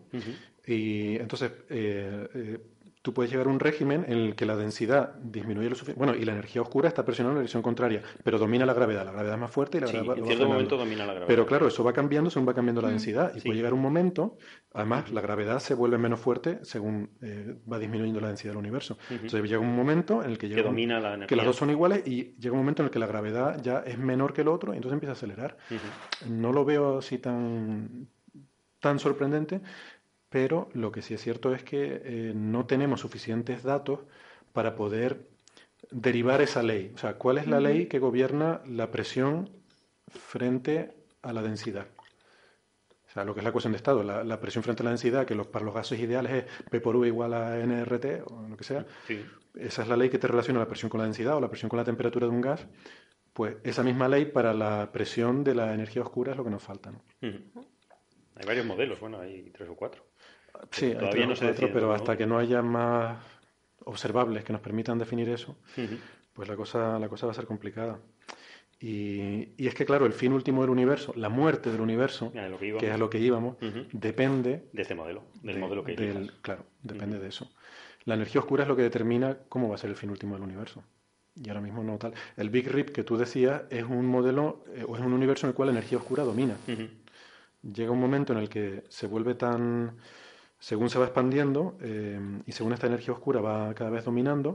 Y 0.65 1.15
entonces, 1.17 1.51
eh, 1.69 2.27
eh, 2.33 2.59
tú 3.01 3.13
puedes 3.13 3.31
llegar 3.31 3.47
a 3.47 3.49
un 3.49 3.61
régimen 3.61 4.03
en 4.09 4.17
el 4.17 4.35
que 4.35 4.45
la 4.45 4.57
densidad 4.57 5.13
disminuye 5.21 5.69
lo 5.69 5.75
suficiente. 5.75 5.97
Bueno, 6.03 6.19
y 6.19 6.25
la 6.25 6.33
energía 6.33 6.61
oscura 6.61 6.89
está 6.89 7.05
presionando 7.05 7.31
en 7.31 7.35
la 7.37 7.41
dirección 7.43 7.63
contraria, 7.63 8.01
pero 8.25 8.37
domina 8.37 8.65
la 8.65 8.73
gravedad. 8.73 9.05
La 9.05 9.11
gravedad 9.13 9.35
es 9.35 9.39
más 9.39 9.51
fuerte 9.51 9.77
y 9.77 9.81
la 9.81 9.87
Sí, 9.87 9.93
gravedad 9.97 10.17
en 10.31 10.41
va 10.43 10.47
momento 10.47 10.75
domina 10.77 10.99
la 11.05 11.13
gravedad. 11.13 11.27
Pero 11.27 11.45
claro, 11.45 11.67
eso 11.67 11.81
va 11.83 11.93
cambiando 11.93 12.29
según 12.29 12.49
va 12.49 12.53
cambiando 12.53 12.81
la 12.81 12.89
Mm. 12.89 12.91
densidad. 12.91 13.31
Y 13.35 13.39
Sí. 13.39 13.45
puede 13.47 13.55
llegar 13.57 13.73
un 13.73 13.81
momento, 13.81 14.37
además, 14.73 15.09
la 15.11 15.21
gravedad 15.21 15.59
se 15.59 15.75
vuelve 15.75 15.97
menos 15.97 16.19
fuerte 16.19 16.59
según 16.63 17.11
eh, 17.21 17.55
va 17.71 17.79
disminuyendo 17.79 18.19
la 18.19 18.27
densidad 18.27 18.51
del 18.51 18.59
universo. 18.59 18.97
Entonces 19.09 19.43
llega 19.43 19.59
un 19.59 19.75
momento 19.75 20.21
en 20.21 20.31
el 20.31 20.37
que 20.37 20.49
que 20.49 20.55
llega 20.55 20.61
un- 20.69 20.75
domina 20.75 20.99
la 20.99 21.09
que 21.09 21.15
energía. 21.15 21.37
las 21.37 21.45
dos 21.45 21.55
son 21.55 21.69
iguales 21.69 22.05
y 22.05 22.35
llega 22.37 22.51
un 22.51 22.59
momento 22.59 22.81
en 22.81 22.87
el 22.87 22.91
que 22.91 22.99
la 22.99 23.07
gravedad 23.07 23.61
ya 23.61 23.79
es 23.79 23.97
menor 23.97 24.33
que 24.33 24.41
el 24.41 24.49
otro 24.49 24.73
y 24.73 24.75
entonces 24.75 24.93
empieza 24.93 25.11
a 25.11 25.13
acelerar. 25.13 25.57
No 26.27 26.51
lo 26.51 26.65
veo 26.65 26.97
así 26.97 27.17
tan, 27.17 28.07
tan 28.81 28.99
sorprendente, 28.99 29.61
pero 30.29 30.69
lo 30.73 30.91
que 30.91 31.01
sí 31.01 31.13
es 31.13 31.21
cierto 31.21 31.53
es 31.53 31.63
que 31.63 32.01
eh, 32.03 32.33
no 32.35 32.65
tenemos 32.65 33.01
suficientes 33.01 33.63
datos 33.63 34.01
para 34.53 34.75
poder 34.75 35.27
derivar 35.91 36.41
esa 36.41 36.63
ley. 36.63 36.91
O 36.95 36.97
sea, 36.97 37.15
¿cuál 37.15 37.37
es 37.37 37.47
la 37.47 37.59
ley 37.59 37.87
que 37.87 37.99
gobierna 37.99 38.61
la 38.65 38.91
presión 38.91 39.49
frente 40.07 40.93
a 41.21 41.33
la 41.33 41.41
densidad? 41.41 41.87
O 43.09 43.11
sea, 43.11 43.23
lo 43.23 43.33
que 43.33 43.39
es 43.39 43.43
la 43.43 43.51
cuestión 43.51 43.73
de 43.73 43.77
estado, 43.77 44.03
la, 44.03 44.23
la 44.23 44.39
presión 44.39 44.63
frente 44.63 44.83
a 44.83 44.85
la 44.85 44.91
densidad, 44.91 45.25
que 45.25 45.33
los, 45.33 45.47
para 45.47 45.65
los 45.65 45.73
gases 45.73 45.99
ideales 45.99 46.31
es 46.31 46.45
P 46.69 46.79
por 46.79 46.95
U 46.95 47.05
igual 47.05 47.33
a 47.33 47.57
NRT 47.57 48.23
o 48.25 48.47
lo 48.47 48.55
que 48.55 48.63
sea. 48.63 48.85
Sí. 49.07 49.25
Esa 49.55 49.81
es 49.81 49.87
la 49.87 49.97
ley 49.97 50.09
que 50.09 50.19
te 50.19 50.27
relaciona 50.27 50.59
la 50.59 50.67
presión 50.67 50.89
con 50.89 50.99
la 50.99 51.05
densidad 51.05 51.35
o 51.35 51.41
la 51.41 51.49
presión 51.49 51.69
con 51.69 51.77
la 51.77 51.83
temperatura 51.83 52.27
de 52.27 52.33
un 52.33 52.41
gas. 52.41 52.67
Pues 53.33 53.55
esa 53.63 53.81
misma 53.81 54.07
ley 54.07 54.25
para 54.25 54.53
la 54.53 54.91
presión 54.91 55.43
de 55.43 55.55
la 55.55 55.73
energía 55.73 56.03
oscura 56.03 56.33
es 56.33 56.37
lo 56.37 56.43
que 56.43 56.51
nos 56.51 56.61
falta. 56.61 56.91
Hay 58.35 58.45
varios 58.45 58.65
modelos, 58.65 58.99
bueno, 58.99 59.19
hay 59.19 59.49
tres 59.51 59.69
o 59.69 59.75
cuatro. 59.75 60.08
Sí, 60.71 60.85
hay 60.87 61.09
tres 61.09 61.27
no 61.27 61.35
se 61.35 61.45
cuatro, 61.45 61.69
pero 61.73 61.87
¿no? 61.87 61.93
hasta 61.93 62.17
que 62.17 62.25
no 62.25 62.37
haya 62.37 62.61
más 62.61 63.17
observables 63.85 64.43
que 64.43 64.53
nos 64.53 64.61
permitan 64.61 64.97
definir 64.99 65.29
eso, 65.29 65.57
pues 66.33 66.47
la 66.47 66.55
cosa, 66.55 66.99
la 66.99 67.09
cosa 67.09 67.25
va 67.25 67.31
a 67.31 67.35
ser 67.35 67.45
complicada. 67.45 67.99
Y, 68.81 69.49
y 69.57 69.67
es 69.67 69.73
que, 69.75 69.85
claro, 69.85 70.05
el 70.05 70.13
fin 70.13 70.31
último 70.31 70.61
del 70.61 70.69
universo, 70.69 71.11
la 71.17 71.27
muerte 71.29 71.69
del 71.71 71.81
universo, 71.81 72.31
que 72.31 72.39
es 72.87 72.93
a 72.93 72.97
lo 72.97 73.09
que 73.09 73.19
íbamos, 73.19 73.57
Ujú. 73.61 73.85
depende 73.91 74.69
De 74.71 74.81
este 74.83 74.95
modelo, 74.95 75.23
del 75.43 75.55
de- 75.55 75.61
modelo 75.61 75.83
que 75.83 75.95
del-. 75.95 76.31
Claro, 76.41 76.65
depende 76.81 77.19
de 77.19 77.27
eso. 77.27 77.51
La 78.05 78.13
energía 78.15 78.39
oscura 78.39 78.63
es 78.63 78.69
lo 78.69 78.75
que 78.77 78.83
determina 78.83 79.37
cómo 79.49 79.67
va 79.69 79.75
a 79.75 79.77
ser 79.77 79.89
el 79.89 79.95
fin 79.97 80.09
último 80.09 80.35
del 80.35 80.43
universo. 80.43 80.83
y 81.35 81.47
ahora 81.49 81.61
mismo 81.61 81.83
no 81.83 81.97
tal. 81.97 82.13
El 82.37 82.49
Big 82.49 82.67
Rip 82.69 82.89
que 82.89 83.03
tú 83.03 83.15
decías 83.17 83.63
es 83.69 83.83
un 83.83 84.05
modelo 84.05 84.63
eh, 84.75 84.83
o 84.87 84.95
es 84.95 85.01
un 85.01 85.13
universo 85.13 85.45
en 85.45 85.49
el 85.49 85.55
cual 85.55 85.67
la 85.67 85.73
energía 85.73 85.97
oscura 85.97 86.23
domina. 86.23 86.55
Llega 87.61 87.91
un 87.91 87.99
momento 87.99 88.31
en 88.33 88.39
el 88.39 88.49
que 88.49 88.83
se 88.89 89.07
vuelve 89.07 89.35
tan, 89.35 89.97
según 90.59 90.89
se 90.89 90.99
va 90.99 91.05
expandiendo 91.05 91.77
eh, 91.81 92.19
y 92.45 92.51
según 92.51 92.73
esta 92.73 92.87
energía 92.87 93.13
oscura 93.13 93.41
va 93.41 93.73
cada 93.73 93.89
vez 93.89 94.05
dominando, 94.05 94.53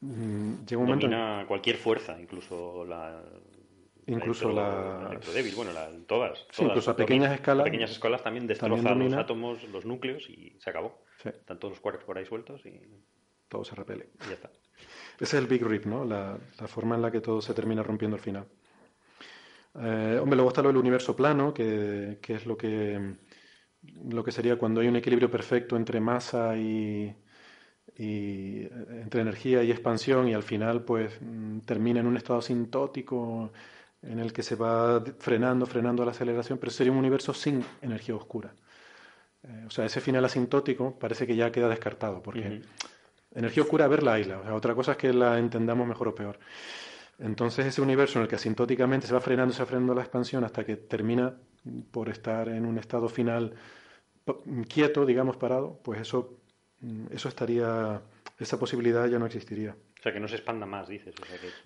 mm, 0.00 0.64
llega 0.64 0.80
un 0.80 0.86
momento... 0.86 1.06
Domina 1.06 1.44
cualquier 1.46 1.76
fuerza, 1.76 2.20
incluso 2.20 2.84
la... 2.84 3.22
Incluso 4.08 4.52
la... 4.52 5.18
débil, 5.34 5.54
bueno, 5.56 5.72
todas, 6.06 6.46
Sí, 6.52 6.62
incluso 6.62 6.92
a 6.92 6.96
pequeñas 6.96 7.34
escalas. 7.34 7.62
A 7.62 7.64
pequeñas 7.64 7.90
escalas 7.90 8.22
también 8.22 8.46
destroza 8.46 8.94
los 8.94 9.12
átomos, 9.14 9.64
los 9.64 9.84
núcleos 9.84 10.30
y 10.30 10.56
se 10.60 10.70
acabó. 10.70 11.02
Sí. 11.20 11.30
Están 11.30 11.58
todos 11.58 11.72
los 11.72 11.80
quarks 11.80 12.04
por 12.04 12.16
ahí 12.16 12.24
sueltos 12.24 12.64
y... 12.64 12.80
Todo 13.48 13.64
se 13.64 13.74
repele. 13.74 14.10
Y 14.24 14.28
ya 14.28 14.34
está. 14.34 14.50
Ese 15.18 15.24
es 15.24 15.34
el 15.34 15.46
Big 15.46 15.64
Rip, 15.64 15.86
¿no? 15.86 16.04
La, 16.04 16.38
forma 16.66 16.94
en 16.94 17.02
la 17.02 17.10
que 17.10 17.20
todo 17.20 17.40
se 17.40 17.54
termina 17.54 17.82
rompiendo 17.82 18.16
al 18.16 18.22
final. 18.22 18.46
Eh, 19.74 20.18
hombre, 20.20 20.36
luego 20.36 20.48
está 20.48 20.62
lo 20.62 20.68
del 20.68 20.76
universo 20.76 21.16
plano, 21.16 21.54
que, 21.54 22.18
es 22.26 22.46
lo 22.46 22.56
que, 22.56 23.14
lo 24.10 24.24
que 24.24 24.32
sería 24.32 24.56
cuando 24.56 24.80
hay 24.80 24.88
un 24.88 24.96
equilibrio 24.96 25.30
perfecto 25.30 25.76
entre 25.76 26.00
masa 26.00 26.56
y, 26.56 27.14
y 27.96 28.62
entre 28.90 29.22
energía 29.22 29.62
y 29.62 29.70
expansión 29.70 30.28
y 30.28 30.34
al 30.34 30.42
final 30.42 30.82
pues 30.84 31.18
mm, 31.20 31.60
termina 31.60 32.00
en 32.00 32.06
un 32.06 32.16
estado 32.16 32.38
asintótico 32.38 33.52
en 34.02 34.18
el 34.18 34.32
que 34.32 34.42
se 34.42 34.54
va 34.54 35.02
frenando, 35.18 35.66
frenando 35.66 36.04
la 36.04 36.12
aceleración, 36.12 36.58
pero 36.58 36.70
sería 36.70 36.92
un 36.92 36.98
universo 36.98 37.34
sin 37.34 37.64
energía 37.82 38.14
oscura. 38.14 38.54
Eh, 39.42 39.64
o 39.66 39.70
sea, 39.70 39.84
ese 39.86 40.00
final 40.00 40.24
asintótico 40.24 40.98
parece 40.98 41.26
que 41.26 41.36
ya 41.36 41.50
queda 41.50 41.68
descartado, 41.68 42.22
porque 42.22 42.62
Energía 43.36 43.62
oscura, 43.64 43.86
verla 43.86 44.18
la 44.18 44.38
O 44.38 44.54
otra 44.56 44.74
cosa 44.74 44.92
es 44.92 44.98
que 44.98 45.12
la 45.12 45.38
entendamos 45.38 45.86
mejor 45.86 46.08
o 46.08 46.14
peor. 46.14 46.38
Entonces, 47.18 47.66
ese 47.66 47.82
universo 47.82 48.18
en 48.18 48.22
el 48.22 48.28
que 48.28 48.36
asintóticamente 48.36 49.06
se 49.06 49.12
va 49.12 49.20
frenando, 49.20 49.52
se 49.52 49.60
va 49.60 49.66
frenando 49.66 49.94
la 49.94 50.00
expansión 50.00 50.42
hasta 50.42 50.64
que 50.64 50.76
termina 50.76 51.34
por 51.90 52.08
estar 52.08 52.48
en 52.48 52.64
un 52.64 52.78
estado 52.78 53.08
final 53.10 53.54
quieto, 54.68 55.06
digamos, 55.06 55.36
parado, 55.36 55.80
pues 55.82 56.00
eso, 56.00 56.38
eso 57.10 57.28
estaría, 57.28 58.00
esa 58.38 58.58
posibilidad 58.58 59.06
ya 59.08 59.18
no 59.18 59.26
existiría. 59.26 59.76
O 59.98 60.02
sea, 60.02 60.12
que 60.12 60.20
no 60.20 60.28
se 60.28 60.36
expanda 60.36 60.66
más, 60.66 60.88
dices. 60.88 61.14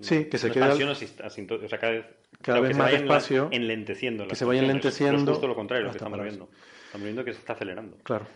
sí, 0.01 0.27
que 0.27 0.39
se 0.39 0.51
quede. 0.51 0.65
o 0.65 1.69
sea, 1.69 1.79
cada 1.79 1.93
vez, 1.93 2.07
cada 2.41 2.61
vez 2.61 2.77
más 2.77 2.93
despacio. 2.93 3.49
Enlenteciendo. 3.51 4.27
Que 4.27 4.35
se 4.35 4.45
vaya 4.45 4.63
enlenteciendo. 4.63 5.33
Es 5.33 5.37
justo 5.37 5.49
lo 5.49 5.55
contrario 5.55 5.87
lo 5.87 5.93
que 5.93 5.99
estamos 5.99 6.23
viendo. 6.23 6.49
Estamos 6.87 7.05
viendo 7.05 7.25
que 7.25 7.33
se 7.33 7.39
está 7.39 7.53
acelerando. 7.53 7.97
Claro. 8.03 8.27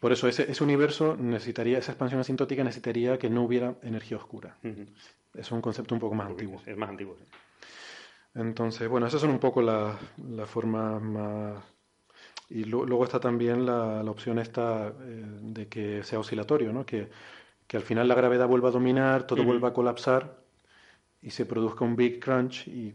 Por 0.00 0.10
eso 0.10 0.26
ese, 0.26 0.64
universo 0.64 1.16
necesitaría, 1.16 1.78
esa 1.78 1.92
expansión 1.92 2.20
asintótica 2.20 2.64
necesitaría 2.64 3.18
que 3.18 3.30
no 3.30 3.44
hubiera 3.44 3.76
energía 3.82 4.16
oscura. 4.16 4.56
Es 5.34 5.52
un 5.52 5.60
concepto 5.60 5.94
un 5.94 6.00
poco 6.00 6.14
más 6.14 6.28
antiguo. 6.28 6.60
Es 6.66 6.76
más 6.76 6.88
antiguo, 6.88 7.16
sí. 7.16 7.24
Entonces, 8.34 8.88
bueno, 8.88 9.06
esas 9.06 9.20
son 9.20 9.30
un 9.30 9.38
poco 9.38 9.62
las 9.62 9.96
la 10.28 10.46
formas 10.46 11.00
más... 11.02 11.62
Y 12.54 12.64
luego 12.64 13.04
está 13.04 13.18
también 13.18 13.64
la, 13.64 14.02
opción 14.02 14.38
esta 14.38 14.88
eh, 14.88 15.24
de 15.40 15.68
que 15.68 16.02
sea 16.02 16.18
oscilatorio, 16.18 16.72
¿no? 16.72 16.84
Que, 16.84 17.08
que, 17.66 17.76
al 17.78 17.82
final 17.82 18.06
la 18.08 18.14
gravedad 18.14 18.46
vuelva 18.46 18.68
a 18.68 18.72
dominar, 18.72 19.26
todo 19.26 19.42
vuelva 19.42 19.68
a 19.68 19.72
colapsar 19.72 20.36
y 21.22 21.30
se 21.30 21.46
produzca 21.46 21.84
un 21.84 21.96
big 21.96 22.20
crunch 22.20 22.68
y 22.68 22.94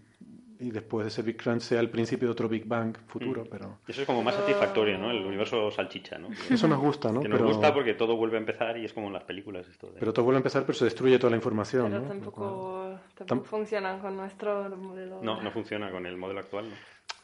y 0.59 0.71
después 0.71 1.05
de 1.05 1.09
ese 1.09 1.21
Big 1.21 1.37
Crunch 1.37 1.61
sea 1.61 1.79
el 1.79 1.89
principio 1.89 2.27
de 2.27 2.31
otro 2.31 2.49
Big 2.49 2.65
Bang 2.65 2.95
futuro, 3.07 3.43
mm. 3.43 3.47
pero... 3.49 3.79
Eso 3.87 4.01
es 4.01 4.07
como 4.07 4.23
más 4.23 4.35
satisfactorio, 4.35 4.97
¿no? 4.97 5.11
El 5.11 5.25
universo 5.25 5.69
salchicha, 5.71 6.17
¿no? 6.17 6.29
Eso 6.49 6.67
nos 6.67 6.79
gusta, 6.79 7.11
¿no? 7.11 7.21
Que 7.21 7.29
nos 7.29 7.41
gusta 7.41 7.73
porque 7.73 7.93
todo 7.93 8.15
vuelve 8.15 8.37
a 8.37 8.39
empezar 8.39 8.77
y 8.77 8.85
es 8.85 8.93
como 8.93 9.07
en 9.07 9.13
las 9.13 9.23
películas 9.23 9.67
esto 9.67 9.89
Pero 9.99 10.13
todo 10.13 10.25
vuelve 10.25 10.37
a 10.37 10.39
empezar, 10.39 10.63
pero 10.65 10.77
se 10.77 10.85
destruye 10.85 11.19
toda 11.19 11.31
la 11.31 11.37
información, 11.37 11.91
pero 11.91 12.03
tampoco, 12.03 12.99
tampoco 13.15 13.49
funciona 13.49 13.99
con 13.99 14.17
nuestro 14.17 14.69
modelo... 14.75 15.19
No, 15.21 15.41
no 15.41 15.51
funciona 15.51 15.91
con 15.91 16.05
el 16.05 16.17
modelo 16.17 16.39
actual, 16.39 16.69
¿no? 16.69 16.75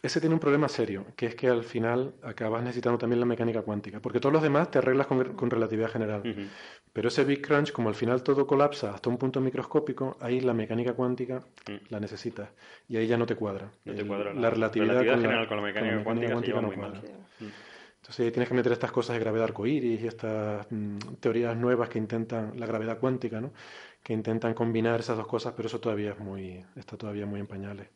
Ese 0.04 0.20
tiene 0.20 0.36
un 0.36 0.39
problema 0.41 0.68
serio, 0.68 1.06
que 1.16 1.28
es 1.28 1.36
que 1.36 1.47
al 1.47 1.64
final 1.64 2.14
acabas 2.24 2.62
necesitando 2.62 2.97
también 2.97 3.22
la 3.22 3.26
mecánica 3.26 3.62
cuántica, 3.62 4.01
porque 4.01 4.20
todos 4.20 4.34
los 4.34 4.43
demás 4.43 4.70
te 4.70 4.80
arreglas 4.80 5.08
con, 5.08 5.49
relatividad 5.49 5.89
general. 5.89 6.22
Pero 6.91 7.08
ese 7.08 7.24
Big 7.24 7.41
Crunch, 7.41 7.72
como 7.72 7.88
al 7.88 7.95
final 7.95 8.22
todo 8.22 8.45
colapsa 8.45 8.93
hasta 8.93 9.10
un 9.10 9.18
punto 9.18 9.39
microscópico, 9.39 10.18
ahí 10.20 10.41
la 10.41 10.54
mecánica 10.54 10.93
cuántica 10.93 11.39
mm. 11.70 11.89
la 11.89 12.01
necesitas 12.01 12.49
y 12.89 12.97
ahí 12.97 13.08
ya 13.08 13.18
no 13.18 13.26
te 13.26 13.36
cuadra. 13.36 13.72
No 13.86 13.95
te 13.95 14.06
cuadra 14.06 14.34
la, 14.34 14.49
relatividad, 14.49 14.99
general 15.04 15.47
con 15.47 15.56
la 15.56 15.64
mecánica, 15.64 16.04
cuántica, 16.04 16.62
no 16.62 16.74
cuadra. 16.74 16.99
Mm. 17.39 17.45
Entonces 18.01 18.34
tienes 18.34 18.49
que 18.49 18.56
meter 18.56 18.74
estas 18.74 18.91
cosas 18.91 19.14
de 19.14 19.22
gravedad 19.22 19.45
arcoíris 19.45 20.01
y 20.01 20.08
estas 20.08 20.68
mm, 20.70 20.97
teorías 21.22 21.56
nuevas 21.56 21.88
que 21.88 21.97
intentan, 21.97 22.60
la 22.60 22.66
gravedad 22.66 22.99
cuántica, 22.99 23.39
¿no? 23.39 23.54
que 24.04 24.12
intentan 24.12 24.54
combinar 24.54 24.99
esas 24.99 25.16
dos 25.16 25.28
cosas, 25.28 25.54
pero 25.56 25.68
eso 25.68 25.80
todavía 25.80 26.12
es 26.12 26.20
muy, 26.20 26.62
está 26.76 26.97
todavía 26.97 27.26
muy 27.26 27.39
en 27.39 27.47
pañales. 27.47 27.88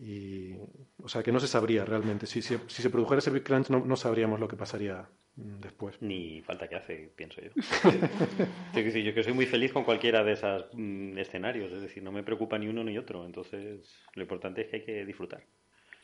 Y, 0.00 0.54
o 1.02 1.08
sea, 1.08 1.24
que 1.24 1.32
no 1.32 1.40
se 1.40 1.48
sabría 1.48 1.84
realmente. 1.84 2.26
Si, 2.26 2.40
si, 2.40 2.56
se 2.68 2.90
produjera 2.90 3.18
ese 3.18 3.30
Big 3.30 3.42
Crunch, 3.42 3.68
no, 3.68 3.84
no, 3.84 3.96
sabríamos 3.96 4.38
lo 4.38 4.46
que 4.46 4.56
pasaría 4.56 5.08
mm, 5.34 5.60
después. 5.60 6.00
Ni 6.00 6.40
falta 6.42 6.68
que 6.68 6.76
hace, 6.76 7.12
pienso 7.16 7.40
yo. 7.40 7.50
yo 8.74 9.14
que 9.14 9.22
soy 9.24 9.32
muy 9.32 9.46
feliz 9.46 9.72
con 9.72 9.82
cualquiera 9.82 10.22
de 10.22 10.32
esos 10.32 10.66
mm, 10.72 11.18
escenarios. 11.18 11.72
Es 11.72 11.82
decir, 11.82 12.02
no 12.04 12.12
me 12.12 12.22
preocupa 12.22 12.58
ni 12.58 12.68
uno 12.68 12.84
ni 12.84 12.96
otro. 12.96 13.26
Entonces, 13.26 13.92
lo 14.14 14.22
importante 14.22 14.60
es 14.60 14.68
que 14.68 14.76
hay 14.76 14.84
que 14.84 15.04
disfrutar. 15.04 15.42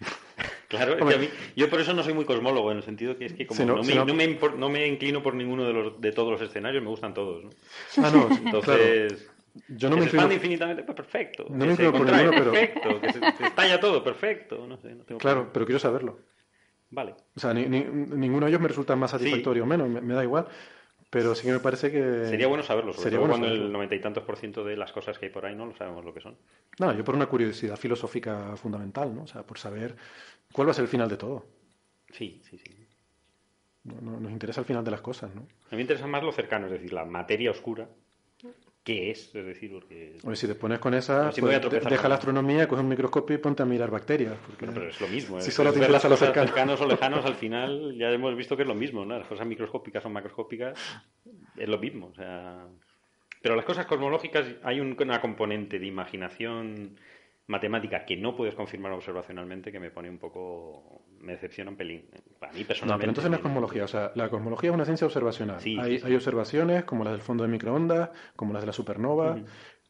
Claro, 0.66 0.94
es 0.94 1.04
que 1.04 1.14
a 1.14 1.18
mí, 1.18 1.28
yo 1.54 1.70
por 1.70 1.80
eso 1.80 1.94
no 1.94 2.02
soy 2.02 2.14
muy 2.14 2.24
cosmólogo, 2.24 2.72
en 2.72 2.78
el 2.78 2.82
sentido 2.82 3.16
que 3.16 3.26
es 3.26 3.32
que 3.34 3.46
como 3.46 3.64
no, 3.64 3.82
me, 3.84 3.94
no... 3.94 4.06
me 4.06 4.38
no, 4.56 4.68
me, 4.68 4.88
inclino 4.88 5.22
por 5.22 5.34
ninguno 5.34 5.64
de, 5.64 5.72
los, 5.72 6.00
de 6.00 6.10
todos 6.10 6.32
los 6.32 6.40
escenarios, 6.40 6.82
me 6.82 6.88
gustan 6.88 7.14
todos. 7.14 7.44
¿no? 7.44 7.50
Ah, 7.98 8.10
no, 8.12 8.28
Entonces, 8.34 9.30
yo 9.68 9.88
no 9.88 9.96
me 9.96 10.04
inclino... 10.04 10.32
infinitamente, 10.32 10.82
pues 10.82 10.96
perfecto. 10.96 11.46
No 11.48 11.64
me 11.64 11.72
inclino 11.72 11.92
por 11.92 12.06
ninguno, 12.06 12.30
pero... 12.30 12.52
Perfecto, 12.52 13.00
que 13.00 13.12
se, 13.12 13.44
estalla 13.46 13.78
todo, 13.78 14.02
perfecto. 14.02 14.66
No 14.66 14.76
sé, 14.78 14.94
no 14.94 15.04
tengo 15.04 15.20
claro, 15.20 15.50
pero 15.52 15.64
quiero 15.64 15.78
saberlo. 15.78 16.18
Vale. 16.90 17.14
O 17.36 17.40
sea, 17.40 17.54
ni, 17.54 17.66
ninguno 17.66 18.46
de 18.46 18.50
ellos 18.50 18.60
me 18.60 18.68
resulta 18.68 18.96
más 18.96 19.12
satisfactorio 19.12 19.62
o 19.62 19.66
menos, 19.66 19.88
me, 19.88 20.14
da 20.14 20.22
igual. 20.22 20.46
Pero 21.10 21.36
sí 21.36 21.46
que 21.46 21.52
me 21.52 21.60
parece 21.60 21.92
que... 21.92 22.26
Sería 22.26 22.48
bueno 22.48 22.64
saberlo, 22.64 22.92
sobre 22.92 23.04
Sería 23.04 23.18
todo 23.18 23.28
bueno 23.28 23.44
cuando 23.44 23.64
el 23.64 23.72
noventa 23.72 23.94
y 23.94 24.00
tantos 24.00 24.24
por 24.24 24.36
ciento 24.36 24.64
de 24.64 24.76
las 24.76 24.90
cosas 24.90 25.16
que 25.16 25.26
hay 25.26 25.32
por 25.32 25.46
ahí 25.46 25.54
no 25.54 25.66
lo 25.66 25.76
sabemos 25.76 26.04
lo 26.04 26.12
que 26.12 26.20
son. 26.20 26.36
No, 26.80 26.92
yo 26.92 27.04
por 27.04 27.14
una 27.14 27.26
curiosidad 27.26 27.76
filosófica 27.76 28.56
fundamental, 28.56 29.14
¿no? 29.14 29.22
O 29.22 29.26
sea, 29.28 29.44
por 29.44 29.58
saber 29.58 29.94
cuál 30.52 30.66
va 30.66 30.72
a 30.72 30.74
ser 30.74 30.82
el 30.82 30.88
final 30.88 31.08
de 31.08 31.16
todo. 31.16 31.46
Sí, 32.10 32.40
sí, 32.42 32.58
sí. 32.58 32.74
No, 33.84 34.18
nos 34.18 34.32
interesa 34.32 34.60
el 34.60 34.66
final 34.66 34.82
de 34.82 34.90
las 34.90 35.02
cosas, 35.02 35.32
¿no? 35.34 35.42
A 35.42 35.70
mí 35.70 35.76
me 35.76 35.82
interesa 35.82 36.08
más 36.08 36.24
lo 36.24 36.32
cercano, 36.32 36.66
es 36.66 36.72
decir, 36.72 36.92
la 36.92 37.04
materia 37.04 37.52
oscura 37.52 37.86
qué 38.84 39.10
es, 39.10 39.34
es 39.34 39.46
decir, 39.46 39.72
porque... 39.72 40.18
si 40.34 40.46
te 40.46 40.54
pones 40.54 40.78
con 40.78 40.92
esa, 40.92 41.30
pues, 41.30 41.60
deja 41.90 42.08
la 42.08 42.16
astronomía, 42.16 42.68
coge 42.68 42.82
un 42.82 42.88
microscopio 42.88 43.34
y 43.34 43.38
ponte 43.38 43.62
a 43.62 43.66
mirar 43.66 43.90
bacterias. 43.90 44.36
Porque... 44.46 44.66
pero 44.66 44.86
es 44.86 45.00
lo 45.00 45.08
mismo. 45.08 45.40
Si 45.40 45.50
solo 45.50 45.72
te 45.72 45.88
las 45.88 46.02
cosas 46.04 46.32
cercanos 46.34 46.80
o 46.82 46.86
lejanos, 46.86 47.24
al 47.24 47.34
final 47.44 47.96
ya 47.96 48.10
hemos 48.10 48.36
visto 48.36 48.56
que 48.56 48.62
es 48.62 48.68
lo 48.68 48.74
mismo, 48.74 49.04
¿no? 49.04 49.18
Las 49.18 49.26
cosas 49.26 49.46
microscópicas 49.46 50.04
o 50.04 50.10
macroscópicas 50.10 50.78
es 51.56 51.68
lo 51.68 51.78
mismo, 51.78 52.08
o 52.08 52.14
sea... 52.14 52.66
Pero 53.40 53.56
las 53.56 53.64
cosas 53.64 53.84
cosmológicas 53.86 54.46
hay 54.62 54.80
una 54.80 55.20
componente 55.20 55.78
de 55.78 55.86
imaginación 55.86 56.96
matemática 57.46 58.04
que 58.04 58.16
no 58.16 58.34
puedes 58.36 58.54
confirmar 58.54 58.92
observacionalmente 58.92 59.70
que 59.70 59.80
me 59.80 59.90
pone 59.90 60.08
un 60.08 60.18
poco 60.18 61.02
me 61.20 61.32
decepciona 61.32 61.70
un 61.70 61.76
pelín 61.76 62.04
para 62.38 62.52
mí 62.52 62.64
personalmente 62.64 62.86
no 62.86 62.98
pero 62.98 63.10
entonces 63.10 63.32
es 63.32 63.38
cosmología 63.40 63.84
o 63.84 63.88
sea 63.88 64.12
la 64.14 64.28
cosmología 64.30 64.70
es 64.70 64.74
una 64.74 64.84
ciencia 64.84 65.06
observacional. 65.06 65.58
Hay, 65.62 66.00
hay, 66.02 66.14
observaciones 66.14 66.84
como 66.84 67.04
las 67.04 67.12
del 67.12 67.22
fondo 67.22 67.44
de 67.44 67.50
microondas 67.50 68.10
como 68.36 68.52
las 68.52 68.62
de 68.62 68.66
la 68.66 68.72
supernova 68.72 69.38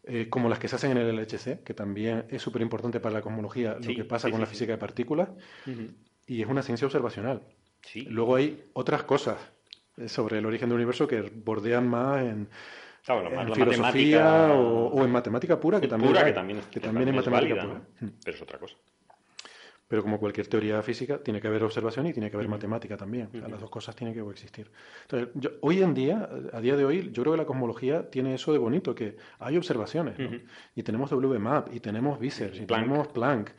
eh, 0.04 0.28
como 0.28 0.48
las 0.48 0.58
que 0.58 0.68
se 0.68 0.76
hacen 0.76 0.92
en 0.92 0.98
el 0.98 1.16
LHC 1.16 1.62
que 1.62 1.74
también 1.74 2.24
es 2.28 2.42
súper 2.42 2.62
importante 2.62 3.00
para 3.00 3.14
la 3.14 3.22
cosmología 3.22 3.76
lo 3.80 3.94
que 3.94 4.04
pasa 4.04 4.30
con 4.30 4.40
la 4.40 4.46
física 4.46 4.72
de 4.72 4.78
partículas 4.78 5.28
y 6.26 6.42
es 6.42 6.48
una 6.48 6.62
ciencia 6.62 6.86
observacional. 6.86 7.42
Luego 8.06 8.36
hay 8.36 8.64
otras 8.72 9.02
cosas 9.02 9.38
eh, 9.96 10.08
sobre 10.08 10.38
el 10.38 10.46
origen 10.46 10.68
del 10.68 10.76
universo 10.76 11.06
que 11.06 11.20
bordean 11.20 11.88
más 11.88 12.22
en 12.22 12.48
en 13.06 13.54
filosofía 13.54 14.52
o, 14.54 15.04
en 15.04 15.10
matemática 15.10 15.60
pura, 15.60 15.80
que 15.80 15.88
también, 15.88 16.12
que 16.14 16.32
también, 16.80 17.08
es, 17.08 17.14
matemática 17.14 17.30
válida, 17.30 17.62
pura. 17.62 17.82
Pero 18.24 18.36
es 18.36 18.42
otra 18.42 18.58
cosa. 18.58 18.76
Pero 19.86 20.02
como 20.02 20.18
cualquier 20.18 20.46
teoría 20.46 20.82
física, 20.82 21.18
tiene 21.18 21.40
que 21.40 21.46
haber 21.46 21.62
observación 21.62 22.06
y 22.06 22.12
tiene 22.12 22.30
que 22.30 22.36
haber 22.36 22.48
matemática 22.48 22.96
también. 22.96 23.28
las 23.32 23.60
dos 23.60 23.68
cosas 23.68 23.94
tienen 23.94 24.14
que 24.14 24.22
coexistir. 24.22 24.70
Entonces, 25.02 25.52
hoy 25.60 25.82
en 25.82 25.92
día, 25.92 26.28
a 26.52 26.60
día 26.60 26.76
de 26.76 26.84
hoy, 26.86 27.10
yo 27.12 27.22
creo 27.22 27.34
que 27.34 27.38
la 27.38 27.44
cosmología 27.44 28.08
tiene 28.10 28.34
eso 28.34 28.52
de 28.52 28.58
bonito, 28.58 28.94
que 28.94 29.16
hay 29.38 29.56
observaciones. 29.58 30.16
Y 30.74 30.82
tenemos 30.82 31.12
WMAP, 31.12 31.74
y 31.74 31.80
tenemos 31.80 32.18
VISER, 32.18 32.54
y 32.56 32.66
tenemos 32.66 33.08
Planck. 33.08 33.50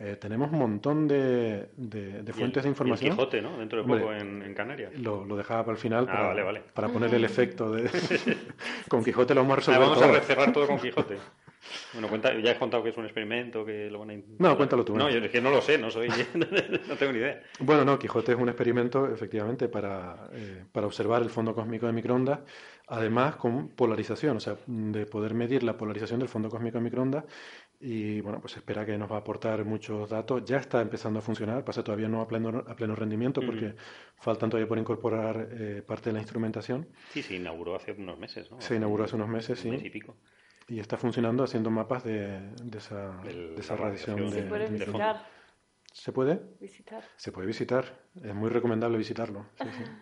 Eh, 0.00 0.16
tenemos 0.16 0.52
un 0.52 0.58
montón 0.58 1.08
de, 1.08 1.70
de, 1.76 2.32
fuentes 2.32 2.62
de 2.62 2.68
información. 2.68 3.10
el 3.10 3.16
Quijote, 3.16 3.42
¿no? 3.42 3.58
Dentro 3.58 3.82
de 3.82 3.88
poco 3.88 4.12
en, 4.12 4.54
Canarias. 4.54 4.94
Lo, 4.96 5.24
lo, 5.24 5.36
dejaba 5.36 5.64
para 5.64 5.74
el 5.74 5.80
final 5.80 6.06
ah, 6.08 6.12
para, 6.12 6.26
vale, 6.28 6.42
vale. 6.42 6.62
para 6.72 6.88
poner 6.88 7.12
el 7.14 7.24
efecto 7.24 7.72
de... 7.72 7.90
con 8.88 9.02
Quijote 9.02 9.34
lo 9.34 9.40
vamos 9.40 9.54
a 9.54 9.56
resolver 9.56 9.82
ah, 9.82 9.86
vamos 9.88 10.02
a 10.02 10.20
cerrar 10.20 10.52
todo 10.52 10.66
con 10.66 10.78
Quijote. 10.78 11.16
Bueno, 11.92 12.08
cuenta, 12.08 12.32
ya 12.38 12.52
has 12.52 12.58
contado 12.58 12.82
que 12.82 12.90
es 12.90 12.96
un 12.96 13.04
experimento, 13.04 13.62
que 13.64 13.90
lo 13.90 13.98
van 13.98 14.10
a... 14.10 14.14
No, 14.38 14.56
cuéntalo 14.56 14.84
tú. 14.84 14.96
No, 14.96 15.08
¿eh? 15.08 15.12
yo 15.12 15.18
es 15.18 15.30
que 15.30 15.40
no 15.40 15.50
lo 15.50 15.60
sé, 15.60 15.76
no 15.76 15.90
soy... 15.90 16.08
no 16.08 16.96
tengo 16.96 17.12
ni 17.12 17.18
idea. 17.18 17.42
Bueno, 17.60 17.84
no, 17.84 17.98
Quijote 17.98 18.32
es 18.32 18.38
un 18.38 18.48
experimento, 18.48 19.06
efectivamente, 19.12 19.68
para, 19.68 20.28
eh, 20.32 20.64
para 20.72 20.86
observar 20.86 21.20
el 21.20 21.28
fondo 21.28 21.54
cósmico 21.54 21.86
de 21.86 21.92
microondas, 21.92 22.40
además 22.86 23.36
con 23.36 23.68
polarización, 23.68 24.38
o 24.38 24.40
sea, 24.40 24.56
de 24.66 25.04
poder 25.04 25.34
medir 25.34 25.62
la 25.62 25.76
polarización 25.76 26.20
del 26.20 26.28
fondo 26.28 26.48
cósmico 26.48 26.78
de 26.78 26.84
microondas 26.84 27.24
y, 27.80 28.20
bueno, 28.22 28.40
pues 28.40 28.56
espera 28.56 28.84
que 28.84 28.98
nos 28.98 29.10
va 29.10 29.16
a 29.16 29.18
aportar 29.20 29.64
muchos 29.64 30.08
datos. 30.10 30.44
Ya 30.44 30.56
está 30.56 30.80
empezando 30.80 31.20
a 31.20 31.22
funcionar, 31.22 31.64
pasa 31.64 31.84
todavía 31.84 32.08
no 32.08 32.20
a 32.20 32.26
pleno, 32.26 32.64
a 32.66 32.74
pleno 32.74 32.94
rendimiento 32.96 33.40
porque 33.40 33.76
faltan 34.16 34.50
todavía 34.50 34.68
por 34.68 34.78
incorporar 34.78 35.48
eh, 35.52 35.82
parte 35.86 36.10
de 36.10 36.14
la 36.14 36.18
instrumentación. 36.20 36.88
Sí, 37.12 37.22
se 37.22 37.36
inauguró 37.36 37.76
hace 37.76 37.92
unos 37.92 38.18
meses, 38.18 38.50
¿no? 38.50 38.60
Se 38.60 38.74
inauguró 38.76 39.04
hace 39.04 39.14
unos 39.16 39.28
meses, 39.28 39.58
Un 39.58 39.62
sí. 39.62 39.70
mes 39.70 39.84
y 39.84 39.90
pico. 39.90 40.16
Y 40.66 40.80
está 40.80 40.96
funcionando 40.96 41.44
haciendo 41.44 41.70
mapas 41.70 42.04
de, 42.04 42.40
de 42.62 42.78
esa, 42.78 43.16
Del- 43.22 43.54
de 43.54 43.60
esa 43.60 43.76
radiación. 43.76 44.16
radiación 44.18 44.30
Se 44.32 44.42
de- 44.42 44.48
puede 44.48 44.64
de- 44.68 44.78
visitar, 44.78 45.26
¿Se 45.92 46.12
puede? 46.12 46.40
visitar. 46.60 47.02
Se 47.16 47.32
puede 47.32 47.46
visitar, 47.46 47.84
es 48.22 48.34
muy 48.34 48.50
recomendable 48.50 48.98
visitarlo. 48.98 49.46
sí, 49.54 49.68
sí. 49.76 49.84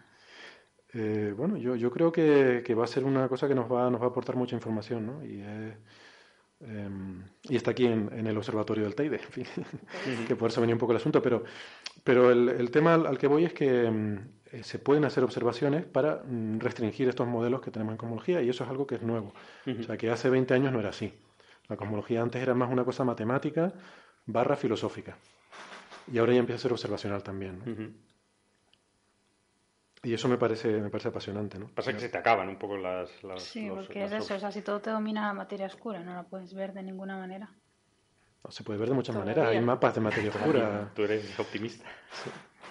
Eh, 0.95 1.35
bueno, 1.37 1.57
yo, 1.59 1.77
yo 1.77 1.91
creo 1.91 2.11
que, 2.11 2.63
que 2.65 2.75
va 2.75 2.85
a 2.85 2.87
ser 2.87 3.05
una 3.05 3.29
cosa 3.29 3.47
que 3.49 3.55
nos 3.55 3.71
va, 3.71 3.91
nos 3.91 4.01
va 4.01 4.07
a 4.07 4.09
aportar 4.09 4.37
mucha 4.37 4.55
información, 4.55 5.05
¿no? 5.07 5.25
Y, 5.25 5.43
es, 5.43 5.75
em, 6.61 7.23
y 7.43 7.57
está 7.57 7.73
aquí 7.73 7.87
en, 7.87 8.11
en 8.13 8.27
el 8.27 8.37
observatorio 8.37 8.85
del 8.85 8.95
Teide, 8.95 9.17
en 9.17 9.31
fin, 9.31 9.47
que 10.29 10.37
por 10.37 10.51
eso 10.51 10.61
venía 10.61 10.75
un 10.75 10.81
poco 10.81 10.93
el 10.93 10.99
asunto, 10.99 11.21
pero, 11.23 11.45
pero 12.05 12.31
el, 12.31 12.49
el 12.49 12.71
tema 12.71 12.95
al, 12.95 13.07
al 13.07 13.19
que 13.19 13.27
voy 13.27 13.45
es 13.45 13.53
que 13.53 13.85
em, 13.87 14.29
eh, 14.53 14.63
se 14.63 14.79
pueden 14.79 15.05
hacer 15.05 15.25
observaciones 15.25 15.85
para 15.85 16.23
mm, 16.25 16.61
restringir 16.61 17.09
estos 17.09 17.27
modelos 17.27 17.61
que 17.61 17.71
tenemos 17.71 17.93
en 17.93 17.99
cosmología 17.99 18.43
y 18.43 18.49
eso 18.49 18.65
es 18.65 18.71
algo 18.71 18.87
que 18.87 18.97
es 18.97 19.03
nuevo. 19.03 19.33
O 19.67 19.83
sea, 19.83 19.97
que 19.97 20.11
hace 20.11 20.31
20 20.31 20.55
años 20.55 20.73
no 20.73 20.81
era 20.81 20.91
así. 20.91 21.13
La 21.69 21.77
cosmología 21.77 22.23
antes 22.23 22.41
era 22.41 22.55
más 22.55 22.71
una 22.71 22.85
cosa 22.85 23.05
matemática 23.05 23.73
barra 24.25 24.57
filosófica. 24.57 25.17
Y 26.13 26.19
ahora 26.19 26.33
ya 26.33 26.39
empieza 26.39 26.59
a 26.59 26.63
ser 26.63 26.73
observacional 26.73 27.23
también. 27.23 27.61
¿no? 27.65 27.73
Ujú. 27.73 27.91
Y 30.07 30.15
eso 30.15 30.29
me 30.29 30.39
parece, 30.39 30.69
me 30.69 30.89
parece 30.89 31.09
apasionante, 31.09 31.59
¿no? 31.59 31.67
Pasa 31.75 31.93
que 31.93 31.99
se 31.99 32.09
te 32.09 32.17
acaban 32.17 32.49
un 32.49 32.57
poco 32.57 32.77
las... 32.77 33.25
las 33.25 33.43
Sí, 33.43 33.67
los- 33.67 33.87
porque 33.89 34.05
es 34.05 34.13
las 34.13 34.23
eso, 34.23 34.37
o 34.37 34.39
sea, 34.39 34.53
si 34.53 34.63
todo 34.63 34.81
te 34.81 34.91
domina 34.91 35.27
la 35.27 35.33
materia 35.33 35.67
oscura, 35.67 35.99
no 35.99 36.15
la 36.15 36.23
puedes 36.23 36.55
ver 36.55 36.73
de 36.73 36.85
ninguna 36.85 37.19
manera. 37.19 37.51
No, 38.45 38.53
se 38.53 38.63
puede 38.63 38.79
ver 38.79 38.91
de 38.91 38.95
muchas 38.95 39.17
Todavía. 39.17 39.35
maneras. 39.35 39.53
Hay 39.53 39.61
mapas 39.61 39.97
de 39.97 40.01
materia 40.01 40.31
oscura. 40.31 40.89
Tú 40.95 41.03
eres 41.03 41.37
optimista. 41.41 41.85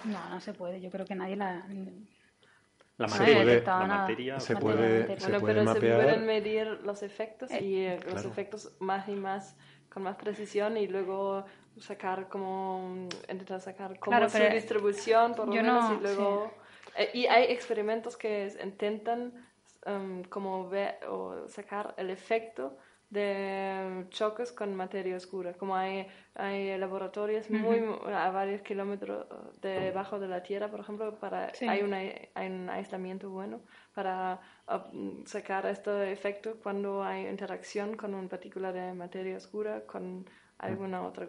No, 0.04 0.30
no 0.30 0.40
se 0.40 0.54
puede, 0.54 0.80
yo 0.80 0.90
creo 0.90 1.04
que 1.04 1.14
nadie 1.14 1.36
la... 1.36 1.66
La 2.96 3.06
Se 3.06 3.18
materia... 3.18 3.34
puede- 3.44 3.60
la 3.66 3.86
materia... 3.86 4.40
Se 4.40 4.54
Materia, 4.54 4.74
puede, 4.74 5.00
materia. 5.00 5.20
se 5.20 5.26
Bueno, 5.26 5.40
puede 5.40 5.54
pero 5.56 5.66
se 5.66 5.74
mapear. 5.74 6.02
pueden 6.04 6.24
medir 6.26 6.66
los 6.84 7.02
efectos 7.02 7.50
Eh, 7.50 7.62
y 7.62 7.76
eh, 7.80 7.96
los 7.96 8.14
claro. 8.14 8.28
efectos 8.30 8.72
más 8.80 9.06
y 9.10 9.14
más 9.14 9.58
con 9.92 10.04
más 10.04 10.16
precisión 10.16 10.78
y 10.78 10.86
luego 10.88 11.44
sacar 11.78 12.28
como 12.30 12.94
mm, 12.94 13.08
intentar 13.32 13.60
sacar 13.60 13.98
como 13.98 14.16
Claro, 14.16 14.30
su 14.30 14.38
distribución 14.54 15.34
por 15.34 15.48
lo 15.48 15.52
menos 15.54 15.90
no- 15.90 15.96
y 15.98 16.00
luego 16.00 16.46
eh, 16.46 16.65
y 17.12 17.26
hay 17.26 17.44
experimentos 17.44 18.16
que 18.16 18.52
intentan 18.62 19.32
em, 19.84 20.24
como 20.24 20.68
ver 20.68 20.98
o 21.08 21.48
sacar 21.48 21.94
el 21.96 22.10
efecto 22.10 22.76
de 23.10 24.06
choques 24.10 24.50
con 24.50 24.74
materia 24.74 25.16
oscura. 25.16 25.52
Como 25.54 25.76
hay 25.76 26.08
hay 26.34 26.76
laboratorios 26.76 27.48
muy 27.50 27.80
a 28.12 28.30
varios 28.30 28.62
kilómetros 28.62 29.26
debajo 29.62 30.18
de 30.18 30.28
la 30.28 30.42
tierra 30.42 30.68
por 30.68 30.80
ejemplo 30.80 31.14
para 31.18 31.54
Sí. 31.54 31.66
hay 31.68 31.82
una 31.82 31.98
hay 32.34 32.46
un 32.48 32.68
aislamiento 32.68 33.30
bueno 33.30 33.60
para 33.94 34.40
uh, 34.68 35.24
sacar 35.24 35.66
este 35.66 36.12
efecto 36.12 36.56
cuando 36.62 37.02
hay 37.02 37.26
interacción 37.28 37.96
con 37.96 38.14
una 38.14 38.28
partícula 38.28 38.72
de 38.72 38.92
materia 38.92 39.36
oscura 39.36 39.86
con 39.86 40.28
alguna 40.58 41.06
otra 41.06 41.26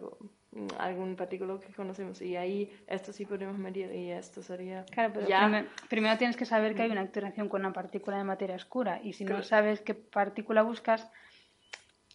algún 0.78 1.14
partículo 1.16 1.60
que 1.60 1.72
conocemos. 1.72 2.20
Y 2.22 2.36
ahí 2.36 2.70
esto 2.86 3.12
sí 3.12 3.24
podemos 3.26 3.58
medir 3.58 3.92
y 3.94 4.10
esto 4.10 4.42
sería 4.42 4.84
Claro, 4.90 5.12
pero 5.14 5.28
ya 5.28 5.40
prime- 5.42 5.66
primero 5.88 6.16
tienes 6.18 6.36
que 6.36 6.44
saber 6.46 6.74
que 6.74 6.82
hay 6.82 6.90
una 6.90 7.02
interacción 7.02 7.48
con 7.48 7.60
una 7.60 7.72
partícula 7.72 8.16
de 8.18 8.24
materia 8.24 8.56
oscura. 8.56 9.00
Y 9.02 9.12
si 9.12 9.24
no 9.24 9.30
Claro. 9.30 9.44
sabes 9.44 9.80
qué 9.82 9.94
partícula 9.94 10.62
buscas, 10.62 11.10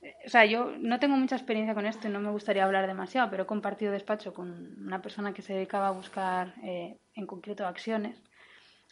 eh, 0.02 0.16
o 0.26 0.30
sea, 0.30 0.46
yo 0.46 0.72
no 0.80 1.00
tengo 1.00 1.16
mucha 1.16 1.36
experiencia 1.36 1.74
con 1.76 1.86
esto 1.86 2.08
y 2.08 2.12
no 2.12 2.20
me 2.20 2.32
gustaría 2.32 2.64
hablar 2.66 2.88
demasiado, 2.88 3.30
pero 3.30 3.44
he 3.44 3.46
compartido 3.46 3.92
despacho 3.92 4.34
con 4.34 4.76
una 4.86 5.02
persona 5.02 5.34
que 5.34 5.42
se 5.42 5.54
dedicaba 5.54 5.88
a 5.88 5.92
buscar 5.92 6.56
eh, 6.64 6.98
en 7.16 7.28
concreto 7.28 7.68
acciones. 7.68 8.22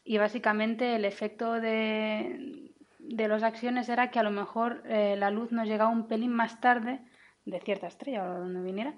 Y 0.03 0.17
básicamente 0.17 0.95
el 0.95 1.05
efecto 1.05 1.53
de, 1.53 2.71
de 2.99 3.27
los 3.27 3.43
acciones 3.43 3.89
era 3.89 4.09
que 4.11 4.19
a 4.19 4.23
lo 4.23 4.31
mejor 4.31 4.83
eh, 4.85 5.15
la 5.17 5.29
luz 5.31 5.51
nos 5.51 5.67
llegaba 5.67 5.89
un 5.91 6.07
pelín 6.07 6.31
más 6.31 6.59
tarde 6.61 6.99
de 7.45 7.59
cierta 7.59 7.87
estrella 7.87 8.23
o 8.23 8.39
donde 8.39 8.61
viniera 8.61 8.93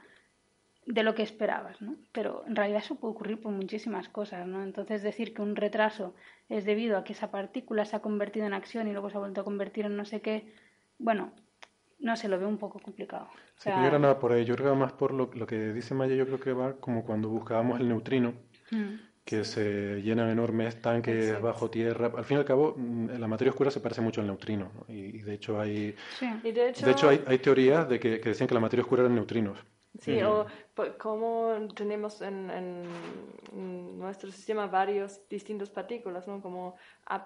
de 0.85 1.03
lo 1.03 1.15
que 1.15 1.23
esperabas, 1.23 1.81
¿no? 1.81 1.95
Pero 2.11 2.43
en 2.47 2.55
realidad 2.55 2.81
eso 2.83 2.95
puede 2.95 3.13
ocurrir 3.13 3.41
por 3.41 3.51
muchísimas 3.51 4.09
cosas, 4.09 4.45
¿no? 4.47 4.63
Entonces 4.63 5.01
decir 5.01 5.33
que 5.33 5.41
un 5.41 5.55
retraso 5.55 6.13
es 6.49 6.65
debido 6.65 6.97
a 6.97 7.03
que 7.03 7.13
esa 7.13 7.31
partícula 7.31 7.85
se 7.85 7.95
ha 7.95 8.01
convertido 8.01 8.45
en 8.45 8.53
acción 8.53 8.87
y 8.87 8.91
luego 8.91 9.09
se 9.09 9.17
ha 9.17 9.19
vuelto 9.19 9.41
a 9.41 9.45
convertir 9.45 9.85
en 9.85 9.95
no 9.95 10.05
sé 10.05 10.21
qué, 10.21 10.53
bueno, 10.97 11.33
no 11.99 12.17
sé, 12.17 12.27
lo 12.27 12.37
veo 12.37 12.49
un 12.49 12.57
poco 12.57 12.79
complicado. 12.79 13.29
O 13.57 13.61
sea, 13.61 13.81
yo 13.81 13.87
era 13.87 13.97
nada 13.97 14.19
por 14.19 14.33
ahí. 14.33 14.43
Yo 14.43 14.55
creo 14.55 14.73
que 14.73 14.79
más 14.79 14.91
por 14.91 15.13
lo, 15.13 15.29
lo 15.33 15.47
que 15.47 15.71
dice 15.71 15.93
Maya, 15.93 16.15
yo 16.15 16.25
creo 16.25 16.39
que 16.39 16.51
va 16.51 16.73
como 16.73 17.05
cuando 17.05 17.29
buscábamos 17.29 17.79
el 17.79 17.87
neutrino, 17.87 18.33
mm, 18.71 18.95
que 19.23 19.45
se 19.45 20.01
llenan 20.01 20.29
enormes 20.29 20.81
tanques 20.81 21.27
Exacto. 21.27 21.45
bajo 21.45 21.69
tierra. 21.69 22.11
Al 22.15 22.25
fin 22.25 22.37
y 22.37 22.39
al 22.41 22.45
cabo, 22.45 22.75
mm, 22.77 23.11
la 23.17 23.27
materia 23.27 23.51
oscura 23.51 23.71
se 23.71 23.79
parece 23.79 24.01
mucho 24.01 24.19
al 24.19 24.27
neutrino. 24.27 24.69
¿no? 24.75 24.93
Y, 24.93 25.17
y 25.17 25.21
de 25.21 25.33
hecho 25.33 25.61
hay, 25.61 25.95
sí. 26.19 26.27
y 26.43 26.51
de 26.51 26.69
hecho, 26.69 26.85
de 26.85 26.91
hecho 26.91 27.07
hay, 27.07 27.23
hay 27.25 27.37
teorías 27.37 27.87
de 27.87 27.99
que, 28.01 28.19
que 28.19 28.29
decían 28.29 28.49
que 28.49 28.53
la 28.53 28.59
materia 28.59 28.83
oscura 28.83 29.03
eran 29.03 29.15
neutrinos. 29.15 29.57
Sí, 29.99 30.21
o 30.23 30.45
po- 30.73 30.97
como 30.97 31.67
tenemos 31.75 32.21
en, 32.21 32.49
en- 32.49 33.99
nuestro 33.99 34.31
sistema 34.31 34.67
varios 34.67 35.21
distintos 35.29 35.69
partículas, 35.69 36.27
¿no? 36.27 36.41
Como 36.41 36.75
up 37.09 37.21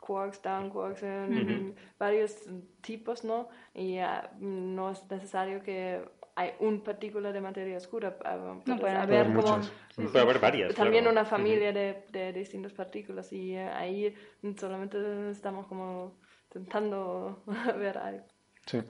quarks, 0.00 0.40
down 0.42 0.70
quarks, 0.70 1.02
en 1.02 1.74
varios 1.98 2.36
tipos, 2.82 3.24
¿no? 3.24 3.48
Y 3.74 3.98
ah, 3.98 4.30
no 4.38 4.90
es 4.90 5.10
necesario 5.10 5.62
que 5.62 6.02
hay 6.36 6.52
un 6.60 6.80
partícula 6.82 7.32
de 7.32 7.40
materia 7.40 7.76
oscura. 7.76 8.16
ah, 8.24 8.54
puede 8.64 8.80
pueden 8.80 8.96
haber 8.96 9.18
haber 9.26 9.34
como 9.34 9.56
muchas. 9.56 9.72
sí, 9.90 10.02
Puede 10.02 10.20
haber 10.20 10.38
varias, 10.38 10.74
también 10.74 11.04
claro. 11.04 11.18
una 11.18 11.24
familia 11.24 11.72
de, 11.72 12.04
de 12.10 12.32
distintas 12.32 12.72
partículas 12.72 13.32
y 13.32 13.54
eh, 13.56 13.68
ahí 13.68 14.14
solamente 14.58 15.30
estamos 15.30 15.66
como 15.66 16.18
intentando 16.44 17.42
ver 17.76 17.98
algo. 17.98 18.24
Sí. 18.66 18.82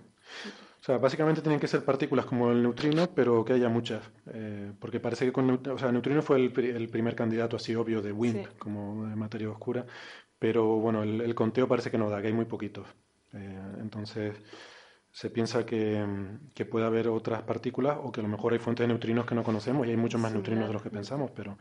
O 0.80 0.82
sea, 0.82 0.96
básicamente 0.96 1.42
tienen 1.42 1.60
que 1.60 1.68
ser 1.68 1.84
partículas 1.84 2.24
como 2.24 2.50
el 2.50 2.62
neutrino, 2.62 3.08
pero 3.14 3.44
que 3.44 3.52
haya 3.52 3.68
muchas. 3.68 4.02
Eh, 4.32 4.72
porque 4.80 4.98
parece 4.98 5.26
que 5.26 5.32
con 5.32 5.50
o 5.68 5.78
sea, 5.78 5.88
el 5.88 5.92
neutrino 5.92 6.22
fue 6.22 6.38
el, 6.38 6.58
el 6.58 6.88
primer 6.88 7.14
candidato 7.14 7.56
así 7.56 7.74
obvio 7.74 8.00
de 8.00 8.12
WIMP, 8.12 8.46
Sí. 8.46 8.52
como 8.58 9.06
de 9.06 9.14
materia 9.16 9.50
oscura. 9.50 9.84
Pero 10.38 10.76
bueno, 10.76 11.02
el, 11.02 11.20
el 11.20 11.34
conteo 11.34 11.68
parece 11.68 11.90
que 11.90 11.98
no 11.98 12.08
da, 12.08 12.20
que 12.22 12.28
hay 12.28 12.32
muy 12.32 12.46
poquitos. 12.46 12.86
Eh, 13.34 13.60
entonces, 13.80 14.34
se 15.12 15.28
piensa 15.28 15.66
que, 15.66 16.02
que 16.54 16.64
puede 16.64 16.86
haber 16.86 17.08
otras 17.08 17.42
partículas 17.42 17.98
o 18.02 18.10
que 18.10 18.20
a 18.20 18.22
lo 18.22 18.28
mejor 18.30 18.54
hay 18.54 18.58
fuentes 18.58 18.84
de 18.84 18.88
neutrinos 18.88 19.26
que 19.26 19.34
no 19.34 19.42
conocemos 19.44 19.86
y 19.86 19.90
hay 19.90 19.96
muchos 19.98 20.18
más 20.20 20.30
Sí, 20.30 20.36
neutrinos 20.38 20.66
de 20.66 20.72
los 20.72 20.82
que 20.82 20.90
pensamos, 20.90 21.30
pero, 21.32 21.58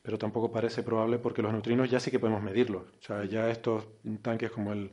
pero 0.00 0.16
tampoco 0.16 0.50
parece 0.50 0.82
probable 0.82 1.18
porque 1.18 1.42
los 1.42 1.52
neutrinos 1.52 1.90
ya 1.90 2.00
sí 2.00 2.10
que 2.10 2.18
podemos 2.18 2.42
medirlos. 2.42 2.84
O 3.00 3.02
sea, 3.02 3.24
ya 3.24 3.50
estos 3.50 3.86
tanques 4.22 4.50
como 4.50 4.72
el, 4.72 4.90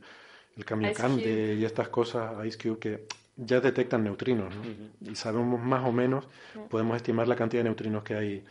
el 0.56 0.64
Kamiokande 0.66 1.22
Cube. 1.22 1.54
y 1.54 1.64
estas 1.64 1.88
cosas, 1.88 2.44
Ice 2.44 2.58
Cube, 2.58 2.78
que 2.78 3.06
ya 3.36 3.60
detectan 3.60 4.04
neutrinos, 4.04 4.54
¿no? 4.54 4.62
Y 5.10 5.14
sabemos 5.14 5.60
más 5.60 5.86
o 5.86 5.92
menos, 5.92 6.28
podemos 6.68 6.96
estimar 6.96 7.28
la 7.28 7.36
cantidad 7.36 7.60
de 7.62 7.68
neutrinos 7.70 8.02
que 8.02 8.14
hay 8.14 8.44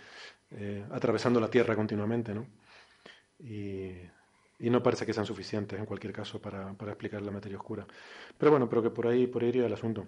eh, 0.52 0.86
atravesando 0.92 1.40
la 1.40 1.50
Tierra 1.50 1.76
continuamente, 1.76 2.34
¿no? 2.34 2.46
Y, 3.40 3.92
y 4.60 4.70
no 4.70 4.84
parece 4.84 5.06
que 5.06 5.14
sean 5.14 5.26
suficientes 5.26 5.80
en 5.80 5.86
cualquier 5.86 6.14
caso 6.14 6.40
para, 6.40 6.74
para 6.74 6.92
explicar 6.92 7.22
la 7.22 7.32
materia 7.32 7.58
oscura. 7.58 7.86
Pero 8.38 8.52
bueno, 8.52 8.70
pero 8.70 8.84
que 8.84 8.90
por 8.90 9.08
ahí, 9.08 9.28
por 9.28 9.44
ahí 9.44 9.50
iría 9.50 9.66
el 9.66 9.74
asunto. 9.74 10.06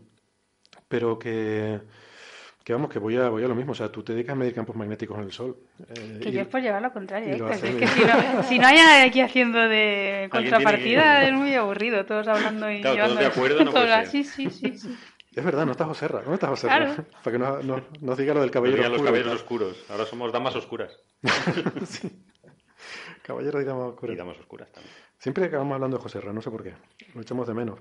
Pero 0.87 1.17
que, 1.17 1.81
que 2.63 2.71
vamos, 2.73 2.89
que 2.89 2.97
voy 2.99 3.17
a, 3.17 3.29
voy 3.29 3.43
a 3.43 3.47
lo 3.47 3.55
mismo. 3.55 3.73
O 3.73 3.75
sea, 3.75 3.91
tú 3.91 4.03
te 4.03 4.13
dedicas 4.13 4.33
a 4.33 4.35
medir 4.35 4.53
campos 4.55 4.75
magnéticos 4.75 5.17
en 5.17 5.23
el 5.25 5.31
Sol. 5.31 5.57
eh, 5.89 6.19
Que 6.21 6.29
y- 6.29 6.31
yo 6.31 6.41
es 6.41 6.47
por 6.47 6.61
llevar 6.61 6.81
lo 6.81 6.93
contrario, 6.93 7.35
y 7.35 7.39
lo 7.39 7.47
Héctor, 7.51 7.57
hace 7.57 7.67
es 7.67 7.73
muy 7.73 7.79
que 7.81 7.85
bien. 7.85 7.97
si 7.97 8.35
no, 8.35 8.43
si 8.43 8.59
no 8.59 8.67
hay 8.67 8.75
nadie 8.77 9.03
aquí 9.03 9.21
haciendo 9.21 9.59
de 9.59 10.29
contrapartida 10.31 11.27
es 11.27 11.33
muy 11.33 11.53
aburrido, 11.55 12.05
todos 12.05 12.27
hablando 12.27 12.71
y 12.71 12.81
Claro, 12.81 12.95
todos 12.95 13.09
llevando 13.09 13.19
de 13.21 13.25
acuerdo 13.27 13.65
no 13.65 13.71
puede 13.71 14.05
sí, 14.07 14.23
sí, 14.23 14.49
sí. 14.49 14.73
Es 15.35 15.43
verdad, 15.43 15.65
no 15.65 15.71
está 15.71 15.85
Joserra. 15.85 16.19
¿Dónde 16.19 16.35
está 16.35 16.47
Joserra? 16.47 16.77
Claro. 16.93 17.05
Para 17.23 17.31
que 17.31 17.39
nos, 17.39 17.65
nos, 17.65 17.81
nos 18.01 18.17
diga 18.17 18.33
lo 18.35 18.41
del 18.41 18.51
caballero 18.51 18.77
los 18.83 18.91
oscuro 18.91 19.03
y 19.03 19.05
caballeros 19.07 19.33
oscuros. 19.41 19.77
Ahora 19.89 20.05
somos 20.05 20.31
damas 20.31 20.55
oscuras. 20.55 20.91
Caballero 23.21 23.61
y 23.61 23.63
dama 23.65 23.85
oscura. 23.87 24.13
Y 24.13 24.15
damas 24.15 24.37
oscuras 24.39 24.71
también. 24.71 24.93
Siempre 25.17 25.45
acabamos 25.45 25.75
hablando 25.75 25.97
de 25.97 26.03
Joserra, 26.03 26.33
no 26.33 26.41
sé 26.41 26.51
por 26.51 26.63
qué. 26.63 26.73
Lo 27.15 27.21
echamos 27.21 27.47
de 27.47 27.53
menos. 27.53 27.79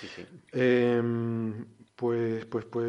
Sí, 0.00 0.08
sí. 0.14 0.26
Em, 0.52 1.64
pues, 2.00 2.46
pues, 2.46 2.64
pues, 2.64 2.86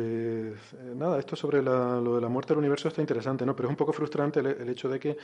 eh, 0.73 0.93
nada, 0.95 1.19
esto 1.19 1.35
sobre 1.35 1.61
la- 1.61 1.99
lo 1.99 2.15
de 2.15 2.21
la 2.21 2.29
muerte 2.29 2.53
del 2.53 2.59
universo 2.59 2.87
está 2.87 3.01
interesante, 3.01 3.45
¿no? 3.45 3.53
Pero 3.57 3.67
es 3.67 3.71
un 3.71 3.75
poco 3.75 3.91
frustrante 3.91 4.39
el, 4.39 4.45
el 4.47 4.69
hecho 4.69 4.87
de 4.87 5.01
que 5.01 5.17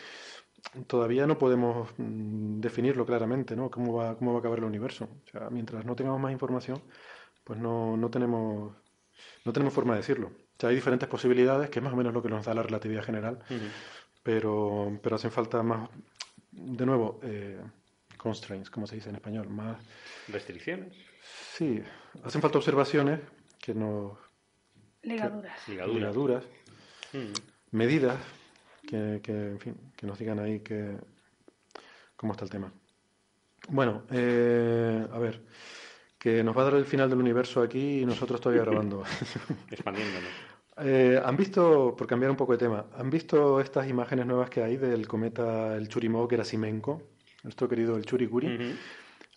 todavía 0.88 1.26
no 1.26 1.38
podemos 1.38 1.88
mm, 1.98 2.60
definirlo 2.60 3.06
claramente, 3.06 3.56
¿no? 3.56 3.72
¿Cómo 3.72 3.94
va, 3.94 4.18
cómo 4.18 4.32
va 4.34 4.38
a 4.38 4.42
acabar 4.42 4.60
el 4.60 4.66
universo? 4.66 5.06
O 5.26 5.30
sea, 5.32 5.50
mientras 5.50 5.86
no 5.86 5.96
tengamos 5.96 6.20
más 6.20 6.34
información, 6.34 6.82
pues 7.46 7.58
no, 7.60 7.96
no 7.96 8.10
tenemos 8.10 8.74
no 9.46 9.54
tenemos 9.54 9.74
forma 9.74 9.94
de 9.94 10.02
decirlo. 10.02 10.28
O 10.28 10.60
sea, 10.60 10.68
hay 10.70 10.76
diferentes 10.76 11.08
posibilidades, 11.08 11.70
que 11.70 11.80
es 11.80 11.84
más 11.84 11.94
o 11.94 11.96
menos 11.96 12.14
lo 12.14 12.22
que 12.22 12.28
nos 12.28 12.46
da 12.46 12.54
la 12.54 12.64
relatividad 12.64 13.06
general, 13.06 13.40
pero, 14.22 15.00
pero 15.02 15.16
hacen 15.16 15.32
falta 15.32 15.64
más, 15.64 15.90
de 16.52 16.86
nuevo, 16.86 17.22
eh, 17.24 17.58
constraints, 18.18 18.70
como 18.70 18.86
se 18.86 18.96
dice 18.96 19.10
en 19.10 19.16
español, 19.16 19.48
más... 19.48 19.78
¿Restricciones? 20.28 20.94
Sí, 21.54 21.82
hacen 22.26 22.42
falta 22.42 22.58
observaciones 22.58 23.22
que 23.60 23.74
nos... 23.74 24.18
Ligaduras. 25.04 25.68
Ligaduras. 25.68 26.44
Medidas 27.72 28.20
que, 28.88 29.20
que, 29.24 29.32
en 29.32 29.60
fin, 29.60 29.76
que 29.96 30.08
nos 30.08 30.18
digan 30.18 30.40
ahí 30.40 30.60
que, 30.60 30.98
cómo 32.16 32.34
está 32.34 32.46
el 32.46 32.52
tema. 32.52 32.72
Bueno, 33.70 34.04
eh, 34.12 35.06
a 35.12 35.20
ver, 35.20 35.42
que 36.18 36.44
nos 36.44 36.58
va 36.58 36.62
a 36.62 36.66
dar 36.66 36.76
el 36.76 36.86
final 36.86 37.10
del 37.10 37.20
universo 37.20 37.62
aquí 37.62 38.02
y 38.02 38.06
nosotros 38.06 38.42
todavía 38.42 38.64
grabando. 38.66 39.04
Expandiéndonos. 39.70 40.30
Eh, 40.80 41.20
¿Han 41.24 41.36
visto, 41.36 41.96
por 41.98 42.06
cambiar 42.06 42.32
un 42.32 42.38
poco 42.38 42.52
de 42.52 42.60
tema, 42.60 42.86
¿han 42.96 43.10
visto 43.10 43.60
estas 43.60 43.90
imágenes 43.90 44.26
nuevas 44.26 44.50
que 44.50 44.62
hay 44.62 44.78
del 44.78 45.08
cometa, 45.08 45.76
el 45.76 45.88
Churyumov 45.88 46.30
Gerasimenko? 46.30 47.02
Nuestro 47.44 47.68
querido 47.68 47.96
el 47.98 48.06
Churikuri. 48.06 48.76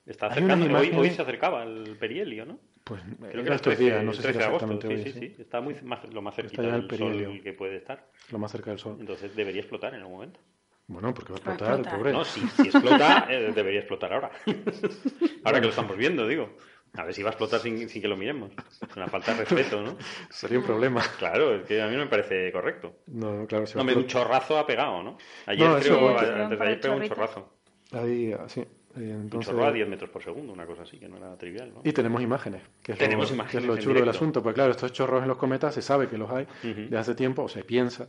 Está 0.04 0.26
acercando, 0.26 0.76
hoy, 0.76 1.10
se 1.10 1.22
acercaba 1.22 1.62
el 1.62 1.96
perihelio, 1.96 2.44
¿no? 2.44 2.58
Pues 2.84 3.02
Creo 3.30 3.44
que 3.44 3.54
estos 3.54 3.78
días, 3.78 4.02
no 4.02 4.12
sé 4.12 4.22
si 4.22 4.28
exactamente 4.28 4.88
hoy, 4.88 5.02
sí, 5.02 5.12
sí, 5.12 5.18
sí, 5.20 5.42
Está 5.42 5.60
muy 5.60 5.74
más, 5.82 6.08
lo 6.12 6.22
más 6.22 6.34
cerquita 6.34 6.62
del 6.62 6.90
sol 6.96 7.40
que 7.42 7.52
puede 7.52 7.76
estar. 7.76 8.08
Lo 8.32 8.38
más 8.38 8.50
cerca 8.50 8.70
del 8.70 8.78
sol. 8.78 8.96
Entonces 8.98 9.34
debería 9.36 9.60
explotar 9.60 9.94
en 9.94 10.00
algún 10.00 10.14
momento. 10.14 10.40
Bueno, 10.86 11.14
porque 11.14 11.32
va 11.32 11.36
a 11.36 11.52
explotar, 11.52 11.96
pobre. 11.96 12.12
No, 12.12 12.24
si, 12.24 12.40
si 12.48 12.68
explota, 12.68 13.26
eh, 13.30 13.52
debería 13.54 13.80
explotar 13.80 14.12
ahora. 14.12 14.30
ahora 15.44 15.60
que 15.60 15.66
lo 15.66 15.70
estamos 15.70 15.96
viendo, 15.96 16.26
digo. 16.26 16.56
A 16.94 17.04
ver 17.04 17.14
si 17.14 17.22
va 17.22 17.28
a 17.28 17.32
explotar 17.32 17.60
sin, 17.60 17.88
sin 17.88 18.02
que 18.02 18.08
lo 18.08 18.16
miremos. 18.16 18.50
Una 18.96 19.06
falta 19.06 19.32
de 19.32 19.44
respeto, 19.44 19.80
¿no? 19.80 19.96
Sería 20.30 20.58
un 20.58 20.64
problema. 20.64 21.00
Claro, 21.18 21.54
es 21.54 21.62
que 21.64 21.80
a 21.80 21.86
mí 21.86 21.92
no 21.92 22.00
me 22.00 22.10
parece 22.10 22.50
correcto. 22.50 22.96
No, 23.06 23.46
claro. 23.46 23.66
Si 23.66 23.78
no, 23.78 23.84
me 23.84 23.94
un 23.94 24.08
chorrazo 24.08 24.58
ha 24.58 24.66
pegado, 24.66 25.00
¿no? 25.02 25.16
Ayer 25.46 25.68
no, 25.68 25.78
creo, 25.78 26.18
antes 26.18 26.58
de 26.58 26.64
ayer 26.64 26.80
pegó 26.80 26.96
un 26.96 27.08
chorrazo. 27.08 27.54
Ahí, 27.92 28.32
así. 28.32 28.64
Entonces... 28.96 29.52
Un 29.52 29.56
chorro 29.56 29.68
a 29.68 29.72
10 29.72 29.88
metros 29.88 30.10
por 30.10 30.22
segundo, 30.22 30.52
una 30.52 30.66
cosa 30.66 30.82
así, 30.82 30.98
que 30.98 31.08
no 31.08 31.16
era 31.16 31.36
trivial, 31.36 31.72
¿no? 31.74 31.80
Y 31.84 31.92
tenemos 31.92 32.22
imágenes, 32.22 32.62
que 32.82 32.92
es, 32.92 32.98
tenemos 32.98 33.30
lo, 33.30 33.34
imágenes 33.36 33.52
que 33.52 33.58
es 33.58 33.76
lo 33.76 33.82
chulo 33.82 34.00
del 34.00 34.08
asunto. 34.08 34.42
Pues 34.42 34.54
claro, 34.54 34.70
estos 34.72 34.92
chorros 34.92 35.22
en 35.22 35.28
los 35.28 35.36
cometas 35.36 35.74
se 35.74 35.82
sabe 35.82 36.08
que 36.08 36.18
los 36.18 36.30
hay 36.30 36.46
de 36.62 36.98
hace 36.98 37.14
tiempo, 37.14 37.44
o 37.44 37.48
se 37.48 37.64
piensa, 37.64 38.08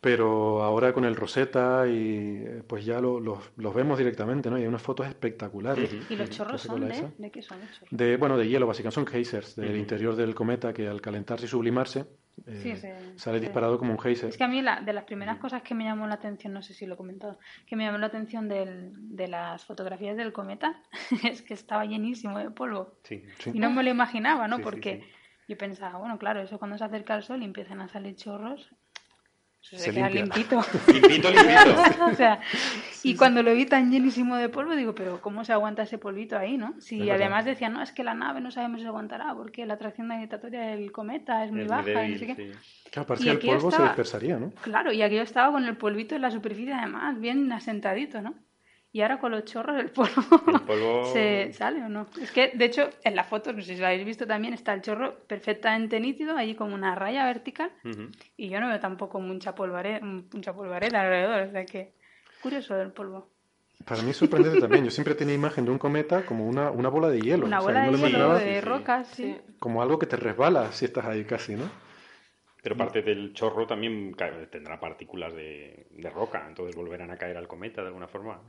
pero 0.00 0.62
ahora 0.62 0.92
con 0.92 1.04
el 1.04 1.16
Rosetta 1.16 1.86
y 1.88 2.44
eh, 2.46 2.62
pues 2.66 2.84
ya 2.84 3.00
lo, 3.00 3.20
los 3.20 3.74
vemos 3.74 3.96
directamente, 3.96 4.50
¿no? 4.50 4.58
Y 4.58 4.62
hay 4.62 4.66
unas 4.66 4.82
fotos 4.82 5.06
espectaculares. 5.06 5.90
¿Y 6.10 6.16
los 6.16 6.28
chorros 6.30 6.60
son 6.60 6.86
de? 6.86 7.10
¿De 7.16 7.30
qué 7.30 7.40
son 7.40 7.58
los 7.60 7.70
chorros? 7.72 7.88
De, 7.90 8.16
bueno, 8.18 8.36
de 8.36 8.46
hielo, 8.46 8.66
básicamente 8.66 8.94
son 8.94 9.06
geysers 9.06 9.56
del 9.56 9.76
interior 9.76 10.14
del 10.14 10.34
cometa 10.34 10.74
que 10.74 10.86
al 10.88 11.00
calentarse 11.00 11.46
y 11.46 11.48
sublimarse 11.48 12.04
eh, 12.46 13.14
sale 13.16 13.40
disparado 13.40 13.78
como 13.78 13.92
un 13.92 13.98
geyser. 13.98 14.28
Es 14.28 14.36
que 14.36 14.44
a 14.44 14.48
mí 14.48 14.60
la, 14.60 14.80
de 14.80 14.92
las 14.92 15.04
primeras 15.04 15.38
cosas 15.38 15.62
que 15.62 15.74
me 15.74 15.84
llamó 15.84 16.06
la 16.06 16.14
atención, 16.14 16.52
no 16.52 16.62
sé 16.62 16.74
si 16.74 16.86
lo 16.86 16.94
he 16.94 16.96
comentado, 16.96 17.38
que 17.66 17.76
me 17.76 17.84
llamó 17.84 17.98
la 17.98 18.06
atención 18.06 18.48
del, 18.48 18.92
de 18.94 19.28
las 19.28 19.64
fotografías 19.64 20.16
del 20.16 20.32
cometa 20.32 20.82
es 21.24 21.42
que 21.42 21.54
estaba 21.54 21.84
llenísimo 21.84 22.38
de 22.38 22.50
polvo. 22.50 22.98
Sí, 23.04 23.24
y 23.52 23.58
no 23.58 23.70
me 23.70 23.82
lo 23.82 23.90
imaginaba, 23.90 24.48
¿no? 24.48 24.60
Porque 24.60 25.04
yo 25.48 25.56
pensaba, 25.56 25.98
bueno, 25.98 26.18
claro, 26.18 26.40
eso 26.40 26.58
cuando 26.58 26.78
se 26.78 26.84
acerca 26.84 27.14
al 27.14 27.22
sol 27.22 27.42
y 27.42 27.44
empiezan 27.44 27.80
a 27.80 27.88
salir 27.88 28.16
chorros, 28.16 28.74
se, 29.64 29.92
queda 29.92 30.10
limpito. 30.10 30.60
limpito, 30.92 31.30
limpito. 31.30 32.04
o 32.10 32.14
sea, 32.14 32.40
y 33.02 33.16
cuando 33.16 33.42
lo 33.42 33.54
vi 33.54 33.66
tan 33.66 33.90
llenísimo 33.90 34.36
de 34.36 34.48
polvo, 34.48 34.76
digo, 34.76 34.94
pero 34.94 35.20
¿cómo 35.20 35.44
se 35.44 35.52
aguanta 35.52 35.82
ese 35.82 35.98
polvito 35.98 36.36
ahí, 36.36 36.56
no? 36.56 36.74
Si 36.80 37.08
además 37.10 37.44
decían, 37.44 37.72
no, 37.72 37.82
es 37.82 37.92
que 37.92 38.04
la 38.04 38.14
nave 38.14 38.40
no 38.40 38.50
sabemos 38.50 38.80
si 38.80 38.86
aguantará, 38.86 39.34
porque 39.34 39.66
la 39.66 39.74
atracción 39.74 40.08
gravitatoria 40.08 40.62
del 40.62 40.92
cometa 40.92 41.44
es 41.44 41.52
muy 41.52 41.64
baja 41.64 42.06
y 42.06 42.12
no 42.12 42.18
sé 42.18 42.26
qué. 42.26 42.52
Claro, 42.90 43.06
parecía 43.06 43.32
el 43.32 43.38
polvo 43.38 43.70
se 43.70 43.82
dispersaría, 43.82 44.38
¿no? 44.38 44.52
Claro, 44.62 44.92
y 44.92 45.02
aquí 45.02 45.16
yo 45.16 45.22
estaba 45.22 45.52
con 45.52 45.64
el 45.64 45.76
polvito 45.76 46.14
en 46.14 46.22
la 46.22 46.30
superficie, 46.30 46.72
además, 46.72 47.18
bien 47.18 47.50
asentadito, 47.50 48.20
¿no? 48.20 48.34
Y 48.94 49.02
ahora 49.02 49.18
con 49.18 49.32
los 49.32 49.44
chorros 49.44 49.76
el 49.80 49.90
polvo, 49.90 51.12
se 51.12 51.52
sale 51.52 51.82
o 51.82 51.88
no. 51.88 52.06
Es 52.22 52.30
que, 52.30 52.52
de 52.54 52.64
hecho, 52.64 52.90
en 53.02 53.16
la 53.16 53.24
foto, 53.24 53.52
no 53.52 53.60
sé 53.60 53.74
si 53.74 53.80
lo 53.80 53.88
habéis 53.88 54.04
visto 54.06 54.24
también, 54.24 54.54
está 54.54 54.72
el 54.72 54.82
chorro 54.82 55.16
perfectamente 55.26 55.98
nítido, 55.98 56.36
ahí 56.36 56.54
como 56.54 56.76
una 56.76 56.94
raya 56.94 57.24
vertical. 57.24 57.72
Y 58.36 58.50
yo 58.50 58.60
no 58.60 58.68
veo 58.68 58.78
tampoco 58.78 59.18
mucha 59.18 59.52
polvareda, 59.52 59.98
mucha 60.00 60.52
polvareda 60.52 61.00
alrededor. 61.00 61.48
O 61.48 61.50
sea 61.50 61.66
que, 61.66 61.94
curioso 62.40 62.80
el 62.80 62.92
polvo. 62.92 63.30
Para 63.84 64.00
mí 64.02 64.10
es 64.10 64.16
sorprendente 64.16 64.60
también. 64.60 64.84
Yo 64.84 64.92
siempre 64.92 65.16
tenía 65.16 65.34
imagen 65.34 65.64
de 65.64 65.72
un 65.72 65.78
cometa 65.78 66.24
como 66.24 66.46
una, 66.46 66.70
una 66.70 66.88
bola 66.88 67.08
de 67.08 67.20
hielo. 67.20 67.46
Una 67.46 67.58
bola 67.58 67.90
de 67.90 67.98
hielo, 67.98 68.34
de 68.34 68.60
rocas, 68.60 69.08
sí. 69.08 69.36
Como 69.58 69.82
algo 69.82 69.98
que 69.98 70.06
te 70.06 70.14
resbala 70.14 70.70
si 70.70 70.84
estás 70.84 71.04
ahí 71.06 71.24
casi, 71.24 71.56
¿no? 71.56 71.68
Pero 72.64 72.78
parte 72.78 73.02
del 73.02 73.34
chorro 73.34 73.66
también 73.66 74.16
tendrá 74.50 74.80
partículas 74.80 75.34
de, 75.34 75.86
roca, 76.14 76.46
entonces 76.48 76.74
volverán 76.74 77.10
a 77.10 77.16
caer 77.18 77.36
al 77.36 77.46
cometa 77.46 77.82
de 77.82 77.88
alguna 77.88 78.08
forma. 78.08 78.40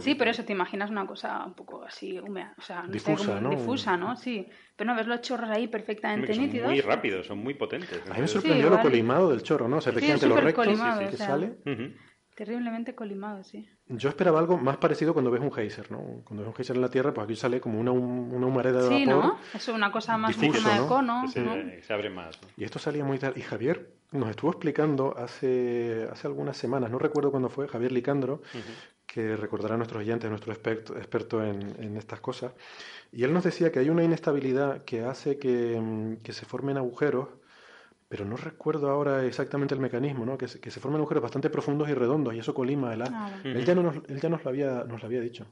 sí, 0.00 0.16
pero 0.16 0.32
eso 0.32 0.44
te 0.44 0.52
imaginas 0.52 0.90
una 0.90 1.06
cosa 1.06 1.44
un 1.46 1.54
poco 1.54 1.84
así 1.84 2.18
húmeda, 2.18 2.52
o 2.58 2.62
sea, 2.62 2.82
no 2.82 2.88
difusa, 2.88 3.36
sé, 3.36 3.40
¿no? 3.40 3.50
difusa, 3.50 3.96
¿no? 3.96 4.16
Sí, 4.16 4.44
pero 4.74 4.90
no 4.90 4.96
ves 4.96 5.06
los 5.06 5.20
chorros 5.20 5.50
ahí 5.50 5.68
perfectamente 5.68 6.34
son 6.34 6.46
nítidos. 6.46 6.68
Muy 6.68 6.80
rápidos, 6.80 7.26
son 7.26 7.38
muy 7.38 7.54
potentes. 7.54 8.02
A 8.10 8.14
mí 8.14 8.22
me 8.22 8.26
sorprendió 8.26 8.70
lo 8.70 8.80
colimado 8.80 9.30
del 9.30 9.44
chorro, 9.44 9.68
¿no? 9.68 9.76
O 9.76 9.80
sea, 9.80 9.92
efectivamente 9.92 10.26
los 10.26 10.42
rectos 10.42 10.66
que 11.10 11.16
sale. 11.16 11.54
Terriblemente 12.34 12.94
colimado, 12.94 13.44
sí. 13.44 13.68
Yo 13.86 14.08
esperaba 14.08 14.38
algo 14.38 14.56
más 14.56 14.76
parecido 14.76 15.12
cuando 15.12 15.30
ves 15.30 15.40
un 15.40 15.52
geyser, 15.52 15.90
¿no? 15.90 16.22
Cuando 16.24 16.42
ves 16.42 16.48
un 16.48 16.54
geyser 16.54 16.76
en 16.76 16.82
la 16.82 16.88
Tierra, 16.88 17.12
pues 17.12 17.24
aquí 17.24 17.36
sale 17.36 17.60
como 17.60 17.80
una, 17.80 17.90
una 17.90 18.46
humareda 18.46 18.82
de 18.82 18.88
sí, 18.88 19.04
vapor. 19.04 19.24
¿no? 19.24 19.38
Es 19.52 19.68
una 19.68 19.92
cosa 19.92 20.16
más 20.16 20.38
difuso, 20.38 20.68
de 20.68 20.86
cono. 20.86 21.28
Se, 21.28 21.82
se, 21.82 21.92
abre 21.92 22.08
más. 22.08 22.38
Y 22.56 22.64
esto 22.64 22.78
salía 22.78 23.04
muy 23.04 23.18
tal. 23.18 23.36
Y 23.36 23.42
Javier 23.42 23.94
nos 24.12 24.30
estuvo 24.30 24.50
explicando 24.50 25.16
hace, 25.16 26.08
hace 26.10 26.26
algunas 26.26 26.56
semanas, 26.56 26.90
no 26.90 26.98
recuerdo 26.98 27.30
cuándo 27.30 27.48
fue, 27.48 27.68
Javier 27.68 27.92
Licandro, 27.92 28.42
que 29.06 29.36
recordará 29.36 29.74
a 29.74 29.78
nuestros 29.78 30.00
oyentes, 30.00 30.30
nuestro 30.30 30.52
experto, 30.52 30.96
experto 30.96 31.44
en, 31.44 31.74
en, 31.78 31.96
estas 31.96 32.20
cosas. 32.20 32.52
Y 33.12 33.24
él 33.24 33.32
nos 33.32 33.44
decía 33.44 33.70
que 33.70 33.80
hay 33.80 33.90
una 33.90 34.04
inestabilidad 34.04 34.84
que 34.84 35.02
hace 35.02 35.38
que, 35.38 35.78
mm, 35.80 36.22
que 36.22 36.32
se 36.32 36.46
formen 36.46 36.76
agujeros 36.76 37.28
pero 38.10 38.24
no 38.24 38.36
recuerdo 38.36 38.90
ahora 38.90 39.24
exactamente 39.24 39.72
el 39.72 39.80
mecanismo, 39.80 40.26
¿no? 40.26 40.36
que, 40.36 40.48
se, 40.48 40.60
que 40.60 40.72
se 40.72 40.80
forman 40.80 40.98
agujeros 40.98 41.22
bastante 41.22 41.48
profundos 41.48 41.88
y 41.88 41.94
redondos 41.94 42.34
y 42.34 42.40
eso 42.40 42.52
colima 42.52 42.92
el 42.92 43.02
ah, 43.02 43.40
él, 43.44 43.64
ya 43.64 43.72
no 43.76 43.84
nos, 43.84 43.96
él 44.08 44.20
ya 44.20 44.28
nos 44.28 44.42
lo, 44.42 44.50
había, 44.50 44.82
nos 44.82 45.00
lo 45.00 45.06
había 45.06 45.20
dicho, 45.20 45.46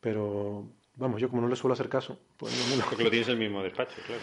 pero 0.00 0.72
vamos, 0.96 1.20
yo 1.20 1.28
como 1.28 1.42
no 1.42 1.48
le 1.48 1.54
suelo 1.54 1.74
hacer 1.74 1.90
caso... 1.90 2.18
Pues 2.38 2.50
no 2.70 2.76
lo... 2.76 2.84
Porque 2.88 3.04
lo 3.04 3.10
tienes 3.10 3.28
en 3.28 3.34
el 3.34 3.40
mismo 3.40 3.62
despacho, 3.62 3.96
claro. 4.06 4.22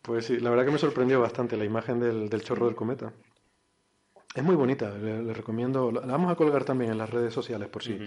Pues 0.00 0.24
sí, 0.24 0.40
la 0.40 0.48
verdad 0.48 0.64
que 0.64 0.70
me 0.70 0.78
sorprendió 0.78 1.20
bastante 1.20 1.58
la 1.58 1.66
imagen 1.66 2.00
del, 2.00 2.30
del 2.30 2.42
chorro 2.42 2.64
del 2.64 2.74
cometa. 2.74 3.12
Es 4.34 4.42
muy 4.42 4.56
bonita, 4.56 4.96
le, 4.96 5.34
recomiendo, 5.34 5.92
la 5.92 6.00
vamos 6.00 6.32
a 6.32 6.36
colgar 6.36 6.64
también 6.64 6.90
en 6.90 6.96
las 6.96 7.10
redes 7.10 7.34
sociales 7.34 7.68
por 7.68 7.82
si, 7.82 7.98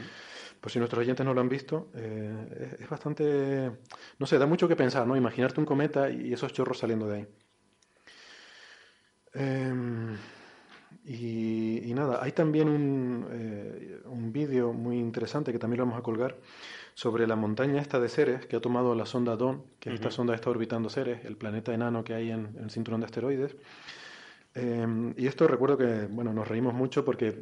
por 0.60 0.72
si 0.72 0.80
nuestros 0.80 1.02
oyentes 1.02 1.24
no 1.24 1.36
lo 1.36 1.42
han 1.42 1.50
visto. 1.50 1.92
Eh, 1.94 2.72
es, 2.74 2.82
es, 2.82 2.90
bastante, 2.90 3.72
no 4.18 4.26
sé, 4.26 4.40
da 4.40 4.48
mucho 4.48 4.68
que 4.68 4.76
pensar, 4.76 5.06
¿no? 5.06 5.16
Imaginarte 5.16 5.60
un 5.60 5.68
cometa 5.68 6.10
y 6.10 6.34
esos 6.34 6.52
chorros 6.52 6.80
saliendo 6.80 7.08
de 7.08 7.18
ahí. 7.18 7.28
Em, 9.38 10.18
y, 11.06 11.94
nada, 11.94 12.20
hay 12.22 12.32
también 12.32 12.68
un, 12.68 13.28
eh, 13.32 14.02
un 14.06 14.34
vídeo 14.34 14.74
muy 14.74 14.98
interesante 14.98 15.52
que 15.52 15.60
también 15.60 15.80
lo 15.80 15.86
vamos 15.86 16.00
a 16.00 16.04
colgar 16.04 16.36
sobre 16.98 17.28
la 17.28 17.36
montaña 17.36 17.80
esta 17.80 18.00
de 18.00 18.10
Ceres 18.10 18.48
que 18.48 18.56
ha 18.56 18.60
tomado 18.60 18.96
la 18.96 19.06
sonda 19.06 19.38
Dawn, 19.38 19.62
que 19.80 19.94
esta 19.94 20.10
sonda 20.10 20.34
está 20.34 20.50
orbitando 20.50 20.90
Ceres, 20.90 21.24
el 21.26 21.38
planeta 21.38 21.72
enano 21.72 22.04
que 22.04 22.16
hay 22.16 22.32
en, 22.32 22.58
el 22.60 22.72
cinturón 22.72 23.02
de 23.02 23.06
asteroides. 23.06 23.56
Em, 24.56 25.14
y 25.16 25.28
esto 25.28 25.48
recuerdo 25.48 25.78
que, 25.78 26.08
bueno, 26.10 26.34
nos 26.34 26.48
reímos 26.48 26.74
mucho 26.74 27.06
porque 27.06 27.28
eh, 27.28 27.36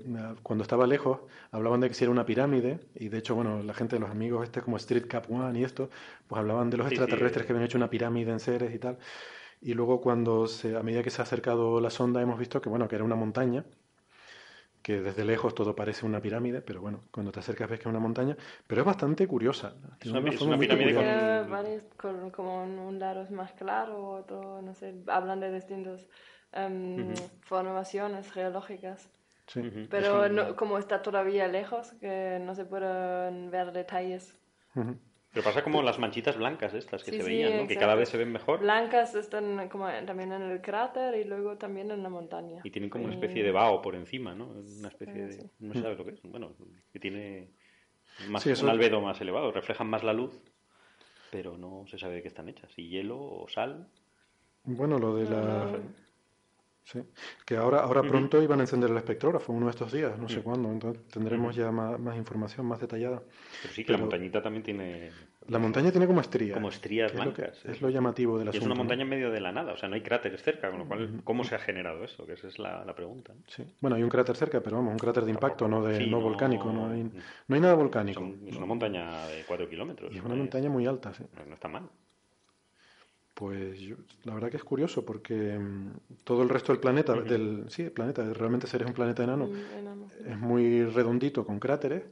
cuando 0.43 0.63
estaba 0.63 0.85
lejos 0.85 1.19
hablaban 1.51 1.80
de 1.80 1.88
que 1.88 1.93
si 1.93 2.03
era 2.03 2.11
una 2.11 2.26
pirámide 2.26 2.81
y 2.95 3.07
de 3.07 3.17
hecho, 3.17 3.34
bueno, 3.34 3.63
la 3.63 3.73
gente, 3.73 3.97
los 3.97 4.09
amigos 4.09 4.43
este 4.43 4.61
como 4.61 4.76
Street 4.76 5.05
Cap 5.07 5.31
One 5.31 5.57
y 5.57 5.63
esto, 5.63 5.89
pues 6.27 6.38
hablaban 6.38 6.69
de 6.69 6.76
los 6.76 6.88
extraterrestres 6.88 7.45
que 7.45 7.53
habían 7.53 7.65
hecho 7.65 7.77
una 7.77 7.89
pirámide 7.89 8.34
en 8.34 8.41
Ceres 8.41 8.76
y 8.76 8.80
tal. 8.80 8.97
Y 9.65 9.73
luego 9.73 9.99
cuando 9.99 10.45
se, 10.45 10.77
a 10.77 10.83
medida 10.83 11.01
que 11.01 11.09
se 11.09 11.23
ha 11.23 11.23
acercado 11.23 11.81
la 11.81 11.89
sonda 11.89 12.21
hemos 12.21 12.37
visto 12.37 12.61
que 12.61 12.69
bueno 12.69 12.87
que 12.87 12.97
era 12.97 13.03
una 13.03 13.15
montaña, 13.15 13.65
que 14.83 15.01
desde 15.01 15.25
lejos 15.25 15.55
todo 15.55 15.75
parece 15.75 16.05
una 16.05 16.21
pirámide, 16.21 16.61
pero 16.61 16.81
bueno, 16.81 16.99
cuando 17.09 17.31
te 17.31 17.39
acercas 17.39 17.67
ves 17.67 17.79
que 17.79 17.85
es 17.85 17.89
una 17.89 17.99
montaña, 17.99 18.37
pero 18.67 18.81
es 18.81 18.85
bastante 18.85 19.27
curiosa. 19.27 19.73
Es 19.99 20.11
una, 20.11 20.21
pirámide 20.21 21.81
con... 21.97 22.29
como 22.29 22.61
un 22.63 22.99
lado 22.99 23.23
es 23.23 23.31
más 23.31 23.53
claro, 23.53 24.09
otro, 24.09 24.61
no 24.61 24.75
sé, 24.75 24.93
hablan 25.07 25.39
de 25.39 25.51
distintas 25.51 26.05
um, 26.55 27.15
formaciones 27.41 28.31
geológicas. 28.31 29.09
Sí. 29.47 29.87
Pero 29.89 30.55
como 30.55 30.77
está 30.77 31.01
todavía 31.01 31.47
lejos, 31.47 31.91
que 31.93 32.37
no 32.39 32.53
se 32.53 32.65
pueden 32.65 33.49
ver 33.49 33.71
detalles. 33.71 34.37
Pero 35.36 35.44
pasa 35.44 35.64
como 35.64 35.84
las 35.84 35.99
manchitas 35.99 36.36
blancas 36.36 36.74
estas 36.74 37.03
que 37.03 37.12
se 37.12 37.22
veían, 37.22 37.57
¿no? 37.57 37.68
que 37.68 37.76
cada 37.76 37.94
vez 37.94 38.10
se 38.10 38.18
ven 38.18 38.32
mejor. 38.32 38.62
Blancas 38.62 39.14
están 39.14 39.70
como 39.70 39.88
también 40.07 40.32
en 40.32 40.41
el 40.41 40.62
cráter 40.62 41.14
y 41.16 41.26
luego 41.26 41.57
también 41.57 41.91
en 41.91 42.02
la 42.02 42.10
montaña. 42.10 42.62
Y 42.64 42.72
tienen 42.72 42.90
como 42.90 43.03
una 43.03 43.14
especie 43.14 43.44
de 43.44 43.52
vaho 43.52 43.82
por 43.82 43.95
encima, 43.95 44.34
¿no? 44.34 44.48
Una 44.48 44.88
especie 44.88 45.28
de... 45.28 45.49
No 45.60 45.74
sabes 45.74 45.98
lo 45.98 46.06
que 46.06 46.12
es. 46.12 46.22
Bueno, 46.24 46.56
que 46.91 46.99
tiene 46.99 47.52
más, 48.30 48.45
un 48.45 48.70
albedo 48.70 49.02
más 49.02 49.20
elevado, 49.20 49.52
reflejan 49.52 49.88
más 49.88 50.03
la 50.03 50.14
luz 50.14 50.41
pero 51.36 51.57
no 51.57 51.86
se 51.88 51.99
sabe 51.99 52.16
de 52.16 52.22
qué 52.22 52.30
están 52.30 52.48
hechas. 52.48 52.72
¿Y 52.78 52.88
hielo 52.88 53.20
o 53.20 53.45
sal? 53.49 53.90
Bueno, 54.64 54.98
lo 54.98 55.18
de 55.18 55.30
la... 55.30 55.41
No. 55.41 56.05
Sí, 56.86 56.99
que 57.45 57.57
ahora, 57.57 57.80
ahora 57.80 58.03
pronto 58.03 58.40
iban 58.44 58.60
a 58.60 58.64
encender 58.64 58.91
el 58.91 58.98
espectrógrafo, 58.98 59.52
uno 59.52 59.66
de 59.66 59.72
estos 59.72 59.91
días, 59.91 60.20
no 60.20 60.30
sé 60.30 60.40
Mm. 60.40 60.44
cuándo, 60.44 60.70
entonces 60.72 61.03
tendremos 61.07 61.56
ya 61.56 61.72
más, 61.72 61.99
más 61.99 62.16
información, 62.16 62.68
más 62.68 62.80
detallada. 62.80 63.24
Pero 63.64 63.74
sí 63.74 63.84
que 63.84 63.91
la 63.94 63.98
montañita 63.98 64.44
también 64.44 64.62
tiene 64.62 65.10
La 65.48 65.57
montaña 65.57 65.90
tiene 65.91 66.06
como 66.06 66.22
estrías. 66.22 66.53
como 66.53 66.70
estrías 66.70 67.12
que 67.12 67.18
es 67.18 67.26
lo 67.26 67.34
que- 67.34 67.41
blancas. 67.41 67.66
es 67.66 67.82
lo 67.82 67.90
llamativo 67.90 68.38
del 68.38 68.53
Y 68.53 68.57
es 68.57 68.64
una 68.64 68.76
montaña 68.76 69.02
en 69.02 69.10
medio 69.10 69.32
de 69.32 69.41
la 69.41 69.52
nada, 69.52 69.74
o 69.74 69.78
sea, 69.78 69.90
no 69.90 69.95
hay 69.95 70.02
cráteres 70.02 70.44
cerca, 70.44 70.70
con 70.70 70.78
lo 70.80 70.86
cual, 70.88 71.22
¿cómo 71.24 71.44
se 71.44 71.56
ha 71.56 71.60
generado 71.60 72.03
eso? 72.03 72.24
Que 72.28 72.34
esa 72.34 72.48
es 72.49 72.60
la, 72.60 72.86
la 72.86 72.94
pregunta. 72.94 73.34
¿no? 73.34 73.41
Sí. 73.48 73.64
Bueno, 73.82 73.95
hay 73.95 74.03
un 74.03 74.10
cráter 74.10 74.36
cerca, 74.36 74.62
pero 74.62 74.76
vamos, 74.78 74.91
un 74.94 74.99
cráter 74.99 75.26
de 75.26 75.32
impacto, 75.32 75.68
no, 75.68 75.84
de, 75.84 75.98
Sí, 75.98 76.06
no 76.10 76.18
no- 76.20 76.24
volcánico, 76.24 76.72
no 76.72 76.91
hay, 76.91 77.02
no 77.48 77.56
hay 77.56 77.62
nada 77.62 77.74
volcánico. 77.74 78.20
Son- 78.22 78.48
es 78.48 78.56
una 78.56 78.68
montaña 78.68 79.26
de 79.28 79.44
4 79.48 79.68
kilómetros. 79.68 80.14
Y 80.14 80.20
es 80.20 80.24
una 80.24 80.36
eh, 80.36 80.38
montaña 80.38 80.70
muy 80.70 80.86
alta, 80.86 81.12
sí. 81.16 81.24
No 81.48 81.53
está 81.56 81.68
mal. 81.68 81.90
Pues 83.36 83.80
yo- 83.82 83.98
la 84.24 84.34
verdad 84.34 84.49
que 84.49 84.57
es 84.57 84.64
curioso 84.64 85.06
porque 85.06 85.60
mm, 85.60 85.91
todo 86.24 86.41
el 86.41 86.49
resto 86.49 86.72
del 86.72 86.80
planeta, 86.80 87.14
del, 87.14 87.66
sí, 87.70 87.84
el 87.84 87.91
planeta, 87.91 88.24
realmente 88.34 88.66
ser 88.66 88.86
un 88.86 88.94
planeta 88.94 89.24
enano, 89.24 89.49
enano. 89.78 90.07
es 90.26 90.40
muy 90.40 90.86
redondito 90.86 91.45
con 91.45 91.60
cráteres 91.60 92.03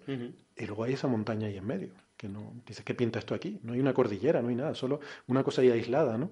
y 0.57 0.65
luego 0.65 0.83
hay 0.83 0.93
esa 0.93 1.07
montaña 1.07 1.47
ahí 1.47 1.55
en 1.57 1.65
medio, 1.65 1.93
que 2.17 2.27
no, 2.27 2.53
dices, 2.67 2.83
¿qué 2.83 2.93
pinta 2.93 3.19
esto 3.19 3.33
aquí? 3.33 3.57
No 3.63 3.71
hay 3.73 3.79
una 3.79 3.93
cordillera, 3.93 4.41
no 4.41 4.49
hay 4.49 4.55
nada, 4.55 4.75
solo 4.75 4.99
una 5.27 5.43
cosa 5.43 5.61
ahí 5.61 5.71
aislada, 5.71 6.17
¿no? 6.17 6.29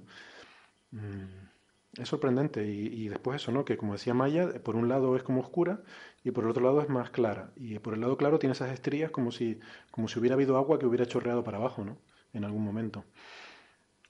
Mm, 0.92 2.02
es 2.02 2.08
sorprendente 2.10 2.66
y, 2.68 2.88
y 2.88 3.08
después 3.08 3.42
eso, 3.42 3.52
¿no? 3.54 3.64
Que 3.64 3.78
como 3.78 3.94
decía 3.94 4.14
Maya, 4.14 4.50
por 4.64 4.76
un 4.76 4.90
lado 4.90 5.16
es 5.16 5.24
como 5.24 5.40
oscura 5.42 5.82
y 6.24 6.32
por 6.32 6.44
el 6.44 6.50
otro 6.50 6.64
lado 6.64 6.82
es 6.82 6.90
más 6.90 7.10
clara 7.12 7.52
y 7.56 7.80
por 7.80 7.94
el 7.94 8.02
lado 8.02 8.18
claro 8.18 8.40
tiene 8.40 8.54
esas 8.54 8.72
estrías 8.72 9.12
como 9.12 9.32
si, 9.32 9.60
como 9.90 10.08
si 10.10 10.20
hubiera 10.20 10.36
habido 10.36 10.58
agua 10.58 10.80
que 10.80 10.86
hubiera 10.86 11.06
chorreado 11.06 11.44
para 11.46 11.58
abajo, 11.58 11.86
¿no? 11.86 11.98
En 12.34 12.44
algún 12.46 12.64
momento. 12.64 13.04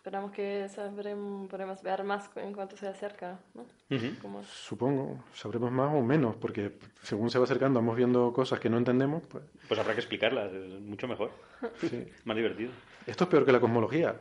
Esperamos 0.02 0.32
que 0.32 0.68
sabremos, 0.68 1.48
podremos 1.48 1.84
ver 1.84 2.04
más 2.04 2.28
en 2.36 2.54
cuanto 2.54 2.76
se 2.76 2.88
acerca, 2.88 3.38
¿no? 3.54 3.62
Ujú. 3.96 4.08
Como- 4.20 4.44
Supongo, 4.44 5.24
sabremos 5.32 5.72
más 5.72 5.94
o 5.94 6.02
menos, 6.02 6.36
porque 6.38 6.72
según 7.04 7.30
se 7.30 7.38
va 7.38 7.44
acercando 7.44 7.80
vamos 7.80 7.96
viendo 7.96 8.34
cosas 8.34 8.60
que 8.60 8.68
no 8.68 8.80
entendemos, 8.80 9.22
pues 9.28 9.44
Pues 9.68 9.80
habrá 9.80 9.94
que 9.94 10.00
explicarlas, 10.00 10.52
es 10.52 10.82
mucho 10.82 11.08
mejor, 11.08 11.30
sí. 11.82 12.08
más 12.26 12.36
divertido. 12.36 12.72
Esto 13.06 13.26
es 13.26 13.30
peor 13.30 13.46
que 13.46 13.52
la 13.52 13.60
cosmología. 13.60 14.16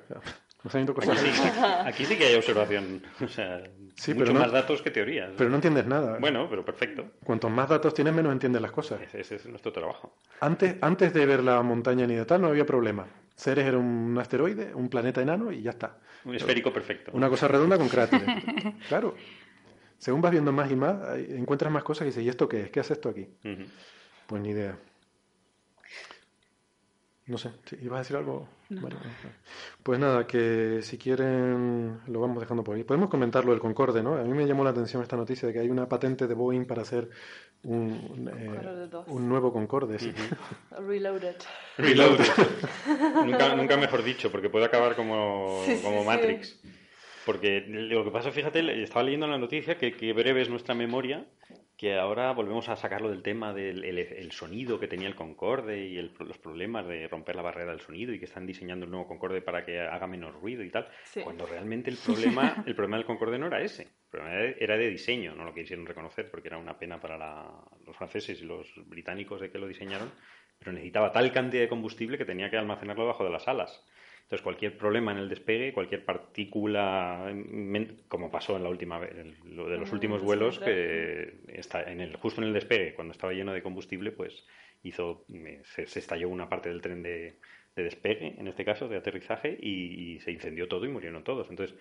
Nos 0.62 0.74
han 0.74 0.82
ido 0.82 0.92
Aquí 0.92 1.00
cosas 1.08 1.18
sí, 1.18 1.42
aquí 1.86 2.04
sí 2.04 2.18
que 2.18 2.26
hay 2.26 2.34
observación, 2.34 3.02
o 3.24 3.28
sea, 3.28 3.62
Sí, 3.94 4.12
mucho 4.12 4.24
pero 4.26 4.34
no- 4.34 4.40
más 4.40 4.52
datos 4.52 4.82
que 4.82 4.90
teorías. 4.90 5.30
Pero 5.38 5.48
no 5.48 5.56
entiendes 5.56 5.86
nada. 5.86 6.18
Bueno, 6.20 6.46
pero 6.50 6.62
perfecto. 6.62 7.06
Cuantos 7.24 7.50
más 7.50 7.70
datos 7.70 7.94
tienes, 7.94 8.12
menos 8.12 8.32
entiendes 8.34 8.60
las 8.60 8.70
cosas. 8.72 9.00
Ese, 9.00 9.20
ese 9.22 9.36
es 9.36 9.46
nuestro 9.46 9.72
trabajo. 9.72 10.14
Antes, 10.40 10.76
antes 10.82 11.14
de 11.14 11.24
ver 11.24 11.42
la 11.42 11.62
montaña 11.62 12.06
ni 12.06 12.16
de 12.16 12.26
tal, 12.26 12.42
no 12.42 12.48
había 12.48 12.66
problema. 12.66 13.06
Ceres 13.40 13.64
era 13.64 13.78
un 13.78 14.18
asteroide, 14.20 14.74
un 14.74 14.90
planeta 14.90 15.22
enano 15.22 15.50
y 15.50 15.62
ya 15.62 15.70
está. 15.70 15.96
Un 16.26 16.34
esférico 16.34 16.72
perfecto. 16.72 17.10
Una 17.14 17.30
cosa 17.30 17.48
redonda 17.48 17.78
con 17.78 17.88
cráteres. 17.88 18.28
Claro. 18.88 19.14
Según 19.96 20.20
vas 20.20 20.32
viendo 20.32 20.52
más 20.52 20.70
y 20.70 20.76
más, 20.76 21.18
encuentras 21.28 21.72
más 21.72 21.82
cosas 21.82 22.02
y 22.02 22.06
dices, 22.06 22.24
¿y 22.24 22.28
esto 22.28 22.48
qué 22.48 22.62
es? 22.62 22.70
¿Qué 22.70 22.80
hace 22.80 22.94
esto 22.94 23.08
aquí? 23.08 23.28
Pues 24.26 24.42
ni 24.42 24.50
idea. 24.50 24.78
No 27.26 27.38
sé. 27.38 27.50
¿ibas 27.80 27.96
a 27.96 27.98
decir 28.00 28.16
algo? 28.16 28.48
Mario? 28.70 28.98
Pues 29.82 29.98
nada, 29.98 30.26
que 30.26 30.80
si 30.82 30.98
quieren 30.98 32.00
lo 32.08 32.20
vamos 32.20 32.40
dejando 32.40 32.64
por 32.64 32.76
ahí. 32.76 32.84
Podemos 32.84 33.08
comentar 33.08 33.44
lo 33.44 33.52
del 33.52 33.60
Concorde, 33.60 34.02
¿no? 34.02 34.16
A 34.16 34.24
mí 34.24 34.32
me 34.32 34.46
llamó 34.46 34.64
la 34.64 34.70
atención 34.70 35.02
esta 35.02 35.16
noticia 35.16 35.46
de 35.46 35.54
que 35.54 35.60
hay 35.60 35.70
una 35.70 35.88
patente 35.88 36.26
de 36.26 36.34
Boeing 36.34 36.64
para 36.64 36.82
hacer 36.82 37.08
un, 37.62 38.30
eh, 38.36 38.88
un 39.06 39.28
nuevo 39.28 39.52
Concorde. 39.52 39.98
sí. 39.98 40.12
Reloaded. 40.70 41.36
Reload. 41.78 42.18
nunca, 43.24 43.54
nunca 43.54 43.76
mejor 43.76 44.02
dicho, 44.02 44.30
porque 44.30 44.48
puede 44.50 44.64
acabar 44.66 44.96
como, 44.96 45.62
Sí, 45.66 45.80
como 45.82 46.00
sí. 46.00 46.06
Matrix. 46.06 46.60
Porque 47.26 47.64
lo 47.68 48.02
que 48.04 48.10
pasa, 48.10 48.32
fíjate, 48.32 48.82
estaba 48.82 49.02
leyendo 49.02 49.26
en 49.26 49.32
la 49.32 49.38
noticia 49.38 49.76
que, 49.76 49.92
que 49.92 50.12
breve 50.12 50.40
es 50.42 50.48
nuestra 50.48 50.74
memoria, 50.74 51.26
que 51.80 51.98
ahora 51.98 52.30
volvemos 52.32 52.68
a 52.68 52.76
sacarlo 52.76 53.08
del 53.08 53.22
tema 53.22 53.54
del 53.54 53.82
el, 53.86 53.98
el 53.98 54.32
sonido 54.32 54.78
que 54.78 54.86
tenía 54.86 55.08
el 55.08 55.14
Concorde 55.14 55.86
y 55.88 55.96
el- 55.96 56.12
los 56.18 56.36
problemas 56.36 56.86
de 56.86 57.08
romper 57.08 57.34
la 57.36 57.40
barrera 57.40 57.70
del 57.70 57.80
sonido 57.80 58.12
y 58.12 58.18
que 58.18 58.26
están 58.26 58.44
diseñando 58.46 58.84
el 58.84 58.90
nuevo 58.90 59.08
Concorde 59.08 59.40
para 59.40 59.64
que 59.64 59.80
haga 59.80 60.06
menos 60.06 60.34
ruido 60.34 60.62
y 60.62 60.68
tal. 60.68 60.86
Sí. 61.04 61.22
Cuando 61.22 61.46
realmente 61.46 61.88
el 61.88 61.96
problema, 62.36 62.62
el 62.66 62.74
problema 62.74 62.98
del 62.98 63.06
Concorde 63.06 63.38
no 63.38 63.46
era 63.46 63.62
ese. 63.62 63.84
El 63.84 64.10
problema 64.10 64.34
era- 64.34 64.56
era 64.60 64.76
de 64.76 64.90
diseño, 64.90 65.34
no 65.34 65.46
lo 65.46 65.54
quisieron 65.54 65.86
reconocer 65.86 66.30
porque 66.30 66.48
era 66.48 66.58
una 66.58 66.78
pena 66.78 67.00
para 67.00 67.16
la- 67.16 67.64
los 67.86 67.96
franceses 67.96 68.42
y 68.42 68.44
los 68.44 68.70
británicos 68.86 69.40
de 69.40 69.50
que 69.50 69.58
lo 69.58 69.66
diseñaron, 69.66 70.12
pero 70.58 70.72
necesitaba 70.72 71.12
tal 71.12 71.32
cantidad 71.32 71.62
de 71.62 71.68
combustible 71.70 72.18
que 72.18 72.26
tenía 72.26 72.50
que 72.50 72.58
almacenarlo 72.58 73.04
debajo 73.04 73.24
de 73.24 73.30
las 73.30 73.48
alas. 73.48 73.82
Entonces, 74.30 74.44
cualquier 74.44 74.78
problema 74.78 75.10
en 75.10 75.18
el 75.18 75.28
despegue, 75.28 75.72
cualquier 75.72 76.04
partícula, 76.04 77.34
como 78.06 78.30
pasó 78.30 78.56
en 78.56 78.62
la 78.62 78.68
última 78.68 79.00
lo 79.44 79.68
de 79.68 79.76
los 79.76 79.88
Como 79.88 79.94
últimos 79.94 80.20
el 80.20 80.24
vuelos, 80.24 80.60
que 80.60 81.40
está 81.48 81.82
en 81.82 82.00
el, 82.00 82.14
justo 82.14 82.40
en 82.40 82.46
el 82.46 82.54
despegue, 82.54 82.94
cuando 82.94 83.10
estaba 83.10 83.32
lleno 83.32 83.52
de 83.52 83.60
combustible, 83.60 84.12
pues 84.12 84.46
hizo, 84.84 85.24
eh, 85.34 85.62
se, 85.64 85.88
se 85.88 85.98
estalló 85.98 86.28
una 86.28 86.48
parte 86.48 86.68
del 86.68 86.80
tren 86.80 87.02
de, 87.02 87.40
de 87.74 87.82
despegue, 87.82 88.36
en 88.38 88.46
este 88.46 88.64
caso, 88.64 88.86
de 88.86 88.98
aterrizaje, 88.98 89.58
y, 89.60 90.14
y 90.14 90.20
se 90.20 90.30
incendió 90.30 90.68
todo 90.68 90.86
y 90.86 90.90
murieron 90.90 91.24
todos. 91.24 91.50
Entonces, 91.50 91.76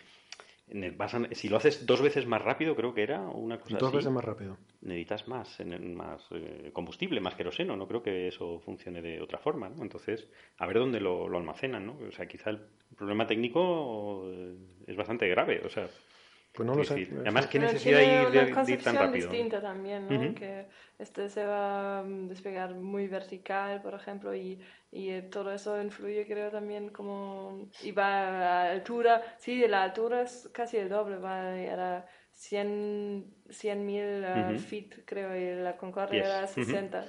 en 0.69 0.83
el- 0.83 0.91
vas 0.91 1.13
a- 1.13 1.27
si 1.33 1.49
lo 1.49 1.57
haces 1.57 1.85
dos 1.85 2.01
veces 2.01 2.25
más 2.25 2.41
rápido, 2.41 2.75
creo 2.75 2.93
que 2.93 3.03
era 3.03 3.21
una 3.21 3.59
cosa 3.59 3.77
Dos 3.77 3.89
así, 3.89 3.97
veces 3.97 4.11
más 4.11 4.23
rápido. 4.23 4.57
necesitas 4.81 5.27
más, 5.27 5.59
en- 5.59 5.95
más 5.95 6.25
eh, 6.31 6.69
combustible, 6.73 7.19
más 7.21 7.35
queroseno. 7.35 7.75
No 7.75 7.87
creo 7.87 8.01
que 8.03 8.27
eso 8.27 8.59
funcione 8.59 9.01
de 9.01 9.21
otra 9.21 9.39
forma, 9.39 9.69
¿no? 9.69 9.81
Entonces, 9.83 10.27
a 10.57 10.65
ver 10.67 10.77
dónde 10.79 10.99
lo, 10.99 11.27
lo 11.27 11.37
almacenan, 11.37 11.85
¿no? 11.85 11.97
O 12.07 12.11
sea, 12.11 12.27
quizá 12.27 12.49
el 12.51 12.59
problema 12.97 13.27
técnico 13.27 14.23
eh, 14.31 14.55
es 14.87 14.95
bastante 14.95 15.27
grave. 15.27 15.61
O 15.65 15.69
sea, 15.69 15.87
Pues 16.59 16.67
no 16.67 16.75
lo 16.75 16.81
es 16.81 16.89
sé. 16.89 16.95
decir, 16.95 17.15
además, 17.21 17.47
¿qué 17.47 17.57
necesidad 17.59 17.99
hay 18.01 18.09
de, 18.09 18.31
de 18.31 18.37
ir 18.39 18.45
tan 18.45 18.53
concepción 18.53 18.95
rápido? 18.97 19.29
distinta 19.29 19.61
también, 19.61 20.05
¿no? 20.05 20.13
Ujú. 20.13 20.35
Que 20.35 20.65
este 20.99 21.29
se 21.29 21.45
va 21.45 21.99
a 21.99 22.03
mm, 22.03 22.27
despegar 22.27 22.75
muy 22.75 23.07
vertical, 23.07 23.81
por 23.81 23.93
ejemplo, 23.93 24.35
y, 24.35 24.59
y 24.91 25.09
eh, 25.09 25.21
todo 25.21 25.53
eso 25.53 25.81
influye, 25.81 26.27
creo, 26.27 26.51
también 26.51 26.89
como... 26.89 27.69
Y 27.81 27.93
va 27.93 28.07
a 28.07 28.71
altura, 28.71 29.21
sí, 29.37 29.65
la 29.69 29.83
altura 29.83 30.23
es 30.23 30.49
casi 30.53 30.75
el 30.75 30.89
doble, 30.89 31.15
va 31.15 31.53
a 31.53 32.05
100 32.33 33.85
mil 33.85 34.25
Ujú. 34.25 34.59
feet, 34.59 35.05
creo, 35.05 35.33
y 35.35 35.63
la 35.63 35.77
Concorde 35.77 36.11
Pies. 36.11 36.25
era 36.25 36.45
Ujú. 36.45 36.63
60. 36.63 37.05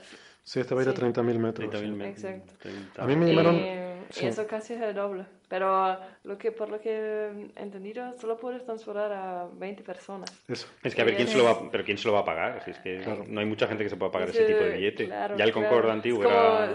Sí, 0.51 0.59
esta 0.59 0.74
va 0.74 0.81
a 0.81 0.82
ir 0.85 0.89
a 0.90 0.93
Sí. 0.93 0.98
30.000 0.98 1.39
metros. 1.39 1.70
30.000 1.70 1.81
sí. 1.81 1.90
metros. 1.93 2.24
Exacto. 2.24 2.52
30. 2.59 3.02
A 3.05 3.06
mí 3.06 3.14
me 3.14 3.27
Y, 3.31 3.36
llamaron- 3.36 3.55
y 3.55 4.12
sí. 4.12 4.27
eso 4.27 4.48
casi 4.48 4.74
es 4.74 4.81
el 4.81 4.94
doble. 4.97 5.24
Pero 5.48 5.97
lo 6.24 6.36
que, 6.39 6.51
por 6.51 6.68
lo 6.70 6.81
que 6.81 6.90
he 6.90 7.62
entendido, 7.62 8.18
solo 8.18 8.36
puedes 8.36 8.64
transportar 8.64 9.12
a 9.12 9.47
20 9.55 9.85
personas. 9.85 10.28
Eso. 10.48 10.66
Es 10.82 10.93
que 10.97 11.02
a 11.02 11.05
ver, 11.05 11.14
¿quién 11.14 11.28
se 11.28 11.39
lo 11.39 11.44
va, 11.44 11.70
pero 11.70 11.85
¿quién 11.85 11.98
se 11.98 12.09
lo 12.09 12.14
va 12.14 12.20
a 12.20 12.24
pagar? 12.24 12.64
Si 12.64 12.72
es 12.72 12.78
que 12.81 12.98
Claro. 12.98 13.24
no 13.28 13.39
hay 13.39 13.47
mucha 13.47 13.68
gente 13.68 13.85
que 13.85 13.90
se 13.90 13.97
pueda 13.97 14.10
pagar 14.10 14.31
Es 14.31 14.35
ese 14.35 14.47
tipo 14.47 14.59
de 14.64 14.70
billete. 14.77 15.06
claro, 15.06 15.36
ya 15.36 15.44
el 15.44 15.52
claro. 15.52 15.68
Concorde 15.68 15.89
Es 15.89 15.94
antiguo 15.94 16.24
era 16.24 16.74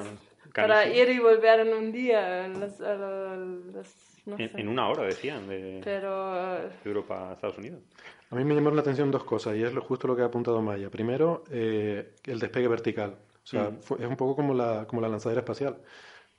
Para 0.53 0.87
ir 0.87 1.09
y 1.09 1.19
volver 1.19 1.59
en 1.59 1.73
un 1.73 1.91
día, 1.91 2.45
en 2.45 2.57
las- 2.61 2.79
a 2.79 2.95
las- 2.95 4.21
no 4.25 4.37
En, 4.39 4.49
sé. 4.51 4.61
en 4.61 4.69
una 4.69 4.87
hora, 4.87 5.03
decían, 5.03 5.49
de, 5.49 5.81
Pero 5.83 6.33
de 6.55 6.69
Europa 6.85 7.29
a 7.29 7.33
Estados 7.33 7.57
Unidos. 7.57 7.81
A 8.31 8.35
mí 8.35 8.45
me 8.45 8.55
llamaron 8.55 8.77
la 8.77 8.81
atención 8.83 9.11
dos 9.11 9.25
cosas 9.25 9.57
y 9.57 9.63
es 9.63 9.73
lo, 9.73 9.81
justo 9.81 10.07
lo 10.07 10.15
que 10.15 10.21
ha 10.21 10.25
apuntado 10.25 10.61
Maya. 10.61 10.89
Primero, 10.89 11.43
eh, 11.51 12.13
el 12.25 12.39
despegue 12.39 12.69
vertical. 12.69 13.15
O 13.45 13.47
sea, 13.47 13.69
Mm. 13.69 13.79
fue- 13.81 13.97
es 14.03 14.07
un 14.07 14.17
poco 14.17 14.35
como 14.35 14.53
la, 14.53 14.85
como 14.87 15.01
la 15.01 15.07
lanzadera 15.09 15.41
espacial. 15.41 15.81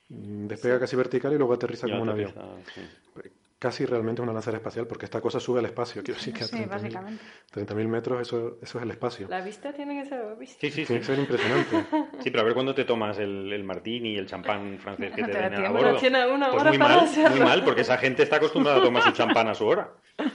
Mm, 0.09 0.47
Despega 0.47 0.79
casi 0.79 0.95
vertical 0.95 1.33
y 1.33 1.37
luego 1.37 1.53
aterriza 1.53 1.87
como 1.87 2.01
un 2.01 2.09
avión. 2.09 2.31
aterriza, 2.37 2.71
sí. 2.75 2.81
Casi 3.59 3.87
realmente 3.87 4.21
es 4.21 4.23
una 4.23 4.33
lanzadera 4.33 4.57
espacial 4.59 4.85
porque 4.85 5.05
esta 5.05 5.19
cosa 5.19 5.39
sube 5.39 5.57
al 5.57 5.65
espacio. 5.65 6.03
Quiero 6.03 6.19
decir 6.19 6.31
que 6.31 6.43
a 6.43 6.47
Sí, 6.47 6.57
30.000 6.57 6.69
básicamente. 6.69 7.23
30.000 7.55 7.87
metros 7.87 8.21
eso, 8.21 8.59
eso 8.61 8.77
es 8.77 8.83
el 8.83 8.91
espacio. 8.91 9.27
la 9.27 9.41
vista 9.41 9.73
tiene 9.73 9.99
que 10.03 10.07
ser 10.07 10.35
vista. 10.35 10.57
Sí, 10.61 10.69
sí, 10.69 10.81
sí. 10.81 10.85
Tiene 10.85 10.99
que 10.99 11.05
ser 11.07 11.17
impresionante. 11.19 11.85
Sí, 12.21 12.29
pero 12.31 12.41
a 12.41 12.43
ver 12.45 12.53
cuándo 12.53 12.75
te 12.75 12.83
tomas 12.85 13.17
el, 13.19 13.51
el 13.53 13.63
martini 13.63 14.13
y 14.13 14.17
el 14.17 14.27
champán 14.27 14.77
francés 14.79 15.11
que 15.15 15.23
te 15.23 15.31
Te 15.31 15.39
da 15.39 15.49
den 15.49 15.65
a 15.65 15.69
bordo. 15.71 15.95
Tiene 15.97 16.27
una 16.27 16.49
Pues 16.51 16.61
hora 16.61 16.69
muy 16.71 16.77
para 16.79 16.95
mal, 16.97 17.05
hacerlo. 17.05 17.35
muy 17.35 17.45
mal, 17.45 17.63
porque 17.63 17.81
esa 17.81 17.97
gente 17.97 18.21
está 18.23 18.35
acostumbrada 18.35 18.77
a 18.77 18.83
tomar 18.83 19.01
su 19.03 19.11
champán 19.11 19.47
a 19.47 19.55
su 19.55 19.65
hora. 19.65 19.89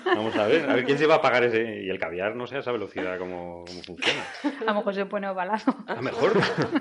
Vamos 0.04 0.34
a 0.36 0.46
ver, 0.48 0.68
a 0.68 0.74
ver 0.74 0.84
quién 0.84 0.98
se 0.98 1.06
va 1.06 1.16
a 1.16 1.20
pagar 1.22 1.44
ese. 1.44 1.82
Y 1.82 1.90
el 1.90 1.98
caviar, 2.00 2.34
no 2.34 2.46
sé 2.48 2.56
a 2.56 2.60
esa 2.60 2.72
velocidad 2.72 3.18
cómo, 3.18 3.64
cómo 3.66 3.82
funciona. 3.84 4.24
A 4.62 4.64
lo 4.64 4.74
mejor 4.74 4.94
se 4.94 5.06
pone 5.06 5.28
ovalado. 5.28 5.76
A 5.86 6.00
mejor, 6.02 6.32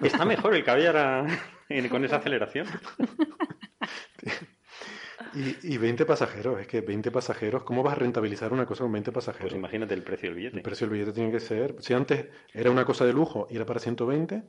está 0.04 0.26
mejor 0.26 0.56
el 0.56 0.64
caviar 0.64 0.98
a- 0.98 1.28
en- 1.70 1.90
con 1.90 2.04
esa 2.06 2.16
aceleración. 2.18 2.66
Y, 5.34 5.74
y 5.74 5.78
20 5.78 6.06
pasajeros, 6.06 6.60
es 6.60 6.68
que 6.68 6.82
20 6.82 7.10
pasajeros, 7.12 7.64
¿cómo 7.64 7.84
vas 7.84 7.94
a 7.94 8.00
rentabilizar 8.00 8.52
una 8.54 8.66
cosa 8.66 8.84
con 8.84 8.92
20 8.92 9.12
pasajeros? 9.12 9.50
Pues 9.52 9.58
imagínate 9.60 9.94
el 9.94 10.04
precio 10.04 10.30
del 10.30 10.38
El 10.38 10.44
billete. 10.44 10.62
precio 10.62 10.88
del 10.88 10.94
billete 10.94 11.14
tiene 11.14 11.32
que 11.32 11.40
ser, 11.40 11.76
si 11.80 11.94
antes 11.94 12.26
era 12.54 12.70
una 12.72 12.86
cosa 12.86 13.06
de 13.06 13.14
lujo 13.14 13.48
y 13.50 13.56
era 13.56 13.66
para 13.66 13.80
120, 13.80 14.44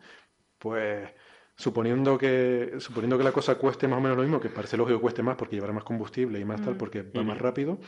pues 0.59 1.09
suponiendo 1.55 2.17
que 2.19 2.75
suponiendo 2.79 3.19
que 3.19 3.25
la 3.25 3.33
cosa 3.33 3.57
cueste 3.57 3.87
más 3.87 3.99
o 3.99 4.01
menos 4.01 4.17
lo 4.17 4.23
mismo, 4.23 4.41
que 4.41 4.49
parece 4.49 4.77
lógico 4.77 4.99
que 4.99 5.03
cueste 5.03 5.23
más 5.23 5.37
porque 5.37 5.57
llevará 5.57 5.73
más 5.73 5.85
combustible 5.85 6.41
y 6.41 6.45
más 6.45 6.61
tal, 6.63 6.75
Mm. 6.75 6.79
porque 6.79 7.03
va 7.03 7.23
más 7.23 7.39
rápido, 7.39 7.79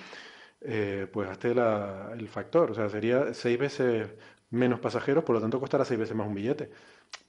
eh, 0.60 1.06
pues 1.12 1.28
hazte 1.28 1.54
la- 1.54 2.12
el 2.16 2.28
factor, 2.28 2.70
o 2.70 2.74
sea, 2.74 2.88
sería 2.88 3.34
seis 3.34 3.58
veces 3.58 4.08
menos 4.50 4.80
pasajeros, 4.80 5.24
por 5.24 5.34
lo 5.34 5.40
tanto 5.40 5.58
costará 5.58 5.84
seis 5.84 5.98
veces 5.98 6.14
más 6.14 6.26
un 6.26 6.34
billete, 6.34 6.70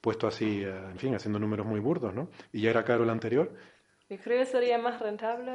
puesto 0.00 0.26
así, 0.28 0.62
eh, 0.62 0.72
en 0.92 0.98
fin, 0.98 1.14
haciendo 1.14 1.38
números 1.38 1.66
muy 1.66 1.80
burdos, 1.80 2.14
¿no? 2.14 2.28
Y 2.52 2.60
ya 2.62 2.70
era 2.70 2.84
caro 2.84 3.04
el 3.04 3.10
anterior, 3.10 3.52
Yo 4.08 4.18
creo 4.18 4.38
que 4.38 4.46
sería 4.46 4.78
más 4.78 5.00
rentable 5.00 5.52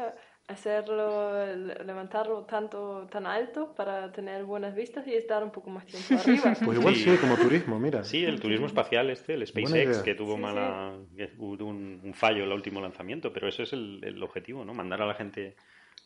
hacerlo, 0.47 1.45
levantarlo 1.85 2.43
tanto, 2.43 3.07
tan 3.09 3.25
alto 3.25 3.73
para 3.73 4.11
tener 4.11 4.43
buenas 4.43 4.75
vistas 4.75 5.07
y 5.07 5.13
estar 5.13 5.43
un 5.43 5.51
poco 5.51 5.69
más 5.69 5.85
tiempo 5.85 6.13
arriba. 6.21 6.53
Pues 6.63 6.77
igual 6.77 6.95
sí, 6.95 7.17
como 7.17 7.37
turismo, 7.37 7.79
mira. 7.79 8.03
Sí, 8.03 8.23
el 8.25 8.39
turismo 8.39 8.65
espacial 8.65 9.09
este, 9.09 9.35
el 9.35 9.47
SpaceX, 9.47 9.99
que 9.99 10.15
tuvo 10.15 10.37
mala, 10.37 10.93
un, 11.39 12.11
fallo 12.13 12.39
en 12.39 12.43
el 12.43 12.51
último 12.51 12.81
lanzamiento, 12.81 13.31
pero 13.31 13.47
ese 13.47 13.63
es 13.63 13.73
el, 13.73 14.01
el 14.03 14.21
objetivo, 14.21 14.65
¿no? 14.65 14.73
Mandar 14.73 15.01
a 15.01 15.05
la 15.05 15.13
gente 15.13 15.55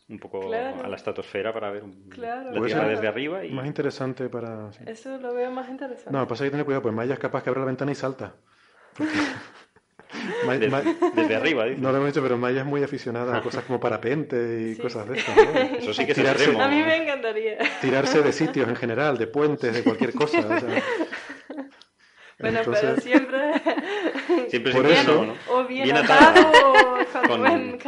un 0.08 0.18
poco 0.20 0.52
a 0.52 0.88
la 0.88 0.96
estratosfera 0.96 1.52
para 1.52 1.70
ver 1.70 1.82
la 2.16 2.64
Tierra 2.64 2.88
desde 2.88 3.08
arriba. 3.08 3.44
Y... 3.44 3.50
Más 3.50 3.66
interesante 3.66 4.28
para... 4.28 4.70
Eso 4.86 5.18
lo 5.18 5.34
veo 5.34 5.50
más 5.50 5.68
interesante. 5.68 6.12
No, 6.12 6.28
pasa 6.28 6.44
que 6.44 6.50
tener 6.50 6.64
cuidado, 6.64 6.82
pues 6.82 6.94
Maya 6.94 7.14
es 7.14 7.18
capaz 7.18 7.42
que 7.42 7.50
abre 7.50 7.60
la 7.60 7.66
ventana 7.66 7.90
y 7.90 7.96
salta. 7.96 8.34
desde, 11.14 11.36
arriba, 11.36 11.66
No 11.76 11.90
lo 11.90 11.98
hemos 11.98 12.08
dicho, 12.08 12.22
pero 12.22 12.38
Maya 12.38 12.60
es 12.60 12.66
muy 12.66 12.82
aficionada 12.82 13.36
a 13.36 13.42
cosas 13.42 13.64
como 13.64 13.80
parapente 13.80 14.70
y 14.72 14.76
cosas 14.76 15.08
de 15.08 15.18
estas. 15.18 15.36
Eso 15.78 15.94
sí 15.94 16.04
que 16.04 16.12
es 16.12 16.18
Tirarse, 16.18 16.60
A 16.60 16.68
mí 16.68 16.82
me 16.82 16.96
encantaría. 16.96 17.58
Tirarse 17.80 18.22
de 18.22 18.32
sitios 18.32 18.68
en 18.68 18.76
general, 18.76 19.18
de 19.18 19.26
puentes, 19.26 19.74
de 19.74 19.82
cualquier 19.82 20.12
cosa. 20.12 20.42
Bueno, 22.38 22.60
pero 22.64 23.00
siempre. 23.00 23.38
Siempre 24.48 24.72
por 24.72 24.86
eso, 24.86 25.24
¿no? 25.24 25.34
O 25.48 25.64
bien, 25.64 25.84
bien 25.84 25.96
atado, 25.96 26.50
o 26.50 27.28
con, 27.28 27.40
buen 27.40 27.78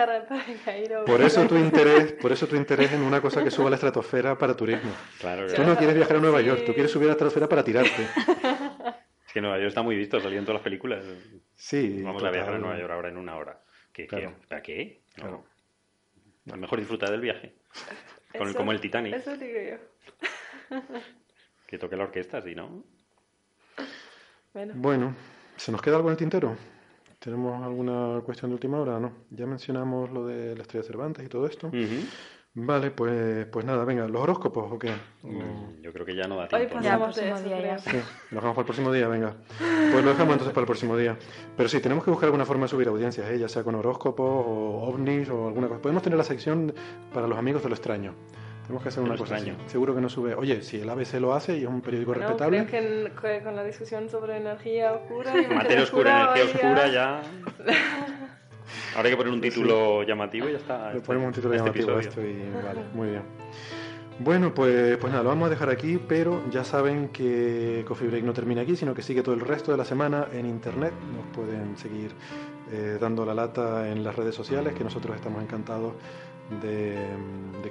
Por 1.04 1.20
eso 1.20 1.46
tu 1.46 1.56
interés, 1.56 2.12
por 2.12 2.32
eso 2.32 2.46
tu 2.46 2.56
interés 2.56 2.92
en 2.92 3.02
una 3.02 3.20
cosa 3.20 3.44
que 3.44 3.50
suba 3.50 3.66
a 3.66 3.70
la 3.70 3.76
estratosfera 3.76 4.38
para 4.38 4.54
turismo. 4.54 4.90
Claro, 5.20 5.46
Tú 5.52 5.62
no 5.64 5.76
quieres 5.76 5.96
viajar 5.96 6.16
a 6.16 6.20
Nueva 6.20 6.40
York, 6.40 6.62
tú 6.64 6.72
quieres 6.72 6.90
subir 6.90 7.04
a 7.04 7.08
la 7.08 7.12
estratosfera 7.12 7.48
para 7.48 7.62
tirarte. 7.62 8.06
Es 9.28 9.34
que 9.34 9.42
Nueva 9.42 9.58
York 9.58 9.68
está 9.68 9.82
muy 9.82 9.94
visto, 9.94 10.18
saliendo 10.18 10.38
en 10.38 10.44
todas 10.46 10.60
las 10.60 10.64
películas. 10.64 11.04
Sí. 11.54 12.02
Vamos 12.02 12.24
a 12.24 12.30
viajar 12.30 12.54
a 12.54 12.58
Nueva 12.58 12.78
York 12.78 12.90
ahora 12.90 13.10
en 13.10 13.18
una 13.18 13.36
hora. 13.36 13.60
¿Qué? 13.92 14.06
Claro. 14.06 14.34
¿Para 14.48 14.62
qué? 14.62 15.02
No. 15.18 15.44
A 16.46 16.52
lo 16.52 16.56
mejor 16.56 16.78
disfrutar 16.78 17.10
del 17.10 17.20
viaje. 17.20 17.54
Con, 18.36 18.54
como 18.54 18.72
el 18.72 18.80
Titanic. 18.80 19.14
Eso 19.14 19.36
digo 19.36 19.58
yo. 19.60 20.80
Que 21.66 21.76
toque 21.76 21.94
la 21.94 22.04
orquesta, 22.04 22.40
sí, 22.40 22.54
¿no? 22.54 22.84
Bueno. 24.54 25.14
¿se 25.56 25.72
nos 25.72 25.82
queda 25.82 25.96
algo 25.96 26.08
en 26.08 26.12
el 26.12 26.18
tintero? 26.18 26.56
¿Tenemos 27.18 27.62
alguna 27.62 28.22
cuestión 28.24 28.50
de 28.50 28.54
última 28.54 28.80
hora? 28.80 28.98
No. 28.98 29.12
Ya 29.28 29.44
mencionamos 29.44 30.10
lo 30.10 30.26
de 30.26 30.56
la 30.56 30.62
estrella 30.62 30.86
Cervantes 30.86 31.26
y 31.26 31.28
todo 31.28 31.46
esto. 31.46 31.70
Vale, 32.60 32.90
pues, 32.90 33.46
pues 33.46 33.64
nada, 33.64 33.84
venga, 33.84 34.08
¿los 34.08 34.20
horóscopos 34.20 34.72
o 34.72 34.78
qué? 34.78 34.90
Mm, 35.22 35.80
yo 35.80 35.92
creo 35.92 36.04
que 36.04 36.16
ya 36.16 36.26
no 36.26 36.36
da 36.36 36.48
tiempo. 36.48 36.66
Hoy 36.66 36.82
pasamos 36.82 37.14
de 37.14 37.30
eso, 37.30 37.42
día 37.44 37.78
Sí, 37.78 37.96
lo 38.30 38.36
dejamos 38.36 38.56
para 38.56 38.60
el 38.62 38.64
próximo 38.64 38.92
día, 38.92 39.06
venga. 39.06 39.34
Pues 39.58 40.04
lo 40.04 40.10
dejamos 40.10 40.32
entonces 40.32 40.52
para 40.52 40.62
el 40.62 40.66
próximo 40.66 40.96
día. 40.96 41.16
Pero 41.56 41.68
sí, 41.68 41.78
tenemos 41.78 42.02
que 42.02 42.10
buscar 42.10 42.26
alguna 42.26 42.44
forma 42.44 42.64
de 42.64 42.70
subir 42.70 42.88
audiencias, 42.88 43.30
¿eh? 43.30 43.38
ya 43.38 43.48
sea 43.48 43.62
con 43.62 43.76
horóscopos 43.76 44.26
o 44.26 44.82
ovnis 44.88 45.28
o 45.30 45.46
alguna 45.46 45.68
cosa. 45.68 45.80
Podemos 45.80 46.02
tener 46.02 46.18
la 46.18 46.24
sección 46.24 46.74
para 47.14 47.28
los 47.28 47.38
amigos 47.38 47.62
de 47.62 47.68
lo 47.68 47.76
extraño. 47.76 48.14
Tenemos 48.62 48.82
que 48.82 48.88
hacer 48.88 49.04
una 49.04 49.16
cosa 49.16 49.36
así. 49.36 49.52
Seguro 49.66 49.94
que 49.94 50.00
no 50.00 50.08
sube. 50.08 50.34
Oye, 50.34 50.60
si 50.62 50.80
el 50.80 50.90
ABC 50.90 51.14
lo 51.20 51.34
hace 51.34 51.58
y 51.58 51.62
es 51.62 51.68
un 51.68 51.80
periódico 51.80 52.12
no, 52.12 52.18
respetable. 52.18 52.66
Creo 52.66 53.12
que, 53.14 53.40
con 53.44 53.54
la 53.54 53.62
discusión 53.62 54.08
sobre 54.08 54.36
energía 54.36 54.94
oscura. 54.94 55.32
Y 55.40 55.46
Materia 55.46 55.84
oscura, 55.84 56.34
energía 56.34 56.44
oscura, 56.44 56.88
ya. 56.88 57.22
Ahora 58.94 59.08
hay 59.08 59.12
que 59.12 59.16
poner 59.16 59.32
un 59.32 59.40
título 59.40 60.02
llamativo 60.02 60.48
y 60.48 60.52
ya 60.52 60.58
está. 60.58 60.92
Le 60.92 61.00
ponemos 61.00 61.28
un 61.28 61.34
título 61.34 61.54
este 61.54 61.66
llamativo 61.66 61.96
a 61.96 62.00
esto 62.00 62.20
y 62.20 62.50
vale, 62.62 62.80
muy 62.94 63.08
bien. 63.08 63.22
Bueno, 64.20 64.52
pues, 64.52 64.96
pues 64.96 65.12
nada, 65.12 65.22
lo 65.22 65.28
vamos 65.28 65.46
a 65.46 65.50
dejar 65.50 65.70
aquí, 65.70 66.00
pero 66.08 66.42
ya 66.50 66.64
saben 66.64 67.10
que 67.10 67.84
Coffee 67.86 68.08
Break 68.08 68.24
no 68.24 68.32
termina 68.32 68.62
aquí, 68.62 68.74
sino 68.74 68.92
que 68.92 69.00
sigue 69.00 69.22
todo 69.22 69.36
el 69.36 69.40
resto 69.40 69.70
de 69.70 69.78
la 69.78 69.84
semana 69.84 70.26
en 70.32 70.44
internet. 70.44 70.92
Nos 71.16 71.24
pueden 71.36 71.76
seguir 71.76 72.10
eh, 72.72 72.98
dando 73.00 73.24
la 73.24 73.32
lata 73.32 73.88
en 73.88 74.02
las 74.02 74.16
redes 74.16 74.34
sociales, 74.34 74.74
que 74.74 74.82
nosotros 74.82 75.14
estamos 75.14 75.40
encantados 75.40 75.92
de, 76.62 76.96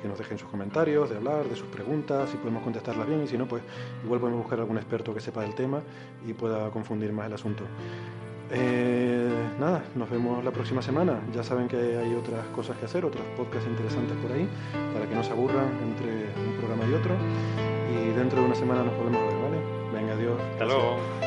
que 0.01 0.07
nos 0.07 0.17
dejen 0.17 0.37
sus 0.37 0.49
comentarios, 0.49 1.09
de 1.09 1.17
hablar, 1.17 1.45
de 1.49 1.55
sus 1.55 1.67
preguntas, 1.67 2.29
si 2.29 2.37
podemos 2.37 2.63
contestarlas 2.63 3.07
bien 3.07 3.23
y 3.23 3.27
si 3.27 3.37
no, 3.37 3.45
pues 3.45 3.63
igual 4.03 4.19
podemos 4.19 4.41
buscar 4.41 4.59
algún 4.59 4.77
experto 4.77 5.13
que 5.13 5.19
sepa 5.19 5.41
del 5.41 5.53
tema 5.55 5.81
y 6.25 6.33
pueda 6.33 6.69
confundir 6.69 7.11
más 7.11 7.27
el 7.27 7.33
asunto. 7.33 7.63
Eh, 8.51 9.29
nada, 9.59 9.83
nos 9.95 10.09
vemos 10.09 10.43
la 10.43 10.51
próxima 10.51 10.81
semana. 10.81 11.19
Ya 11.33 11.43
saben 11.43 11.67
que 11.67 11.77
hay 11.77 12.13
otras 12.15 12.45
cosas 12.55 12.77
que 12.77 12.85
hacer, 12.85 13.05
otros 13.05 13.23
podcasts 13.35 13.67
interesantes 13.67 14.15
por 14.17 14.31
ahí, 14.31 14.47
para 14.93 15.07
que 15.07 15.15
no 15.15 15.23
se 15.23 15.31
aburran 15.31 15.67
entre 15.83 16.27
un 16.41 16.57
programa 16.57 16.85
y 16.89 16.93
otro. 16.93 17.15
Y 17.93 18.13
dentro 18.17 18.39
de 18.39 18.45
una 18.45 18.55
semana 18.55 18.83
nos 18.83 18.95
volvemos 18.95 19.21
a 19.21 19.25
ver, 19.25 19.35
¿vale? 19.41 19.57
Venga, 19.93 20.13
adiós. 20.13 20.39
Hasta 20.53 20.65
luego. 20.65 21.26